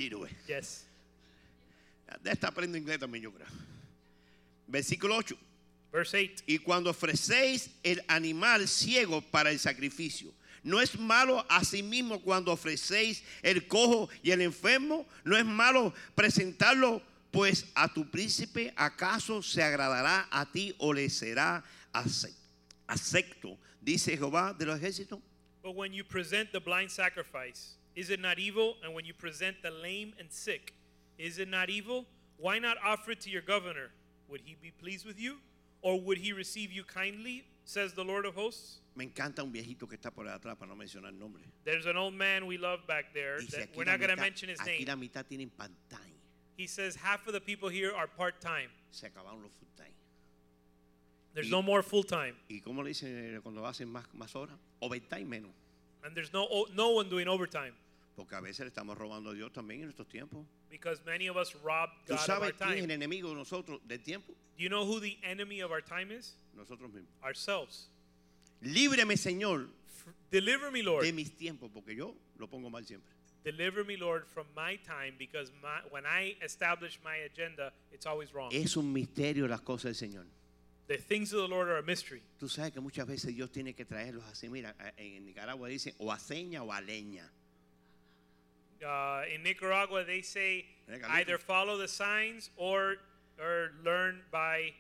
Way. 0.01 0.31
Yes. 0.49 0.87
De 2.23 2.31
esta 2.31 2.49
aprendo 2.49 2.79
inglés 2.79 2.99
también, 2.99 3.23
yo 3.23 3.31
creo. 3.33 3.47
Versículo 4.67 5.17
8. 5.17 5.37
Verse 5.93 6.15
8. 6.17 6.45
Y 6.47 6.59
cuando 6.59 6.91
ofrecéis 6.91 7.71
el 7.83 8.03
animal 8.09 8.67
ciego 8.69 9.21
para 9.21 9.51
el 9.51 9.59
sacrificio, 9.59 10.33
¿no 10.63 10.81
es 10.81 10.99
malo 10.99 11.45
asimismo 11.51 12.21
cuando 12.23 12.53
ofrecéis 12.53 13.23
el 13.43 13.67
cojo 13.67 14.09
y 14.23 14.31
el 14.31 14.41
enfermo? 14.41 15.07
¿No 15.25 15.37
es 15.37 15.45
malo 15.45 15.93
presentarlo 16.15 17.03
pues 17.31 17.67
a 17.75 17.93
tu 17.93 18.09
príncipe? 18.11 18.73
¿Acaso 18.77 19.43
se 19.43 19.63
agradará 19.63 20.27
a 20.31 20.51
ti 20.51 20.75
o 20.79 20.93
le 20.95 21.11
será 21.11 21.63
ace- 21.93 22.33
acepto? 22.87 23.59
Dice 23.83 24.17
Jehová 24.17 24.55
de 24.55 24.65
los 24.67 24.79
ejércitos. 24.79 25.21
But 25.63 25.75
when 25.77 25.93
you 25.93 26.05
present 26.05 26.53
the 26.53 26.61
blind 26.61 26.91
sacrifice, 26.91 27.77
is 27.97 28.11
it 28.11 28.21
not 28.21 28.39
evil? 28.39 28.77
And 28.83 28.95
when 28.95 29.05
you 29.05 29.15
present 29.15 29.57
the 29.63 29.71
lame 29.71 30.15
and 30.19 30.31
sick, 30.31 30.75
is 31.19 31.39
it 31.39 31.49
not 31.49 31.71
evil? 31.71 32.07
Why 32.39 32.59
not 32.59 32.77
offer 32.85 33.13
it 33.13 33.21
to 33.23 33.31
your 33.31 33.43
governor? 33.43 33.91
Would 34.29 34.41
he 34.45 34.57
be 34.61 34.71
pleased 34.71 35.07
with 35.07 35.21
you? 35.21 35.37
Or 35.83 36.01
would 36.01 36.19
he 36.19 36.33
receive 36.33 36.73
you 36.73 36.83
kindly? 36.85 37.45
Says 37.67 37.93
the 37.95 38.05
Lord 38.05 38.27
of 38.27 38.35
hosts. 38.35 38.81
Me 38.97 39.05
encanta 39.07 39.39
un 39.43 39.51
viejito 39.53 39.89
que 39.89 39.97
está 39.97 40.11
por 40.15 40.25
atrás 40.27 40.59
para 40.59 40.67
no 40.69 40.75
mencionar 40.77 41.07
el 41.13 41.19
nombre. 41.19 41.43
There's 41.65 41.87
an 41.87 41.97
old 41.97 42.15
man 42.15 42.47
we 42.47 42.59
love 42.59 42.87
back 42.87 43.15
there. 43.15 43.39
Dice 43.39 43.53
That 43.53 43.69
we're 43.77 43.85
not 43.85 43.99
going 44.01 44.11
to 44.15 44.21
mention 44.21 44.49
his 44.51 44.59
aquí 44.61 44.85
name. 44.85 44.89
la 44.89 44.95
mitad 44.97 45.25
tienen. 45.27 45.51
He 46.57 46.67
says 46.67 46.95
half 46.97 47.27
of 47.27 47.33
the 47.33 47.41
people 47.41 47.69
here 47.69 47.93
are 47.95 48.07
part 48.07 48.41
time. 48.41 48.69
Se 48.91 49.07
acabaron 49.09 49.43
los 49.43 49.51
full-time. 49.59 49.93
There's 51.35 51.47
Y- 51.47 51.51
no 51.51 51.63
more 51.63 51.83
full 51.83 52.03
time. 52.05 52.35
¿Y 52.49 52.61
cómo 52.61 52.83
le 52.85 52.91
dicen 52.91 53.37
eh, 53.37 53.41
cuando 53.43 53.63
hacen 53.67 53.89
más, 53.89 54.05
más 54.15 54.35
horas? 54.37 54.57
Overtime 54.81 55.25
menos. 55.29 55.51
And 56.05 56.15
there's 56.15 56.33
no, 56.33 56.67
no 56.75 56.91
one 56.91 57.09
doing 57.09 57.27
overtime. 57.29 57.73
Porque 58.15 58.37
a 58.37 58.41
veces 58.41 58.61
le 58.61 58.69
estamos 58.69 58.97
robando 58.97 59.31
a 59.31 59.35
Dios 59.35 59.53
también 59.53 59.83
en 59.83 59.89
estos 59.89 60.09
tiempos. 60.09 60.47
Because 60.71 61.01
many 61.05 61.29
of 61.29 61.37
us 61.37 61.53
rob 61.63 61.91
¿Tú 62.07 62.13
God 62.15 62.15
of 62.15 62.21
our 62.21 62.27
sabes 62.27 62.53
quién 62.55 62.71
es 62.71 62.77
el 62.77 62.81
time. 62.83 62.95
enemigo 62.95 63.29
de 63.31 63.35
nosotros 63.35 63.81
del 63.87 64.03
tiempo? 64.03 64.33
Do 64.57 64.63
you 64.63 64.69
know 64.69 64.85
who 64.87 65.01
the 65.01 65.19
enemy 65.25 65.61
of 65.63 65.73
our 65.73 65.83
time 65.83 66.13
is? 66.13 66.37
Nosotros 66.55 66.93
mismos. 66.93 67.11
Ourselves. 67.23 67.89
Líbreme, 68.63 69.17
Señor, 69.17 69.69
Deliver 70.31 70.71
me, 70.71 70.83
Lord. 70.83 71.05
de 71.05 71.13
mis 71.13 71.37
tiempos, 71.37 71.71
porque 71.73 71.95
yo 71.97 72.15
lo 72.39 72.47
pongo 72.49 72.71
mal 72.71 72.85
siempre. 72.87 73.11
Deliver 73.43 73.85
me, 73.85 73.97
Lord, 73.97 74.27
from 74.27 74.47
my 74.57 74.77
time 74.79 75.17
because 75.19 75.51
my, 75.63 75.81
when 75.91 76.07
I 76.07 76.37
establish 76.43 76.99
my 77.05 77.17
agenda, 77.17 77.73
it's 77.93 78.07
always 78.07 78.33
wrong. 78.33 78.51
Es 78.53 78.77
un 78.77 78.93
misterio 78.93 79.47
las 79.49 79.61
cosas 79.61 79.99
del 79.99 80.09
Señor. 80.09 80.25
The 80.87 80.99
things 80.99 81.33
of 81.33 81.41
the 81.41 81.49
Lord 81.49 81.69
are 81.69 81.79
a 81.79 81.83
mystery. 81.83 82.23
Tú 82.39 82.49
sabes 82.49 82.73
que 82.73 82.81
muchas 82.81 83.07
veces 83.07 83.35
Dios 83.35 83.51
tiene 83.51 83.75
que 83.75 83.85
traerlos 83.85 84.25
así. 84.25 84.49
Mira, 84.49 84.75
en 84.97 85.25
Nicaragua 85.27 85.69
dicen 85.69 85.95
o 85.99 86.13
a 86.13 86.19
seña 86.19 86.63
o 86.63 86.73
a 86.73 86.81
leña. 86.81 87.31
Uh, 88.83 89.23
in 89.35 89.43
Nicaragua, 89.43 90.05
they 90.05 90.23
say 90.23 90.65
either 91.11 91.39
follow 91.39 91.77
the 91.79 91.89
signs 91.89 92.51
or 92.57 92.97
or 93.39 93.73
learn 93.85 94.21
by 94.31 94.73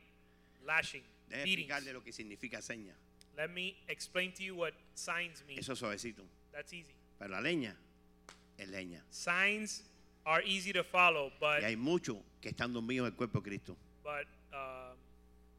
lashing, 0.66 1.02
Déjame 1.30 1.44
beatings. 1.44 1.70
explicarle 1.70 1.92
lo 1.92 2.00
que 2.00 2.12
significa 2.12 2.60
seña. 2.62 2.92
Let 3.36 3.50
me 3.50 3.74
explain 3.88 4.32
to 4.32 4.42
you 4.42 4.54
what 4.54 4.72
signs 4.94 5.42
mean. 5.46 5.58
Eso 5.58 5.72
es 5.72 5.78
suavecito. 5.80 6.22
That's 6.52 6.72
easy. 6.72 6.94
Pero 7.18 7.30
la 7.32 7.40
leña 7.40 7.74
es 8.58 8.68
leña. 8.68 9.00
Signs 9.10 9.82
are 10.26 10.42
easy 10.44 10.72
to 10.72 10.84
follow, 10.84 11.32
but 11.40 11.62
Y 11.62 11.66
hay 11.66 11.76
muchos 11.76 12.16
que 12.40 12.50
están 12.50 12.72
dormidos 12.72 13.06
en 13.08 13.12
el 13.12 13.16
cuerpo 13.16 13.40
de 13.40 13.48
Cristo. 13.48 13.76
but 14.02 14.26
um, 14.52 14.96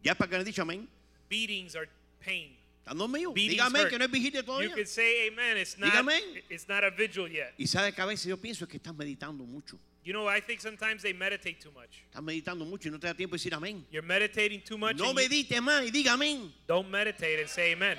Ya 0.03 0.13
para 0.13 0.29
que 0.29 0.37
le 0.37 0.43
dicho 0.45 0.61
amén. 0.61 0.87
beatings 1.29 1.75
are 1.75 1.87
pain. 2.19 2.55
Dígame 2.85 3.79
hurt. 3.81 3.89
que 3.89 3.97
no 3.97 4.05
es 4.05 4.11
vigilia 4.11 4.41
You 4.41 4.45
todavía. 4.45 4.73
could 4.73 4.87
say 4.87 5.27
amen. 5.27 5.57
It's 5.57 5.77
not. 5.77 5.91
Dígame. 5.91 6.43
It's 6.49 6.67
not 6.67 6.83
a 6.83 6.91
vigil 6.91 7.27
yet. 7.27 7.53
Y 7.57 7.65
sabe 7.67 7.93
que 7.93 8.01
a 8.01 8.05
veces 8.05 8.27
yo 8.27 8.37
pienso 8.37 8.67
que 8.67 8.77
estás 8.77 8.95
meditando 8.95 9.43
mucho. 9.45 9.79
You 10.03 10.13
know, 10.13 10.27
I 10.29 10.39
think 10.39 10.61
sometimes 10.61 11.01
they 11.01 11.13
meditate 11.13 11.59
too 11.59 11.71
much. 11.71 12.03
Estás 12.11 12.21
meditando 12.21 12.63
mucho 12.63 12.89
y 12.89 12.91
no 12.91 12.99
te 12.99 13.07
da 13.07 13.15
tiempo 13.15 13.35
de 13.35 13.39
decir 13.39 13.53
amén. 13.55 13.85
You're 13.91 14.05
meditating 14.05 14.61
too 14.63 14.77
much. 14.77 14.97
No 14.97 15.07
you 15.07 15.13
medite 15.15 15.59
más 15.61 15.83
y 15.83 15.89
diga 15.91 16.13
amén. 16.13 16.53
don't 16.67 16.89
meditate 16.91 17.39
and 17.41 17.49
say 17.49 17.73
amen. 17.73 17.97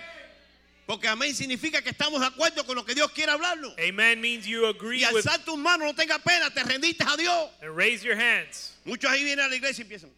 Porque 0.87 1.09
amén 1.09 1.35
significa 1.35 1.83
que 1.83 1.91
estamos 1.91 2.21
de 2.21 2.27
acuerdo 2.29 2.65
con 2.65 2.77
lo 2.77 2.85
que 2.85 2.95
Dios 2.95 3.11
quiere 3.11 3.33
hablarnos. 3.33 3.75
Amen 3.77 4.21
means 4.21 4.47
you 4.47 4.67
agree 4.67 5.01
Y 5.01 5.05
alzar 5.05 5.45
tus 5.45 5.59
manos, 5.59 5.85
no 5.89 5.95
tenga 5.97 6.21
pena, 6.21 6.49
te 6.55 6.63
rendiste 6.63 7.03
a 7.05 7.17
Dios. 7.17 7.51
and 7.61 7.77
raise 7.77 8.05
your 8.05 8.15
hands. 8.17 8.79
Muchos 8.85 9.11
ahí 9.11 9.25
vienen 9.25 9.45
a 9.45 9.49
la 9.49 9.57
iglesia 9.57 9.83
y 9.83 9.87
empiezan. 9.87 10.13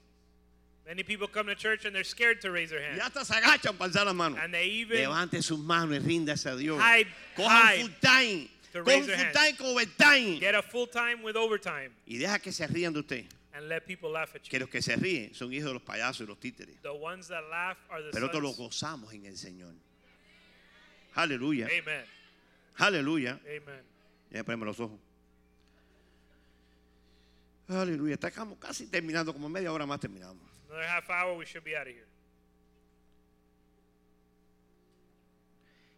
Many 0.89 1.03
people 1.03 1.29
come 1.29 1.47
to 1.49 1.55
church 1.55 1.85
and 1.85 1.95
they're 1.95 2.03
scared 2.03 2.41
to 2.41 2.51
raise 2.51 2.71
their 2.71 2.81
Y 2.81 2.85
hand. 2.97 3.01
hasta 3.03 3.23
se 3.25 3.35
agachan 3.35 3.77
para 3.77 3.91
alzar 3.91 4.07
las 4.07 4.15
manos. 4.15 4.39
And 4.43 4.53
they 4.55 4.65
even 4.81 4.97
Levante 5.03 5.43
sus 5.43 5.59
manos 5.59 5.95
y 5.95 5.99
ríndase 5.99 6.47
a 6.51 6.57
Dios. 6.57 6.81
hide- 6.81 7.07
Coja 7.37 7.75
hide 7.75 7.83
un 7.85 7.91
full 7.91 8.01
time. 8.01 8.49
to 8.73 8.85
full 8.85 8.93
hands. 9.15 9.33
time 9.35 9.57
con 9.59 9.67
overtime. 9.67 10.41
get 10.41 10.55
a 10.55 10.63
full 10.63 10.87
time 10.87 11.23
with 11.23 11.37
overtime 11.37 11.91
Y 12.07 12.17
deja 12.17 12.39
que 12.39 12.53
se 12.53 12.67
rían 12.67 12.95
de 12.95 13.01
usted. 13.01 13.27
and 13.53 13.69
let 13.69 13.81
people 13.87 14.11
laugh 14.11 14.35
at 14.35 14.43
Que 14.45 14.59
you. 14.59 14.61
los 14.61 14.71
que 14.71 14.81
se 14.81 14.97
ríen 14.97 15.35
son 15.35 15.53
hijos 15.53 15.67
de 15.67 15.75
los 15.75 15.83
payasos 15.83 16.23
y 16.23 16.27
los 16.27 16.39
títeres. 16.41 16.81
The 16.81 16.89
ones 16.91 17.29
that 17.29 17.45
laugh 17.51 17.77
are 17.91 18.03
the 18.03 18.11
Pero 18.11 18.27
nosotros 18.29 18.43
lo 18.43 18.53
gozamos 18.55 19.13
en 19.13 19.27
el 19.27 19.37
Señor. 19.37 19.75
Aleluya. 21.17 21.67
Amen. 21.67 22.05
Aleluya. 22.79 23.39
Amen. 23.45 23.83
Ya 24.31 24.43
ponemos 24.43 24.67
los 24.67 24.81
ojos. 24.81 24.99
Aleluya. 27.69 28.15
Estamos 28.15 28.57
casi 28.59 28.87
terminando, 28.87 29.35
como 29.35 29.49
media 29.51 29.71
hora 29.71 29.85
más 29.85 30.01
terminamos. 30.01 30.48
Another 30.69 30.87
half 30.87 31.09
hour, 31.11 31.35
we 31.37 31.45
should 31.47 31.65
be 31.65 31.75
out 31.77 31.87
of 31.87 31.93
here. 31.95 32.07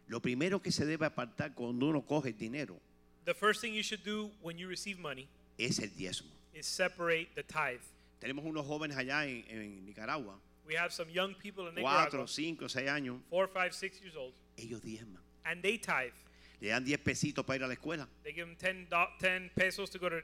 Lo 0.07 0.19
primero 0.19 0.61
que 0.61 0.71
se 0.71 0.85
debe 0.85 1.05
apartar 1.05 1.53
cuando 1.55 1.87
uno 1.87 2.01
coge 2.05 2.33
dinero 2.33 2.77
The 3.25 3.33
first 3.33 3.61
thing 3.61 3.73
you 3.73 3.83
should 3.83 4.03
do 4.03 4.29
when 4.41 4.57
you 4.57 4.67
receive 4.67 4.99
money 4.99 5.27
es 5.57 5.79
el 5.79 5.89
diezmo. 5.89 6.31
is 6.53 6.65
separate 6.65 7.29
the 7.35 7.43
tithe. 7.43 7.79
Tenemos 8.19 8.43
unos 8.45 8.65
jóvenes 8.65 8.97
allá 8.97 9.25
en, 9.25 9.45
en 9.49 9.85
Nicaragua, 9.85 10.35
We 10.67 10.75
have 10.75 10.91
some 10.93 11.09
young 11.09 11.33
people 11.35 11.67
in 11.67 11.75
cuatro, 11.75 12.19
Nicaragua, 12.23 12.27
cinco, 12.27 12.67
seis 12.67 12.89
años, 12.89 13.19
four, 13.29 13.47
five, 13.47 13.73
six 13.73 13.99
years 14.01 14.15
old, 14.15 14.33
ellos 14.57 14.81
diezman. 14.81 15.19
and 15.45 15.61
they 15.61 15.77
tithe. 15.77 16.13
Le 16.59 16.69
dan 16.69 16.83
10 16.83 16.99
pesitos 16.99 17.43
para 17.45 17.55
ir 17.57 17.63
a 17.63 17.67
la 17.67 17.73
escuela 17.73 18.07
They 18.23 18.33
give 18.33 18.45
them 18.47 18.55
10, 18.55 18.87
do- 18.89 19.07
10 19.19 19.49
pesos 19.55 19.89
to 19.91 19.97
go 19.97 20.09
to, 20.09 20.21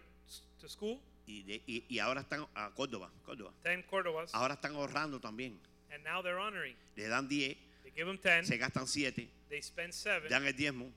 to 0.60 0.68
school, 0.70 1.00
y, 1.28 1.44
de- 1.44 1.62
y- 1.68 1.84
y 1.90 2.00
ahora 2.00 2.22
están 2.22 2.48
a 2.56 2.72
Córdoba, 2.72 3.12
Córdoba. 3.26 3.52
10 3.64 3.86
Cordobas, 3.86 4.34
Ahora 4.34 4.56
están 4.56 4.74
ahorrando 4.76 5.20
también. 5.20 5.60
and 5.92 6.04
now 6.04 6.22
they're 6.22 6.40
honoring. 6.40 6.76
Le 6.96 7.08
dan 7.08 7.28
10, 7.28 7.56
They 7.84 7.92
give 7.92 8.06
them 8.08 8.18
10, 8.18 8.48
se 8.48 8.58
gastan 8.58 8.88
7, 8.88 9.30
they 9.50 9.62
spend 9.62 9.94
7, 9.94 10.28
dan 10.30 10.46
el 10.46 10.54
diezmo 10.56 10.92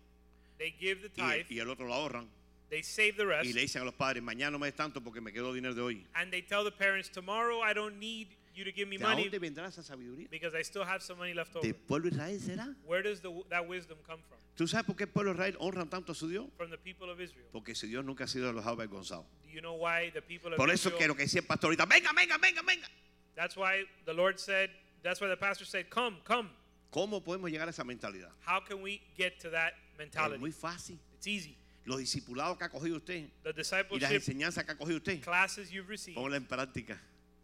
they 0.58 0.72
give 0.72 1.00
the 1.00 1.08
y, 1.08 1.44
tithe, 1.44 1.46
y 1.54 1.58
el 1.58 1.68
otro 1.68 1.86
lo 1.86 1.94
ahorran. 1.94 2.28
they 2.68 2.82
save 2.82 3.12
the 3.16 3.24
rest, 3.26 3.44
Y 3.46 3.52
le 3.52 3.62
dicen 3.62 3.82
a 3.82 3.84
los 3.84 3.94
padres, 3.94 4.22
mañana 4.22 4.52
no 4.52 4.58
me 4.58 4.66
des 4.68 4.76
tanto 4.76 5.02
porque 5.02 5.20
me 5.20 5.32
quedó 5.32 5.52
dinero 5.52 5.74
de 5.74 5.80
hoy. 5.82 6.06
and 6.14 6.30
they 6.30 6.42
tell 6.42 6.62
the 6.64 6.70
parents, 6.72 7.10
tomorrow 7.10 7.62
I 7.62 7.72
don't 7.74 7.98
need 7.98 8.28
you 8.54 8.64
to 8.64 8.72
give 8.72 8.88
me 8.88 8.96
¿De 8.98 9.04
money 9.04 9.24
dónde 9.24 9.38
vendrá 9.38 9.66
esa 9.68 9.82
sabiduría? 9.82 10.28
because 10.30 10.54
I 10.54 10.62
still 10.62 10.84
have 10.84 11.02
some 11.02 11.18
money 11.18 11.34
left 11.34 11.54
over. 11.56 11.62
¿Del 11.66 11.74
pueblo 11.74 12.10
de 12.10 12.16
Israel 12.16 12.40
será? 12.40 12.76
Where 12.84 13.02
does 13.02 13.20
the, 13.20 13.30
that 13.48 13.66
wisdom 13.68 13.98
come 14.06 14.22
from? 14.28 14.38
¿Tú 14.56 14.66
sabes 14.68 14.84
por 14.86 14.96
qué 14.96 15.04
el 15.04 15.10
pueblo 15.10 15.32
de 15.32 15.38
Israel 15.38 15.56
honran 15.60 15.88
tanto 15.88 16.12
a 16.12 16.14
su 16.14 16.28
Dios? 16.28 16.46
From 16.56 16.70
the 16.70 16.78
people 16.78 17.10
of 17.10 17.20
Israel. 17.20 17.46
Porque 17.52 17.74
su 17.74 17.86
Dios 17.86 18.04
nunca 18.04 18.24
ha 18.24 18.28
sido 18.28 18.52
los 18.52 18.66
avergonzado. 18.66 19.26
Do 19.44 19.50
you 19.50 19.60
know 19.60 19.74
why 19.74 20.10
the 20.12 20.20
people 20.22 20.52
of 20.52 20.56
Por 20.56 20.70
eso 20.70 20.88
Israel? 20.88 20.98
que 20.98 21.08
lo 21.08 21.14
que 21.16 21.22
decía 21.24 21.40
el 21.40 21.46
pastor 21.46 21.68
ahorita, 21.70 21.86
venga, 21.86 22.10
venga, 22.14 22.38
venga, 22.38 22.62
venga. 22.62 22.86
That's 23.36 23.56
why 23.56 23.84
the 24.04 24.12
Lord 24.12 24.38
said, 24.38 24.70
that's 25.02 25.20
why 25.20 25.28
the 25.28 25.36
pastor 25.36 25.64
said, 25.64 25.88
come, 25.88 26.18
come. 26.24 26.50
¿Cómo 26.90 27.22
podemos 27.22 27.50
llegar 27.50 27.68
a 27.68 27.70
esa 27.70 27.84
mentalidad? 27.84 28.32
How 28.44 28.60
can 28.60 28.82
we 28.82 29.00
get 29.16 29.38
to 29.40 29.50
that 29.50 29.74
Es 29.92 29.98
mentality? 29.98 30.38
muy 30.40 30.50
fácil. 30.52 30.98
It's 31.14 31.26
easy. 31.26 31.56
Los 31.86 31.98
discipulados 31.98 32.58
que 32.58 32.64
ha 32.64 32.68
cogido 32.68 32.96
usted 32.96 33.30
The 33.42 33.50
y 33.92 34.00
las 34.00 34.12
enseñanzas 34.12 34.64
que 34.64 34.72
ha 34.72 34.76
cogido 34.76 34.98
usted, 34.98 35.20
classes 35.22 35.70
you've 35.70 35.88
received, 35.88 36.16
ponla 36.16 36.36
en 36.36 36.44
práctica. 36.46 37.00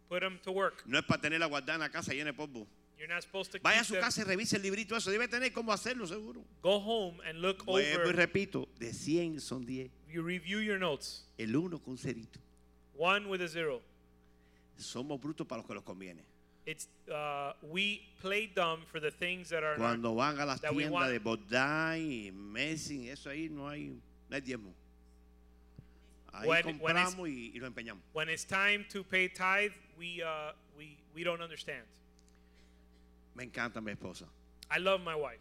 Put 0.09 0.21
them 0.21 0.39
to 0.43 0.51
work. 0.51 0.83
No 0.85 0.97
es 0.99 1.05
para 1.05 1.21
tenerla 1.21 1.45
guardada 1.47 1.75
en 1.75 1.81
la 1.81 1.89
casa 1.89 2.13
llena 2.13 2.31
de 2.31 2.33
polvo. 2.33 2.67
You're 2.97 3.13
not 3.13 3.21
supposed 3.21 3.51
to 3.51 3.59
Vaya 3.61 3.81
a 3.81 3.83
su 3.83 3.93
them. 3.93 4.01
casa 4.01 4.21
y 4.21 4.23
revise 4.23 4.55
el 4.55 4.63
librito 4.63 4.95
eso. 4.95 5.11
Debe 5.11 5.27
tener 5.27 5.53
cómo 5.53 5.71
hacerlo 5.71 6.07
seguro. 6.07 6.43
Go 6.63 6.79
home 6.79 7.19
and 7.27 7.39
look 7.39 7.63
Vuelvo 7.63 7.87
y 7.87 7.93
over. 7.95 8.15
repito, 8.15 8.67
de 8.79 8.91
100 8.91 9.39
son 9.39 9.65
10. 9.65 9.91
You 10.09 10.23
review 10.23 10.59
your 10.61 10.79
notes. 10.79 11.25
El 11.37 11.55
uno 11.55 11.77
con 11.79 11.97
cerito. 11.97 12.39
One 12.97 13.27
with 13.27 13.41
a 13.41 13.47
zero. 13.47 13.81
Somos 14.77 15.19
brutos 15.21 15.45
para 15.47 15.59
los 15.61 15.67
que 15.67 15.75
los 15.75 15.83
conviene. 15.83 16.23
It's 16.65 16.89
uh, 17.09 17.53
we 17.61 18.01
play 18.19 18.47
dumb 18.47 18.81
for 18.91 18.99
the 18.99 19.11
things 19.11 19.49
that 19.49 19.63
are 19.63 19.77
not. 19.77 19.99
Cuando 20.01 20.15
van 20.15 20.39
a 20.39 20.45
las 20.45 20.59
tiendas 20.59 21.09
de 21.09 21.19
Bodai 21.19 22.27
y 22.27 22.31
Messing, 22.31 23.07
eso 23.09 23.29
ahí 23.29 23.47
no 23.49 23.69
hay, 23.69 23.97
no 24.27 24.35
hay 24.35 24.41
diezmo. 24.41 24.73
Ahí 26.33 26.47
When- 26.47 26.79
when 26.79 26.97
it's- 26.97 27.15
compramos 27.15 27.29
y, 27.29 27.51
y 27.55 27.59
lo 27.59 27.67
empeñamos. 27.67 28.03
When 28.13 28.29
it's 28.29 28.45
time 28.45 28.85
to 28.91 29.03
pay 29.03 29.27
tithe, 29.29 29.73
we 29.97 30.21
uh, 30.23 30.53
we 30.77 30.97
we 31.15 31.23
don't 31.23 31.41
understand. 31.41 31.83
Me 33.35 33.43
encanta 33.43 33.81
mi 33.81 33.91
esposa. 33.91 34.25
I 34.69 34.79
love 34.79 35.01
my 35.01 35.15
wife. 35.15 35.39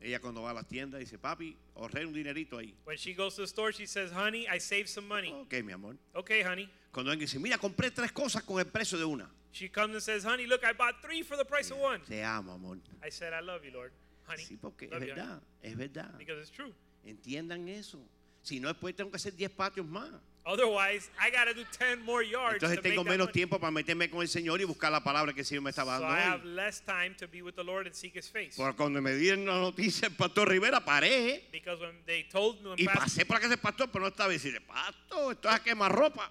Ella 0.00 0.20
cuando 0.20 0.42
va 0.42 0.50
a 0.50 0.54
las 0.54 0.66
tiendas 0.68 1.00
dice, 1.00 1.18
papi, 1.18 1.56
ahorré 1.74 2.04
un 2.06 2.12
dinerito 2.12 2.58
ahí. 2.58 2.74
When 2.84 2.96
she 2.98 3.14
goes 3.14 3.34
to 3.36 3.42
the 3.42 3.46
store, 3.46 3.72
she 3.72 3.86
says, 3.86 4.12
"Honey, 4.12 4.46
I 4.46 4.58
saved 4.58 4.88
some 4.88 5.08
money." 5.08 5.32
Ok, 5.32 5.54
mi 5.64 5.72
amor. 5.72 5.96
Okay, 6.14 6.42
honey. 6.42 6.68
Cuando 6.92 7.10
alguien 7.10 7.26
dice, 7.26 7.38
mira, 7.38 7.58
compré 7.58 7.90
tres 7.90 8.12
cosas 8.12 8.42
con 8.42 8.58
el 8.58 8.66
precio 8.66 8.98
de 8.98 9.04
una. 9.04 9.28
She 9.52 9.70
comes 9.70 9.94
and 9.94 10.02
says, 10.02 10.24
"Honey, 10.24 10.46
look, 10.46 10.62
I 10.64 10.72
bought 10.74 11.00
three 11.02 11.22
for 11.22 11.36
the 11.36 11.44
price 11.44 11.70
of 11.72 11.78
one." 11.78 12.00
Te 12.04 12.22
amo, 12.22 12.52
amor. 12.52 12.76
I 13.02 13.10
said, 13.10 13.32
"I 13.32 13.40
love 13.40 13.64
you, 13.64 13.70
Lord, 13.70 13.90
honey." 14.26 14.44
Sí, 14.44 14.58
porque 14.60 14.82
es 14.84 14.90
you, 14.90 14.96
honey." 14.96 15.06
verdad, 15.08 15.40
es 15.62 15.76
verdad. 15.76 16.18
Because 16.18 16.38
it's 16.40 16.50
true. 16.50 16.72
Entiendan 17.06 17.66
eso. 17.68 17.98
Si 18.46 18.60
no, 18.60 18.68
después 18.68 18.94
tengo 18.94 19.10
que 19.10 19.16
hacer 19.16 19.34
10 19.34 19.50
patios 19.50 19.84
más. 19.84 20.08
Otherwise, 20.44 21.10
I 21.18 21.28
gotta 21.32 21.52
do 21.52 21.64
ten 21.76 22.00
more 22.04 22.22
yards 22.22 22.62
Entonces 22.62 22.76
to 22.76 22.82
tengo 22.82 23.02
menos 23.02 23.32
tiempo 23.32 23.58
para 23.58 23.72
meterme 23.72 24.08
con 24.08 24.22
el 24.22 24.28
Señor 24.28 24.60
y 24.60 24.64
buscar 24.64 24.92
la 24.92 25.02
palabra 25.02 25.32
que 25.34 25.40
el 25.40 25.46
Señor 25.46 25.64
me 25.64 25.70
estaba 25.70 25.96
So 25.96 26.04
dando. 26.04 26.16
I 26.16 26.20
have 26.20 26.44
less 26.44 26.80
time 26.80 27.16
to 27.16 27.26
be 27.26 27.42
with 27.42 27.56
the 27.56 27.64
Lord 27.64 27.86
and 27.88 27.94
seek 27.96 28.14
His 28.14 28.30
face. 28.30 28.52
Porque 28.56 28.76
cuando 28.76 29.02
me 29.02 29.12
dieron 29.16 29.44
la 29.46 29.58
noticia 29.58 30.06
el 30.06 30.14
pastor 30.14 30.48
Rivera, 30.48 30.84
paré. 30.84 31.42
Because 31.50 31.80
when 31.80 31.96
they 32.06 32.22
told 32.30 32.62
me, 32.62 32.68
when, 32.70 32.78
Y 32.78 32.84
Pastor, 32.84 33.02
pasé 33.02 33.26
por 33.26 33.36
acá 33.38 33.46
ese 33.48 33.56
pastor, 33.56 33.90
pero 33.90 34.02
no 34.04 34.08
estaba 34.10 34.28
decirle, 34.28 34.60
pastor, 34.60 35.32
esto 35.32 35.48
es 35.48 35.54
a 35.56 35.58
quemar 35.64 35.90
ropa. 35.92 36.30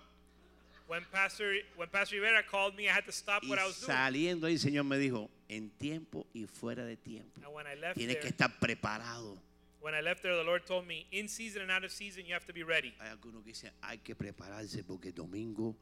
when 0.87 1.03
Pastor 1.11 1.53
when 1.75 1.89
Pastor 1.89 2.15
Rivera 2.15 2.41
called 2.43 2.77
me, 2.77 2.87
I 2.87 2.93
had 2.93 3.05
to 3.07 3.11
stop 3.11 3.43
Y 3.43 3.49
what 3.49 3.59
I 3.59 3.65
was 3.65 3.81
doing. 3.81 3.91
saliendo 3.91 4.47
ahí, 4.47 4.53
el 4.53 4.59
Señor 4.59 4.85
me 4.85 4.97
dijo, 4.97 5.29
en 5.49 5.69
tiempo 5.71 6.25
y 6.33 6.45
fuera 6.45 6.85
de 6.85 6.95
tiempo. 6.95 7.41
And 7.43 7.53
when 7.53 7.67
I 7.67 7.75
left 7.75 7.97
Tienes 7.97 8.15
que 8.17 8.29
estar 8.29 8.59
preparado. 8.61 9.37
When 9.85 9.93
I 9.93 10.01
left 10.01 10.23
there, 10.23 10.35
the 10.35 10.43
Lord 10.43 10.65
told 10.65 10.87
me, 10.87 11.05
in 11.11 11.27
season 11.27 11.61
and 11.61 11.69
out 11.69 11.83
of 11.83 11.91
season, 11.91 12.25
you 12.25 12.33
have 12.33 12.47
to 12.47 12.53
be 12.53 12.63
ready. 12.63 12.95
Hay 12.99 13.07
algunos 13.15 13.43
que 13.43 13.53
dicen, 13.53 13.69
hay 13.83 13.99
que 13.99 14.15
prepararse 14.15 14.83
porque 14.83 15.11
domingo 15.13 15.75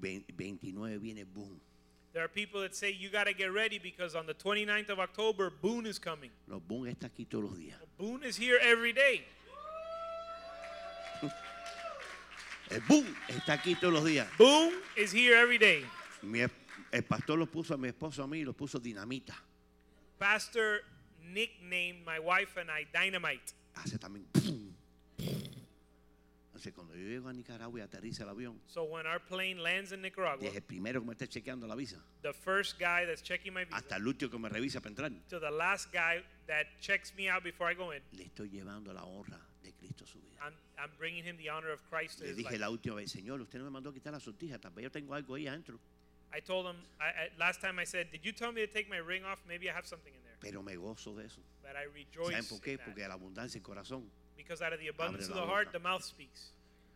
20 0.00 0.32
29 0.32 0.98
viene 0.98 1.24
boom. 1.24 1.60
There 2.12 2.22
are 2.22 2.28
people 2.28 2.60
that 2.60 2.76
say 2.76 2.92
you 2.92 3.10
gotta 3.10 3.32
get 3.32 3.52
ready 3.52 3.80
because 3.80 4.14
on 4.14 4.26
the 4.26 4.34
29th 4.34 4.90
of 4.90 5.00
October, 5.00 5.50
Boone 5.50 5.86
is 5.86 5.98
coming. 5.98 6.30
Los 6.46 6.60
boom 6.62 6.86
está 6.86 7.06
aquí 7.08 7.26
todos 7.28 7.50
los 7.50 7.58
días. 7.58 7.80
Boone 7.98 8.22
is 8.22 8.36
here 8.36 8.60
every 8.62 8.92
day. 8.92 9.24
El 12.70 12.80
boom 12.82 13.06
está 13.28 13.54
aquí 13.54 13.74
todos 13.74 13.92
los 13.92 14.04
días. 14.04 14.28
Boone 14.38 14.72
is 14.96 15.10
here 15.12 15.34
every 15.34 15.58
day. 15.58 15.84
Mi 16.22 16.42
es- 16.42 16.50
el 16.92 17.02
pastor 17.02 17.36
lo 17.36 17.46
puso 17.46 17.74
a 17.74 17.76
mi 17.76 17.88
esposo 17.88 18.22
a 18.22 18.28
mí, 18.28 18.44
lo 18.44 18.52
puso 18.52 18.78
dinamita. 18.78 19.34
Pastor 20.16 20.82
nicknamed 21.32 22.04
my 22.04 22.18
wife 22.18 22.56
and 22.60 22.70
I 22.70 22.84
Dynamite. 22.92 23.52
Hace 23.74 23.98
también. 23.98 24.26
¡pum! 24.32 24.72
Entonces, 26.48 26.72
cuando 26.74 26.96
yo 26.96 27.06
llego 27.08 27.28
a 27.28 27.32
Nicaragua 27.32 27.78
y 27.78 27.82
aterriza 27.82 28.24
el 28.24 28.30
avión, 28.30 28.60
So 28.66 28.82
when 28.82 29.06
our 29.06 29.20
plane 29.20 29.62
lands 29.62 29.92
in 29.92 30.02
Nicaragua, 30.02 30.42
desde 30.42 30.56
el 30.58 30.64
primero 30.64 31.00
que 31.00 31.06
me 31.06 31.12
está 31.12 31.28
chequeando 31.28 31.68
la 31.68 31.76
visa 31.76 32.02
the 32.22 32.32
first 32.32 32.80
guy 32.80 33.04
that's 33.06 33.22
checking 33.22 33.54
my 33.54 33.64
visa 33.64 33.76
hasta 33.76 33.94
el 33.96 34.04
último 34.08 34.28
que 34.30 34.38
me 34.40 34.48
revisa 34.48 34.80
para 34.80 34.90
entrar, 34.90 35.12
to 35.28 35.38
the 35.38 35.50
last 35.52 35.92
guy 35.92 36.20
that 36.48 36.66
checks 36.80 37.14
me 37.14 37.28
out 37.30 37.44
before 37.44 37.70
I 37.70 37.74
go 37.76 37.92
in, 37.92 38.02
le 38.10 38.24
estoy 38.24 38.50
llevando 38.50 38.92
la 38.92 39.04
honra 39.04 39.38
de 39.62 39.72
Cristo 39.72 40.02
a 40.02 40.06
su 40.08 40.18
vida. 40.20 40.36
I'm, 40.42 40.52
I'm 40.76 40.90
bringing 40.98 41.22
him 41.24 41.36
the 41.36 41.48
honor 41.48 41.70
of 41.70 41.80
Christ 41.88 42.18
to 42.18 42.24
Le 42.24 42.30
his 42.30 42.36
dije 42.38 42.50
life. 42.50 42.58
la 42.58 42.70
última 42.70 42.96
vez, 42.96 43.12
Señor, 43.12 43.40
usted 43.40 43.60
no 43.60 43.64
me 43.66 43.70
mandó 43.70 43.90
a 43.90 43.94
quitar 43.94 44.12
la 44.12 44.18
sortija, 44.18 44.58
tal 44.58 44.72
vez 44.72 44.82
yo 44.82 44.90
tengo 44.90 45.14
algo 45.14 45.36
ahí 45.36 45.46
adentro. 45.46 45.78
I 46.34 46.40
told 46.40 46.66
him 46.66 46.76
I, 47.00 47.04
I, 47.26 47.30
last 47.38 47.60
time 47.60 47.78
I 47.80 47.86
said, 47.86 48.10
"Did 48.10 48.24
you 48.24 48.32
tell 48.32 48.50
me 48.52 48.66
to 48.66 48.72
take 48.72 48.88
my 48.90 48.98
ring 48.98 49.24
off? 49.24 49.38
Maybe 49.46 49.70
I 49.70 49.72
have 49.72 49.86
something 49.86 50.12
in 50.12 50.20
there." 50.24 50.27
Pero 50.40 50.62
me 50.62 50.76
gozo 50.76 51.14
de 51.16 51.26
eso. 51.26 51.40
But 51.62 51.72
I 51.76 52.06
¿Saben 52.30 52.46
por 52.48 52.60
qué? 52.60 52.72
in 52.72 52.78
Porque 52.84 53.04
a 53.04 53.08
la 53.08 53.14
abundancia 53.14 53.60
del 53.60 53.62
corazón. 53.62 54.08
because 54.36 54.62
out 54.62 54.72
of 54.72 54.78
the 54.78 54.88
abundance 54.88 55.28
of 55.28 55.36
la 55.36 55.42
the 55.42 55.46
heart, 55.48 55.66
boca. 55.68 55.78
the 55.78 55.82
mouth 55.82 56.02
speaks. 56.04 56.52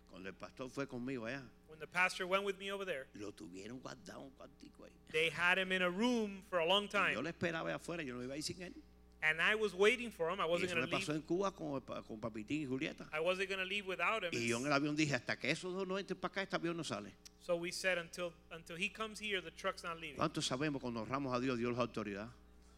Cuando 0.09 0.29
el 0.29 0.35
pastor 0.35 0.69
fue 0.71 0.87
conmigo 0.87 1.27
allá, 1.27 1.43
When 1.69 1.79
the 1.81 1.87
pastor 1.87 2.27
went 2.27 2.45
with 2.45 2.59
me 2.59 2.71
over 2.71 2.85
there, 2.85 3.07
lo 3.15 3.33
tuvieron 3.33 3.81
guardado 3.81 4.21
un 4.21 4.31
cuartico 4.31 4.85
ahí. 4.85 4.93
they 5.11 5.31
had 5.31 5.59
him 5.59 5.73
in 5.73 5.83
a 5.83 5.91
room 5.91 6.43
for 6.51 6.59
a 6.61 6.67
long 6.67 6.85
Y 6.85 6.89
time, 6.89 7.15
yo 7.15 7.23
le 7.23 7.31
esperaba 7.31 7.69
allá 7.71 7.77
afuera, 7.77 8.03
yo 8.05 8.15
no 8.15 8.23
iba 8.23 8.35
a 8.35 8.37
ir 8.37 8.43
sin 8.45 8.61
él. 8.63 8.75
and 9.23 9.41
I 9.41 9.55
was 9.55 9.73
waiting 9.75 10.11
for 10.11 10.29
him. 10.31 10.39
I 10.41 10.45
Y 10.45 10.49
wasn't 10.51 10.71
eso 10.71 10.75
going 10.77 10.85
me 10.85 10.91
to 10.91 10.97
pasó 10.99 11.13
leave. 11.13 11.17
en 11.17 11.23
Cuba 11.27 11.51
con, 11.53 11.75
el 11.77 11.81
pa- 11.81 12.03
con 12.03 12.21
Papitín 12.21 12.63
y 12.63 12.67
Julieta. 12.67 13.09
I 13.13 13.21
wasn't 13.21 13.49
going 13.49 13.59
to 13.61 13.65
leave 13.65 13.87
without 13.87 14.23
him. 14.25 14.31
Y 14.33 14.49
yo 14.49 14.59
en 14.59 14.67
el 14.67 14.73
avión 14.73 14.95
dije, 14.97 15.15
hasta 15.15 15.39
que 15.39 15.51
esos 15.51 15.73
dos 15.75 15.87
no 15.89 15.99
entren 15.99 16.19
para 16.21 16.31
acá, 16.33 16.43
este 16.43 16.57
avión 16.57 16.77
no 16.77 16.85
sale. 16.85 17.15
So 17.41 17.57
we 17.57 17.73
said 17.73 17.99
until 17.99 18.33
until 18.53 18.77
he 18.77 18.89
comes 18.91 19.19
here, 19.21 19.41
the 19.41 19.51
truck's 19.51 19.83
not 19.83 19.97
leaving. 19.99 20.17
¿Cuántos 20.19 20.47
sabemos 20.47 20.81
cuando 20.81 21.01
honramos 21.03 21.35
a 21.35 21.41
Dios, 21.41 21.57
Dios 21.59 21.75
la 21.77 21.83
autoridad? 21.83 22.29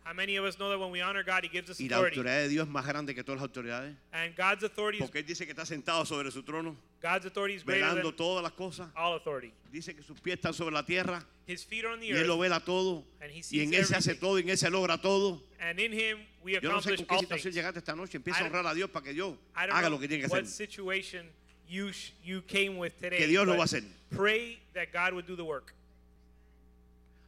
How 0.06 0.12
many 0.12 0.36
of 0.36 0.44
us 0.44 0.58
know 0.58 0.68
that 0.68 0.78
when 0.78 0.90
we 0.90 1.00
honor 1.00 1.22
God, 1.24 1.44
He 1.44 1.48
gives 1.48 1.70
us 1.70 1.80
Y 1.80 1.88
la 1.88 1.96
authority, 1.96 2.18
autoridad 2.18 2.42
de 2.42 2.48
Dios 2.50 2.66
es 2.66 2.72
más 2.72 2.84
grande 2.86 3.14
que 3.14 3.24
todas 3.24 3.40
las 3.40 3.48
autoridades. 3.48 3.96
and 4.12 4.36
God's 4.36 4.62
authority 4.62 4.98
is 4.98 5.04
Porque 5.04 5.20
Él 5.20 5.26
dice 5.26 5.46
que 5.46 5.52
está 5.54 5.64
sentado 5.64 6.04
sobre 6.04 6.30
su 6.30 6.42
trono, 6.42 6.76
God's 7.00 7.24
authority 7.24 7.54
is 7.56 7.64
greater 7.64 7.84
velando 7.86 8.08
than 8.10 8.16
todas 8.16 8.42
las 8.42 8.52
cosas. 8.52 8.88
all 8.94 9.14
authority. 9.14 9.52
Dice 9.72 9.94
que 9.96 10.02
sus 10.02 10.20
pies 10.20 10.36
están 10.36 10.52
sobre 10.52 10.72
la 10.74 10.84
tierra 10.84 11.24
His 11.46 11.64
feet 11.64 11.84
are 11.86 11.94
on 11.94 12.00
the 12.00 12.06
y 12.08 12.10
Él 12.10 12.26
lo 12.26 12.34
earth, 12.34 12.40
vela 12.42 12.60
todo. 12.60 13.04
and 13.22 13.30
He 13.32 13.38
Y 13.38 13.42
sees 13.42 13.62
en 13.62 13.72
Él 13.74 13.84
se 13.86 13.96
hace 13.96 14.10
everything. 14.10 14.20
todo 14.20 14.38
y 14.38 14.42
en 14.42 14.48
Él 14.50 14.58
se 14.58 14.68
logra 14.70 15.00
todo. 15.00 15.42
and 15.58 15.80
in 15.80 15.92
Him 15.94 16.18
we 16.42 16.52
Yo 16.52 16.60
no 16.70 16.80
sé 16.82 16.90
accomplish 16.92 16.96
con 16.98 17.06
qué 17.06 17.14
all 17.14 17.20
situación 17.20 17.42
things. 17.44 17.54
llegaste 17.56 17.78
esta 17.78 17.96
noche. 17.96 18.16
Empieza 18.18 18.40
a 18.40 18.42
don't- 18.42 18.46
honrar 18.48 18.66
a 18.66 18.74
Dios 18.74 18.90
para 18.90 19.04
que 19.06 19.14
Dios 19.14 19.32
I 19.56 19.60
don't 19.66 19.72
haga 19.72 19.88
know 19.88 19.90
lo 19.96 19.98
que 20.00 20.08
tiene 20.08 20.24
que 20.24 20.28
what 20.30 20.42
hacer. 20.42 20.52
situation 20.68 21.26
you 21.66 21.90
sh- 21.92 22.12
you 22.22 22.42
came 22.42 22.76
with 22.78 22.92
today. 23.00 23.16
Que 23.16 23.26
Dios 23.26 23.46
lo 23.46 23.52
but 23.54 23.58
va 23.60 23.62
a 23.62 23.64
hacer. 23.64 23.82
Pray 24.10 24.58
that 24.74 24.92
God 24.92 25.14
would 25.14 25.26
do 25.26 25.34
the 25.34 25.42
work. 25.44 25.72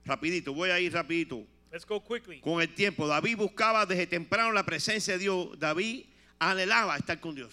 rapidito, 0.05 0.53
voy 0.55 0.69
a 0.71 0.79
ir 0.79 0.93
rapidito. 0.93 1.47
Let's 1.73 1.85
go 1.85 2.01
quickly. 2.01 2.41
Con 2.41 2.61
el 2.61 2.69
tiempo, 2.69 3.07
David 3.07 3.37
buscaba 3.37 3.87
desde 3.87 4.07
temprano 4.07 4.53
la 4.53 4.65
presencia 4.65 5.15
de 5.15 5.19
Dios. 5.19 5.59
David 5.59 6.07
anhelaba 6.41 6.97
estar 6.97 7.21
con 7.21 7.35
Dios. 7.35 7.53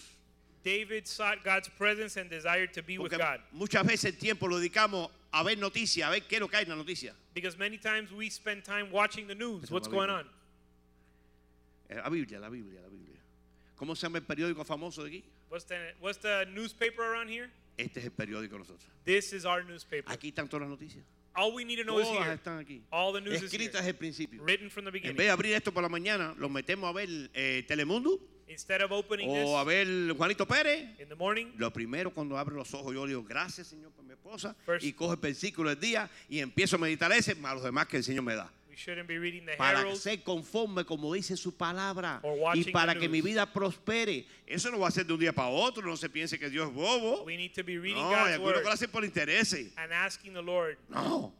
David 0.63 1.05
sought 1.07 1.43
God's 1.43 1.67
presence 1.67 2.15
and 2.15 2.29
desired 2.29 2.71
to 2.73 2.81
be 2.81 2.97
with 2.97 3.11
Porque 3.11 3.17
God. 3.17 3.41
muchas 3.51 3.85
veces 3.85 4.05
el 4.05 4.17
tiempo 4.17 4.47
lo 4.47 4.59
dedicamos 4.59 5.09
a 5.33 5.43
ver 5.43 5.57
noticias, 5.57 6.07
a 6.07 6.11
ver 6.11 6.21
qué 6.21 6.35
es 6.35 6.39
lo 6.39 6.47
que 6.47 6.55
hay 6.57 6.63
en 6.63 6.69
la 6.69 6.75
noticia. 6.75 7.13
Because 7.33 7.57
many 7.57 7.77
times 7.77 8.11
we 8.13 8.29
spend 8.29 8.63
time 8.63 8.89
watching 8.91 9.27
the 9.27 9.35
news. 9.35 9.69
What's 9.69 9.89
going 9.89 10.09
on? 10.09 10.25
Eh, 11.89 11.95
La 11.95 12.09
Biblia, 12.09 12.39
la 12.39 12.49
Biblia, 12.49 12.79
la 12.81 12.87
Biblia. 12.87 13.19
¿Cómo 13.75 13.95
se 13.95 14.03
llama 14.07 14.19
el 14.19 14.23
periódico 14.23 14.63
famoso 14.63 15.03
de 15.03 15.09
aquí? 15.09 15.23
What's 15.49 15.65
the 15.65 15.93
what's 15.99 16.19
the 16.19 16.45
newspaper 16.53 17.03
around 17.03 17.29
here? 17.29 17.49
Este 17.77 17.97
es 17.99 18.05
el 18.05 18.11
periódico 18.11 18.53
de 18.53 18.59
nosotros. 18.59 18.85
This 19.03 19.33
is 19.33 19.45
our 19.45 19.63
newspaper. 19.63 20.09
Aquí 20.13 20.29
están 20.29 20.47
todas 20.47 20.61
las 20.61 20.69
noticias. 20.69 21.03
All 21.35 21.53
we 21.53 21.63
need 21.65 21.77
to 21.77 21.83
know 21.83 21.99
is 21.99 22.07
Todas 22.07 22.23
here. 22.23 22.33
están 22.35 22.59
aquí. 22.59 22.81
All 22.91 23.11
the 23.13 23.19
news 23.21 23.41
is 23.41 23.51
here. 23.51 23.63
Escritas 23.65 23.81
desde 23.81 23.89
el 23.91 23.95
principio. 23.95 24.43
Written 24.43 24.69
from 24.69 24.85
the 24.85 24.89
En 24.89 24.93
vez 24.93 25.01
beginning. 25.03 25.17
de 25.17 25.29
abrir 25.31 25.53
esto 25.53 25.71
por 25.73 25.81
la 25.81 25.89
mañana, 25.89 26.35
lo 26.37 26.47
metemos 26.49 26.87
a 26.89 26.93
ver 26.93 27.09
eh, 27.33 27.63
Telemundo 27.67 28.19
Instead 28.47 28.83
of 28.83 28.91
opening 28.91 29.27
o 29.29 29.57
a 29.57 29.63
this 29.65 29.87
ver 29.87 30.15
Juanito 30.15 30.45
Pérez. 30.45 30.99
in 30.99 31.07
the 31.09 31.15
morning, 31.15 31.47
Lo 31.57 31.71
primero 31.73 32.11
cuando 32.13 32.37
abro 32.37 32.55
los 32.55 32.71
ojos 32.73 32.93
yo 32.93 33.07
digo, 33.07 33.23
gracias 33.23 33.67
Señor 33.67 33.91
por 33.93 34.05
mi 34.05 34.11
esposa. 34.13 34.55
First- 34.65 34.83
y 34.83 34.93
cojo 34.93 35.13
el 35.13 35.19
versículo 35.19 35.69
del 35.69 35.79
día 35.79 36.09
y 36.29 36.39
empiezo 36.39 36.75
a 36.75 36.79
meditar 36.79 37.11
ese 37.13 37.33
más 37.35 37.55
los 37.55 37.63
demás 37.63 37.87
que 37.87 37.97
el 37.97 38.03
Señor 38.03 38.23
me 38.23 38.35
da. 38.35 38.51
We 38.73 38.77
shouldn't 38.77 39.07
be 39.07 39.19
reading 39.19 39.45
the 39.45 39.55
Para 39.55 39.81
heralds. 39.81 40.01
ser 40.01 40.17
conforme 40.23 40.83
como 40.83 41.13
dice 41.13 41.37
su 41.37 41.51
palabra. 41.51 42.19
Or 42.23 42.55
Y 42.57 42.63
para 42.71 42.95
que 42.95 43.07
mi 43.07 43.21
vida 43.21 43.45
prospere. 43.45 44.25
Eso 44.47 44.71
no 44.71 44.79
va 44.79 44.87
a 44.87 44.91
ser 44.91 45.05
de 45.05 45.13
un 45.13 45.19
día 45.19 45.31
para 45.31 45.49
otro. 45.49 45.83
No 45.85 45.95
se 45.95 46.09
piense 46.09 46.39
que 46.39 46.49
Dios 46.49 46.69
es 46.69 46.73
bobo. 46.73 47.23
We 47.23 47.37
need 47.37 47.53
to 47.53 47.63
be 47.63 47.77
reading 47.77 48.01
No, 48.01 48.09
God's 48.09 48.33
algunos 48.33 48.63
lo 48.63 48.71
hacen 48.71 48.89
por 48.91 49.03
interés. 49.05 49.53
and 49.77 49.93
asking 49.93 50.33
the 50.33 50.41
Lord 50.41 50.77
No. 50.89 51.33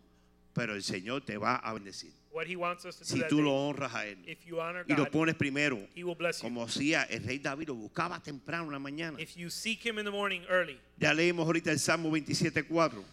Pero 0.54 0.76
el 0.76 0.84
Señor 0.84 1.22
te 1.26 1.36
va 1.38 1.56
a 1.56 1.74
bendecir. 1.74 2.12
what 2.32 2.46
He 2.48 2.56
wants 2.56 2.86
us 2.86 2.98
to 2.98 3.06
Si 3.06 3.20
tú 3.28 3.42
lo 3.42 3.52
honras 3.52 3.94
a 3.96 4.06
Él. 4.06 4.20
If 4.28 4.46
you 4.46 4.60
honor 4.60 4.86
Y 4.88 4.94
lo 4.96 5.06
God, 5.06 5.12
pones 5.12 5.36
primero. 5.36 5.80
He 5.96 6.04
will 6.04 6.14
bless 6.16 6.38
you. 6.38 6.44
Como 6.44 6.64
hacía 6.64 7.08
el 7.10 7.24
rey 7.24 7.40
David, 7.40 7.70
lo 7.70 7.74
buscaba 7.76 8.22
temprano 8.22 8.66
en 8.66 8.72
la 8.74 8.80
mañana. 8.80 9.20
If 9.20 9.36
you 9.36 9.50
seek 9.50 9.84
Him 9.84 9.98
in 9.98 10.06
the 10.06 10.12
morning 10.12 10.42
early, 10.50 10.80
Ya 11.00 11.12
leímos 11.14 11.48
ahorita 11.48 11.72
el 11.72 11.80
Salmo 11.80 12.12
27.4. 12.12 13.04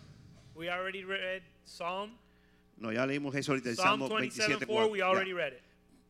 we 0.54 0.68
already 0.68 1.04
read 1.04 1.40
Psalm. 1.64 2.10
No, 2.80 2.90
ya 2.90 3.06
leímos 3.06 3.34
eso 3.34 3.52
ahorita, 3.52 3.74
Psalm 3.74 4.00
Salmo 4.00 4.08
27 4.08 4.66
27.4. 4.66 4.66
4, 4.66 4.88
we 4.90 5.02
already 5.02 5.32
read 5.32 5.52
it. 5.52 5.62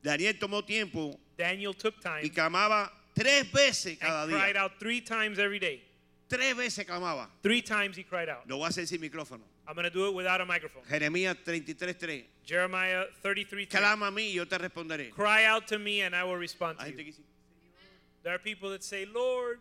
Daniel 0.02 0.32
tomó 0.38 0.64
tiempo 0.64 1.18
Daniel 1.36 1.74
took 1.74 2.00
time 2.00 2.22
y 2.22 2.30
clamaba 2.30 2.90
tres 3.14 3.50
veces 3.52 3.98
cada 3.98 4.22
and 4.22 4.32
cried 4.32 4.54
día. 4.54 4.60
out 4.60 4.72
three 4.78 5.00
times 5.00 5.38
every 5.38 5.58
day. 5.58 5.82
Tres 6.28 6.54
veces 6.56 6.86
clamaba. 6.86 7.28
Three 7.42 7.60
times 7.60 7.96
he 7.96 8.04
cried 8.04 8.28
out. 8.28 8.48
Lo 8.48 8.56
voy 8.56 8.66
a 8.66 8.68
hacer 8.68 8.86
sin 8.86 9.00
micrófono. 9.00 9.42
I'm 9.66 9.74
going 9.74 9.84
to 9.84 9.90
do 9.90 10.06
it 10.06 10.14
without 10.14 10.40
a 10.40 10.46
microphone. 10.46 10.82
Jeremías 10.88 11.36
33.3. 11.44 12.24
Jeremiah 12.44 13.04
33 13.22 13.66
3. 13.66 13.80
Clama 13.80 14.06
a 14.06 14.10
mí 14.10 14.30
y 14.30 14.34
yo 14.34 14.44
te 14.44 14.56
responderé. 14.56 15.10
Cry 15.10 15.44
out 15.46 15.66
to 15.66 15.78
me 15.78 16.02
and 16.02 16.14
I 16.14 16.24
will 16.24 16.36
respond 16.36 16.78
to 16.78 16.88
you. 16.88 17.12
There 18.22 18.34
are 18.34 18.38
people 18.38 18.70
that 18.70 18.84
say, 18.84 19.06
Lord, 19.06 19.58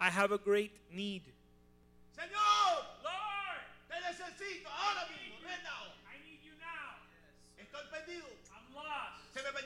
I 0.00 0.10
have 0.10 0.32
a 0.32 0.38
great 0.38 0.72
need. 0.92 1.22
Señor, 2.16 2.84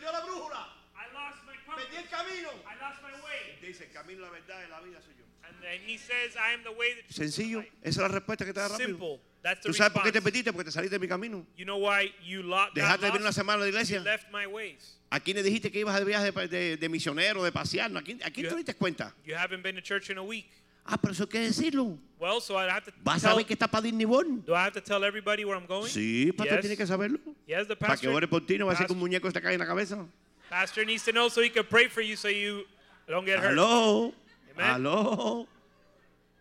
perdió 0.05 0.13
la 0.13 0.21
brújula. 0.25 0.69
I 0.95 1.13
lost 1.13 1.45
my 1.47 1.55
Perdí 1.75 1.97
el 1.97 2.09
camino. 2.09 2.51
I 2.69 2.75
lost 2.81 3.03
my 3.03 3.13
way. 3.25 3.59
Dice, 3.61 3.85
el 3.85 3.91
camino, 3.93 4.23
la 4.23 4.31
verdad 4.31 4.61
y 4.67 4.71
la 4.71 4.81
vida 4.81 5.01
soy 5.03 5.15
yo. 5.19 5.25
And 5.49 5.61
then 5.61 5.81
he 5.87 5.99
says, 5.99 6.37
I 6.37 6.53
am 6.55 6.63
the 6.63 6.71
way, 6.73 6.95
the 7.07 7.13
Sencillo. 7.13 7.61
Esa 7.83 7.89
es 7.89 7.97
la 7.99 8.09
respuesta 8.09 8.45
que 8.45 8.53
te 8.53 8.61
da 8.61 8.69
rápido. 8.69 8.87
Simple. 8.89 9.21
That's 9.43 9.61
the 9.63 9.69
¿Tú 9.69 9.75
sabes 9.75 9.93
por 9.93 10.03
qué 10.03 10.11
te 10.13 10.23
perdiste? 10.23 10.53
Porque 10.53 10.65
te 10.67 10.73
saliste 10.73 10.95
de 10.95 10.99
mi 10.99 11.09
camino. 11.09 11.45
You 11.57 11.65
know 11.65 11.77
why 11.79 12.15
you 12.25 12.43
lo- 12.43 12.57
got 12.57 12.75
Dejaste 12.75 13.01
de 13.07 13.11
venir 13.11 13.21
una 13.21 13.29
lost? 13.29 13.39
semana 13.39 13.57
a 13.57 13.61
la 13.61 13.67
You 13.67 13.73
iglesia. 13.73 14.01
left 14.01 14.31
my 14.33 14.47
ways. 14.47 14.99
¿A 15.11 15.21
quién 15.21 15.37
le 15.37 15.43
dijiste 15.43 15.71
que 15.71 15.81
ibas 15.81 15.99
de 15.99 16.05
viaje 16.05 16.31
de, 16.33 16.49
de- 16.49 16.77
de 16.79 16.89
misionero, 16.89 17.43
de 17.43 17.53
pasear? 17.53 17.95
¿A 17.95 18.03
quién, 18.03 18.23
a 18.25 18.31
quién 18.31 18.45
You- 18.47 18.51
te 18.51 18.57
diste 18.57 18.75
cuenta? 18.75 19.15
You 19.25 19.35
haven't 19.37 19.63
been 19.63 19.75
to 19.77 19.83
church 19.83 20.09
in 20.11 20.17
a 20.19 20.23
week. 20.23 20.47
Ah, 20.85 20.99
pero 20.99 21.13
eso 21.13 21.23
hay 21.25 21.29
que 21.31 21.41
decirlo. 21.41 21.99
Well, 22.19 22.41
so 22.41 22.57
I 22.57 22.69
have 22.69 22.85
to 22.85 22.93
¿Vas 23.03 23.19
a 23.25 23.29
tell, 23.29 23.31
saber 23.33 23.47
que 23.47 23.55
está 23.55 23.67
para 23.69 23.83
Disney 23.83 24.05
World? 24.07 24.45
do 24.47 24.53
I 24.55 24.59
have 24.65 24.73
to 24.73 24.81
tell 24.81 25.03
everybody 25.05 25.45
where 25.45 25.57
I'm 25.59 25.67
going? 25.67 25.89
Sí, 25.89 26.33
pastor 26.33 26.57
Yes. 26.57 26.61
tiene 26.63 26.77
que 26.77 26.87
saberlo. 26.87 27.19
Yes, 27.47 27.67
the 27.69 27.77
Para 27.77 27.97
que 27.97 28.07
pastor, 28.09 28.15
ore 28.15 28.29
por 28.29 28.41
ti, 28.47 28.57
no 28.59 28.67
va 28.67 28.73
a 28.73 28.77
ser 28.77 28.87
pastor, 28.87 28.97
un 28.97 29.01
muñeco 29.09 29.31
te 29.33 29.41
caiga 29.41 29.55
en 29.55 29.61
la 29.61 29.67
cabeza. 29.67 30.07
pastor 30.49 30.85
needs 30.87 31.05
to 31.05 31.13
know 31.13 31.29
so 31.29 31.41
he 31.43 31.51
can 31.51 31.65
pray 31.67 31.89
for 31.89 32.01
you 32.03 32.17
so 32.17 32.29
you 32.29 32.65
don't 33.09 33.25
get 33.27 33.39
hurt. 33.41 33.59
Amen. 33.59 34.15
aló. 34.59 35.47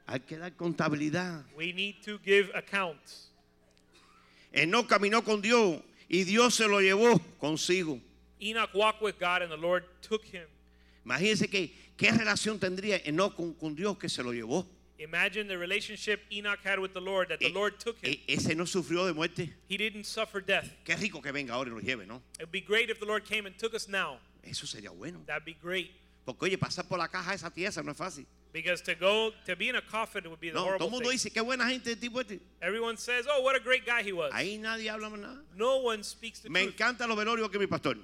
Hay 0.08 0.20
que 0.20 0.38
dar 0.38 0.52
contabilidad. 0.56 1.44
We 1.58 1.72
need 1.74 2.02
to 2.04 2.20
give 2.24 2.52
accounts. 2.54 3.30
Enoch 4.54 4.88
caminó 4.88 5.24
con 5.24 5.42
Dios 5.42 5.82
y 6.10 6.24
Dios 6.24 6.54
se 6.56 6.68
lo 6.68 6.80
llevó 6.82 7.20
consigo. 7.40 8.00
Enoch 8.42 8.70
walked 8.74 9.02
with 9.02 9.16
God 9.20 9.42
and 9.42 9.52
the 9.52 9.58
Lord 9.58 9.84
took 10.02 10.24
him. 10.26 10.46
Imagínense 11.06 11.50
que, 11.50 11.74
qué 12.04 12.12
relación 12.12 12.60
tendría 12.60 12.98
Enoch 13.06 13.36
con, 13.36 13.54
con 13.54 13.76
Dios 13.76 13.98
que 13.98 14.10
se 14.10 14.22
lo 14.24 14.32
llevó. 14.34 14.68
Imagine 15.00 15.46
the 15.48 15.58
relationship 15.58 16.22
Enoch 16.32 16.60
had 16.64 16.80
with 16.80 16.92
the 16.94 17.02
Lord 17.02 17.28
that 17.30 17.40
the 17.40 17.48
E- 17.48 17.52
Lord 17.54 17.78
took 17.80 17.98
him. 18.04 18.12
e- 18.14 18.24
ese 18.28 18.56
no 18.56 18.66
sufrió 18.66 19.06
de 19.06 19.14
muerte. 19.14 19.54
He 19.68 19.78
didn't 19.78 20.06
suffer 20.06 20.40
death. 20.42 20.66
Qué 20.86 20.96
rico 20.96 21.22
que 21.22 21.32
venga 21.32 21.54
ahora 21.56 21.72
y 21.72 21.74
lo 21.74 21.80
lleve, 21.82 22.06
¿no? 22.06 22.22
It'd 22.40 22.52
be 22.52 22.62
great 22.62 22.90
if 22.90 23.00
the 23.00 23.06
Lord 23.06 23.24
came 23.26 23.46
and 23.48 23.58
took 23.58 23.74
us 23.74 23.88
now. 23.88 24.20
Eso 24.44 24.66
sería 24.68 24.92
bueno. 24.92 25.22
That'd 25.26 25.46
be 25.46 25.54
great. 25.62 25.92
Porque 26.26 26.46
oye, 26.46 26.58
pasar 26.58 26.88
por 26.88 27.00
la 27.00 27.08
caja 27.10 27.34
esa 27.34 27.50
tiesa 27.52 27.84
no 27.84 27.92
es 27.92 27.98
fácil. 27.98 28.26
Because 28.54 28.82
to 28.84 28.94
go 28.96 29.34
to 29.46 29.56
be 29.56 29.68
in 29.70 29.76
a 29.76 29.82
coffin 29.82 30.26
would 30.28 30.40
be 30.40 30.50
the 30.50 30.54
No, 30.54 30.60
todo 30.62 30.68
horrible 30.70 30.86
el 30.86 30.92
mundo 30.92 31.10
thing. 31.10 31.16
dice, 31.18 31.32
qué 31.32 31.42
buena 31.42 31.68
gente 31.68 31.92
el 31.92 31.98
tipo 32.00 32.22
este. 32.22 32.40
Everyone 32.62 32.96
says, 32.98 33.26
"Oh, 33.28 33.42
what 33.42 33.56
a 33.56 33.60
great 33.60 33.84
guy 33.84 34.04
he 34.08 34.14
was." 34.14 34.32
Ahí 34.32 34.58
nadie 34.60 34.90
habla 34.92 35.10
más 35.10 35.20
nada. 35.20 35.44
no 35.56 35.78
one 35.80 36.04
speaks 36.04 36.40
the 36.42 36.50
Me 36.50 36.62
truth. 36.62 36.76
encanta 36.76 37.08
los 37.08 37.18
velorios 37.18 37.50
que 37.50 37.58
mi 37.60 37.66
pastor. 37.68 37.98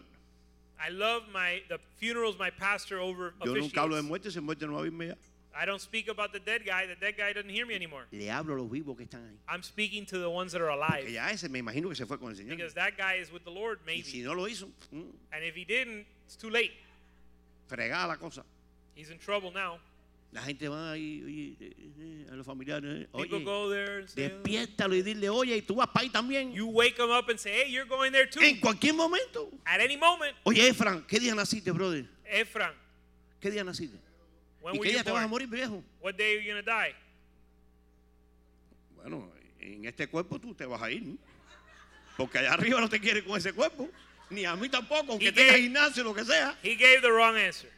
I 0.79 0.89
love 0.89 1.23
my 1.33 1.61
the 1.69 1.77
funerals 1.99 2.37
my 2.39 2.49
pastor 2.49 2.99
over 2.99 3.33
Yo 3.43 3.53
nunca 3.53 3.81
hablo 3.81 3.95
de 3.95 4.01
muerte, 4.03 4.31
si 4.31 4.39
muerte 4.39 4.65
no 4.65 4.73
va 4.75 4.83
a 4.83 4.85
irme 4.87 5.07
ya. 5.07 5.13
I 5.53 5.65
don't 5.65 5.81
speak 5.81 6.07
about 6.07 6.31
the 6.31 6.39
dead 6.39 6.63
guy. 6.65 6.85
The 6.85 6.95
dead 6.95 7.17
guy 7.17 7.33
doesn't 7.33 7.49
hear 7.49 7.65
me 7.65 7.75
anymore. 7.75 8.05
Le 8.13 8.27
hablo 8.29 8.53
a 8.53 8.61
los 8.61 8.69
vivos 8.69 8.95
que 8.95 9.05
están 9.05 9.25
ahí. 9.27 9.35
I'm 9.49 9.61
speaking 9.63 10.05
to 10.05 10.17
the 10.19 10.29
ones 10.29 10.51
that 10.53 10.61
are 10.61 10.69
alive. 10.69 11.09
ya 11.09 11.27
ese 11.31 11.49
me 11.49 11.59
imagino 11.59 11.89
que 11.89 11.95
se 11.95 12.05
fue 12.05 12.17
con 12.17 12.29
el 12.29 12.35
Señor. 12.37 12.55
Because 12.55 12.73
that 12.75 12.97
guy 12.97 13.15
is 13.15 13.31
with 13.31 13.43
the 13.43 13.51
Lord, 13.51 13.79
Y 13.87 14.01
si 14.03 14.19
maybe. 14.19 14.27
no 14.29 14.33
lo 14.35 14.47
hizo, 14.47 14.69
mm, 14.93 15.11
And 15.33 15.43
if 15.43 15.55
he 15.55 15.65
didn't, 15.65 16.05
it's 16.25 16.35
too 16.37 16.49
late. 16.49 16.71
fregada 17.67 18.07
la 18.07 18.15
cosa. 18.15 18.43
He's 18.95 19.09
in 19.09 19.17
trouble 19.17 19.51
now. 19.51 19.79
La 20.31 20.43
gente 20.43 20.67
va 20.69 20.91
ahí, 20.91 21.23
oye, 21.25 21.55
eh, 21.59 21.73
eh, 21.97 22.27
a 22.31 22.35
los 22.35 22.45
familiares. 22.45 23.01
eh, 23.01 23.07
People 23.11 23.37
Oye, 23.37 23.43
go 23.43 23.69
there 23.71 23.99
and 24.01 24.07
say, 24.07 24.29
despiértalo 24.29 24.93
y 24.95 25.01
dile, 25.01 25.27
oye, 25.27 25.57
y 25.57 25.61
tú 25.63 25.73
vas 25.75 25.87
para 25.87 26.03
ahí 26.03 26.09
también. 26.11 26.53
you 26.53 26.67
wake 26.67 26.95
them 26.97 27.09
up 27.09 27.27
and 27.29 27.39
say, 27.39 27.51
hey, 27.63 27.71
you're 27.71 27.87
going 27.89 28.11
there 28.11 28.27
too. 28.29 28.39
En 28.39 28.59
cualquier 28.59 28.93
momento. 28.93 29.49
At 29.65 29.79
any 29.81 29.97
moment, 29.97 30.35
Oye, 30.43 30.67
Efran, 30.67 31.03
¿qué 31.07 31.19
día 31.19 31.33
naciste, 31.33 31.71
brother? 31.71 32.05
Ephraim, 32.25 32.73
¿Qué 33.39 33.49
día 33.49 33.63
naciste? 33.63 33.97
when 34.61 34.75
¿Y 34.75 34.79
were 34.79 34.87
qué 34.87 34.93
you 34.93 34.97
día 34.99 35.03
te 35.03 35.11
vas 35.11 35.23
a 35.23 35.27
morir, 35.27 35.47
viejo? 35.47 35.83
What 35.99 36.13
day 36.15 36.35
are 36.37 36.43
you 36.43 36.51
going 36.53 36.63
to 36.63 36.69
die? 36.71 36.95
Bueno, 38.95 39.31
en 39.59 39.85
este 39.85 40.07
cuerpo 40.07 40.39
tú 40.39 40.53
te 40.53 40.65
vas 40.65 40.81
a 40.81 40.91
ir. 40.91 41.01
¿no? 41.01 41.17
Porque 42.17 42.37
allá 42.37 42.53
arriba 42.53 42.79
no 42.81 42.89
te 42.89 42.99
quiere 42.99 43.23
con 43.23 43.35
ese 43.37 43.51
cuerpo. 43.53 43.89
Ni 44.29 44.45
a 44.45 44.55
mí 44.55 44.69
tampoco, 44.69 45.13
aunque 45.13 45.29
¿Y 45.29 45.31
tenga 45.31 45.53
gimnasio, 45.53 46.03
lo 46.03 46.13
que 46.13 46.23
sea. 46.23 46.55
He 46.61 46.75
gave 46.75 47.01
the 47.01 47.09
wrong 47.09 47.35
answer. 47.35 47.71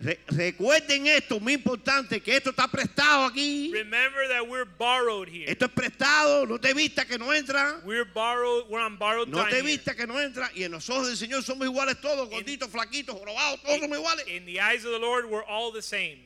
Re- 0.00 0.18
recuerden 0.26 1.06
esto, 1.06 1.38
muy 1.40 1.52
importante, 1.54 2.20
que 2.20 2.36
esto 2.36 2.50
está 2.50 2.66
prestado 2.68 3.24
aquí. 3.26 3.70
Remember 3.72 4.26
that 4.28 4.46
we're 4.46 4.64
borrowed 4.78 5.28
here. 5.28 5.44
Esto 5.50 5.66
es 5.66 5.70
prestado, 5.70 6.46
no 6.46 6.58
te 6.58 6.74
vista 6.74 7.04
que 7.06 7.16
no 7.16 7.32
entra. 7.32 7.80
We're 7.84 8.04
borrowed. 8.04 8.66
We're 8.68 8.84
on 8.84 8.98
borrowed 8.98 9.28
No 9.28 9.44
te 9.48 9.56
here. 9.56 9.62
vista 9.62 9.94
que 9.94 10.06
no 10.06 10.20
entra. 10.20 10.50
Y 10.54 10.64
en 10.64 10.72
los 10.72 10.90
ojos 10.90 11.06
del 11.06 11.16
Señor 11.16 11.42
somos 11.44 11.66
iguales 11.66 12.00
todos, 12.00 12.28
gorditos, 12.28 12.68
flaquitos, 12.70 13.16
jorobados, 13.16 13.62
todos 13.62 13.80
somos 13.80 13.96
iguales. 13.98 14.26
In 14.28 14.44
the 14.44 14.60
eyes 14.60 14.84
of 14.84 14.90
the 14.90 14.98
Lord, 14.98 15.26
we're 15.26 15.44
all 15.44 15.72
the 15.72 15.80
same. 15.82 16.18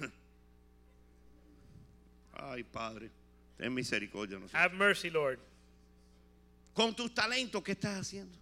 Ay, 2.34 2.62
Padre, 2.64 3.10
ten 3.58 3.74
misericordia. 3.74 4.38
nosotros. 4.38 4.54
Have 4.60 4.72
mercy, 4.74 5.10
Lord. 5.10 5.38
Con 6.74 6.94
tus 6.94 7.12
talentos, 7.12 7.62
¿qué 7.62 7.72
estás 7.72 7.98
haciendo? 8.00 8.36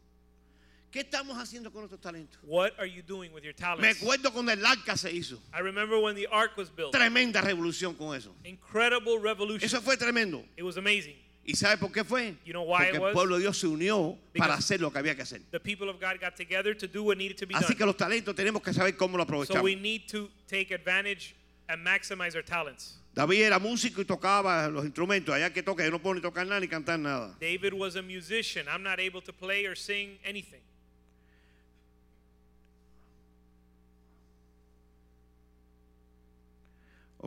¿Qué 0.97 1.01
estamos 1.03 1.37
haciendo 1.37 1.71
con 1.71 1.83
nuestros 1.83 2.01
talentos? 2.01 2.41
What 2.43 2.73
are 2.79 2.87
you 2.91 3.03
doing 3.03 3.31
with 3.31 3.43
your 3.43 3.53
Me 3.53 3.61
talents? 3.61 4.01
acuerdo 4.03 4.33
cuando 4.33 4.51
el 4.53 4.65
arca 4.65 4.97
se 4.97 5.13
hizo. 5.13 5.39
I 5.53 5.61
remember 5.61 5.99
when 5.99 6.17
the 6.17 6.27
ark 6.29 6.57
was 6.57 6.71
built. 6.75 6.91
Tremenda 6.93 7.43
revolución 7.43 7.95
con 7.95 8.17
eso. 8.17 8.35
Incredible 8.45 9.19
revolution. 9.19 9.63
Eso 9.63 9.83
fue 9.83 9.99
tremendo. 9.99 10.43
It 10.57 10.63
was 10.63 10.79
amazing. 10.79 11.15
¿Y 11.45 11.55
sabe 11.55 11.77
por 11.77 11.93
qué 11.93 12.03
fue? 12.03 12.37
You 12.47 12.55
know 12.55 12.63
why 12.63 12.79
Porque 12.87 12.89
it 12.89 12.95
el 12.95 13.01
was? 13.03 13.13
pueblo 13.13 13.35
de 13.37 13.43
Dios 13.43 13.59
se 13.59 13.67
unió 13.67 14.17
para 14.35 14.55
Because- 14.55 14.59
hacer 14.59 14.81
lo 14.81 14.91
que 14.91 14.99
había 14.99 15.15
que 15.15 15.21
hacer. 15.21 15.43
The 15.51 15.61
people 15.61 15.91
of 15.91 16.01
God 16.01 16.19
got 16.19 16.35
together 16.35 16.75
to 16.75 16.87
do 16.89 17.03
what 17.03 17.19
needed 17.19 17.37
to 17.37 17.47
be 17.47 17.55
Así 17.55 17.75
done. 17.75 17.77
que 17.77 17.85
los 17.85 17.97
talentos 17.99 18.35
tenemos 18.35 18.63
que 18.63 18.73
saber 18.73 18.97
cómo 18.97 19.19
lo 19.19 19.25
So 19.25 19.29
aprovechamos. 19.35 19.63
we 19.65 19.77
need 19.77 20.07
to 20.11 20.31
take 20.49 20.73
advantage 20.73 21.35
and 21.69 21.85
maximize 21.87 22.35
our 22.35 22.43
talents. 22.43 22.95
David 23.15 23.43
era 23.43 23.59
músico 23.59 24.01
y 24.01 24.07
tocaba 24.07 24.67
los 24.73 24.87
instrumentos. 24.87 25.35
Allá 25.35 25.53
que 25.53 25.63
toca, 25.63 25.85
yo 25.85 25.91
no 25.91 25.99
puedo 25.99 26.15
ni 26.15 26.23
tocar 26.23 26.47
nada 26.47 26.59
ni 26.59 26.69
cantar 26.69 26.99
nada. 26.99 27.37
David 27.39 27.75
was 27.75 27.97
a 27.97 28.03
musician. 28.03 28.67
I'm 28.67 28.83
not 28.83 28.99
able 28.99 29.21
to 29.21 29.33
play 29.35 29.67
or 29.67 29.77
sing 29.77 30.19
anything. 30.25 30.63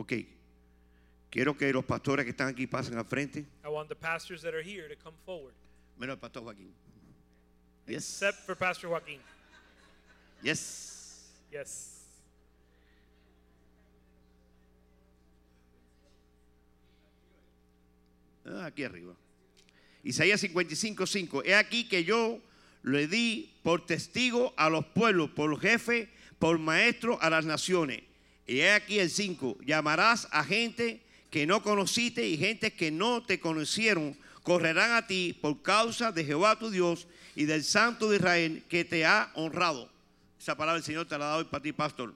Ok. 0.00 0.14
Quiero 1.30 1.54
que 1.54 1.70
los 1.74 1.84
pastores 1.84 2.24
que 2.24 2.30
están 2.30 2.48
aquí 2.48 2.66
pasen 2.66 2.96
al 2.96 3.04
frente. 3.04 3.40
I 3.62 3.68
want 3.68 3.88
the 3.90 3.94
pastors 3.94 4.40
that 4.40 4.54
are 4.54 4.62
here 4.62 4.88
to 4.88 4.96
come 4.96 5.14
forward, 5.26 5.52
Menos 5.98 6.14
el 6.14 6.18
pastor 6.18 6.42
Joaquín. 6.42 6.72
Yes. 7.86 7.98
except 7.98 8.38
for 8.46 8.56
Pastor 8.56 8.88
Joaquin. 8.88 9.20
Yes. 10.42 11.28
Yes. 11.52 11.98
Ah, 18.46 18.66
aquí 18.66 18.84
arriba. 18.84 19.14
Isaías 20.02 20.40
55, 20.40 21.06
5. 21.06 21.42
He 21.44 21.54
aquí 21.54 21.86
que 21.88 22.04
yo 22.04 22.40
le 22.82 23.06
di 23.06 23.52
por 23.62 23.84
testigo 23.84 24.54
a 24.56 24.70
los 24.70 24.86
pueblos, 24.86 25.30
por 25.30 25.60
jefe, 25.60 26.08
por 26.38 26.58
maestro 26.58 27.20
a 27.20 27.28
las 27.28 27.44
naciones. 27.44 28.09
Y 28.50 28.62
he 28.62 28.72
aquí 28.72 28.98
el 28.98 29.10
5. 29.10 29.58
Llamarás 29.64 30.26
a 30.32 30.42
gente 30.42 31.00
que 31.30 31.46
no 31.46 31.62
conociste 31.62 32.26
y 32.26 32.36
gente 32.36 32.72
que 32.72 32.90
no 32.90 33.22
te 33.22 33.38
conocieron. 33.38 34.18
Correrán 34.42 34.90
a 34.90 35.06
ti 35.06 35.38
por 35.40 35.62
causa 35.62 36.10
de 36.10 36.24
Jehová 36.24 36.58
tu 36.58 36.68
Dios 36.68 37.06
y 37.36 37.44
del 37.44 37.62
Santo 37.62 38.10
de 38.10 38.16
Israel 38.16 38.64
que 38.68 38.84
te 38.84 39.06
ha 39.06 39.30
honrado. 39.34 39.88
Esa 40.36 40.56
palabra 40.56 40.78
el 40.78 40.82
Señor 40.82 41.06
te 41.06 41.16
la 41.16 41.26
ha 41.26 41.28
dado 41.28 41.38
hoy 41.38 41.44
para 41.44 41.62
ti, 41.62 41.72
pastor. 41.72 42.12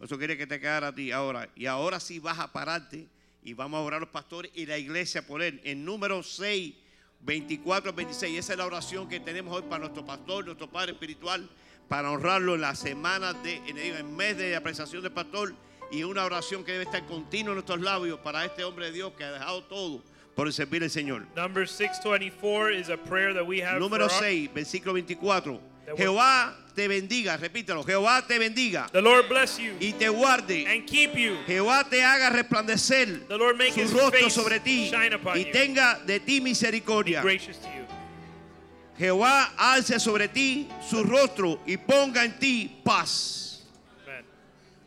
Eso 0.00 0.16
quiere 0.16 0.38
que 0.38 0.46
te 0.46 0.58
quedara 0.58 0.88
a 0.88 0.94
ti 0.94 1.12
ahora. 1.12 1.50
Y 1.54 1.66
ahora 1.66 2.00
sí 2.00 2.18
vas 2.18 2.38
a 2.38 2.50
pararte 2.50 3.06
y 3.42 3.52
vamos 3.52 3.76
a 3.76 3.82
orar 3.82 4.00
los 4.00 4.08
pastores 4.08 4.50
y 4.54 4.64
la 4.64 4.78
iglesia 4.78 5.26
por 5.26 5.42
él. 5.42 5.60
En 5.64 5.84
número 5.84 6.22
6, 6.22 6.72
24, 7.20 7.92
26. 7.92 8.38
Esa 8.38 8.52
es 8.54 8.58
la 8.58 8.64
oración 8.64 9.06
que 9.06 9.20
tenemos 9.20 9.54
hoy 9.54 9.64
para 9.68 9.80
nuestro 9.80 10.06
pastor, 10.06 10.46
nuestro 10.46 10.70
padre 10.70 10.92
espiritual, 10.92 11.46
para 11.88 12.10
honrarlo 12.10 12.54
en 12.54 12.62
la 12.62 12.74
semana 12.74 13.34
de, 13.34 13.56
en 13.66 13.76
el 13.76 14.04
mes 14.04 14.38
de 14.38 14.56
apreciación 14.56 15.02
del 15.02 15.12
pastor. 15.12 15.54
Y 15.90 16.02
una 16.02 16.24
oración 16.24 16.64
que 16.64 16.72
debe 16.72 16.84
estar 16.84 17.04
continua 17.06 17.50
en 17.52 17.56
nuestros 17.56 17.80
labios 17.80 18.18
para 18.20 18.44
este 18.44 18.64
hombre 18.64 18.86
de 18.86 18.92
Dios 18.92 19.12
que 19.16 19.24
ha 19.24 19.32
dejado 19.32 19.62
todo 19.64 20.02
por 20.34 20.52
servir 20.52 20.82
al 20.82 20.90
Señor. 20.90 21.26
Number 21.36 21.68
624 21.68 22.70
is 22.72 22.88
a 22.88 22.96
prayer 22.96 23.32
that 23.34 23.46
we 23.46 23.60
have 23.62 23.78
Número 23.78 24.08
for 24.08 24.14
our- 24.14 24.22
6, 24.22 24.48
versículo 24.52 24.92
24. 24.94 25.60
The 25.86 25.92
word- 25.92 25.98
Jehová 25.98 26.56
te 26.74 26.88
bendiga, 26.88 27.36
repítalo, 27.36 27.84
Jehová 27.84 28.26
te 28.26 28.38
bendiga 28.38 28.88
The 28.90 29.02
Lord 29.02 29.28
bless 29.28 29.58
you 29.58 29.74
y 29.78 29.92
te 29.92 30.08
guarde. 30.08 30.66
and 30.66 30.86
keep 30.86 31.14
you. 31.14 31.36
Jehová 31.46 31.84
te 31.88 32.02
haga 32.02 32.30
resplandecer 32.30 33.28
The 33.28 33.36
Lord 33.36 33.56
make 33.58 33.72
su 33.74 33.80
his 33.82 33.92
rostro 33.92 34.28
sobre 34.30 34.58
ti 34.60 34.90
y 34.90 35.44
you. 35.44 35.52
tenga 35.52 36.00
de 36.04 36.18
ti 36.20 36.40
Be 36.40 36.44
misericordia. 36.46 37.20
gracious 37.22 37.58
to 37.58 37.68
you. 37.68 37.84
Jehová 38.98 39.52
alce 39.58 40.00
sobre 40.00 40.28
ti 40.28 40.68
su 40.88 41.04
rostro 41.04 41.60
y 41.66 41.76
ponga 41.76 42.24
en 42.24 42.38
ti 42.38 42.80
paz. 42.82 43.43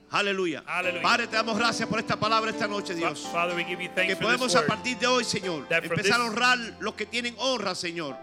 Aleluya. 0.09 0.63
Padre, 1.01 1.27
te 1.27 1.35
damos 1.35 1.57
gracias 1.57 1.87
por 1.87 1.99
esta 1.99 2.15
palabra 2.17 2.51
esta 2.51 2.67
noche, 2.67 2.95
Dios. 2.95 3.27
Father, 3.31 3.55
we 3.55 3.63
give 3.65 3.83
you 3.83 3.89
thanks 3.93 4.13
Que 4.13 4.15
podemos 4.15 4.55
a 4.55 4.65
partir 4.65 4.97
de 4.97 5.07
hoy, 5.07 5.23
Señor, 5.23 5.67
empezar 5.69 6.21
a 6.21 6.25
honrar 6.25 6.57
los 6.79 6.93
que 6.93 7.05
tienen 7.05 7.35
honra, 7.37 7.75
Señor. 7.75 8.15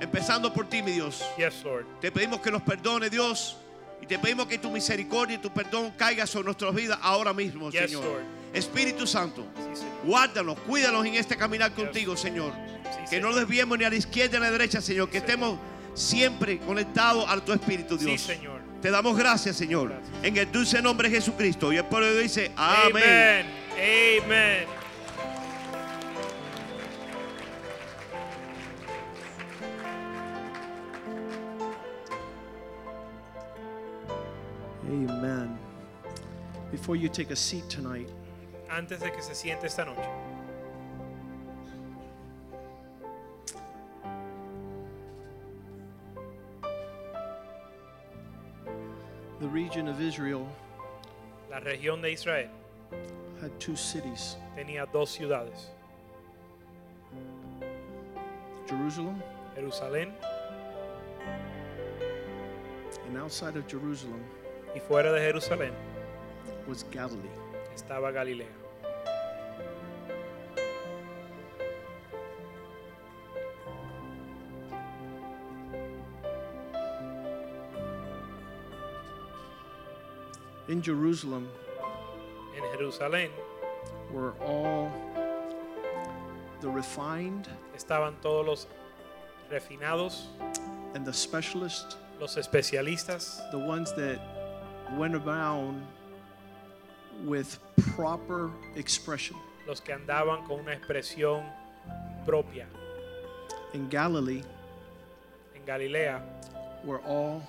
Empezando 0.00 0.52
por 0.52 0.68
ti, 0.68 0.80
mi 0.80 0.92
Dios. 0.92 1.24
Yes, 1.36 1.64
Lord. 1.64 1.84
Te 2.00 2.12
pedimos 2.12 2.40
que 2.40 2.52
nos 2.52 2.62
perdone, 2.62 3.10
Dios. 3.10 3.56
Y 4.00 4.06
te 4.06 4.16
pedimos 4.16 4.46
que 4.46 4.58
tu 4.58 4.70
misericordia 4.70 5.34
y 5.34 5.38
tu 5.38 5.50
perdón 5.52 5.90
caiga 5.96 6.24
sobre 6.24 6.44
nuestras 6.44 6.72
vidas 6.72 7.00
ahora 7.02 7.32
mismo, 7.32 7.68
Yes, 7.70 7.90
Señor. 7.90 8.04
Lord. 8.04 8.22
Espíritu 8.54 9.06
Santo, 9.06 9.44
Sí, 9.74 9.82
guárdanos, 10.04 10.58
cuídanos 10.60 11.04
en 11.04 11.14
este 11.16 11.36
caminar 11.36 11.74
contigo, 11.74 12.16
Señor. 12.16 12.52
Sí, 12.84 13.10
Que 13.10 13.20
no 13.20 13.34
desviemos 13.34 13.76
ni 13.76 13.84
a 13.84 13.90
la 13.90 13.96
izquierda 13.96 14.38
ni 14.38 14.44
a 14.46 14.46
la 14.46 14.52
derecha, 14.52 14.80
Señor. 14.80 15.08
Que 15.10 15.18
Sí, 15.18 15.24
estemos 15.24 15.58
siempre 15.94 16.58
conectados 16.60 17.28
a 17.28 17.36
tu 17.44 17.52
Espíritu, 17.52 17.98
Sí, 17.98 18.04
Dios. 18.06 18.20
Señor. 18.22 18.57
Te 18.80 18.90
damos 18.90 19.16
gracias, 19.16 19.56
Señor. 19.56 19.88
Gracias. 19.88 20.24
En 20.24 20.36
el 20.36 20.52
dulce 20.52 20.80
nombre 20.80 21.08
de 21.08 21.16
Jesucristo. 21.16 21.72
Y 21.72 21.76
el 21.76 21.84
pueblo 21.84 22.14
dice, 22.16 22.52
amén. 22.56 23.46
Amen. 24.24 24.66
Amen. 34.88 35.58
Before 36.70 36.96
you 36.96 37.08
take 37.08 37.30
a 37.30 37.36
seat 37.36 37.68
tonight, 37.68 38.08
Antes 38.70 39.00
de 39.00 39.10
que 39.10 39.22
se 39.22 39.34
siente 39.34 39.66
esta 39.66 39.84
noche, 39.84 40.02
region 49.68 49.88
of 49.88 50.00
Israel 50.00 50.46
la 51.50 51.60
región 51.60 52.00
de 52.00 52.10
Israel 52.10 52.48
had 53.38 53.50
two 53.60 53.76
cities 53.76 54.38
tenía 54.56 54.86
dos 54.90 55.10
ciudades, 55.10 55.70
Jerusalem, 58.66 59.22
Jerusalén 59.54 60.08
and 63.08 63.18
outside 63.18 63.58
of 63.58 63.66
Jerusalem 63.66 64.22
y 64.74 64.80
fuera 64.80 65.12
de 65.12 65.20
Jerusalén 65.20 65.74
was 66.66 66.82
Galilee. 66.90 67.28
estaba 67.74 68.10
Galilea. 68.10 68.67
In 80.68 80.82
Jerusalem 80.82 81.48
En 82.56 82.62
Jerusalén 82.76 83.30
were 84.12 84.32
all 84.40 84.90
the 86.60 86.68
refined 86.68 87.48
estaban 87.74 88.14
todos 88.20 88.46
los 88.46 88.66
refinados, 89.50 90.26
and 90.94 91.06
the 91.06 91.12
specialists, 91.12 91.96
los 92.20 92.36
especialistas, 92.36 93.50
the 93.50 93.58
ones 93.58 93.92
that 93.94 94.20
went 94.96 95.14
around 95.14 95.86
with 97.24 97.58
proper 97.94 98.50
expression. 98.76 99.36
los 99.66 99.80
que 99.82 99.92
andaban 99.92 100.44
con 100.46 100.60
una 100.60 100.72
expresión 100.72 101.44
propia. 102.24 102.66
In 103.74 103.88
Galilee 103.88 104.42
En 105.54 105.64
Galilea 105.66 106.22
were 106.84 107.00
all 107.00 107.42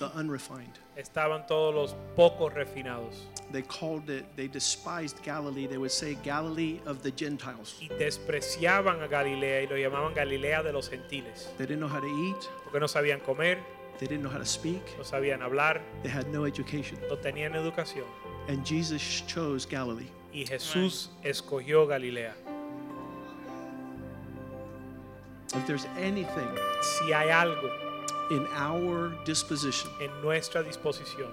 the 0.00 0.10
unrefined. 0.18 0.80
estaban 0.96 1.46
todos 1.46 1.72
los 1.72 1.94
pocos 2.16 2.52
refinados 2.52 3.14
They 3.52 3.62
called 3.62 4.10
it, 4.10 4.24
they 4.36 4.46
despised 4.48 5.22
Galilee. 5.24 5.66
They 5.66 5.76
would 5.78 5.90
say 5.92 6.16
Galilee 6.24 6.80
of 6.86 7.02
the 7.02 7.10
Gentiles. 7.12 7.76
y 7.80 7.88
despreciaban 7.88 9.00
a 9.02 9.06
Galilea 9.08 9.62
y 9.62 9.66
lo 9.68 9.76
llamaban 9.76 10.12
Galilea 10.14 10.62
de 10.64 10.72
los 10.72 10.88
gentiles, 10.90 11.48
They 11.58 11.66
didn't 11.66 11.80
know 11.80 11.88
how 11.88 12.00
to 12.00 12.06
eat, 12.06 12.36
porque 12.64 12.80
no 12.80 12.86
sabían 12.88 13.20
comer, 13.20 13.58
they 13.98 14.06
didn't 14.08 14.22
know 14.22 14.30
how 14.32 14.38
to 14.38 14.46
speak, 14.46 14.82
no 14.98 15.04
sabían 15.04 15.42
hablar, 15.42 15.80
they 16.02 16.10
had 16.10 16.26
no 16.28 16.44
education. 16.46 16.98
no 17.08 17.16
tenían 17.16 17.54
educación. 17.54 18.04
And 18.48 18.64
Jesus 18.64 19.02
chose 19.26 19.66
Galilee. 19.66 20.10
Y 20.32 20.44
Jesús 20.46 21.10
escogió 21.24 21.86
Galilea. 21.88 22.34
If 25.54 25.66
there's 25.66 25.86
anything 25.98 26.48
Si 26.80 27.12
hay 27.12 27.30
algo 27.30 27.68
in 28.30 28.46
our 28.54 29.12
disposition 29.24 29.90
en 30.00 30.10
nuestra 30.22 30.62
disposición 30.62 31.30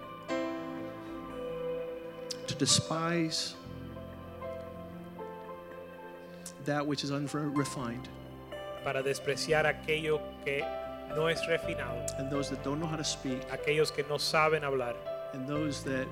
to 2.47 2.55
despise 2.55 3.55
that 6.65 6.85
which 6.85 7.03
is 7.03 7.11
unrefined 7.11 8.09
para 8.83 9.03
despreciar 9.03 9.65
aquello 9.65 10.19
que 10.43 10.63
no 11.15 11.27
es 11.27 11.39
refinado, 11.47 12.05
and 12.19 12.29
those 12.31 12.49
that 12.49 12.63
don't 12.63 12.79
know 12.79 12.87
how 12.87 12.97
to 12.97 13.03
speak 13.03 13.39
aquellos 13.49 13.91
que 13.91 14.03
no 14.09 14.17
saben 14.17 14.61
hablar 14.61 14.95
and 15.33 15.47
those 15.47 15.83
that 15.83 16.07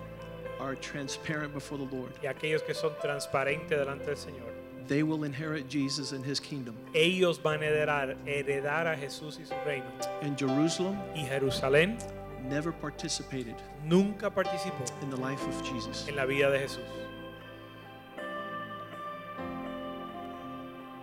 are 0.60 0.76
transparent 0.76 1.54
before 1.54 1.78
the 1.78 1.96
Lord, 1.96 2.14
y 2.24 2.28
aquellos 2.28 2.62
que 2.66 2.74
son 2.74 2.92
transparentes 3.02 3.78
delante 3.78 4.06
del 4.06 4.16
Señor. 4.16 4.55
They 4.88 5.04
will 5.04 5.24
inherit 5.24 5.68
Jesus 5.70 6.12
and 6.12 6.24
his 6.24 6.40
kingdom. 6.40 6.76
Ellos 6.94 7.38
van 7.38 7.62
a 7.62 7.66
heredar, 7.66 8.16
heredar 8.26 8.88
a 8.88 8.96
Jesús 8.96 9.40
y 9.40 9.46
su 9.46 9.56
reino. 9.66 9.86
And 10.22 10.38
Jerusalem 10.38 10.98
Y 11.16 11.26
Jerusalén 11.26 11.98
never 12.48 12.72
participated 12.72 13.56
nunca 13.84 14.30
participó 14.30 14.86
in 15.02 15.10
the 15.10 15.18
life 15.18 15.44
of 15.48 15.64
Jesus. 15.64 16.08
en 16.08 16.16
la 16.16 16.26
vida 16.26 16.52
de 16.52 16.60
Jesús. 16.60 16.84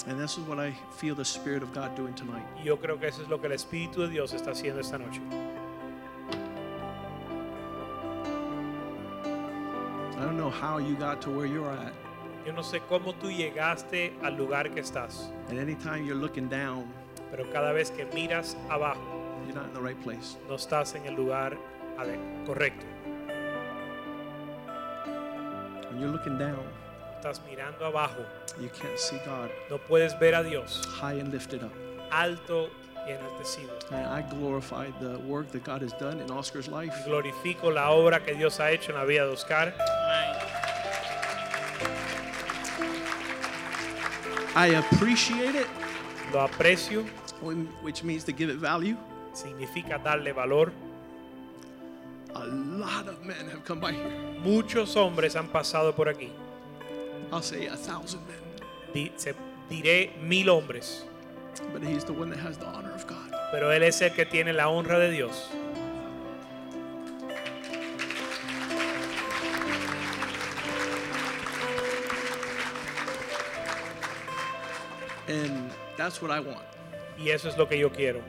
And 0.09 0.19
this 0.19 0.33
is 0.37 0.45
what 0.49 0.59
I 0.59 0.75
feel 0.97 1.15
the 1.15 1.25
Spirit 1.25 1.63
of 1.63 1.73
God 1.73 1.95
doing 1.95 2.15
tonight. 2.15 2.45
Yo 2.65 2.77
creo 2.77 2.99
que 2.99 3.07
eso 3.09 3.23
es 3.23 3.29
lo 3.29 3.39
que 3.39 3.47
el 3.47 3.53
Espíritu 3.53 3.99
de 3.99 4.09
Dios 4.09 4.33
está 4.33 4.51
haciendo 4.51 4.81
esta 4.81 4.99
noche. 4.99 5.21
I 10.17 10.25
don't 10.25 10.37
know 10.37 10.51
how 10.51 10.79
you 10.79 10.95
got 10.97 11.21
to 11.23 11.31
where 11.31 11.47
you're 11.47 11.71
at. 11.71 11.93
Yo 12.47 12.53
no 12.53 12.63
sé 12.63 12.81
cómo 12.89 13.15
tú 13.15 13.31
llegaste 13.31 14.13
al 14.23 14.37
lugar 14.37 14.71
que 14.71 14.81
estás, 14.81 15.31
And 15.49 15.59
anytime 15.61 16.05
you're 16.05 16.21
looking 16.21 16.49
down, 16.49 16.93
pero 17.31 17.49
cada 17.53 17.73
vez 17.73 17.91
que 17.91 18.05
miras 18.07 18.57
abajo, 18.69 19.01
you're 19.47 19.55
not 19.55 19.69
in 19.69 19.75
the 19.75 19.81
right 19.81 20.01
place. 20.03 20.37
no 20.49 20.57
estás 20.57 20.95
en 20.95 21.07
el 21.07 21.15
lugar 21.15 21.57
correcto. 22.47 22.85
When 25.91 26.01
you're 26.01 26.11
looking 26.11 26.39
down, 26.39 26.65
estás 27.17 27.41
mirando 27.49 27.85
abajo, 27.87 28.25
you 28.61 28.69
can't 28.71 28.99
see 28.99 29.19
God 29.25 29.51
no 29.71 29.79
puedes 29.79 30.19
ver 30.19 30.35
a 30.35 30.43
Dios 30.43 30.85
high 31.01 31.21
and 31.21 31.33
lifted 31.33 31.63
up. 31.63 31.73
alto 32.11 32.71
y 33.07 33.13
enaltecido. 33.13 33.71
And 33.91 34.07
I 34.07 34.23
glorify 34.23 34.91
the 35.01 35.19
work 35.27 35.51
that 35.53 35.65
God 35.65 35.83
has 35.83 35.93
done 35.95 36.21
in 36.21 36.31
Oscar's 36.31 36.69
life. 36.69 36.93
Glorifico 37.07 37.71
la 37.73 37.91
obra 37.91 38.25
que 38.25 38.35
Dios 38.35 38.59
ha 38.61 38.71
hecho 38.71 38.93
en 38.93 38.99
la 38.99 39.05
vida 39.05 39.27
de 39.27 39.33
Oscar. 39.33 39.75
I 44.55 44.67
appreciate 44.77 45.55
it, 45.55 45.67
Lo 46.33 46.41
aprecio, 46.47 47.05
which 47.83 48.03
means 48.05 48.25
to 48.25 48.33
give 48.33 48.51
it 48.51 48.57
value. 48.57 48.97
significa 49.35 49.99
darle 50.03 50.33
valor. 50.35 50.71
A 52.35 52.47
lot 52.47 53.09
of 53.09 53.25
men 53.25 53.49
have 53.51 53.65
come 53.65 53.81
by 53.81 53.93
here. 53.93 54.11
Muchos 54.43 54.95
hombres 54.95 55.35
han 55.35 55.49
pasado 55.49 55.95
por 55.95 56.07
aquí. 56.09 56.31
I'll 57.31 57.43
say 57.43 57.67
a 57.67 57.77
thousand 57.77 58.21
men. 58.27 59.11
Diré 59.71 60.11
mil 60.23 60.49
hombres, 60.51 61.05
But 61.73 61.83
he's 61.83 62.05
the 62.05 62.13
one 62.13 62.29
that 62.31 62.39
has 62.41 62.59
the 62.59 62.67
honor 62.67 62.93
of 62.93 63.07
God. 63.07 63.31
pero 63.53 63.71
Él 63.71 63.83
es 63.83 64.01
el 64.03 64.11
que 64.11 64.25
tiene 64.27 64.53
la 64.55 64.69
honra 64.69 64.99
de 64.99 65.11
Dios. 65.11 65.49
And 75.33 75.71
that's 75.97 76.21
what 76.21 76.31
I 76.31 76.41
want. 76.41 76.67
Y 77.19 77.31
eso 77.31 77.49
es 77.49 77.57
lo 77.57 77.67
que 77.67 77.79
yo 77.79 77.89
quiero. 77.89 78.21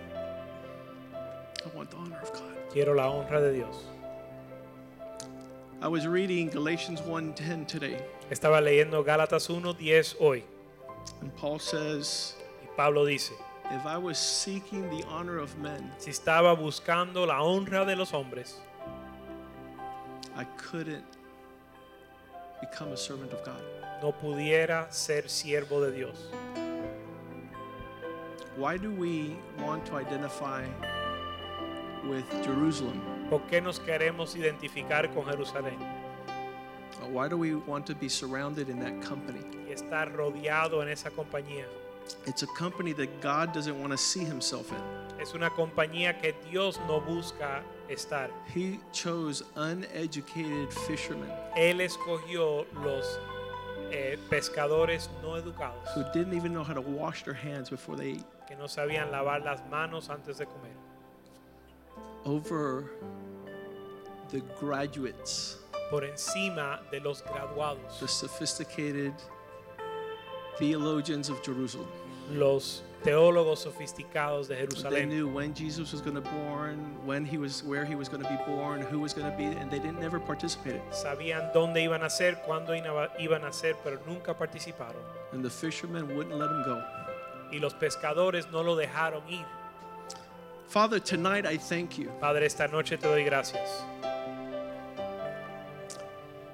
I 1.14 1.76
want 1.76 1.92
the 1.92 1.98
honor 1.98 2.20
of 2.22 2.32
God. 2.32 2.44
Quiero 2.72 2.94
la 2.94 3.10
honra 3.12 3.42
de 3.42 3.54
Dios. 3.54 3.76
I 5.82 5.88
was 5.88 6.08
reading 6.08 6.50
Galatians 6.50 7.02
1:10 7.02 7.68
today, 7.68 7.98
Estaba 8.32 8.62
leyendo 8.62 9.04
Gálatas 9.04 9.50
1:10 9.50 10.16
hoy 10.20 10.44
and 11.20 11.36
Paul 11.36 11.60
says, 11.60 12.36
y 12.62 12.68
Pablo 12.78 13.06
dice, 13.06 13.34
"If 13.72 13.86
I 13.86 13.98
was 13.98 14.18
seeking 14.18 14.90
the 14.90 15.04
honor 15.08 15.40
of 15.40 15.58
men, 15.58 15.92
si 15.98 16.12
estaba 16.12 16.56
buscando 16.56 17.28
la 17.28 17.42
honra 17.44 17.86
de 17.86 17.98
los 17.98 18.12
hombres, 18.12 18.62
I 20.38 20.46
couldn't 20.58 21.04
become 22.62 22.94
a 22.94 22.98
servant 22.98 23.34
of 23.34 23.44
God." 23.44 23.62
no 24.04 24.12
pudiera 24.12 24.92
ser 24.92 25.30
siervo 25.30 25.80
de 25.80 25.94
Dios. 25.94 26.30
Why 28.56 28.78
do 28.78 28.92
we 28.92 29.36
want 29.60 29.86
to 29.88 29.96
identify 29.96 30.64
with 32.08 32.26
Jerusalem? 32.44 33.02
¿Por 33.30 33.42
qué 33.50 33.62
nos 33.64 33.80
queremos 33.80 34.36
identificar 34.36 35.12
con 35.14 35.26
Jerusalén 35.26 35.78
Uh, 37.02 37.08
Why 37.08 37.28
do 37.28 37.36
we 37.38 37.56
want 37.56 37.86
to 37.88 37.96
be 37.96 38.08
surrounded 38.08 38.70
in 38.70 38.80
that 38.80 39.02
company? 39.02 39.42
y 39.68 39.72
estar 39.74 40.16
rodeado 40.16 40.82
en 40.84 40.90
esa 40.90 41.10
compañía? 41.10 41.66
It's 42.28 42.44
a 42.44 42.48
company 42.48 42.94
that 42.94 43.22
God 43.22 43.54
doesn't 43.54 43.80
want 43.80 43.92
to 43.92 43.98
see 43.98 44.24
himself 44.24 44.72
in. 44.72 44.78
Es 45.20 45.34
una 45.34 45.50
compañía 45.50 46.22
que 46.22 46.34
Dios 46.52 46.80
no 46.88 47.00
busca 47.02 47.62
estar. 47.90 48.30
He 48.54 48.80
chose 48.92 49.42
uneducated 49.56 50.72
fishermen 50.86 51.30
Él 51.58 51.80
escogió 51.82 52.66
los 52.84 53.18
eh, 53.92 54.18
pescadores 54.30 55.10
no 55.24 55.38
educados 55.38 55.88
who 55.96 56.04
didn't 56.14 56.34
even 56.36 56.54
know 56.54 56.64
how 56.64 56.74
to 56.74 56.82
wash 56.82 57.24
their 57.24 57.34
hands 57.34 57.70
before 57.70 57.96
they 57.96 58.12
ate 58.12 58.26
que 58.54 58.60
no 58.60 58.68
sabían 58.68 59.12
lavar 59.12 59.42
las 59.42 59.66
manos 59.68 60.10
antes 60.10 60.38
de 60.38 60.46
comer 60.46 60.72
over 62.26 62.84
the 64.30 64.42
graduates, 64.62 65.58
por 65.90 66.04
encima 66.04 66.80
de 66.92 67.00
los 67.00 67.24
graduados, 67.24 68.00
the 68.00 68.08
sophisticated 68.08 69.14
theologians 70.58 71.30
of 71.30 71.42
Jerusalem. 71.44 71.88
los 72.32 72.84
teólogos 73.04 73.60
sofisticados 73.60 74.48
de 74.48 74.56
They 74.56 74.68
Jerusalén. 74.68 75.10
knew 75.10 75.28
when 75.28 75.54
Jesus 75.54 75.92
was 75.92 76.00
going 76.02 76.16
to 76.16 76.22
born, 76.22 76.78
when 77.06 77.26
he 77.26 77.38
was, 77.38 77.64
where 77.64 77.84
he 77.84 77.96
was 77.96 78.08
going 78.08 78.24
to 78.24 78.30
be 78.30 78.38
born, 78.46 78.82
who 78.82 79.00
was 79.00 79.14
going 79.14 79.30
to 79.30 79.36
be, 79.38 79.46
and 79.46 79.70
they 79.70 79.80
didn't 79.80 80.00
never 80.00 80.20
participated. 80.20 80.82
Sabían 80.92 81.52
dónde 81.54 81.82
iban 81.84 82.04
a 82.04 82.10
ser, 82.10 82.36
cuándo 82.48 82.74
iban 83.20 83.44
a 83.44 83.52
ser, 83.52 83.76
pero 83.84 84.00
nunca 84.08 84.34
participaron. 84.34 85.02
And 85.34 85.44
the 85.44 85.50
fishermen 85.50 86.16
wouldn't 86.16 86.38
let 86.38 86.50
him 86.50 86.64
go. 86.64 86.82
Y 87.54 87.60
los 87.60 87.74
pescadores 87.76 88.50
no 88.52 88.64
lo 88.64 88.76
dejaron 88.76 89.22
ir. 89.30 89.46
Father, 90.68 91.00
tonight 91.00 91.46
I 91.46 91.56
thank 91.56 92.00
you 92.00 92.10
Padre, 92.20 92.46
esta 92.46 92.68
noche 92.68 92.98
te 92.98 93.08
doy 93.08 93.24
gracias 93.24 93.84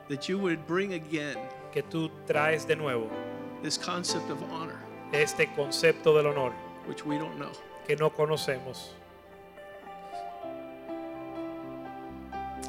that 0.10 0.28
you 0.28 0.38
would 0.38 0.68
bring 0.68 0.94
again 0.94 1.38
que 1.72 1.82
tú 1.84 2.10
traes 2.28 2.68
de 2.68 2.76
nuevo 2.76 3.10
this 3.64 3.78
concept 3.78 4.30
of 4.30 4.44
honor, 4.52 4.80
este 5.14 5.48
concepto 5.56 6.16
del 6.16 6.28
honor 6.28 6.54
which 6.86 7.06
we 7.06 7.18
don't 7.18 7.40
know. 7.40 7.52
que 7.88 7.96
no 7.96 8.10
conocemos. 8.10 8.90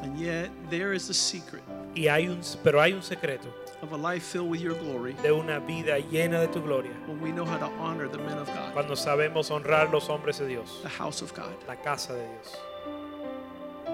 And 0.01 0.17
yet 0.17 0.49
there 0.69 0.93
is 0.93 1.07
the 1.07 1.13
secret 1.13 1.63
Y 1.95 2.07
hay 2.07 2.27
un, 2.27 2.39
pero 2.63 2.79
hay 2.79 2.93
un 2.93 3.01
secreto 3.01 3.47
of 3.81 3.91
a 3.93 3.97
life 3.97 4.23
filled 4.23 4.49
with 4.49 4.61
your 4.61 4.75
glory 4.75 5.13
de 5.23 5.31
una 5.33 5.59
vida 5.59 5.99
llena 5.99 6.39
de 6.39 6.47
tu 6.47 6.61
gloria. 6.61 6.91
when 7.07 7.19
we 7.19 7.31
know 7.31 7.43
how 7.43 7.57
to 7.57 7.65
honor 7.79 8.07
the 8.07 8.17
men 8.17 8.37
of 8.37 8.47
God, 8.47 8.73
Cuando 8.73 8.93
sabemos 8.95 9.49
honrar 9.49 9.91
los 9.91 10.07
hombres 10.07 10.37
de 10.39 10.47
Dios, 10.47 10.79
the 10.83 10.89
house 10.89 11.21
of 11.21 11.33
God, 11.33 11.53
la 11.67 11.75
casa 11.75 12.13
de 12.13 12.25
Dios, 12.27 12.55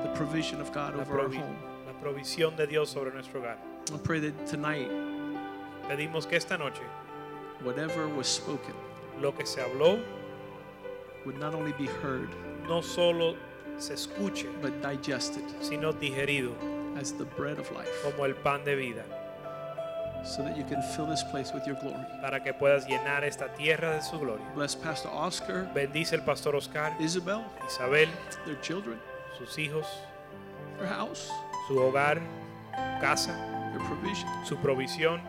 the 0.04 0.10
provision 0.16 0.62
of 0.62 0.72
God 0.74 0.96
la, 0.96 1.02
over 1.02 1.20
our 1.22 1.30
home. 1.30 1.56
la 1.88 1.94
provisión 2.04 2.56
de 2.56 2.68
Dios 2.68 2.90
sobre 2.90 3.12
nuestro 3.12 3.42
hogar. 3.42 3.58
I 3.94 3.98
pray 4.04 4.20
that 4.20 4.46
tonight, 4.46 4.90
Pedimos 5.90 6.28
que 6.28 6.36
esta 6.38 6.58
noche 6.58 6.82
whatever 7.64 8.08
was 8.10 8.28
spoken 8.28 8.74
lo 9.22 9.32
que 9.32 9.46
se 9.46 9.62
habló 9.62 10.04
would 11.26 11.40
not 11.40 11.56
only 11.56 11.72
be 11.74 11.88
heard, 12.04 12.30
no 12.68 12.82
solo 12.82 13.36
se 13.80 13.94
escuche, 13.94 14.46
but 14.62 14.82
digested 14.82 15.44
sino 15.62 15.94
digerido 15.94 16.54
as 17.00 17.12
the 17.14 17.26
bread 17.38 17.60
of 17.60 17.72
life, 17.72 17.90
como 18.04 18.26
el 18.26 18.34
pan 18.34 18.64
de 18.66 18.76
vida, 18.76 19.04
so 20.26 20.42
that 20.44 20.58
you 20.58 20.64
can 20.64 20.82
fill 20.82 21.06
this 21.06 21.24
place 21.24 21.54
with 21.54 21.66
your 21.66 21.76
glory. 21.76 22.04
para 22.22 22.40
que 22.44 22.54
puedas 22.54 22.88
llenar 22.88 23.24
esta 23.24 23.48
tierra 23.56 23.94
de 23.96 24.02
su 24.02 24.20
gloria. 24.20 24.46
Bless 24.56 24.76
Pastor 24.76 25.12
Oscar, 25.14 25.72
Bendice 25.74 26.14
el 26.14 26.22
pastor 26.22 26.56
Oscar, 26.56 26.94
Isabel, 27.00 27.44
Isabel, 27.68 28.10
their 28.46 28.60
children, 28.62 29.00
sus 29.38 29.58
hijos, 29.58 29.86
their 30.78 30.88
house, 30.88 31.30
su 31.68 31.76
hogar, 31.76 32.20
casa, 33.00 33.34
their 33.72 33.86
provision, 33.88 34.28
su 34.46 34.56
provisión, 34.58 35.22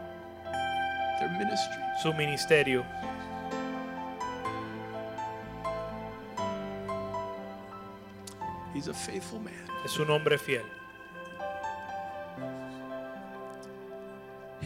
their 1.21 1.31
ministry. 1.31 1.83
su 2.03 2.13
ministerio. 2.15 2.85
He's 8.73 8.89
a 8.89 8.95
faithful 8.95 9.41
man. 9.41 9.55
Es 9.85 9.99
un 9.99 10.09
hombre 10.11 10.39
fiel. 10.39 10.63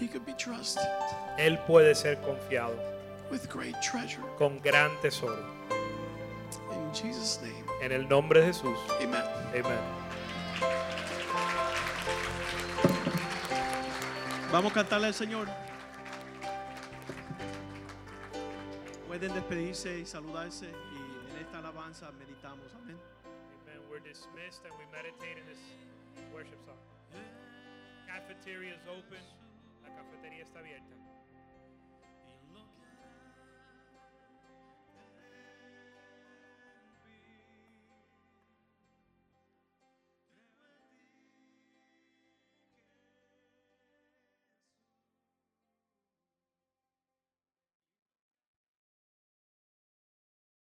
He 0.03 0.09
could 0.09 0.27
be 0.27 0.33
trusted 0.35 0.83
Él 1.39 1.61
puede 1.65 1.95
ser 1.95 2.17
confiado 2.23 2.75
with 3.31 3.49
great 3.49 3.81
treasure. 3.81 4.21
con 4.37 4.59
gran 4.59 4.91
tesoro. 5.01 5.39
In 6.73 6.93
Jesus' 6.93 7.39
name, 7.41 7.65
En 7.81 7.93
el 7.93 8.09
nombre 8.09 8.41
de 8.41 8.47
Jesús. 8.49 8.77
amen. 9.01 9.23
Amén. 9.55 9.79
Vamos 14.51 14.73
a 14.73 14.75
cantarle 14.75 15.07
al 15.07 15.15
Señor. 15.15 15.47
Pueden 19.07 19.33
despedirse 19.35 20.01
y 20.01 20.05
saludarse 20.05 20.67
y 20.67 21.31
en 21.31 21.39
esta 21.47 21.59
alabanza 21.59 22.11
meditamos. 22.19 22.67
Amén. 22.75 22.99
Amen. 23.63 23.81
We're 23.89 24.01
dismissed 24.01 24.65
and 24.65 24.75
we 24.81 24.85
meditate 24.91 25.39
in 25.39 25.47
this 25.47 25.61
worship 26.35 26.59
song. 26.67 26.75
Cafeteria 28.09 28.75
is 28.75 28.83
open. 28.89 29.42
La 30.23 30.29
cafetería 30.29 30.45
está 30.45 30.59
abierta. 30.61 31.02